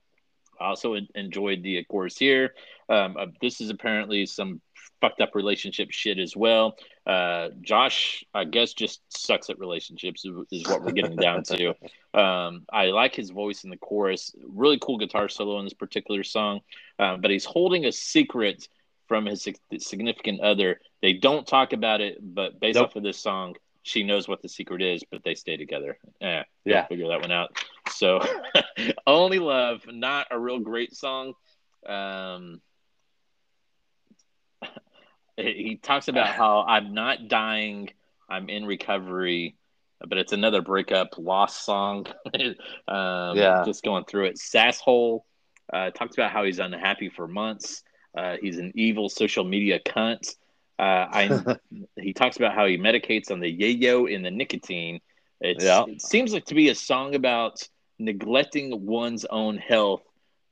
I 0.60 0.68
also 0.68 0.96
enjoyed 1.16 1.64
the 1.64 1.84
chorus 1.86 2.18
here. 2.18 2.54
Um, 2.88 3.18
this 3.42 3.60
is 3.60 3.70
apparently 3.70 4.26
some 4.26 4.62
fucked 5.02 5.20
up 5.20 5.36
relationship 5.36 5.92
shit 5.92 6.18
as 6.18 6.36
well. 6.36 6.76
Uh, 7.06 7.50
Josh, 7.62 8.24
I 8.34 8.46
guess, 8.46 8.74
just 8.74 9.02
sucks 9.10 9.50
at 9.50 9.60
relationships, 9.60 10.24
is, 10.26 10.32
is 10.52 10.66
what 10.68 10.82
we're 10.84 10.92
getting 10.94 11.18
down 11.18 11.44
to. 11.44 11.74
Um, 12.16 12.66
I 12.72 12.86
like 12.86 13.14
his 13.14 13.32
voice 13.32 13.66
in 13.66 13.70
the 13.70 13.76
chorus. 13.76 14.34
Really 14.48 14.80
cool 14.82 14.98
guitar 14.98 15.28
solo 15.28 15.60
in 15.60 15.66
this 15.66 15.74
particular 15.74 16.24
song, 16.24 16.62
um, 16.98 17.20
but 17.20 17.30
he's 17.30 17.44
holding 17.44 17.84
a 17.84 17.92
secret 17.92 18.70
from 19.08 19.26
his 19.26 19.48
significant 19.80 20.42
other. 20.42 20.80
They 21.02 21.14
don't 21.14 21.46
talk 21.48 21.74
about 21.74 22.02
it, 22.02 22.18
but 22.22 22.60
based 22.60 22.76
Nope. 22.76 22.90
off 22.90 22.96
of 22.96 23.04
this 23.04 23.20
song, 23.20 23.56
she 23.84 24.04
knows 24.04 24.28
what 24.28 24.42
the 24.42 24.50
secret 24.50 24.82
is, 24.82 25.04
but 25.12 25.24
they 25.24 25.36
stay 25.36 25.58
together. 25.58 25.98
Eh, 26.22 26.44
Yeah. 26.66 26.88
figure 26.88 27.08
that 27.10 27.22
one 27.22 27.32
out. 27.32 27.56
So, 27.90 28.20
only 29.08 29.40
love, 29.40 29.82
not 29.88 30.28
a 30.32 30.40
real 30.40 30.60
great 30.60 30.96
song. 30.96 31.34
Um, 31.86 32.62
he 35.38 35.80
talks 35.82 36.08
about 36.08 36.28
how 36.36 36.64
I'm 36.64 36.94
not 36.94 37.28
dying, 37.28 37.90
I'm 38.30 38.50
in 38.50 38.66
recovery, 38.66 39.56
but 40.08 40.18
it's 40.18 40.34
another 40.34 40.62
breakup 40.62 41.18
lost 41.18 41.64
song. 41.66 42.08
um, 42.88 43.38
Yeah. 43.38 43.64
just 43.66 43.84
going 43.84 44.06
through 44.06 44.26
it. 44.26 44.38
Sasshole 44.38 45.22
uh, 45.72 45.92
talks 45.92 46.16
about 46.16 46.32
how 46.32 46.44
he's 46.44 46.60
unhappy 46.60 47.10
for 47.10 47.28
months. 47.28 47.84
Uh, 48.16 48.38
he's 48.42 48.58
an 48.58 48.72
evil 48.76 49.10
social 49.10 49.44
media 49.44 49.80
cunt. 49.80 50.36
Uh, 50.78 50.82
I 50.82 51.58
he 52.00 52.14
talks 52.14 52.38
about 52.38 52.54
how 52.56 52.66
he 52.66 52.78
medicates 52.78 53.32
on 53.32 53.40
the 53.40 53.52
yayo 53.58 54.14
and 54.14 54.26
the 54.26 54.32
nicotine. 54.32 55.00
It's, 55.42 55.64
Yeah. 55.64 55.84
It 55.88 56.02
seems 56.02 56.34
like 56.34 56.46
to 56.46 56.56
be 56.56 56.70
a 56.70 56.76
song 56.76 57.16
about 57.16 57.68
neglecting 58.00 58.86
one's 58.86 59.26
own 59.26 59.58
health 59.58 60.02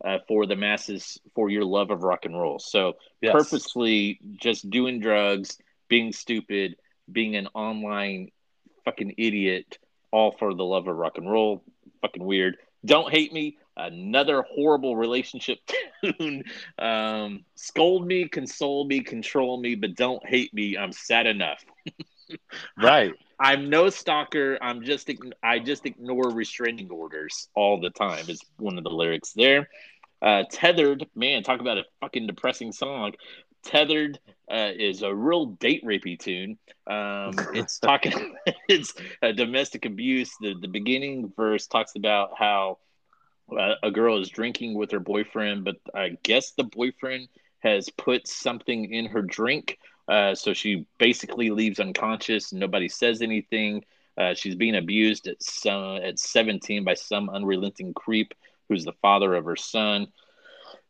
uh, 0.04 0.20
for 0.28 0.46
the 0.46 0.56
masses 0.56 1.20
for 1.36 1.50
your 1.50 1.64
love 1.66 1.92
of 1.92 2.04
rock 2.04 2.26
and 2.26 2.38
roll. 2.38 2.60
So 2.60 2.94
Yes. 3.22 3.34
purposely 3.34 4.20
just 4.42 4.70
doing 4.70 5.00
drugs, 5.00 5.58
being 5.88 6.12
stupid, 6.12 6.76
being 7.12 7.36
an 7.36 7.48
online 7.54 8.30
fucking 8.86 9.16
idiot, 9.18 9.78
all 10.12 10.32
for 10.32 10.54
the 10.54 10.64
love 10.64 10.88
of 10.88 10.96
rock 10.96 11.18
and 11.18 11.30
roll. 11.30 11.64
Fucking 12.02 12.24
weird. 12.24 12.58
Don't 12.86 13.10
hate 13.10 13.32
me. 13.32 13.58
Another 13.76 14.44
horrible 14.44 14.96
relationship 14.96 15.60
tune. 16.04 16.44
Um, 16.78 17.44
scold 17.56 18.06
me, 18.06 18.28
console 18.28 18.86
me, 18.86 19.02
control 19.02 19.60
me, 19.60 19.76
but 19.76 19.96
don't 19.96 20.26
hate 20.28 20.54
me. 20.54 20.78
I'm 20.78 20.92
sad 20.92 21.26
enough. 21.28 21.64
Right. 22.78 23.14
I'm 23.40 23.70
no 23.70 23.90
stalker. 23.90 24.58
I'm 24.62 24.84
just 24.84 25.10
I 25.44 25.60
just 25.60 25.86
ignore 25.86 26.30
restraining 26.32 26.90
orders 26.90 27.50
all 27.56 27.80
the 27.80 27.90
time. 27.90 28.30
Is 28.30 28.42
one 28.58 28.78
of 28.78 28.84
the 28.84 28.90
lyrics 28.90 29.34
there. 29.34 29.68
Uh, 30.22 30.44
Tethered, 30.50 31.06
man, 31.16 31.44
talk 31.44 31.60
about 31.60 31.78
a 31.78 31.84
fucking 32.00 32.28
depressing 32.28 32.72
song. 32.72 33.12
Tethered 33.64 34.20
uh, 34.50 34.72
is 34.76 35.02
a 35.02 35.14
real 35.14 35.48
date 35.48 35.84
rapey 35.86 36.18
tune. 36.18 36.58
Um, 36.88 37.34
it's 37.54 37.80
talking, 37.80 38.36
it's 38.70 38.94
uh, 39.22 39.34
domestic 39.34 39.86
abuse. 39.86 40.32
The 40.40 40.56
the 40.60 40.68
beginning 40.68 41.34
verse 41.36 41.68
talks 41.68 41.96
about 41.96 42.32
how 42.38 42.78
a 43.52 43.92
girl 43.92 44.20
is 44.20 44.30
drinking 44.30 44.76
with 44.76 44.92
her 44.92 45.00
boyfriend, 45.00 45.64
but 45.64 45.76
I 45.94 46.18
guess 46.24 46.52
the 46.52 46.64
boyfriend 46.64 47.28
has 47.60 47.90
put 47.90 48.28
something 48.28 48.92
in 48.92 49.06
her 49.08 49.22
drink, 49.22 49.78
uh, 50.08 50.36
so 50.36 50.54
she 50.54 50.86
basically 50.98 51.50
leaves 51.50 51.80
unconscious. 51.80 52.52
Nobody 52.52 52.88
says 52.90 53.22
anything. 53.22 53.84
Uh, 54.18 54.34
she's 54.34 54.56
being 54.56 54.76
abused 54.76 55.28
at 55.28 55.42
some 55.42 55.98
at 55.98 56.20
17 56.20 56.84
by 56.84 56.94
some 56.94 57.30
unrelenting 57.30 57.94
creep 57.94 58.34
who's 58.70 58.86
the 58.86 58.94
father 59.02 59.34
of 59.34 59.46
her 59.46 59.56
son. 59.56 60.08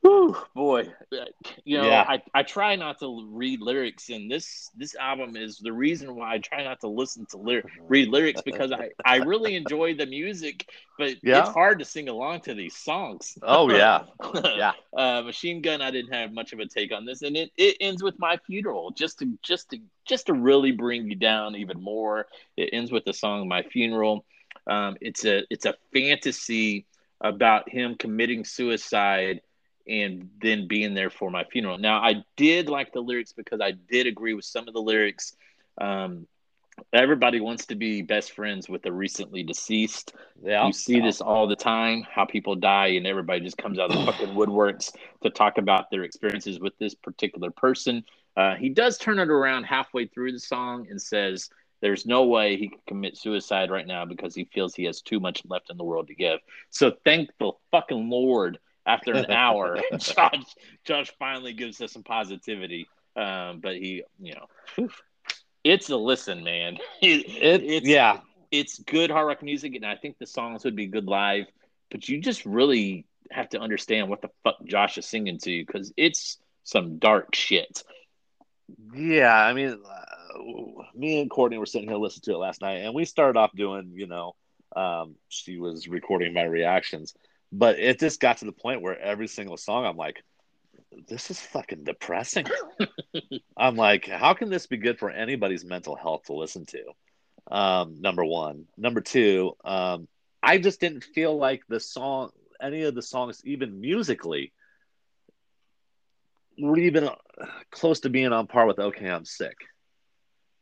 Whew, 0.03 0.35
boy, 0.53 0.89
Uh, 1.13 1.25
you 1.63 1.77
know, 1.77 1.87
Yeah. 1.87 2.05
I, 2.07 2.21
I 2.33 2.43
try 2.43 2.75
not 2.75 2.99
to 2.99 3.25
read 3.31 3.61
lyrics, 3.61 4.09
and 4.09 4.29
this 4.29 4.69
this 4.75 4.95
album 4.95 5.37
is 5.37 5.59
the 5.59 5.71
reason 5.71 6.13
why 6.15 6.33
I 6.35 6.39
try 6.39 6.61
not 6.63 6.81
to 6.81 6.89
listen 6.89 7.25
to 7.27 7.37
lyric 7.37 7.67
read 7.87 8.09
lyrics 8.09 8.41
because 8.41 8.73
I 8.73 8.89
I 9.05 9.17
really 9.17 9.55
enjoy 9.55 9.95
the 9.95 10.05
music, 10.05 10.67
but 10.97 11.15
Yeah. 11.23 11.39
it's 11.39 11.49
hard 11.49 11.79
to 11.79 11.85
sing 11.85 12.09
along 12.09 12.41
to 12.41 12.53
these 12.53 12.75
songs. 12.75 13.37
Oh 13.41 13.69
yeah. 13.71 14.03
Yeah. 14.43 14.73
uh, 14.95 15.21
Machine 15.21 15.61
Gun, 15.61 15.81
I 15.81 15.91
didn't 15.91 16.13
have 16.13 16.33
much 16.33 16.51
of 16.51 16.59
a 16.59 16.65
take 16.65 16.91
on 16.91 17.05
this, 17.05 17.21
and 17.21 17.37
it, 17.37 17.51
it 17.57 17.77
ends 17.79 18.03
with 18.03 18.19
my 18.19 18.37
funeral, 18.45 18.91
just 18.91 19.19
to 19.19 19.37
just 19.41 19.69
to 19.69 19.79
just 20.05 20.25
to 20.27 20.33
really 20.33 20.73
bring 20.73 21.09
you 21.09 21.15
down 21.15 21.55
even 21.55 21.81
more. 21.81 22.27
It 22.57 22.71
ends 22.73 22.91
with 22.91 23.05
the 23.05 23.13
song 23.13 23.47
"My 23.47 23.63
Funeral." 23.63 24.25
Um, 24.67 24.97
it's 24.99 25.23
a 25.23 25.43
it's 25.49 25.65
a 25.65 25.75
fantasy 25.93 26.85
about 27.21 27.69
him 27.69 27.95
committing 27.95 28.43
suicide 28.43 29.39
and 29.87 30.29
then 30.41 30.67
being 30.67 30.93
there 30.93 31.09
for 31.09 31.29
my 31.29 31.43
funeral. 31.43 31.77
Now, 31.77 31.99
I 31.99 32.23
did 32.37 32.69
like 32.69 32.93
the 32.93 33.01
lyrics 33.01 33.33
because 33.33 33.61
I 33.61 33.71
did 33.71 34.07
agree 34.07 34.33
with 34.33 34.45
some 34.45 34.67
of 34.67 34.73
the 34.73 34.81
lyrics. 34.81 35.35
Um, 35.79 36.27
everybody 36.91 37.39
wants 37.39 37.65
to 37.67 37.75
be 37.75 38.01
best 38.01 38.31
friends 38.31 38.69
with 38.69 38.81
the 38.81 38.91
recently 38.91 39.43
deceased. 39.43 40.13
Yeah. 40.41 40.65
You 40.65 40.73
see 40.73 40.99
this 40.99 41.21
all 41.21 41.47
the 41.47 41.55
time, 41.55 42.05
how 42.09 42.25
people 42.25 42.55
die, 42.55 42.87
and 42.87 43.05
everybody 43.05 43.41
just 43.41 43.57
comes 43.57 43.79
out 43.79 43.91
of 43.91 43.97
the 43.97 44.05
fucking 44.11 44.35
woodworks 44.35 44.93
to 45.23 45.29
talk 45.29 45.57
about 45.57 45.91
their 45.91 46.03
experiences 46.03 46.59
with 46.59 46.77
this 46.79 46.95
particular 46.95 47.51
person. 47.51 48.03
Uh, 48.35 48.55
he 48.55 48.69
does 48.69 48.97
turn 48.97 49.19
it 49.19 49.29
around 49.29 49.63
halfway 49.63 50.07
through 50.07 50.31
the 50.31 50.39
song 50.39 50.87
and 50.89 51.01
says 51.01 51.49
there's 51.81 52.05
no 52.05 52.23
way 52.23 52.55
he 52.55 52.69
could 52.69 52.85
commit 52.87 53.17
suicide 53.17 53.69
right 53.69 53.85
now 53.85 54.05
because 54.05 54.33
he 54.33 54.45
feels 54.45 54.73
he 54.73 54.85
has 54.85 55.01
too 55.01 55.19
much 55.19 55.43
left 55.45 55.69
in 55.69 55.77
the 55.77 55.83
world 55.83 56.07
to 56.07 56.15
give. 56.15 56.39
So 56.69 56.93
thank 57.03 57.29
the 57.39 57.51
fucking 57.71 58.09
Lord. 58.09 58.57
After 58.85 59.13
an 59.13 59.31
hour, 59.31 59.79
Josh, 59.97 60.55
Josh 60.85 61.11
finally 61.17 61.53
gives 61.53 61.79
us 61.81 61.93
some 61.93 62.03
positivity. 62.03 62.87
Um, 63.15 63.59
but 63.61 63.75
he, 63.75 64.03
you 64.19 64.33
know, 64.33 64.89
it's 65.63 65.89
a 65.89 65.97
listen, 65.97 66.43
man. 66.43 66.77
It, 67.01 67.27
It, 67.27 67.63
it's 67.63 67.87
yeah. 67.87 68.19
it's 68.51 68.79
good 68.79 69.11
hard 69.11 69.27
rock 69.27 69.43
music, 69.43 69.75
and 69.75 69.85
I 69.85 69.95
think 69.95 70.17
the 70.17 70.25
songs 70.25 70.63
would 70.65 70.75
be 70.75 70.87
good 70.87 71.05
live. 71.05 71.45
But 71.91 72.09
you 72.09 72.19
just 72.19 72.45
really 72.45 73.05
have 73.31 73.49
to 73.49 73.59
understand 73.59 74.09
what 74.09 74.21
the 74.21 74.29
fuck 74.43 74.63
Josh 74.65 74.97
is 74.97 75.05
singing 75.05 75.37
to 75.39 75.51
you 75.51 75.65
because 75.65 75.93
it's 75.97 76.37
some 76.63 76.97
dark 76.97 77.35
shit. 77.35 77.83
Yeah, 78.93 79.33
I 79.33 79.53
mean, 79.53 79.79
uh, 79.85 80.83
me 80.95 81.21
and 81.21 81.29
Courtney 81.29 81.57
were 81.57 81.65
sitting 81.65 81.89
here 81.89 81.97
listening 81.97 82.23
to 82.23 82.33
it 82.33 82.37
last 82.37 82.61
night, 82.61 82.81
and 82.83 82.93
we 82.93 83.05
started 83.05 83.37
off 83.37 83.51
doing, 83.55 83.91
you 83.93 84.07
know, 84.07 84.35
um, 84.75 85.15
she 85.29 85.57
was 85.57 85.87
recording 85.87 86.33
my 86.33 86.43
reactions, 86.43 87.13
but 87.53 87.79
it 87.79 87.99
just 87.99 88.19
got 88.19 88.39
to 88.39 88.45
the 88.45 88.51
point 88.51 88.81
where 88.81 88.99
every 88.99 89.27
single 89.27 89.57
song, 89.57 89.85
I'm 89.85 89.95
like, 89.95 90.23
this 91.07 91.29
is 91.29 91.39
fucking 91.39 91.83
depressing. 91.83 92.47
I'm 93.57 93.75
like, 93.75 94.07
how 94.07 94.33
can 94.33 94.49
this 94.49 94.65
be 94.65 94.77
good 94.77 94.97
for 94.97 95.11
anybody's 95.11 95.63
mental 95.63 95.95
health 95.95 96.23
to 96.25 96.33
listen 96.33 96.65
to? 96.65 96.83
Um, 97.55 98.01
number 98.01 98.25
one. 98.25 98.65
Number 98.75 99.01
two, 99.01 99.55
um, 99.63 100.07
I 100.41 100.57
just 100.57 100.79
didn't 100.79 101.03
feel 101.03 101.37
like 101.37 101.61
the 101.69 101.79
song, 101.79 102.31
any 102.59 102.83
of 102.83 102.95
the 102.95 103.03
songs, 103.03 103.41
even 103.45 103.79
musically, 103.79 104.51
were 106.57 106.79
even 106.79 107.09
close 107.69 107.99
to 108.01 108.09
being 108.09 108.33
on 108.33 108.47
par 108.47 108.65
with 108.65 108.79
"Okay, 108.79 109.09
I'm 109.09 109.25
Sick." 109.25 109.57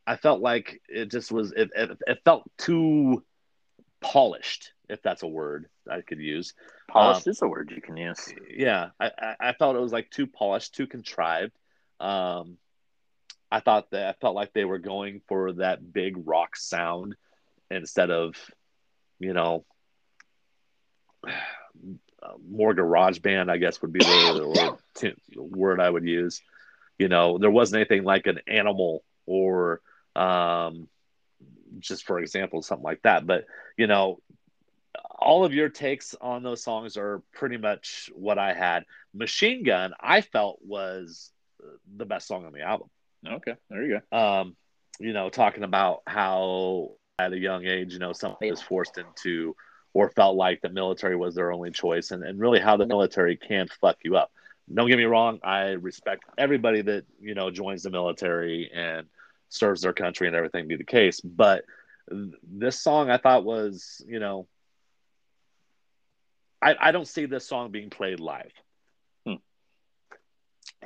I 0.06 0.16
felt 0.16 0.40
like 0.40 0.80
it 0.88 1.10
just 1.10 1.32
was. 1.32 1.52
It, 1.52 1.70
it, 1.74 1.98
it 2.06 2.18
felt 2.24 2.50
too 2.58 3.24
polished, 4.00 4.72
if 4.92 5.02
that's 5.02 5.22
a 5.22 5.26
word 5.26 5.68
I 5.90 6.02
could 6.02 6.18
use. 6.18 6.52
Polished 6.88 7.26
um, 7.26 7.30
is 7.30 7.42
a 7.42 7.48
word 7.48 7.72
you 7.74 7.80
can 7.80 7.96
use. 7.96 8.32
Yeah, 8.54 8.90
I, 9.00 9.10
I 9.40 9.52
felt 9.54 9.74
it 9.74 9.80
was 9.80 9.92
like 9.92 10.10
too 10.10 10.26
polished, 10.26 10.74
too 10.74 10.86
contrived. 10.86 11.52
Um, 11.98 12.58
I 13.50 13.60
thought 13.60 13.90
that 13.90 14.06
I 14.06 14.12
felt 14.20 14.34
like 14.34 14.52
they 14.52 14.66
were 14.66 14.78
going 14.78 15.22
for 15.28 15.54
that 15.54 15.92
big 15.92 16.26
rock 16.26 16.56
sound 16.56 17.16
instead 17.70 18.10
of, 18.10 18.34
you 19.18 19.32
know, 19.32 19.64
more 22.48 22.74
garage 22.74 23.18
band. 23.18 23.50
I 23.50 23.56
guess 23.56 23.80
would 23.80 23.92
be 23.92 24.00
the 24.00 25.12
word 25.36 25.80
I 25.80 25.88
would 25.88 26.04
use. 26.04 26.42
You 26.98 27.08
know, 27.08 27.38
there 27.38 27.50
wasn't 27.50 27.80
anything 27.80 28.04
like 28.04 28.26
an 28.26 28.40
animal 28.46 29.04
or 29.26 29.80
um, 30.14 30.88
just 31.78 32.04
for 32.04 32.18
example, 32.20 32.62
something 32.62 32.84
like 32.84 33.02
that. 33.02 33.26
But 33.26 33.46
you 33.78 33.86
know, 33.86 34.20
all 35.22 35.44
of 35.44 35.54
your 35.54 35.68
takes 35.68 36.14
on 36.20 36.42
those 36.42 36.62
songs 36.62 36.96
are 36.96 37.22
pretty 37.32 37.56
much 37.56 38.10
what 38.14 38.38
I 38.38 38.52
had. 38.52 38.84
Machine 39.14 39.62
Gun, 39.62 39.92
I 40.00 40.20
felt 40.20 40.58
was 40.62 41.30
the 41.96 42.06
best 42.06 42.26
song 42.26 42.44
on 42.44 42.52
the 42.52 42.62
album. 42.62 42.88
Okay, 43.26 43.54
there 43.70 43.84
you 43.84 44.00
go. 44.10 44.16
Um, 44.16 44.56
you 44.98 45.12
know, 45.12 45.30
talking 45.30 45.64
about 45.64 46.02
how 46.06 46.92
at 47.18 47.32
a 47.32 47.38
young 47.38 47.66
age, 47.66 47.92
you 47.92 47.98
know, 47.98 48.12
somebody 48.12 48.50
was 48.50 48.62
forced 48.62 48.98
into 48.98 49.56
or 49.94 50.10
felt 50.10 50.36
like 50.36 50.60
the 50.60 50.70
military 50.70 51.16
was 51.16 51.34
their 51.34 51.52
only 51.52 51.70
choice, 51.70 52.10
and, 52.10 52.24
and 52.24 52.40
really 52.40 52.60
how 52.60 52.76
the 52.76 52.86
military 52.86 53.36
can 53.36 53.68
fuck 53.80 53.98
you 54.02 54.16
up. 54.16 54.32
Don't 54.72 54.88
get 54.88 54.96
me 54.96 55.04
wrong, 55.04 55.38
I 55.42 55.72
respect 55.72 56.24
everybody 56.38 56.82
that 56.82 57.04
you 57.20 57.34
know 57.34 57.50
joins 57.50 57.82
the 57.82 57.90
military 57.90 58.70
and 58.74 59.06
serves 59.50 59.82
their 59.82 59.92
country 59.92 60.26
and 60.26 60.36
everything 60.36 60.66
be 60.66 60.76
the 60.76 60.84
case, 60.84 61.20
but 61.20 61.64
this 62.08 62.80
song 62.80 63.10
I 63.10 63.18
thought 63.18 63.44
was, 63.44 64.02
you 64.06 64.18
know, 64.18 64.46
I, 66.62 66.76
I 66.80 66.92
don't 66.92 67.08
see 67.08 67.26
this 67.26 67.46
song 67.46 67.70
being 67.70 67.90
played 67.90 68.20
live 68.20 68.52
hmm. 69.26 69.34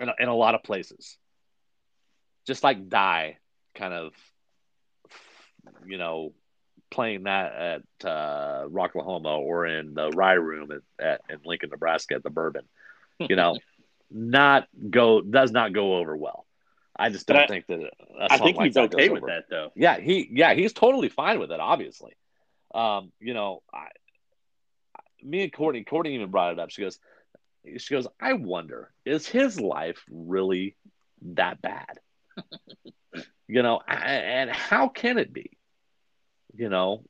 in, 0.01 0.11
in 0.19 0.29
a 0.29 0.35
lot 0.35 0.55
of 0.55 0.63
places. 0.63 1.17
Just 2.47 2.65
like 2.65 2.89
Die, 2.89 3.39
kind 3.75 3.93
of, 3.93 4.13
you 5.87 5.99
know, 5.99 6.33
playing 6.91 7.25
that 7.25 7.53
at 7.53 8.09
uh, 8.09 8.67
Rocklahoma 8.69 9.39
or 9.39 9.67
in 9.67 9.95
the 9.95 10.11
Rye 10.11 10.35
Room 10.35 10.71
at, 10.71 11.05
at 11.05 11.21
in 11.29 11.41
Lincoln, 11.45 11.71
Nebraska 11.71 12.15
at 12.15 12.23
the 12.23 12.31
Bourbon, 12.31 12.65
you 13.19 13.37
know, 13.37 13.59
not 14.11 14.69
go 14.91 15.21
does 15.21 15.51
not 15.51 15.73
go 15.73 15.97
over 15.97 16.17
well. 16.17 16.47
I 16.99 17.11
just 17.11 17.27
don't 17.27 17.37
I, 17.37 17.47
think 17.47 17.67
that. 17.67 17.91
I 18.31 18.39
think 18.39 18.57
like 18.57 18.67
he's 18.69 18.77
okay 18.77 19.09
with 19.09 19.25
over. 19.25 19.33
that, 19.33 19.45
though. 19.51 19.73
Yeah, 19.75 19.99
he 19.99 20.29
yeah 20.33 20.55
he's 20.55 20.73
totally 20.73 21.09
fine 21.09 21.39
with 21.39 21.51
it. 21.51 21.61
Obviously, 21.61 22.13
um, 22.75 23.13
you 23.21 23.35
know, 23.35 23.63
I, 23.73 23.89
me 25.27 25.43
and 25.43 25.53
Courtney, 25.53 25.85
Courtney 25.85 26.15
even 26.15 26.31
brought 26.31 26.53
it 26.53 26.59
up. 26.59 26.71
She 26.71 26.83
goes, 26.83 26.99
she 27.79 27.95
goes, 27.95 28.07
I 28.21 28.35
wonder, 28.35 28.93
is 29.05 29.27
his 29.27 29.61
life 29.61 30.03
really 30.11 30.77
that 31.35 31.61
bad? 31.61 31.99
you 33.49 33.63
know, 33.63 33.81
and 33.89 34.51
how 34.51 34.89
can 34.89 35.19
it 35.19 35.33
be? 35.33 35.51
You 36.55 36.69
know, 36.69 37.05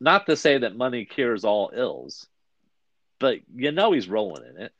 not 0.00 0.26
to 0.26 0.36
say 0.36 0.58
that 0.58 0.76
money 0.76 1.04
cures 1.04 1.44
all 1.44 1.70
ills, 1.74 2.26
but 3.18 3.38
you 3.54 3.72
know 3.72 3.92
he's 3.92 4.08
rolling 4.08 4.44
in 4.46 4.62
it. 4.62 4.72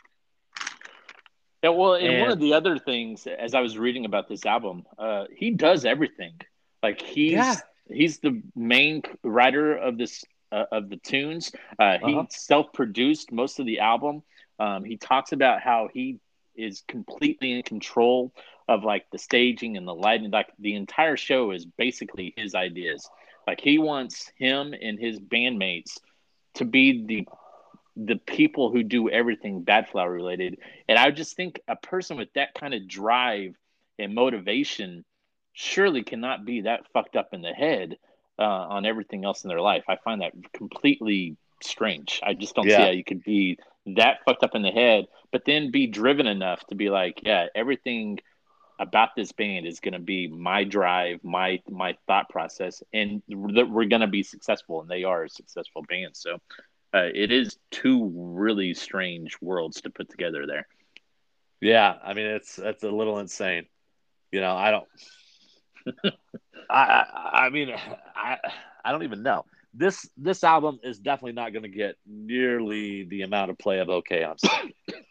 Yeah, 1.62 1.70
well, 1.70 1.95
and, 1.95 2.07
and, 2.07 2.20
one 2.22 2.30
of 2.30 2.41
the 2.41 2.55
other 2.55 2.78
things, 2.78 3.26
as 3.26 3.53
I 3.53 3.61
was 3.61 3.76
reading 3.76 4.07
about 4.07 4.28
this 4.28 4.47
album, 4.47 4.84
uh, 4.99 5.24
he 5.30 5.51
does 5.51 5.84
everything. 5.84 6.41
Like 6.82 7.03
he's 7.03 7.32
yeah. 7.32 7.57
he's 7.86 8.20
the 8.20 8.43
main 8.57 9.03
writer 9.22 9.76
of 9.76 9.99
this 9.99 10.24
uh, 10.53 10.65
of 10.73 10.89
the 10.89 10.97
tunes. 10.97 11.53
Uh, 11.79 11.99
he 12.05 12.15
uh-huh. 12.15 12.27
self 12.31 12.73
produced 12.73 13.33
most 13.33 13.59
of 13.59 13.67
the 13.67 13.81
album. 13.81 14.23
Um, 14.59 14.85
he 14.85 14.97
talks 14.97 15.33
about 15.33 15.61
how 15.63 15.89
he 15.93 16.19
is 16.55 16.83
completely 16.87 17.53
in 17.53 17.63
control 17.63 18.33
of 18.69 18.85
like 18.85 19.07
the 19.11 19.19
staging 19.19 19.77
and 19.77 19.87
the 19.87 19.95
lighting. 19.95 20.31
Like 20.31 20.49
the 20.59 20.75
entire 20.75 21.17
show 21.17 21.51
is 21.53 21.65
basically 21.65 22.35
his 22.37 22.55
ideas. 22.55 23.09
Like 23.47 23.61
he 23.61 23.79
wants 23.79 24.31
him 24.37 24.75
and 24.81 24.99
his 24.99 25.19
bandmates 25.19 25.99
to 26.55 26.65
be 26.65 27.05
the 27.07 27.29
the 27.97 28.17
people 28.17 28.71
who 28.71 28.83
do 28.83 29.11
everything 29.11 29.65
Badflower 29.65 30.13
related. 30.13 30.59
And 30.89 30.99
I 30.99 31.11
just 31.11 31.37
think 31.37 31.61
a 31.69 31.77
person 31.77 32.17
with 32.17 32.33
that 32.35 32.55
kind 32.55 32.73
of 32.73 32.89
drive 32.89 33.55
and 33.99 34.15
motivation 34.15 35.05
surely 35.53 36.03
cannot 36.03 36.45
be 36.45 36.63
that 36.63 36.87
fucked 36.93 37.17
up 37.17 37.31
in 37.33 37.43
the 37.43 37.53
head 37.53 37.97
uh, 38.41 38.45
on 38.45 38.86
everything 38.86 39.24
else 39.24 39.45
in 39.45 39.49
their 39.49 39.61
life. 39.61 39.84
I 39.88 39.97
find 39.97 40.22
that 40.22 40.32
completely 40.53 41.36
strange. 41.62 42.20
I 42.24 42.34
just 42.34 42.55
don't 42.55 42.66
yeah. 42.66 42.78
see 42.78 42.82
how 42.82 42.91
you 42.91 43.05
could 43.05 43.22
be 43.22 43.59
that 43.86 44.18
fucked 44.24 44.43
up 44.43 44.55
in 44.55 44.62
the 44.62 44.70
head, 44.70 45.07
but 45.30 45.45
then 45.45 45.70
be 45.70 45.86
driven 45.86 46.26
enough 46.26 46.64
to 46.66 46.74
be 46.74 46.91
like, 46.91 47.20
yeah, 47.24 47.47
everything 47.55 48.18
about 48.78 49.11
this 49.14 49.32
band 49.32 49.66
is 49.66 49.80
going 49.80 49.93
to 49.93 50.01
be 50.01 50.26
my 50.26 50.64
drive, 50.64 51.22
my 51.22 51.61
my 51.68 51.97
thought 52.07 52.28
process, 52.30 52.82
and 52.93 53.22
that 53.28 53.68
we're 53.70 53.84
going 53.84 54.01
to 54.01 54.07
be 54.07 54.22
successful, 54.22 54.80
and 54.80 54.88
they 54.88 55.05
are 55.05 55.24
a 55.24 55.28
successful 55.28 55.84
band. 55.86 56.16
So 56.16 56.38
uh, 56.95 57.09
it 57.14 57.30
is 57.30 57.59
two 57.70 58.11
really 58.14 58.72
strange 58.74 59.36
worlds 59.41 59.82
to 59.82 59.91
put 59.91 60.09
together 60.09 60.47
there. 60.47 60.66
Yeah, 61.61 61.95
I 62.03 62.14
mean 62.14 62.26
it's 62.26 62.59
it's 62.59 62.82
a 62.82 62.91
little 62.91 63.18
insane. 63.18 63.66
You 64.32 64.41
know, 64.41 64.57
I 64.57 64.70
don't. 64.70 64.88
I, 66.70 66.70
I 66.70 67.47
I 67.47 67.51
mean 67.51 67.74
I 68.16 68.39
I 68.85 68.93
don't 68.93 69.03
even 69.03 69.22
know. 69.22 69.45
This 69.72 70.09
this 70.17 70.42
album 70.45 70.80
is 70.83 70.99
definitely 70.99 71.33
not 71.33 71.53
going 71.53 71.63
to 71.63 71.68
get 71.68 71.96
nearly 72.07 73.05
the 73.05 73.22
amount 73.22 73.50
of 73.50 73.59
play 73.59 73.79
of 73.79 73.88
OK. 73.88 74.26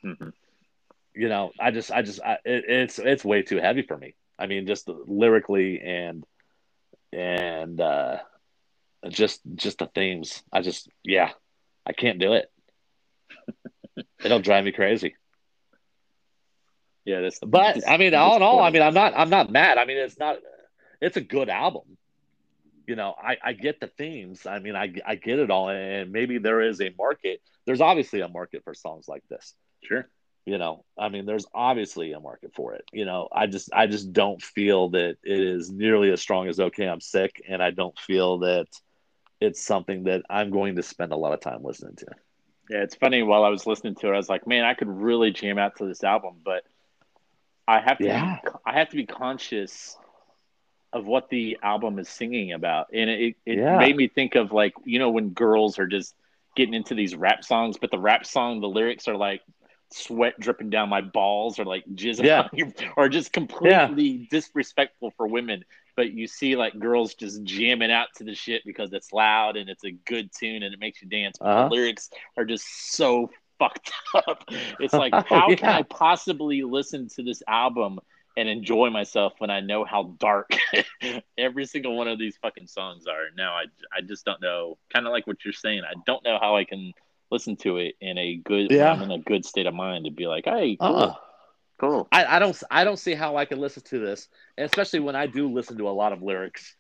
Mm-hmm. 0.05 0.29
you 1.15 1.29
know, 1.29 1.51
I 1.59 1.71
just 1.71 1.91
I 1.91 2.01
just 2.01 2.21
I, 2.21 2.33
it, 2.45 2.65
it's 2.67 2.99
it's 2.99 3.25
way 3.25 3.41
too 3.41 3.57
heavy 3.57 3.83
for 3.83 3.97
me. 3.97 4.15
I 4.37 4.47
mean, 4.47 4.67
just 4.67 4.87
lyrically 4.87 5.79
and 5.81 6.25
and 7.13 7.79
uh 7.79 8.17
just 9.09 9.41
just 9.55 9.79
the 9.79 9.87
themes. 9.87 10.43
I 10.51 10.61
just 10.61 10.89
yeah, 11.03 11.31
I 11.85 11.93
can't 11.93 12.19
do 12.19 12.33
it. 12.33 12.51
It'll 14.23 14.39
drive 14.39 14.65
me 14.65 14.71
crazy. 14.71 15.15
Yeah, 17.05 17.21
this. 17.21 17.39
But 17.39 17.87
I 17.87 17.97
mean, 17.97 18.13
all 18.13 18.35
in 18.35 18.43
all, 18.43 18.59
I 18.59 18.69
mean, 18.69 18.83
I'm 18.83 18.93
not, 18.93 19.13
I'm 19.15 19.31
not 19.31 19.51
mad. 19.51 19.79
I 19.79 19.85
mean, 19.85 19.97
it's 19.97 20.19
not, 20.19 20.37
it's 21.01 21.17
a 21.17 21.21
good 21.21 21.49
album. 21.49 21.97
You 22.87 22.95
know, 22.95 23.13
I, 23.21 23.37
I 23.43 23.53
get 23.53 23.79
the 23.79 23.87
themes. 23.87 24.45
I 24.47 24.59
mean, 24.59 24.75
I, 24.75 24.91
I 25.05 25.15
get 25.15 25.37
it 25.39 25.51
all, 25.51 25.69
and 25.69 26.11
maybe 26.11 26.39
there 26.39 26.61
is 26.61 26.81
a 26.81 26.91
market. 26.97 27.41
There's 27.65 27.81
obviously 27.81 28.21
a 28.21 28.27
market 28.27 28.63
for 28.63 28.73
songs 28.73 29.07
like 29.07 29.23
this. 29.29 29.53
Sure. 29.83 30.07
You 30.45 30.57
know, 30.57 30.83
I 30.97 31.09
mean, 31.09 31.27
there's 31.27 31.45
obviously 31.53 32.13
a 32.13 32.19
market 32.19 32.55
for 32.55 32.73
it. 32.73 32.83
You 32.91 33.05
know, 33.05 33.27
I 33.31 33.45
just, 33.45 33.69
I 33.71 33.85
just 33.85 34.11
don't 34.11 34.41
feel 34.41 34.89
that 34.89 35.17
it 35.23 35.39
is 35.39 35.69
nearly 35.69 36.09
as 36.09 36.21
strong 36.21 36.47
as 36.47 36.59
"Okay, 36.59 36.87
I'm 36.87 37.01
Sick," 37.01 37.43
and 37.47 37.61
I 37.61 37.69
don't 37.69 37.97
feel 37.99 38.39
that 38.39 38.65
it's 39.39 39.63
something 39.63 40.05
that 40.05 40.23
I'm 40.27 40.49
going 40.49 40.75
to 40.77 40.83
spend 40.83 41.11
a 41.11 41.17
lot 41.17 41.33
of 41.33 41.41
time 41.41 41.63
listening 41.63 41.95
to. 41.97 42.07
Yeah, 42.71 42.79
it's 42.79 42.95
funny. 42.95 43.21
While 43.21 43.43
I 43.43 43.49
was 43.49 43.67
listening 43.67 43.95
to 43.95 44.07
it, 44.07 44.13
I 44.13 44.17
was 44.17 44.29
like, 44.29 44.47
man, 44.47 44.65
I 44.65 44.73
could 44.73 44.87
really 44.87 45.31
jam 45.31 45.59
out 45.59 45.77
to 45.77 45.85
this 45.85 46.03
album, 46.03 46.37
but 46.43 46.63
I 47.67 47.79
have 47.79 47.99
to. 47.99 48.05
Yeah. 48.05 48.37
Be, 48.43 48.49
I 48.65 48.79
have 48.79 48.89
to 48.89 48.95
be 48.95 49.05
conscious 49.05 49.95
of 50.93 51.05
what 51.05 51.29
the 51.29 51.57
album 51.61 51.99
is 51.99 52.09
singing 52.09 52.53
about, 52.53 52.87
and 52.93 53.09
it 53.09 53.35
it 53.45 53.57
yeah. 53.59 53.77
made 53.77 53.95
me 53.95 54.07
think 54.07 54.35
of 54.35 54.51
like 54.51 54.73
you 54.85 54.99
know 54.99 55.09
when 55.09 55.29
girls 55.29 55.79
are 55.79 55.87
just 55.87 56.15
getting 56.55 56.73
into 56.73 56.95
these 56.95 57.15
rap 57.15 57.43
songs, 57.43 57.77
but 57.79 57.91
the 57.91 57.99
rap 57.99 58.25
song, 58.25 58.59
the 58.61 58.67
lyrics 58.67 59.07
are 59.07 59.15
like 59.15 59.41
sweat 59.91 60.39
dripping 60.39 60.69
down 60.69 60.87
my 60.87 61.01
balls 61.01 61.57
or 61.57 61.65
like 61.65 61.83
jizz 61.95 62.23
yeah. 62.23 62.47
or 62.95 63.09
just 63.09 63.33
completely 63.33 64.03
yeah. 64.03 64.25
disrespectful 64.29 65.11
for 65.17 65.25
women 65.25 65.63
but 65.99 66.13
you 66.13 66.27
see 66.27 66.55
like 66.55 66.79
girls 66.79 67.13
just 67.13 67.43
jamming 67.43 67.91
out 67.91 68.07
to 68.15 68.23
the 68.23 68.33
shit 68.33 68.61
because 68.65 68.93
it's 68.93 69.11
loud 69.11 69.57
and 69.57 69.69
it's 69.69 69.83
a 69.83 69.91
good 69.91 70.29
tune 70.31 70.63
and 70.63 70.73
it 70.73 70.79
makes 70.79 71.01
you 71.01 71.09
dance. 71.09 71.37
But 71.37 71.47
Uh-huh. 71.49 71.63
the 71.67 71.75
lyrics 71.75 72.09
are 72.37 72.45
just 72.45 72.93
so 72.93 73.29
fucked 73.59 73.91
up. 74.15 74.45
It's 74.79 74.93
like, 74.93 75.11
Oh, 75.13 75.23
how 75.27 75.53
can. 75.53 75.67
I 75.67 75.81
possibly 75.81 76.61
listen 76.63 77.09
to 77.15 77.23
this 77.23 77.43
album 77.49 77.99
and 78.37 78.47
enjoy 78.47 78.89
myself 78.89 79.33
when 79.39 79.49
I 79.49 79.59
know 79.59 79.83
how 79.85 80.15
dark 80.19 80.51
every 81.37 81.65
single 81.65 81.95
one 81.97 82.07
of 82.07 82.17
these 82.19 82.37
fucking 82.37 82.67
songs 82.67 83.05
are? 83.07 83.25
Now 83.35 83.53
I, 83.53 83.65
I 83.95 84.01
just 84.01 84.25
don't 84.25 84.41
know. 84.41 84.77
Kind 84.93 85.05
of 85.05 85.11
like 85.11 85.27
what 85.27 85.43
you're 85.43 85.53
saying. 85.53 85.81
I 85.83 85.93
don't 86.05 86.23
know 86.23 86.37
how 86.39 86.55
I 86.55 86.63
can 86.65 86.93
listen 87.31 87.55
to 87.57 87.77
it 87.77 87.95
in 88.01 88.17
a 88.17 88.35
good, 88.37 88.71
Yeah. 88.71 88.91
I'm 88.93 89.01
in 89.01 89.11
a 89.11 89.19
good 89.19 89.45
state 89.45 89.65
of 89.67 89.73
mind 89.73 90.05
to 90.05 90.11
be 90.11 90.27
like, 90.27 90.45
hey, 90.45 90.77
cool, 90.79 90.95
Uh-uh. 90.95 91.13
cool. 91.79 92.07
I, 92.11 92.37
I 92.37 92.39
don't 92.39 92.61
I 92.71 92.83
don't 92.83 92.97
see 92.97 93.13
how 93.13 93.35
I 93.37 93.45
can 93.45 93.59
listen 93.59 93.83
to 93.83 93.99
this, 93.99 94.27
and 94.57 94.65
especially 94.65 94.99
when 94.99 95.15
I 95.15 95.27
do 95.27 95.51
listen 95.51 95.77
to 95.77 95.89
a 95.89 95.91
lot 95.91 96.13
of 96.13 96.21
lyrics 96.21 96.75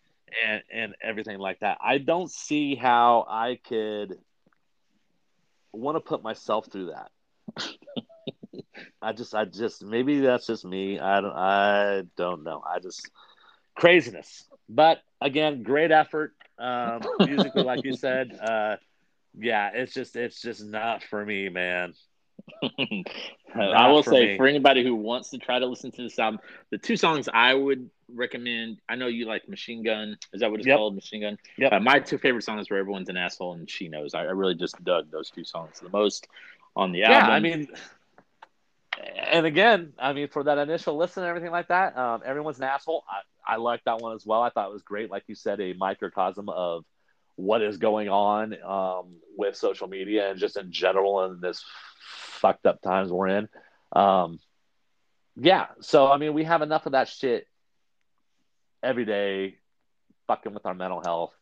and 0.45 0.61
and 0.71 0.95
everything 1.01 1.39
like 1.39 1.59
that. 1.59 1.77
I 1.83 1.97
don't 1.97 2.29
see 2.31 2.75
how 2.75 3.25
I 3.29 3.59
could 3.67 4.17
want 5.71 5.95
to 5.97 6.01
put 6.01 6.23
myself 6.23 6.67
through 6.71 6.87
that. 6.87 7.11
I 9.01 9.13
just 9.13 9.33
I 9.33 9.45
just 9.45 9.83
maybe 9.83 10.19
that's 10.19 10.47
just 10.47 10.65
me. 10.65 10.99
I 10.99 11.21
don't 11.21 11.35
I 11.35 12.03
don't 12.15 12.43
know. 12.43 12.61
I 12.65 12.79
just 12.79 13.09
craziness. 13.75 14.45
But 14.67 14.99
again, 15.21 15.63
great 15.63 15.91
effort. 15.91 16.33
Um, 16.57 17.09
musically, 17.19 17.63
like 17.63 17.83
you 17.83 17.93
said, 17.93 18.31
uh, 18.39 18.77
yeah, 19.37 19.71
it's 19.73 19.93
just 19.93 20.15
it's 20.15 20.41
just 20.41 20.63
not 20.63 21.03
for 21.03 21.25
me, 21.25 21.49
man. 21.49 21.93
I 23.55 23.87
will 23.91 24.03
for 24.03 24.11
say 24.11 24.27
me. 24.27 24.37
for 24.37 24.47
anybody 24.47 24.83
who 24.83 24.95
wants 24.95 25.29
to 25.31 25.37
try 25.37 25.59
to 25.59 25.65
listen 25.65 25.91
to 25.91 26.03
this 26.03 26.17
album, 26.19 26.39
the 26.71 26.77
two 26.77 26.95
songs 26.97 27.27
I 27.33 27.53
would 27.53 27.89
recommend. 28.13 28.79
I 28.87 28.95
know 28.95 29.07
you 29.07 29.25
like 29.25 29.47
Machine 29.47 29.83
Gun. 29.83 30.17
Is 30.33 30.41
that 30.41 30.49
what 30.51 30.59
it's 30.59 30.67
Yep. 30.67 30.77
called? 30.77 30.95
Machine 30.95 31.21
Gun. 31.21 31.37
Yeah. 31.57 31.69
Uh, 31.69 31.79
my 31.79 31.99
two 31.99 32.17
favorite 32.17 32.43
songs 32.43 32.69
were 32.69 32.77
Everyone's 32.77 33.09
an 33.09 33.17
Asshole 33.17 33.53
and 33.53 33.69
She 33.69 33.87
Knows. 33.87 34.13
I, 34.13 34.21
I 34.21 34.31
really 34.31 34.55
just 34.55 34.81
dug 34.83 35.11
those 35.11 35.29
two 35.29 35.43
songs 35.43 35.79
the 35.79 35.89
most 35.89 36.27
on 36.75 36.91
the 36.91 36.99
yeah, 36.99 37.27
album. 37.27 37.31
I 37.31 37.39
mean, 37.39 37.67
and 38.99 39.45
again, 39.45 39.93
I 39.97 40.13
mean, 40.13 40.27
for 40.27 40.43
that 40.43 40.57
initial 40.57 40.97
listen 40.97 41.23
and 41.23 41.29
everything 41.29 41.51
like 41.51 41.67
that, 41.69 41.97
um, 41.97 42.21
everyone's 42.25 42.57
an 42.57 42.65
asshole. 42.65 43.03
I, 43.09 43.53
I 43.53 43.55
like 43.57 43.83
that 43.85 43.99
one 43.99 44.15
as 44.15 44.25
well. 44.25 44.41
I 44.41 44.49
thought 44.49 44.69
it 44.69 44.73
was 44.73 44.83
great, 44.83 45.09
like 45.09 45.23
you 45.27 45.35
said, 45.35 45.59
a 45.61 45.73
microcosm 45.73 46.49
of 46.49 46.85
what 47.35 47.61
is 47.61 47.77
going 47.77 48.09
on 48.09 48.55
um, 48.63 49.15
with 49.37 49.55
social 49.55 49.87
media 49.87 50.29
and 50.29 50.39
just 50.39 50.57
in 50.57 50.71
general 50.71 51.23
in 51.25 51.39
this 51.39 51.63
fucked 52.11 52.65
up 52.65 52.81
times 52.81 53.11
we're 53.11 53.27
in. 53.27 53.49
Um, 53.93 54.39
yeah, 55.35 55.67
so 55.79 56.11
I 56.11 56.17
mean, 56.17 56.33
we 56.33 56.43
have 56.43 56.61
enough 56.61 56.85
of 56.85 56.91
that 56.91 57.07
shit 57.07 57.47
every 58.83 59.05
day, 59.05 59.57
fucking 60.27 60.53
with 60.53 60.65
our 60.65 60.73
mental 60.73 61.01
health. 61.01 61.33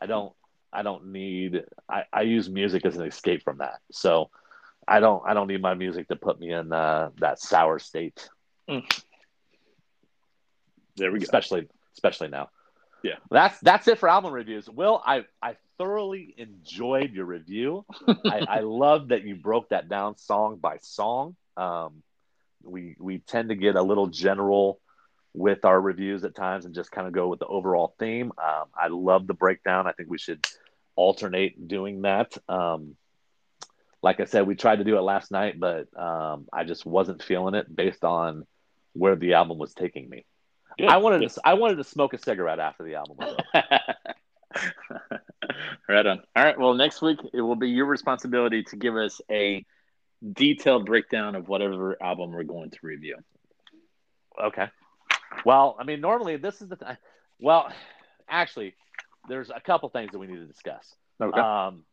I 0.00 0.06
don't, 0.06 0.32
I 0.72 0.82
don't 0.82 1.12
need. 1.12 1.64
I, 1.88 2.04
I 2.12 2.22
use 2.22 2.48
music 2.48 2.86
as 2.86 2.96
an 2.96 3.06
escape 3.06 3.42
from 3.42 3.58
that. 3.58 3.80
So. 3.90 4.30
I 4.86 5.00
don't 5.00 5.22
I 5.26 5.34
don't 5.34 5.48
need 5.48 5.62
my 5.62 5.74
music 5.74 6.08
to 6.08 6.16
put 6.16 6.38
me 6.40 6.52
in 6.52 6.72
uh, 6.72 7.10
that 7.18 7.38
sour 7.38 7.78
state, 7.78 8.28
there 10.96 11.12
we 11.12 11.18
go. 11.18 11.24
especially 11.24 11.68
especially 11.94 12.28
now. 12.28 12.50
Yeah. 13.04 13.16
that's 13.30 13.58
that's 13.60 13.88
it 13.88 13.98
for 13.98 14.08
album 14.08 14.32
reviews. 14.32 14.68
Will 14.70 15.02
I 15.04 15.24
I 15.42 15.56
thoroughly 15.82 16.34
enjoyed 16.38 17.12
your 17.12 17.24
review. 17.24 17.84
I, 18.24 18.46
I 18.48 18.60
love 18.60 19.08
that 19.08 19.24
you 19.24 19.34
broke 19.34 19.70
that 19.70 19.88
down 19.88 20.16
song 20.16 20.58
by 20.58 20.78
song. 20.80 21.34
Um, 21.56 22.02
we 22.62 22.94
we 23.00 23.18
tend 23.18 23.48
to 23.48 23.56
get 23.56 23.74
a 23.74 23.82
little 23.82 24.06
general 24.06 24.80
with 25.34 25.64
our 25.64 25.80
reviews 25.80 26.22
at 26.24 26.36
times 26.36 26.64
and 26.66 26.74
just 26.74 26.92
kind 26.92 27.06
of 27.06 27.12
go 27.12 27.26
with 27.26 27.40
the 27.40 27.46
overall 27.46 27.94
theme. 27.98 28.32
Um, 28.38 28.66
I 28.76 28.88
love 28.88 29.26
the 29.26 29.34
breakdown. 29.34 29.86
I 29.86 29.92
think 29.92 30.08
we 30.08 30.18
should 30.18 30.46
alternate 30.94 31.66
doing 31.66 32.02
that. 32.02 32.36
Um, 32.48 32.96
like 34.02 34.20
I 34.20 34.24
said, 34.24 34.46
we 34.46 34.56
tried 34.56 34.76
to 34.76 34.84
do 34.84 34.98
it 34.98 35.02
last 35.02 35.30
night, 35.30 35.58
but 35.58 35.86
um, 35.96 36.46
I 36.52 36.64
just 36.64 36.84
wasn't 36.84 37.22
feeling 37.22 37.54
it 37.54 37.74
based 37.74 38.04
on 38.04 38.46
where 38.94 39.16
the 39.16 39.34
album 39.34 39.58
was 39.58 39.74
taking 39.74 40.08
me. 40.08 40.26
Good, 40.78 40.88
I 40.88 40.96
wanted 40.96 41.20
good. 41.20 41.30
to 41.30 41.40
I 41.44 41.54
wanted 41.54 41.76
to 41.76 41.84
smoke 41.84 42.14
a 42.14 42.18
cigarette 42.18 42.58
after 42.58 42.82
the 42.82 42.96
album 42.96 43.16
was 43.18 43.36
over. 43.54 43.72
right 45.88 46.06
on. 46.06 46.20
All 46.34 46.44
right. 46.44 46.58
Well, 46.58 46.74
next 46.74 47.00
week 47.02 47.18
it 47.32 47.40
will 47.40 47.56
be 47.56 47.70
your 47.70 47.86
responsibility 47.86 48.64
to 48.64 48.76
give 48.76 48.96
us 48.96 49.20
a 49.30 49.64
detailed 50.32 50.86
breakdown 50.86 51.34
of 51.34 51.48
whatever 51.48 52.02
album 52.02 52.32
we're 52.32 52.42
going 52.42 52.70
to 52.70 52.78
review. 52.82 53.16
Okay. 54.42 54.68
Well, 55.44 55.76
I 55.78 55.84
mean, 55.84 56.00
normally 56.00 56.36
this 56.36 56.60
is 56.60 56.68
the 56.68 56.76
th- 56.76 56.96
well, 57.38 57.72
actually, 58.28 58.74
there's 59.28 59.50
a 59.50 59.60
couple 59.60 59.88
things 59.90 60.12
that 60.12 60.18
we 60.18 60.26
need 60.26 60.38
to 60.38 60.46
discuss. 60.46 60.94
Okay. 61.20 61.40
Um, 61.40 61.84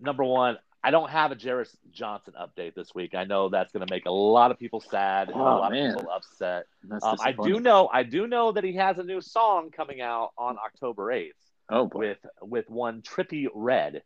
number 0.00 0.24
one, 0.24 0.58
I 0.82 0.90
don't 0.92 1.10
have 1.10 1.32
a 1.32 1.36
Jarris 1.36 1.74
Johnson 1.90 2.34
update 2.40 2.74
this 2.74 2.94
week. 2.94 3.14
I 3.14 3.24
know 3.24 3.48
that's 3.48 3.72
going 3.72 3.84
to 3.86 3.92
make 3.92 4.06
a 4.06 4.10
lot 4.12 4.50
of 4.52 4.58
people 4.58 4.80
sad 4.80 5.28
and 5.28 5.36
a 5.36 5.40
Oh, 5.42 5.58
lot 5.58 5.72
man. 5.72 5.90
of 5.90 5.96
people 5.96 6.10
upset. 6.12 6.66
Um, 7.02 7.16
I 7.20 7.32
do 7.32 7.58
know, 7.60 7.88
I 7.92 8.04
do 8.04 8.26
know 8.28 8.52
that 8.52 8.62
he 8.64 8.74
has 8.74 8.98
a 8.98 9.02
new 9.02 9.20
song 9.20 9.70
coming 9.70 10.00
out 10.00 10.30
on 10.38 10.56
October 10.64 11.10
eighth 11.10 11.34
Oh 11.68 11.86
boy. 11.86 11.98
with 11.98 12.18
with 12.42 12.70
one 12.70 13.02
Trippie 13.02 13.48
Redd. 13.52 14.02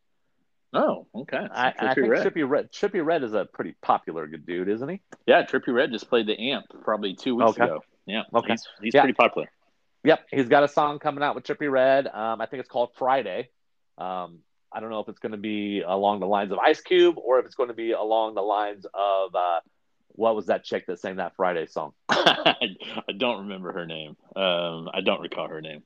Oh, 0.73 1.05
okay. 1.13 1.37
I, 1.37 1.73
I 1.77 1.93
think 1.93 2.09
Redd. 2.09 2.25
Trippie 2.25 2.49
Redd, 2.49 2.71
Trippie 2.71 3.05
Redd 3.05 3.23
is 3.23 3.33
a 3.33 3.45
pretty 3.45 3.75
popular 3.83 4.25
good 4.25 4.43
dude, 4.45 4.67
isn't 4.69 4.89
he? 4.89 5.01
Yeah, 5.27 5.43
Trippie 5.43 5.71
Redd 5.73 5.91
just 5.91 6.09
played 6.09 6.25
the 6.25 6.51
amp 6.51 6.65
probably 6.81 7.13
two 7.15 7.35
weeks 7.35 7.51
Okay. 7.51 7.65
ago. 7.65 7.83
Yeah. 8.07 8.23
Okay. 8.33 8.53
He's, 8.53 8.67
he's 8.81 8.93
Yeah. 8.95 9.01
pretty 9.01 9.13
popular. 9.13 9.47
Yep, 10.03 10.25
he's 10.31 10.49
got 10.49 10.63
a 10.63 10.67
song 10.67 10.97
coming 10.97 11.23
out 11.23 11.35
with 11.35 11.43
Trippie 11.45 11.71
Redd. 11.71 12.07
Um, 12.07 12.41
I 12.41 12.47
think 12.47 12.59
it's 12.61 12.69
called 12.69 12.89
Friday. 12.97 13.49
Um, 13.99 14.39
I 14.73 14.79
don't 14.79 14.89
know 14.89 14.99
if 14.99 15.07
it's 15.07 15.19
going 15.19 15.33
to 15.33 15.37
be 15.37 15.81
along 15.81 16.19
the 16.19 16.25
lines 16.25 16.51
of 16.51 16.59
Ice 16.59 16.81
Cube 16.81 17.17
or 17.17 17.39
if 17.39 17.45
it's 17.45 17.55
going 17.55 17.69
to 17.69 17.75
be 17.75 17.91
along 17.91 18.33
the 18.33 18.41
lines 18.41 18.85
of 18.93 19.35
uh, 19.35 19.59
what 20.07 20.35
was 20.35 20.47
that 20.47 20.63
chick 20.63 20.87
that 20.87 20.99
sang 20.99 21.17
that 21.17 21.35
Friday 21.35 21.67
song? 21.67 21.93
I 22.09 22.55
don't 23.15 23.41
remember 23.41 23.71
her 23.73 23.85
name. 23.85 24.15
Um, 24.35 24.89
I 24.93 25.01
don't 25.03 25.21
recall 25.21 25.47
her 25.47 25.61
name. 25.61 25.83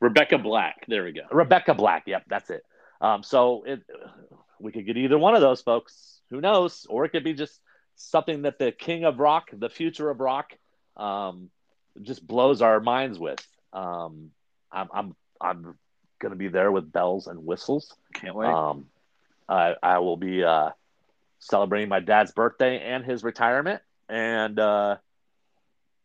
Rebecca 0.00 0.38
Black. 0.38 0.84
There 0.86 1.04
we 1.04 1.12
go. 1.12 1.22
Rebecca 1.30 1.74
Black. 1.74 2.04
Yep, 2.06 2.24
that's 2.28 2.50
it. 2.50 2.62
Um, 3.00 3.22
so 3.22 3.64
it, 3.66 3.82
we 4.60 4.72
could 4.72 4.86
get 4.86 4.96
either 4.96 5.18
one 5.18 5.34
of 5.34 5.40
those 5.40 5.60
folks. 5.60 6.20
Who 6.30 6.40
knows? 6.40 6.86
Or 6.88 7.04
it 7.04 7.10
could 7.10 7.24
be 7.24 7.34
just 7.34 7.58
something 7.96 8.42
that 8.42 8.58
the 8.58 8.70
king 8.72 9.04
of 9.04 9.18
rock, 9.18 9.48
the 9.52 9.68
future 9.68 10.10
of 10.10 10.20
rock, 10.20 10.52
um, 10.96 11.50
just 12.02 12.24
blows 12.26 12.62
our 12.62 12.80
minds 12.80 13.18
with. 13.18 13.44
Um, 13.72 14.30
I'm, 14.70 14.88
I'm, 14.92 15.16
I'm 15.40 15.78
going 16.18 16.30
to 16.30 16.36
be 16.36 16.48
there 16.48 16.70
with 16.70 16.90
bells 16.92 17.26
and 17.26 17.44
whistles. 17.44 17.94
Can't 18.14 18.34
wait. 18.34 18.48
Um, 18.48 18.86
I, 19.48 19.74
I 19.82 19.98
will 19.98 20.16
be 20.16 20.44
uh, 20.44 20.70
celebrating 21.38 21.88
my 21.88 22.00
dad's 22.00 22.32
birthday 22.32 22.80
and 22.80 23.04
his 23.04 23.24
retirement, 23.24 23.82
and 24.08 24.58
uh, 24.58 24.96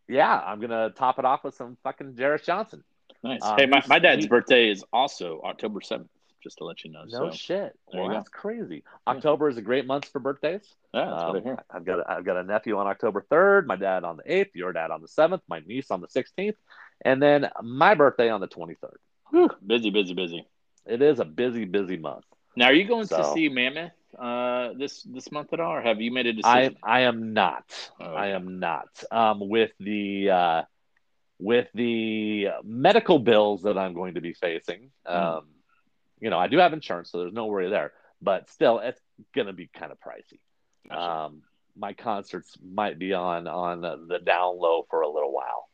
yeah, 0.07 0.39
I'm 0.39 0.59
gonna 0.59 0.91
top 0.91 1.19
it 1.19 1.25
off 1.25 1.43
with 1.43 1.55
some 1.55 1.77
fucking 1.83 2.13
Jarris 2.13 2.45
Johnson. 2.45 2.83
nice. 3.23 3.41
um, 3.43 3.57
hey, 3.57 3.65
my, 3.65 3.81
my 3.87 3.99
dad's 3.99 4.25
he- 4.25 4.29
birthday 4.29 4.69
is 4.69 4.83
also 4.93 5.41
October 5.43 5.79
7th, 5.79 6.07
just 6.41 6.59
to 6.59 6.65
let 6.65 6.83
you 6.83 6.91
know. 6.91 7.03
No 7.05 7.29
so, 7.29 7.31
shit. 7.31 7.77
Well, 7.91 8.03
you 8.03 8.09
go. 8.09 8.15
that's 8.15 8.29
crazy. 8.29 8.83
October 9.07 9.49
is 9.49 9.57
a 9.57 9.61
great 9.61 9.85
month 9.85 10.05
for 10.05 10.19
birthdays. 10.19 10.63
yeah, 10.93 11.11
Um. 11.11 11.57
I've 11.69 11.85
got 11.85 11.99
a, 11.99 12.11
I've 12.11 12.25
got 12.25 12.37
a 12.37 12.43
nephew 12.43 12.77
on 12.77 12.87
October 12.87 13.25
third, 13.29 13.67
my 13.67 13.75
dad 13.75 14.03
on 14.03 14.17
the 14.17 14.31
eighth, 14.31 14.55
your 14.55 14.71
dad 14.71 14.91
on 14.91 15.01
the 15.01 15.07
seventh, 15.07 15.41
my 15.47 15.59
niece 15.65 15.91
on 15.91 15.99
the 15.99 16.07
sixteenth, 16.07 16.55
and 17.01 17.21
then 17.21 17.49
my 17.61 17.95
birthday 17.95 18.29
on 18.29 18.39
the 18.39 18.47
twenty 18.47 18.75
third. 18.75 18.99
Whew, 19.33 19.49
busy, 19.65 19.89
busy, 19.89 20.13
busy. 20.13 20.45
It 20.85 21.01
is 21.01 21.19
a 21.19 21.25
busy, 21.25 21.65
busy 21.65 21.97
month. 21.97 22.23
Now, 22.55 22.67
are 22.67 22.73
you 22.73 22.87
going 22.87 23.07
to 23.07 23.31
see 23.33 23.49
Mammoth 23.49 23.91
uh, 24.17 24.73
this 24.77 25.01
this 25.01 25.31
month 25.31 25.53
at 25.53 25.59
all, 25.59 25.73
or 25.73 25.81
have 25.81 25.99
you 26.01 26.11
made 26.11 26.27
a 26.27 26.33
decision? 26.33 26.77
I 26.83 27.01
am 27.01 27.33
not. 27.33 27.65
Oh, 27.99 28.13
I 28.13 28.27
am 28.27 28.59
not. 28.59 28.89
Um, 29.09 29.49
with 29.49 29.71
the 29.79 30.29
uh, 30.29 30.61
with 31.39 31.67
the 31.73 32.49
medical 32.63 33.17
bills 33.17 33.63
that 33.63 33.75
I'm 33.75 33.95
going 33.95 34.13
to 34.13 34.21
be 34.21 34.33
facing, 34.33 34.91
Hmm. 35.07 35.15
um, 35.15 35.47
you 36.19 36.29
know, 36.29 36.37
I 36.37 36.47
do 36.47 36.59
have 36.59 36.73
insurance, 36.73 37.11
so 37.11 37.21
there's 37.21 37.33
no 37.33 37.47
worry 37.47 37.71
there. 37.71 37.91
But 38.21 38.51
still, 38.51 38.79
it's 38.79 39.01
going 39.33 39.47
to 39.47 39.53
be 39.53 39.67
kind 39.67 39.91
of 39.91 39.97
pricey. 39.99 40.39
Gotcha. 40.87 41.01
Um, 41.01 41.41
my 41.75 41.93
concerts 41.93 42.55
might 42.63 42.99
be 42.99 43.13
on 43.13 43.47
on 43.47 43.81
the 43.81 44.19
down 44.23 44.59
low 44.59 44.85
for 44.91 45.01
a 45.01 45.09
little 45.09 45.33
while, 45.33 45.67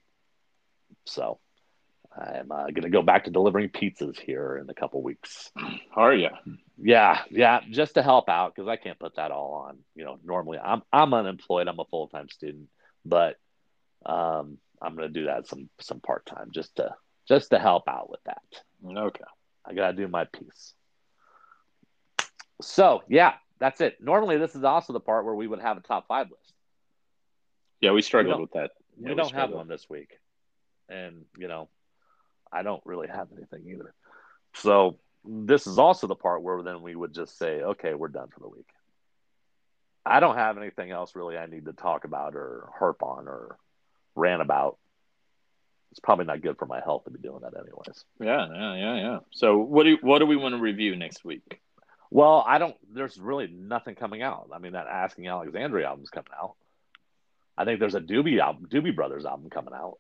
so 1.05 1.39
I'm 2.17 2.51
uh, 2.51 2.63
going 2.65 2.81
to 2.83 2.89
go 2.89 3.01
back 3.03 3.25
to 3.25 3.31
delivering 3.31 3.69
pizzas 3.69 4.19
here 4.19 4.57
in 4.57 4.69
a 4.69 4.73
couple 4.73 5.01
weeks. 5.03 5.51
How 5.55 5.77
are 6.03 6.13
you? 6.13 6.29
Yeah, 6.81 7.21
yeah, 7.29 7.61
just 7.69 7.93
to 7.95 8.01
help 8.03 8.29
out 8.29 8.55
because 8.55 8.67
I 8.67 8.77
can't 8.77 8.97
put 8.99 9.15
that 9.17 9.31
all 9.31 9.65
on. 9.67 9.77
You 9.95 10.05
know, 10.05 10.19
normally 10.23 10.57
I'm 10.57 10.81
I'm 10.91 11.13
unemployed. 11.13 11.67
I'm 11.67 11.79
a 11.79 11.85
full 11.85 12.07
time 12.07 12.29
student, 12.29 12.67
but 13.05 13.35
um, 14.05 14.57
I'm 14.81 14.95
going 14.95 15.07
to 15.07 15.19
do 15.19 15.25
that 15.27 15.47
some 15.47 15.69
some 15.79 15.99
part 15.99 16.25
time 16.25 16.49
just 16.51 16.75
to 16.77 16.95
just 17.27 17.51
to 17.51 17.59
help 17.59 17.87
out 17.87 18.09
with 18.09 18.21
that. 18.25 18.41
Okay. 18.85 19.23
I 19.65 19.73
got 19.73 19.91
to 19.91 19.97
do 19.97 20.07
my 20.07 20.25
piece. 20.25 20.73
So 22.61 23.03
yeah, 23.07 23.33
that's 23.59 23.81
it. 23.81 23.97
Normally, 24.01 24.37
this 24.37 24.55
is 24.55 24.63
also 24.63 24.93
the 24.93 24.99
part 24.99 25.25
where 25.25 25.35
we 25.35 25.47
would 25.47 25.61
have 25.61 25.77
a 25.77 25.81
top 25.81 26.07
five 26.07 26.27
list. 26.31 26.53
Yeah, 27.81 27.91
we 27.91 27.97
We 27.97 28.01
struggled 28.01 28.33
don't- 28.33 28.41
with 28.41 28.51
that. 28.53 28.71
we 28.97 29.03
Yeah, 29.03 29.09
we 29.09 29.15
don't 29.15 29.33
have 29.33 29.51
one 29.51 29.67
this 29.67 29.89
week, 29.89 30.17
and 30.89 31.25
you 31.37 31.47
know, 31.47 31.69
I 32.51 32.63
don't 32.63 32.81
really 32.85 33.07
have 33.07 33.27
anything 33.35 33.69
either. 33.71 33.93
So 34.55 34.97
this 35.23 35.67
is 35.67 35.77
also 35.77 36.07
the 36.07 36.15
part 36.15 36.41
where 36.41 36.61
then 36.63 36.81
we 36.81 36.95
would 36.95 37.13
just 37.13 37.37
say, 37.37 37.61
okay, 37.61 37.93
we're 37.93 38.07
done 38.07 38.29
for 38.33 38.39
the 38.39 38.49
week. 38.49 38.67
I 40.05 40.19
don't 40.19 40.37
have 40.37 40.57
anything 40.57 40.91
else 40.91 41.15
really 41.15 41.37
I 41.37 41.45
need 41.45 41.65
to 41.65 41.73
talk 41.73 42.05
about 42.05 42.35
or 42.35 42.69
harp 42.77 43.03
on 43.03 43.27
or 43.27 43.57
rant 44.15 44.41
about. 44.41 44.77
It's 45.91 45.99
probably 45.99 46.25
not 46.25 46.41
good 46.41 46.57
for 46.57 46.65
my 46.65 46.81
health 46.81 47.05
to 47.05 47.11
be 47.11 47.19
doing 47.19 47.41
that, 47.41 47.53
anyways. 47.55 48.05
Yeah, 48.19 48.47
yeah, 48.51 48.75
yeah, 48.75 48.95
yeah. 48.95 49.19
So 49.31 49.57
what 49.57 49.83
do 49.83 49.97
what 50.01 50.19
do 50.19 50.25
we 50.25 50.35
want 50.35 50.53
to 50.55 50.61
review 50.61 50.95
next 50.95 51.25
week? 51.25 51.61
Well, 52.11 52.43
I 52.47 52.57
don't. 52.59 52.75
There's 52.93 53.17
really 53.19 53.47
nothing 53.47 53.95
coming 53.95 54.21
out. 54.21 54.49
I 54.53 54.59
mean, 54.59 54.73
that 54.73 54.87
Asking 54.87 55.27
Alexandria 55.27 55.87
album's 55.87 56.09
coming 56.09 56.31
out. 56.39 56.55
I 57.57 57.65
think 57.65 57.79
there's 57.79 57.95
a 57.95 58.01
Doobie 58.01 58.39
album, 58.39 58.67
Doobie 58.67 58.95
Brothers 58.95 59.25
album 59.25 59.49
coming 59.49 59.73
out. 59.73 59.97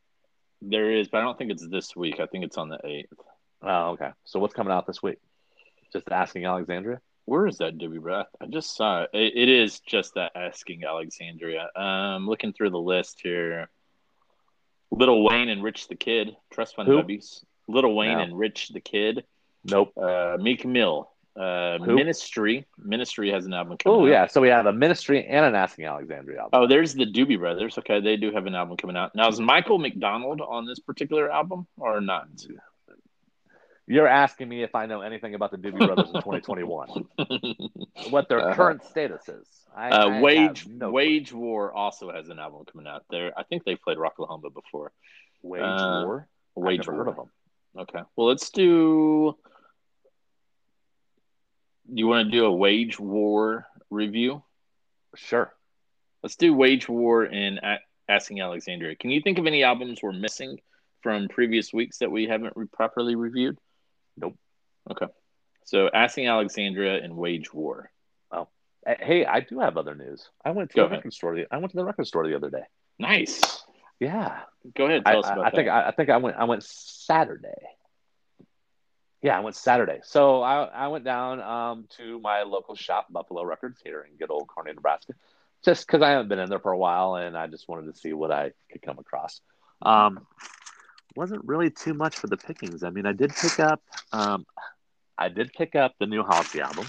There 0.61 0.91
is, 0.91 1.07
but 1.07 1.19
I 1.19 1.21
don't 1.21 1.37
think 1.37 1.51
it's 1.51 1.67
this 1.67 1.95
week. 1.95 2.19
I 2.19 2.25
think 2.25 2.43
it's 2.43 2.57
on 2.57 2.69
the 2.69 2.79
eighth. 2.85 3.13
Oh, 3.61 3.91
okay. 3.91 4.11
So 4.25 4.39
what's 4.39 4.53
coming 4.53 4.73
out 4.73 4.87
this 4.87 5.01
week? 5.01 5.17
Just 5.91 6.11
Asking 6.11 6.45
Alexandria. 6.45 7.01
Where 7.25 7.47
is 7.47 7.57
that 7.59 7.77
Doobie 7.77 8.01
Breath? 8.01 8.27
I 8.41 8.47
just 8.47 8.75
saw 8.75 9.03
it. 9.03 9.09
it. 9.13 9.33
It 9.35 9.49
is 9.49 9.79
just 9.79 10.15
that 10.15 10.31
Asking 10.35 10.83
Alexandria. 10.83 11.69
Um, 11.75 12.27
looking 12.27 12.53
through 12.53 12.71
the 12.71 12.79
list 12.79 13.19
here. 13.21 13.69
Lil 14.91 15.23
Wayne 15.23 15.49
and 15.49 15.63
Rich 15.63 15.87
the 15.87 15.95
Kid, 15.95 16.35
Trust 16.51 16.75
Fund 16.75 16.87
Who? 16.87 17.01
Webbies. 17.01 17.43
Lil 17.67 17.93
Wayne 17.93 18.17
No. 18.17 18.23
and 18.23 18.37
Rich 18.37 18.69
the 18.69 18.79
Kid. 18.79 19.23
Nope. 19.63 19.93
Uh, 19.95 20.37
Meek 20.39 20.65
Mill. 20.65 21.11
Uh, 21.35 21.77
Who? 21.79 21.95
Ministry. 21.95 22.65
Ministry 22.77 23.31
has 23.31 23.45
an 23.45 23.53
album 23.53 23.77
coming 23.77 23.99
Oh 23.99 24.05
out. 24.05 24.09
yeah. 24.09 24.27
So 24.27 24.41
we 24.41 24.49
have 24.49 24.65
a 24.65 24.73
Ministry 24.73 25.25
and 25.25 25.45
an 25.45 25.55
Asking 25.55 25.85
Alexandria 25.85 26.39
album. 26.41 26.49
Oh, 26.61 26.67
there's 26.67 26.93
the 26.93 27.05
Doobie 27.05 27.39
Brothers. 27.39 27.77
Okay, 27.77 28.01
they 28.01 28.17
do 28.17 28.31
have 28.31 28.45
an 28.45 28.55
album 28.55 28.75
coming 28.77 28.97
out. 28.97 29.15
Now, 29.15 29.27
is 29.29 29.39
Michael 29.39 29.77
McDonald 29.79 30.41
on 30.41 30.65
this 30.65 30.79
particular 30.79 31.31
album 31.31 31.67
or 31.77 32.01
not? 32.01 32.27
You're 33.87 34.07
asking 34.07 34.47
me 34.49 34.61
if 34.61 34.75
I 34.75 34.85
know 34.85 35.01
anything 35.01 35.33
about 35.33 35.49
the 35.49 35.57
Doobie 35.57 35.79
Brothers 35.79 36.09
in 36.09 36.13
2021, 36.21 37.05
what 38.11 38.29
their 38.29 38.49
Uh, 38.49 38.53
current 38.53 38.83
status 38.85 39.27
is. 39.27 39.47
I, 39.75 39.89
uh, 39.89 40.09
I 40.09 40.21
Wage 40.21 40.67
no 40.67 40.91
Wage 40.91 41.33
War 41.33 41.73
also 41.73 42.11
has 42.11 42.29
an 42.29 42.37
album 42.37 42.65
coming 42.71 42.85
out. 42.85 43.03
There, 43.09 43.31
I 43.35 43.43
think 43.43 43.63
they 43.65 43.75
played 43.75 43.97
Rocklahoma 43.97 44.53
before. 44.53 44.91
Wage 45.41 45.63
uh, 45.63 46.03
War. 46.05 46.27
Wage 46.55 46.87
War. 46.87 46.97
heard 46.97 47.07
of 47.07 47.15
them. 47.15 47.31
Okay, 47.79 47.99
well, 48.15 48.27
let's 48.27 48.49
do. 48.51 49.35
Do 51.93 51.99
you 51.99 52.07
want 52.07 52.27
to 52.27 52.31
do 52.31 52.45
a 52.45 52.51
Wage 52.53 52.99
War 52.99 53.65
review? 53.89 54.43
Sure. 55.15 55.51
Let's 56.23 56.35
do 56.35 56.53
Wage 56.53 56.87
War 56.87 57.23
and 57.23 57.57
A- 57.59 57.79
Asking 58.07 58.41
Alexandria. 58.41 58.95
Can 58.95 59.09
you 59.09 59.21
think 59.21 59.37
of 59.39 59.47
any 59.47 59.63
albums 59.63 59.99
we're 60.03 60.11
missing 60.11 60.59
from 61.01 61.27
previous 61.29 61.73
weeks 61.73 61.99
that 61.99 62.11
we 62.11 62.27
haven't 62.27 62.53
re- 62.55 62.67
properly 62.71 63.15
reviewed? 63.15 63.57
Nope. 64.17 64.35
Okay. 64.91 65.07
So 65.65 65.89
Asking 65.93 66.27
Alexandria 66.27 67.03
and 67.03 67.15
Wage 67.15 67.53
War. 67.53 67.89
Oh, 68.31 68.47
eh, 68.85 68.95
Hey, 68.99 69.25
I 69.25 69.39
do 69.39 69.59
have 69.59 69.77
other 69.77 69.95
news. 69.95 70.29
I 70.43 70.51
went 70.51 70.71
to 70.71 70.75
Go 70.75 70.81
the 70.81 70.85
ahead. 70.87 70.97
record 70.99 71.13
store. 71.13 71.35
the- 71.35 71.47
I 71.51 71.57
went 71.57 71.71
to 71.71 71.77
the 71.77 71.85
record 71.85 72.05
store 72.07 72.27
the 72.27 72.35
other 72.35 72.49
day. 72.49 72.63
Nice. 72.99 73.63
Yeah. 73.99 74.41
Go 74.75 74.85
ahead. 74.85 75.03
I, 75.05 75.15
us 75.15 75.25
I, 75.25 75.41
I 75.41 75.49
think. 75.51 75.69
I, 75.69 75.87
I 75.87 75.91
think 75.91 76.09
I 76.09 76.17
went 76.17 76.35
I 76.37 76.43
went 76.45 76.63
Saturday. 76.63 77.49
Yeah, 79.21 79.37
I 79.37 79.41
went 79.41 79.55
Saturday. 79.55 79.99
So 80.03 80.41
I, 80.41 80.63
I 80.63 80.87
went 80.87 81.03
down 81.03 81.41
um, 81.41 81.85
to 81.97 82.19
my 82.19 82.43
local 82.43 82.75
shop, 82.75 83.07
Buffalo 83.11 83.43
Records, 83.43 83.81
here 83.83 84.07
in 84.09 84.15
good 84.17 84.31
old 84.31 84.47
Kearney, 84.47 84.73
Nebraska, 84.73 85.13
just 85.63 85.85
because 85.85 86.01
I 86.01 86.11
haven't 86.11 86.29
been 86.29 86.39
in 86.39 86.49
there 86.49 86.59
for 86.59 86.71
a 86.71 86.77
while, 86.77 87.15
and 87.15 87.37
I 87.37 87.47
just 87.47 87.67
wanted 87.67 87.93
to 87.93 87.99
see 87.99 88.13
what 88.13 88.31
I 88.31 88.51
could 88.71 88.81
come 88.81 88.97
across. 88.97 89.41
Um, 89.81 90.25
wasn't 91.15 91.43
really 91.45 91.69
too 91.69 91.93
much 91.93 92.15
for 92.15 92.27
the 92.27 92.37
pickings. 92.37 92.83
I 92.83 92.91
mean, 92.91 93.05
I 93.05 93.11
did 93.11 93.35
pick 93.35 93.59
up, 93.59 93.81
um, 94.13 94.45
I 95.17 95.27
did 95.27 95.51
pick 95.51 95.75
up 95.75 95.95
the 95.99 96.05
new 96.05 96.23
Halsey 96.23 96.61
album, 96.61 96.87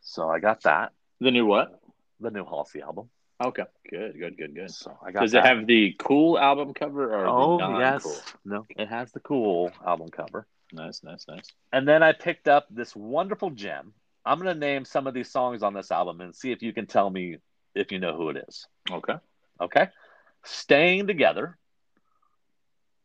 so 0.00 0.30
I 0.30 0.38
got 0.38 0.62
that, 0.62 0.92
the 1.20 1.30
new 1.30 1.44
what? 1.44 1.82
the 2.22 2.30
new 2.30 2.44
Halsey 2.44 2.80
album. 2.80 3.10
Okay. 3.42 3.64
Good. 3.90 4.18
Good. 4.18 4.38
Good. 4.38 4.54
Good. 4.54 4.70
So 4.70 4.96
I 5.04 5.10
got. 5.10 5.22
Does 5.22 5.32
that. 5.32 5.44
it 5.44 5.48
have 5.48 5.66
the 5.66 5.94
cool 5.98 6.38
album 6.38 6.72
cover 6.74 7.14
or 7.14 7.26
Oh 7.26 7.78
yes, 7.78 8.22
no, 8.44 8.64
it 8.70 8.88
has 8.88 9.10
the 9.12 9.20
cool 9.20 9.70
album 9.84 10.08
cover. 10.08 10.46
Nice. 10.72 11.02
Nice. 11.02 11.26
Nice. 11.28 11.46
And 11.72 11.86
then 11.86 12.02
I 12.02 12.12
picked 12.12 12.48
up 12.48 12.66
this 12.70 12.96
wonderful 12.96 13.50
gem. 13.50 13.92
I'm 14.24 14.38
going 14.38 14.54
to 14.54 14.58
name 14.58 14.84
some 14.84 15.06
of 15.06 15.14
these 15.14 15.30
songs 15.30 15.62
on 15.62 15.74
this 15.74 15.90
album 15.90 16.20
and 16.20 16.34
see 16.34 16.52
if 16.52 16.62
you 16.62 16.72
can 16.72 16.86
tell 16.86 17.10
me 17.10 17.38
if 17.74 17.92
you 17.92 17.98
know 17.98 18.16
who 18.16 18.28
it 18.30 18.44
is. 18.48 18.66
Okay. 18.90 19.14
Okay. 19.60 19.88
Staying 20.44 21.06
Together, 21.06 21.58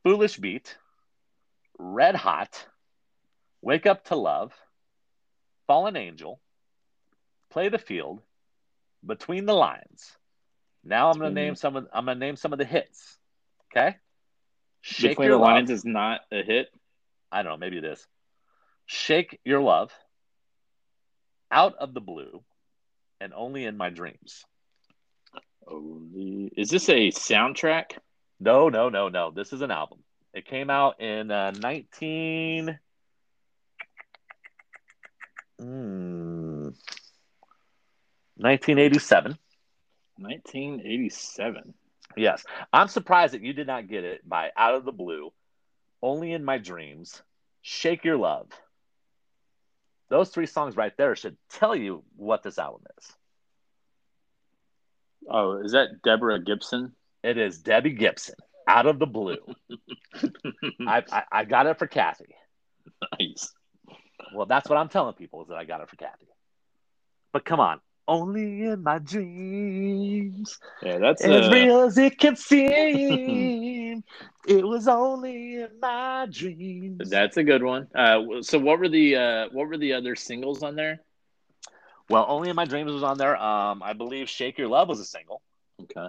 Foolish 0.03 0.37
Beat, 0.37 0.77
Red 1.77 2.15
Hot, 2.15 2.65
Wake 3.61 3.85
Up 3.85 4.05
to 4.05 4.15
Love, 4.15 4.53
Fallen 5.67 5.95
Angel, 5.95 6.39
Play 7.49 7.69
the 7.69 7.77
Field, 7.77 8.21
Between 9.05 9.45
the 9.45 9.53
Lines. 9.53 10.15
Now 10.83 11.09
I'm 11.09 11.19
going 11.19 11.33
to 11.33 11.41
name 11.41 11.55
some 11.55 11.75
of 11.75 11.87
I'm 11.91 12.05
going 12.05 12.19
to 12.19 12.25
name 12.25 12.35
some 12.37 12.53
of 12.53 12.59
the 12.59 12.65
hits. 12.65 13.17
Okay? 13.71 13.97
Shake 14.81 15.11
Between 15.11 15.27
Your 15.27 15.37
the 15.37 15.43
Love. 15.43 15.53
lines 15.53 15.69
is 15.69 15.83
not 15.83 16.21
a 16.31 16.43
hit. 16.43 16.69
I 17.37 17.43
don't 17.43 17.51
know, 17.51 17.57
maybe 17.57 17.77
it 17.77 17.85
is. 17.85 18.03
Shake 18.87 19.39
Your 19.45 19.61
Love, 19.61 19.91
Out 21.51 21.75
of 21.75 21.93
the 21.93 22.01
Blue, 22.01 22.41
and 23.21 23.31
Only 23.31 23.65
in 23.65 23.77
My 23.77 23.91
Dreams. 23.91 24.43
Only 25.67 26.51
is 26.57 26.71
this 26.71 26.89
a 26.89 27.11
soundtrack? 27.11 27.91
No, 28.39 28.69
no, 28.69 28.89
no, 28.89 29.09
no. 29.09 29.29
This 29.29 29.53
is 29.53 29.61
an 29.61 29.69
album. 29.69 29.99
It 30.33 30.45
came 30.47 30.71
out 30.71 30.99
in 30.99 31.29
uh, 31.29 31.51
19. 31.51 32.79
Mm, 35.61 36.73
1987. 38.35 39.37
1987. 40.17 41.73
Yes. 42.15 42.43
I'm 42.73 42.87
surprised 42.87 43.35
that 43.35 43.43
you 43.43 43.53
did 43.53 43.67
not 43.67 43.87
get 43.87 44.03
it 44.03 44.27
by 44.27 44.49
Out 44.57 44.73
of 44.73 44.85
the 44.85 44.91
Blue, 44.91 45.31
Only 46.01 46.31
in 46.31 46.43
My 46.43 46.57
Dreams, 46.57 47.21
Shake 47.69 48.05
Your 48.05 48.15
Love. 48.15 48.47
Those 50.09 50.29
three 50.29 50.45
songs 50.45 50.77
right 50.77 50.93
there 50.97 51.17
should 51.17 51.35
tell 51.49 51.75
you 51.75 52.01
what 52.15 52.41
this 52.41 52.57
album 52.57 52.83
is. 52.97 53.11
Oh, 55.29 55.61
is 55.61 55.73
that 55.73 56.01
Deborah 56.01 56.41
Gibson? 56.41 56.93
It 57.23 57.37
is 57.37 57.59
Debbie 57.59 57.91
Gibson, 57.91 58.35
Out 58.69 58.85
of 58.85 58.99
the 58.99 59.05
Blue. 59.05 59.35
I, 60.87 61.03
I, 61.11 61.23
I 61.29 61.43
got 61.43 61.67
it 61.67 61.77
for 61.77 61.87
Kathy. 61.87 62.33
nice. 63.19 63.51
Well, 64.33 64.45
that's 64.45 64.69
what 64.69 64.77
I'm 64.77 64.87
telling 64.87 65.15
people 65.15 65.41
is 65.41 65.49
that 65.49 65.57
I 65.57 65.65
got 65.65 65.81
it 65.81 65.89
for 65.89 65.97
Kathy. 65.97 66.27
But 67.33 67.43
come 67.43 67.59
on, 67.59 67.81
only 68.07 68.63
in 68.63 68.81
my 68.81 68.99
dreams, 68.99 70.57
Yeah, 70.81 70.99
that's 70.99 71.21
as 71.21 71.49
uh, 71.49 71.51
real 71.51 71.81
as 71.81 71.97
it 71.97 72.17
can 72.17 72.37
seem. 72.37 73.73
it 74.47 74.65
was 74.67 74.87
only 74.87 75.55
in 75.61 75.69
my 75.81 76.27
dreams. 76.31 77.09
that's 77.09 77.37
a 77.37 77.43
good 77.43 77.63
one. 77.63 77.87
Uh, 77.95 78.41
so 78.41 78.57
what 78.59 78.79
were 78.79 78.89
the 78.89 79.15
uh, 79.15 79.47
what 79.51 79.67
were 79.67 79.77
the 79.77 79.93
other 79.93 80.15
singles 80.15 80.63
on 80.63 80.75
there? 80.75 81.01
well, 82.09 82.25
only 82.29 82.49
in 82.49 82.55
my 82.55 82.65
dreams 82.65 82.91
was 82.91 83.03
on 83.03 83.17
there. 83.17 83.35
Um, 83.35 83.83
I 83.83 83.93
believe 83.93 84.29
"Shake 84.29 84.57
Your 84.57 84.67
Love" 84.69 84.87
was 84.87 84.99
a 84.99 85.05
single, 85.05 85.41
Okay. 85.83 86.07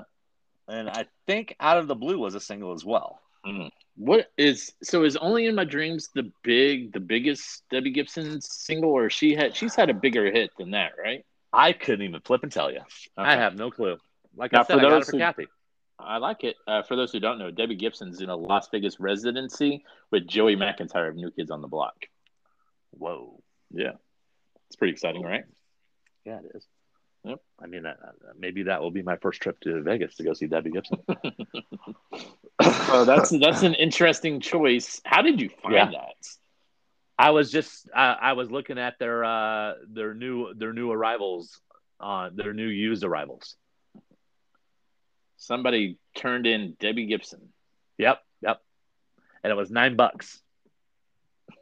and 0.68 0.88
I 0.88 1.06
think 1.26 1.54
"Out 1.60 1.78
of 1.78 1.88
the 1.88 1.94
Blue" 1.96 2.18
was 2.18 2.34
a 2.34 2.40
single 2.40 2.72
as 2.72 2.84
well. 2.84 3.20
What 3.96 4.30
is 4.36 4.72
so 4.82 5.04
is 5.04 5.16
only 5.16 5.46
in 5.46 5.54
my 5.54 5.64
dreams 5.64 6.10
the 6.14 6.30
big 6.44 6.92
the 6.92 7.00
biggest 7.00 7.62
Debbie 7.70 7.90
Gibson 7.90 8.40
single 8.42 8.90
or 8.90 9.08
she 9.10 9.34
had 9.34 9.56
she's 9.56 9.74
had 9.74 9.88
a 9.90 9.94
bigger 9.94 10.30
hit 10.30 10.50
than 10.58 10.70
that, 10.72 10.92
right? 11.02 11.24
I 11.52 11.72
couldn't 11.72 12.02
even 12.06 12.20
flip 12.20 12.42
and 12.42 12.52
tell 12.52 12.70
you. 12.70 12.80
I 13.16 13.36
have 13.36 13.56
no 13.56 13.70
clue. 13.70 13.96
Like 14.36 14.52
Now, 14.52 14.60
I 14.60 14.62
said, 14.64 14.74
for 14.74 14.86
I 14.86 14.90
got 14.90 15.00
it 15.02 15.04
for 15.06 15.12
who- 15.12 15.18
Kathy. 15.18 15.46
I 16.00 16.18
like 16.18 16.44
it. 16.44 16.56
Uh, 16.66 16.82
for 16.82 16.96
those 16.96 17.12
who 17.12 17.20
don't 17.20 17.38
know, 17.38 17.50
Debbie 17.50 17.74
Gibson's 17.74 18.20
in 18.20 18.30
a 18.30 18.36
Las 18.36 18.68
Vegas 18.70 19.00
residency 19.00 19.84
with 20.10 20.26
Joey 20.26 20.56
McIntyre 20.56 21.08
of 21.08 21.16
New 21.16 21.30
Kids 21.30 21.50
on 21.50 21.60
the 21.60 21.68
Block. 21.68 21.94
Whoa. 22.92 23.42
Yeah, 23.70 23.92
it's 24.68 24.76
pretty 24.76 24.92
exciting, 24.92 25.22
right? 25.22 25.44
Yeah, 26.24 26.38
it 26.38 26.52
is. 26.54 26.66
Yep. 27.24 27.40
I 27.60 27.66
mean, 27.66 27.84
uh, 27.84 27.90
uh, 28.02 28.32
maybe 28.38 28.62
that 28.64 28.80
will 28.80 28.90
be 28.92 29.02
my 29.02 29.16
first 29.16 29.42
trip 29.42 29.58
to 29.60 29.82
Vegas 29.82 30.14
to 30.16 30.22
go 30.22 30.32
see 30.32 30.46
Debbie 30.46 30.70
Gibson. 30.70 30.98
Oh, 32.90 33.04
that's 33.04 33.30
that's 33.38 33.62
an 33.62 33.74
interesting 33.74 34.40
choice. 34.40 35.00
How 35.04 35.20
did 35.22 35.40
you 35.40 35.48
find 35.62 35.74
Yeah. 35.74 35.90
that? 35.90 36.16
I 37.18 37.30
was 37.30 37.50
just 37.52 37.88
I, 37.94 38.16
I 38.20 38.32
was 38.32 38.50
looking 38.50 38.78
at 38.78 38.98
their 38.98 39.24
uh 39.24 39.74
their 39.88 40.14
new 40.14 40.54
their 40.54 40.72
new 40.72 40.90
arrivals 40.90 41.60
on 42.00 42.34
their 42.36 42.52
new 42.54 42.66
used 42.66 43.04
arrivals. 43.04 43.56
Somebody 45.38 45.98
turned 46.14 46.46
in 46.46 46.76
Debbie 46.78 47.06
Gibson. 47.06 47.48
Yep, 47.96 48.20
yep. 48.42 48.60
And 49.42 49.50
it 49.52 49.56
was 49.56 49.70
nine 49.70 49.96
bucks. 49.96 50.40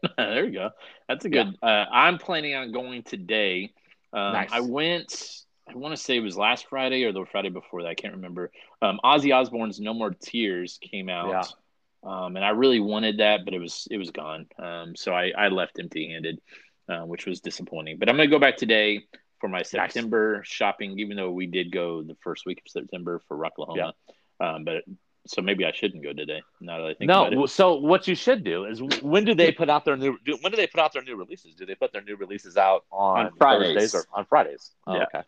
there 0.17 0.45
you 0.45 0.53
go. 0.53 0.71
That's 1.09 1.25
a 1.25 1.29
good. 1.29 1.55
Uh, 1.63 1.85
I'm 1.91 2.19
planning 2.19 2.55
on 2.55 2.73
going 2.73 3.03
today. 3.03 3.73
Um, 4.13 4.33
Nice. 4.33 4.49
I 4.53 4.61
went. 4.61 5.43
I 5.69 5.77
want 5.77 5.97
to 5.97 6.03
say 6.03 6.17
it 6.17 6.21
was 6.21 6.37
last 6.37 6.67
Friday 6.69 7.05
or 7.05 7.13
the 7.13 7.25
Friday 7.31 7.49
before 7.49 7.83
that. 7.83 7.89
I 7.89 7.95
can't 7.95 8.15
remember. 8.15 8.51
Um, 8.81 9.01
Ozzy 9.05 9.35
Osbourne's 9.35 9.81
"No 9.81 9.95
More 9.95 10.11
Tears" 10.11 10.79
came 10.81 11.09
out. 11.09 11.29
yeah. 11.29 12.25
um, 12.25 12.37
and 12.37 12.45
I 12.45 12.51
really 12.51 12.81
wanted 12.81 13.19
that, 13.19 13.45
but 13.45 13.53
it 13.53 13.59
was 13.59 13.87
it 13.91 13.99
was 13.99 14.11
gone. 14.11 14.47
Um, 14.59 14.97
so 14.97 15.13
I, 15.13 15.33
I 15.37 15.49
left 15.49 15.79
empty 15.79 16.09
handed, 16.09 16.41
uh, 16.89 17.01
which 17.01 17.27
was 17.27 17.41
disappointing. 17.41 17.99
But 17.99 18.09
I'm 18.09 18.17
gonna 18.17 18.29
go 18.29 18.39
back 18.39 18.57
today 18.57 19.07
for 19.41 19.49
my 19.49 19.63
September 19.63 20.39
nice. 20.39 20.47
shopping, 20.47 20.99
even 20.99 21.17
though 21.17 21.31
we 21.31 21.47
did 21.47 21.71
go 21.71 22.03
the 22.03 22.17
first 22.23 22.47
week 22.47 22.63
of 22.65 22.71
September 22.71 23.23
for 23.29 23.37
Rocklahoma. 23.37 23.93
Yeah. 24.41 24.55
Um, 24.55 24.65
but 24.65 24.85
so 25.27 25.43
maybe 25.43 25.65
I 25.65 25.73
shouldn't 25.73 26.03
go 26.03 26.13
today. 26.13 26.43
Now 26.61 26.79
that 26.79 26.87
I 26.87 26.95
think 26.95 27.09
no. 27.09 27.47
So 27.47 27.75
what 27.77 28.07
you 28.07 28.15
should 28.15 28.45
do 28.45 28.65
is 28.65 28.83
when 29.03 29.25
do 29.25 29.35
they 29.35 29.53
put 29.53 29.69
out 29.69 29.85
their 29.85 29.97
new? 29.97 30.19
Do, 30.25 30.39
when 30.41 30.53
do 30.53 30.57
they 30.57 30.67
put 30.67 30.81
out 30.81 30.93
their 30.93 31.03
new 31.03 31.17
releases? 31.17 31.55
Do 31.55 31.67
they 31.67 31.75
put 31.75 31.93
their 31.93 32.03
new 32.03 32.17
releases 32.17 32.57
out 32.57 32.85
on, 32.91 33.27
on 33.27 33.33
Fridays 33.37 33.95
or 33.95 34.07
on 34.13 34.25
Fridays? 34.27 34.71
Oh, 34.87 34.97
yeah. 34.97 35.05
Okay. 35.05 35.23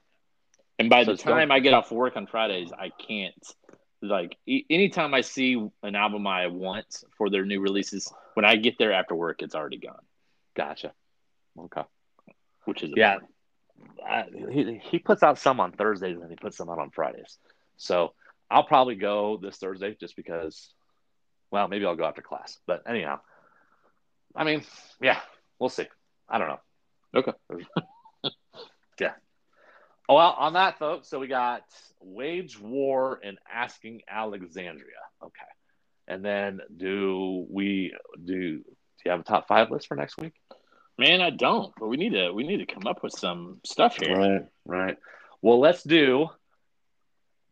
And 0.79 0.89
by 0.89 1.05
so 1.05 1.13
the 1.13 1.19
time 1.19 1.51
I 1.51 1.59
get 1.59 1.75
off 1.75 1.91
work 1.91 2.17
on 2.17 2.27
Fridays, 2.27 2.73
I 2.73 2.91
can't. 2.91 3.35
Like 4.01 4.37
e- 4.47 4.65
anytime 4.71 5.13
I 5.13 5.23
see 5.23 5.55
an 5.83 5.97
album 5.97 6.27
I 6.29 6.47
want 6.47 7.03
for 7.17 7.31
their 7.31 7.45
new 7.45 7.61
releases, 7.61 8.13
when 8.35 8.45
I 8.45 8.55
get 8.55 8.79
there 8.79 8.93
after 8.93 9.17
work, 9.17 9.43
it's 9.43 9.57
already 9.57 9.79
gone. 9.79 10.05
Gotcha. 10.57 10.93
Okay. 11.59 11.83
Which 12.65 12.85
is 12.85 12.93
yeah. 12.95 13.19
I, 14.07 14.25
he 14.51 14.81
he 14.83 14.99
puts 14.99 15.23
out 15.23 15.39
some 15.39 15.61
on 15.61 15.73
Thursdays 15.73 16.19
and 16.21 16.31
he 16.31 16.37
puts 16.37 16.57
some 16.57 16.71
out 16.71 16.79
on 16.79 16.91
Fridays. 16.91 17.39
So 17.77 18.13
I'll 18.51 18.65
probably 18.65 18.97
go 18.97 19.39
this 19.41 19.57
Thursday 19.57 19.97
just 19.99 20.17
because. 20.17 20.73
Well, 21.51 21.67
maybe 21.69 21.87
I'll 21.87 21.97
go 21.97 22.05
after 22.05 22.21
class, 22.21 22.59
but 22.67 22.83
anyhow. 22.87 23.21
I 24.37 24.45
mean, 24.45 24.63
yeah, 25.01 25.19
we'll 25.59 25.71
see. 25.71 25.87
I 26.29 26.39
don't 26.39 26.49
know. 26.49 26.61
Okay. 27.15 27.33
yeah. 29.01 29.13
Oh, 30.09 30.15
well, 30.15 30.35
on 30.39 30.53
that, 30.55 30.79
folks, 30.79 31.09
so 31.09 31.19
we 31.19 31.27
got 31.27 31.63
Wage 32.01 32.59
War 32.61 33.21
and 33.23 33.39
Asking 33.51 34.03
Alexandria. 34.09 34.85
Okay. 35.23 35.41
And 36.07 36.25
then 36.25 36.61
do 36.75 37.47
we 37.51 37.95
do 38.25 38.59
do 38.59 39.05
you 39.05 39.11
have 39.11 39.21
a 39.21 39.25
top 39.25 39.47
five 39.47 39.71
list 39.71 39.87
for 39.87 39.97
next 39.97 40.19
week? 40.19 40.33
Man, 40.99 41.21
I 41.21 41.31
don't, 41.31 41.73
but 41.79 41.87
we 41.87 41.97
need 41.97 42.13
to 42.13 42.33
we 42.33 42.45
need 42.45 42.59
to 42.59 42.67
come 42.67 42.87
up 42.87 43.03
with 43.03 43.13
some 43.13 43.61
stuff 43.65 43.97
here. 43.97 44.17
Right, 44.17 44.47
right. 44.67 44.97
Well, 45.41 45.61
let's 45.61 45.85
do 45.85 46.29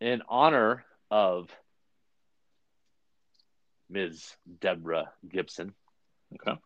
in 0.00 0.22
honor 0.28 0.84
of 1.10 1.48
Ms. 3.88 4.34
Deborah 4.60 5.12
Gibson. 5.28 5.74
Okay. 6.34 6.58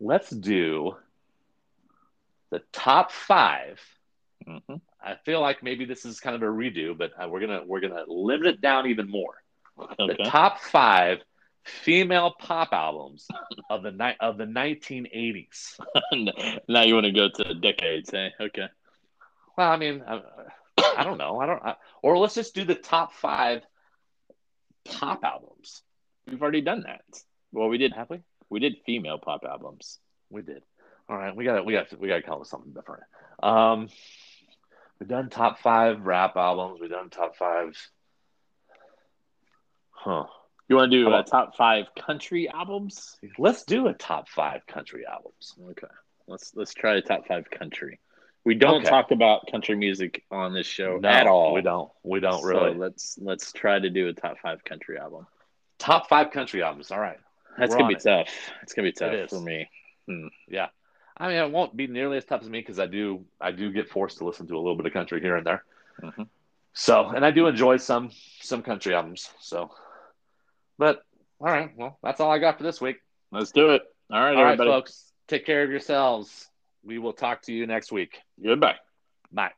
Let's 0.00 0.30
do 0.30 0.96
the 2.50 2.60
top 2.72 3.12
5 3.12 3.80
mm-hmm. 4.46 4.74
I 5.02 5.14
feel 5.24 5.40
like 5.40 5.62
maybe 5.62 5.84
this 5.84 6.04
is 6.04 6.18
kind 6.18 6.34
of 6.34 6.42
a 6.42 6.46
redo, 6.46 6.98
but 6.98 7.12
uh, 7.22 7.28
we're 7.28 7.40
gonna 7.40 7.62
we're 7.64 7.80
gonna 7.80 8.04
limit 8.08 8.46
it 8.48 8.60
down 8.60 8.88
even 8.88 9.08
more. 9.08 9.34
Okay. 9.78 10.16
The 10.18 10.28
top 10.28 10.60
five 10.60 11.18
female 11.66 12.34
pop 12.38 12.72
albums 12.72 13.26
of 13.68 13.82
the 13.82 13.90
night 13.90 14.16
of 14.20 14.38
the 14.38 14.44
1980s. 14.44 15.78
now 16.68 16.82
you 16.82 16.94
want 16.94 17.06
to 17.06 17.12
go 17.12 17.28
to 17.28 17.54
decades, 17.54 18.12
eh? 18.14 18.30
Okay. 18.40 18.66
Well, 19.56 19.70
I 19.70 19.76
mean, 19.76 20.02
I, 20.06 20.22
I 20.96 21.04
don't 21.04 21.18
know. 21.18 21.40
I 21.40 21.46
don't. 21.46 21.62
I, 21.62 21.76
or 22.02 22.18
let's 22.18 22.34
just 22.34 22.54
do 22.54 22.64
the 22.64 22.74
top 22.74 23.12
five 23.12 23.62
pop 24.84 25.24
albums. 25.24 25.82
We've 26.26 26.40
already 26.40 26.60
done 26.60 26.84
that. 26.86 27.02
Well, 27.52 27.68
we 27.68 27.78
did. 27.78 27.92
Have 27.92 28.10
we? 28.10 28.20
We 28.48 28.60
did 28.60 28.76
female 28.84 29.18
pop 29.18 29.42
albums. 29.48 29.98
We 30.30 30.42
did. 30.42 30.62
All 31.08 31.16
right, 31.16 31.34
we 31.34 31.44
got 31.44 31.64
we 31.64 31.72
got 31.72 31.98
we 31.98 32.08
got 32.08 32.24
to 32.24 32.32
up 32.32 32.40
with 32.40 32.48
something 32.48 32.72
different. 32.72 33.04
Um, 33.42 33.88
we've 34.98 35.08
done 35.08 35.30
top 35.30 35.60
five 35.60 36.04
rap 36.04 36.36
albums. 36.36 36.80
We've 36.80 36.90
done 36.90 37.10
top 37.10 37.36
five. 37.36 37.76
Huh. 39.90 40.24
You 40.68 40.76
want 40.76 40.90
to 40.90 40.98
do 40.98 41.12
a 41.12 41.22
top 41.22 41.56
five 41.56 41.86
country 41.94 42.48
albums? 42.48 43.16
Let's 43.38 43.64
do 43.64 43.86
a 43.86 43.94
top 43.94 44.28
five 44.28 44.66
country 44.66 45.04
albums. 45.06 45.54
Okay. 45.70 45.86
Let's 46.26 46.52
let's 46.56 46.74
try 46.74 46.96
a 46.96 47.02
top 47.02 47.26
five 47.28 47.48
country. 47.50 48.00
We 48.44 48.54
don't 48.54 48.82
okay. 48.82 48.90
talk 48.90 49.10
about 49.10 49.48
country 49.50 49.76
music 49.76 50.24
on 50.30 50.52
this 50.52 50.66
show 50.66 50.98
no, 51.00 51.08
at 51.08 51.26
all. 51.26 51.54
We 51.54 51.62
don't. 51.62 51.90
We 52.02 52.20
don't 52.20 52.40
so 52.40 52.48
really. 52.48 52.74
Let's 52.74 53.18
let's 53.20 53.52
try 53.52 53.78
to 53.78 53.90
do 53.90 54.08
a 54.08 54.12
top 54.12 54.38
five 54.42 54.64
country 54.64 54.98
album. 54.98 55.26
Top 55.78 56.08
five 56.08 56.30
country 56.30 56.62
albums. 56.62 56.90
All 56.90 57.00
right. 57.00 57.18
That's 57.58 57.70
We're 57.70 57.78
gonna 57.78 57.88
be 57.88 57.94
it. 57.94 58.02
tough. 58.02 58.28
It's 58.62 58.72
gonna 58.72 58.88
be 58.88 58.92
tough 58.92 59.30
for 59.30 59.40
me. 59.40 59.68
Hmm. 60.08 60.28
Yeah. 60.48 60.68
I 61.16 61.28
mean, 61.28 61.36
it 61.38 61.50
won't 61.50 61.76
be 61.76 61.86
nearly 61.86 62.18
as 62.18 62.24
tough 62.24 62.42
as 62.42 62.48
me 62.48 62.60
because 62.60 62.78
I 62.78 62.86
do 62.86 63.24
I 63.40 63.52
do 63.52 63.72
get 63.72 63.88
forced 63.88 64.18
to 64.18 64.24
listen 64.24 64.46
to 64.48 64.56
a 64.56 64.58
little 64.58 64.76
bit 64.76 64.86
of 64.86 64.92
country 64.92 65.20
here 65.20 65.36
and 65.36 65.46
there. 65.46 65.64
Mm-hmm. 66.02 66.22
So, 66.74 67.08
and 67.08 67.24
I 67.24 67.30
do 67.30 67.46
enjoy 67.46 67.78
some 67.78 68.10
some 68.42 68.62
country 68.62 68.94
albums. 68.94 69.30
So, 69.40 69.70
but 70.78 71.02
all 71.40 71.48
right, 71.48 71.70
well, 71.76 71.98
that's 72.02 72.20
all 72.20 72.30
I 72.30 72.38
got 72.38 72.58
for 72.58 72.64
this 72.64 72.80
week. 72.80 72.96
Let's 73.30 73.52
do 73.52 73.70
it. 73.70 73.82
All 74.10 74.20
right, 74.20 74.36
all 74.36 74.44
everybody. 74.44 74.70
folks. 74.70 75.12
Take 75.28 75.44
care 75.44 75.62
of 75.62 75.70
yourselves. 75.70 76.48
We 76.84 76.98
will 76.98 77.12
talk 77.12 77.42
to 77.42 77.52
you 77.52 77.66
next 77.66 77.90
week. 77.90 78.18
Goodbye. 78.42 78.76
Bye. 79.32 79.52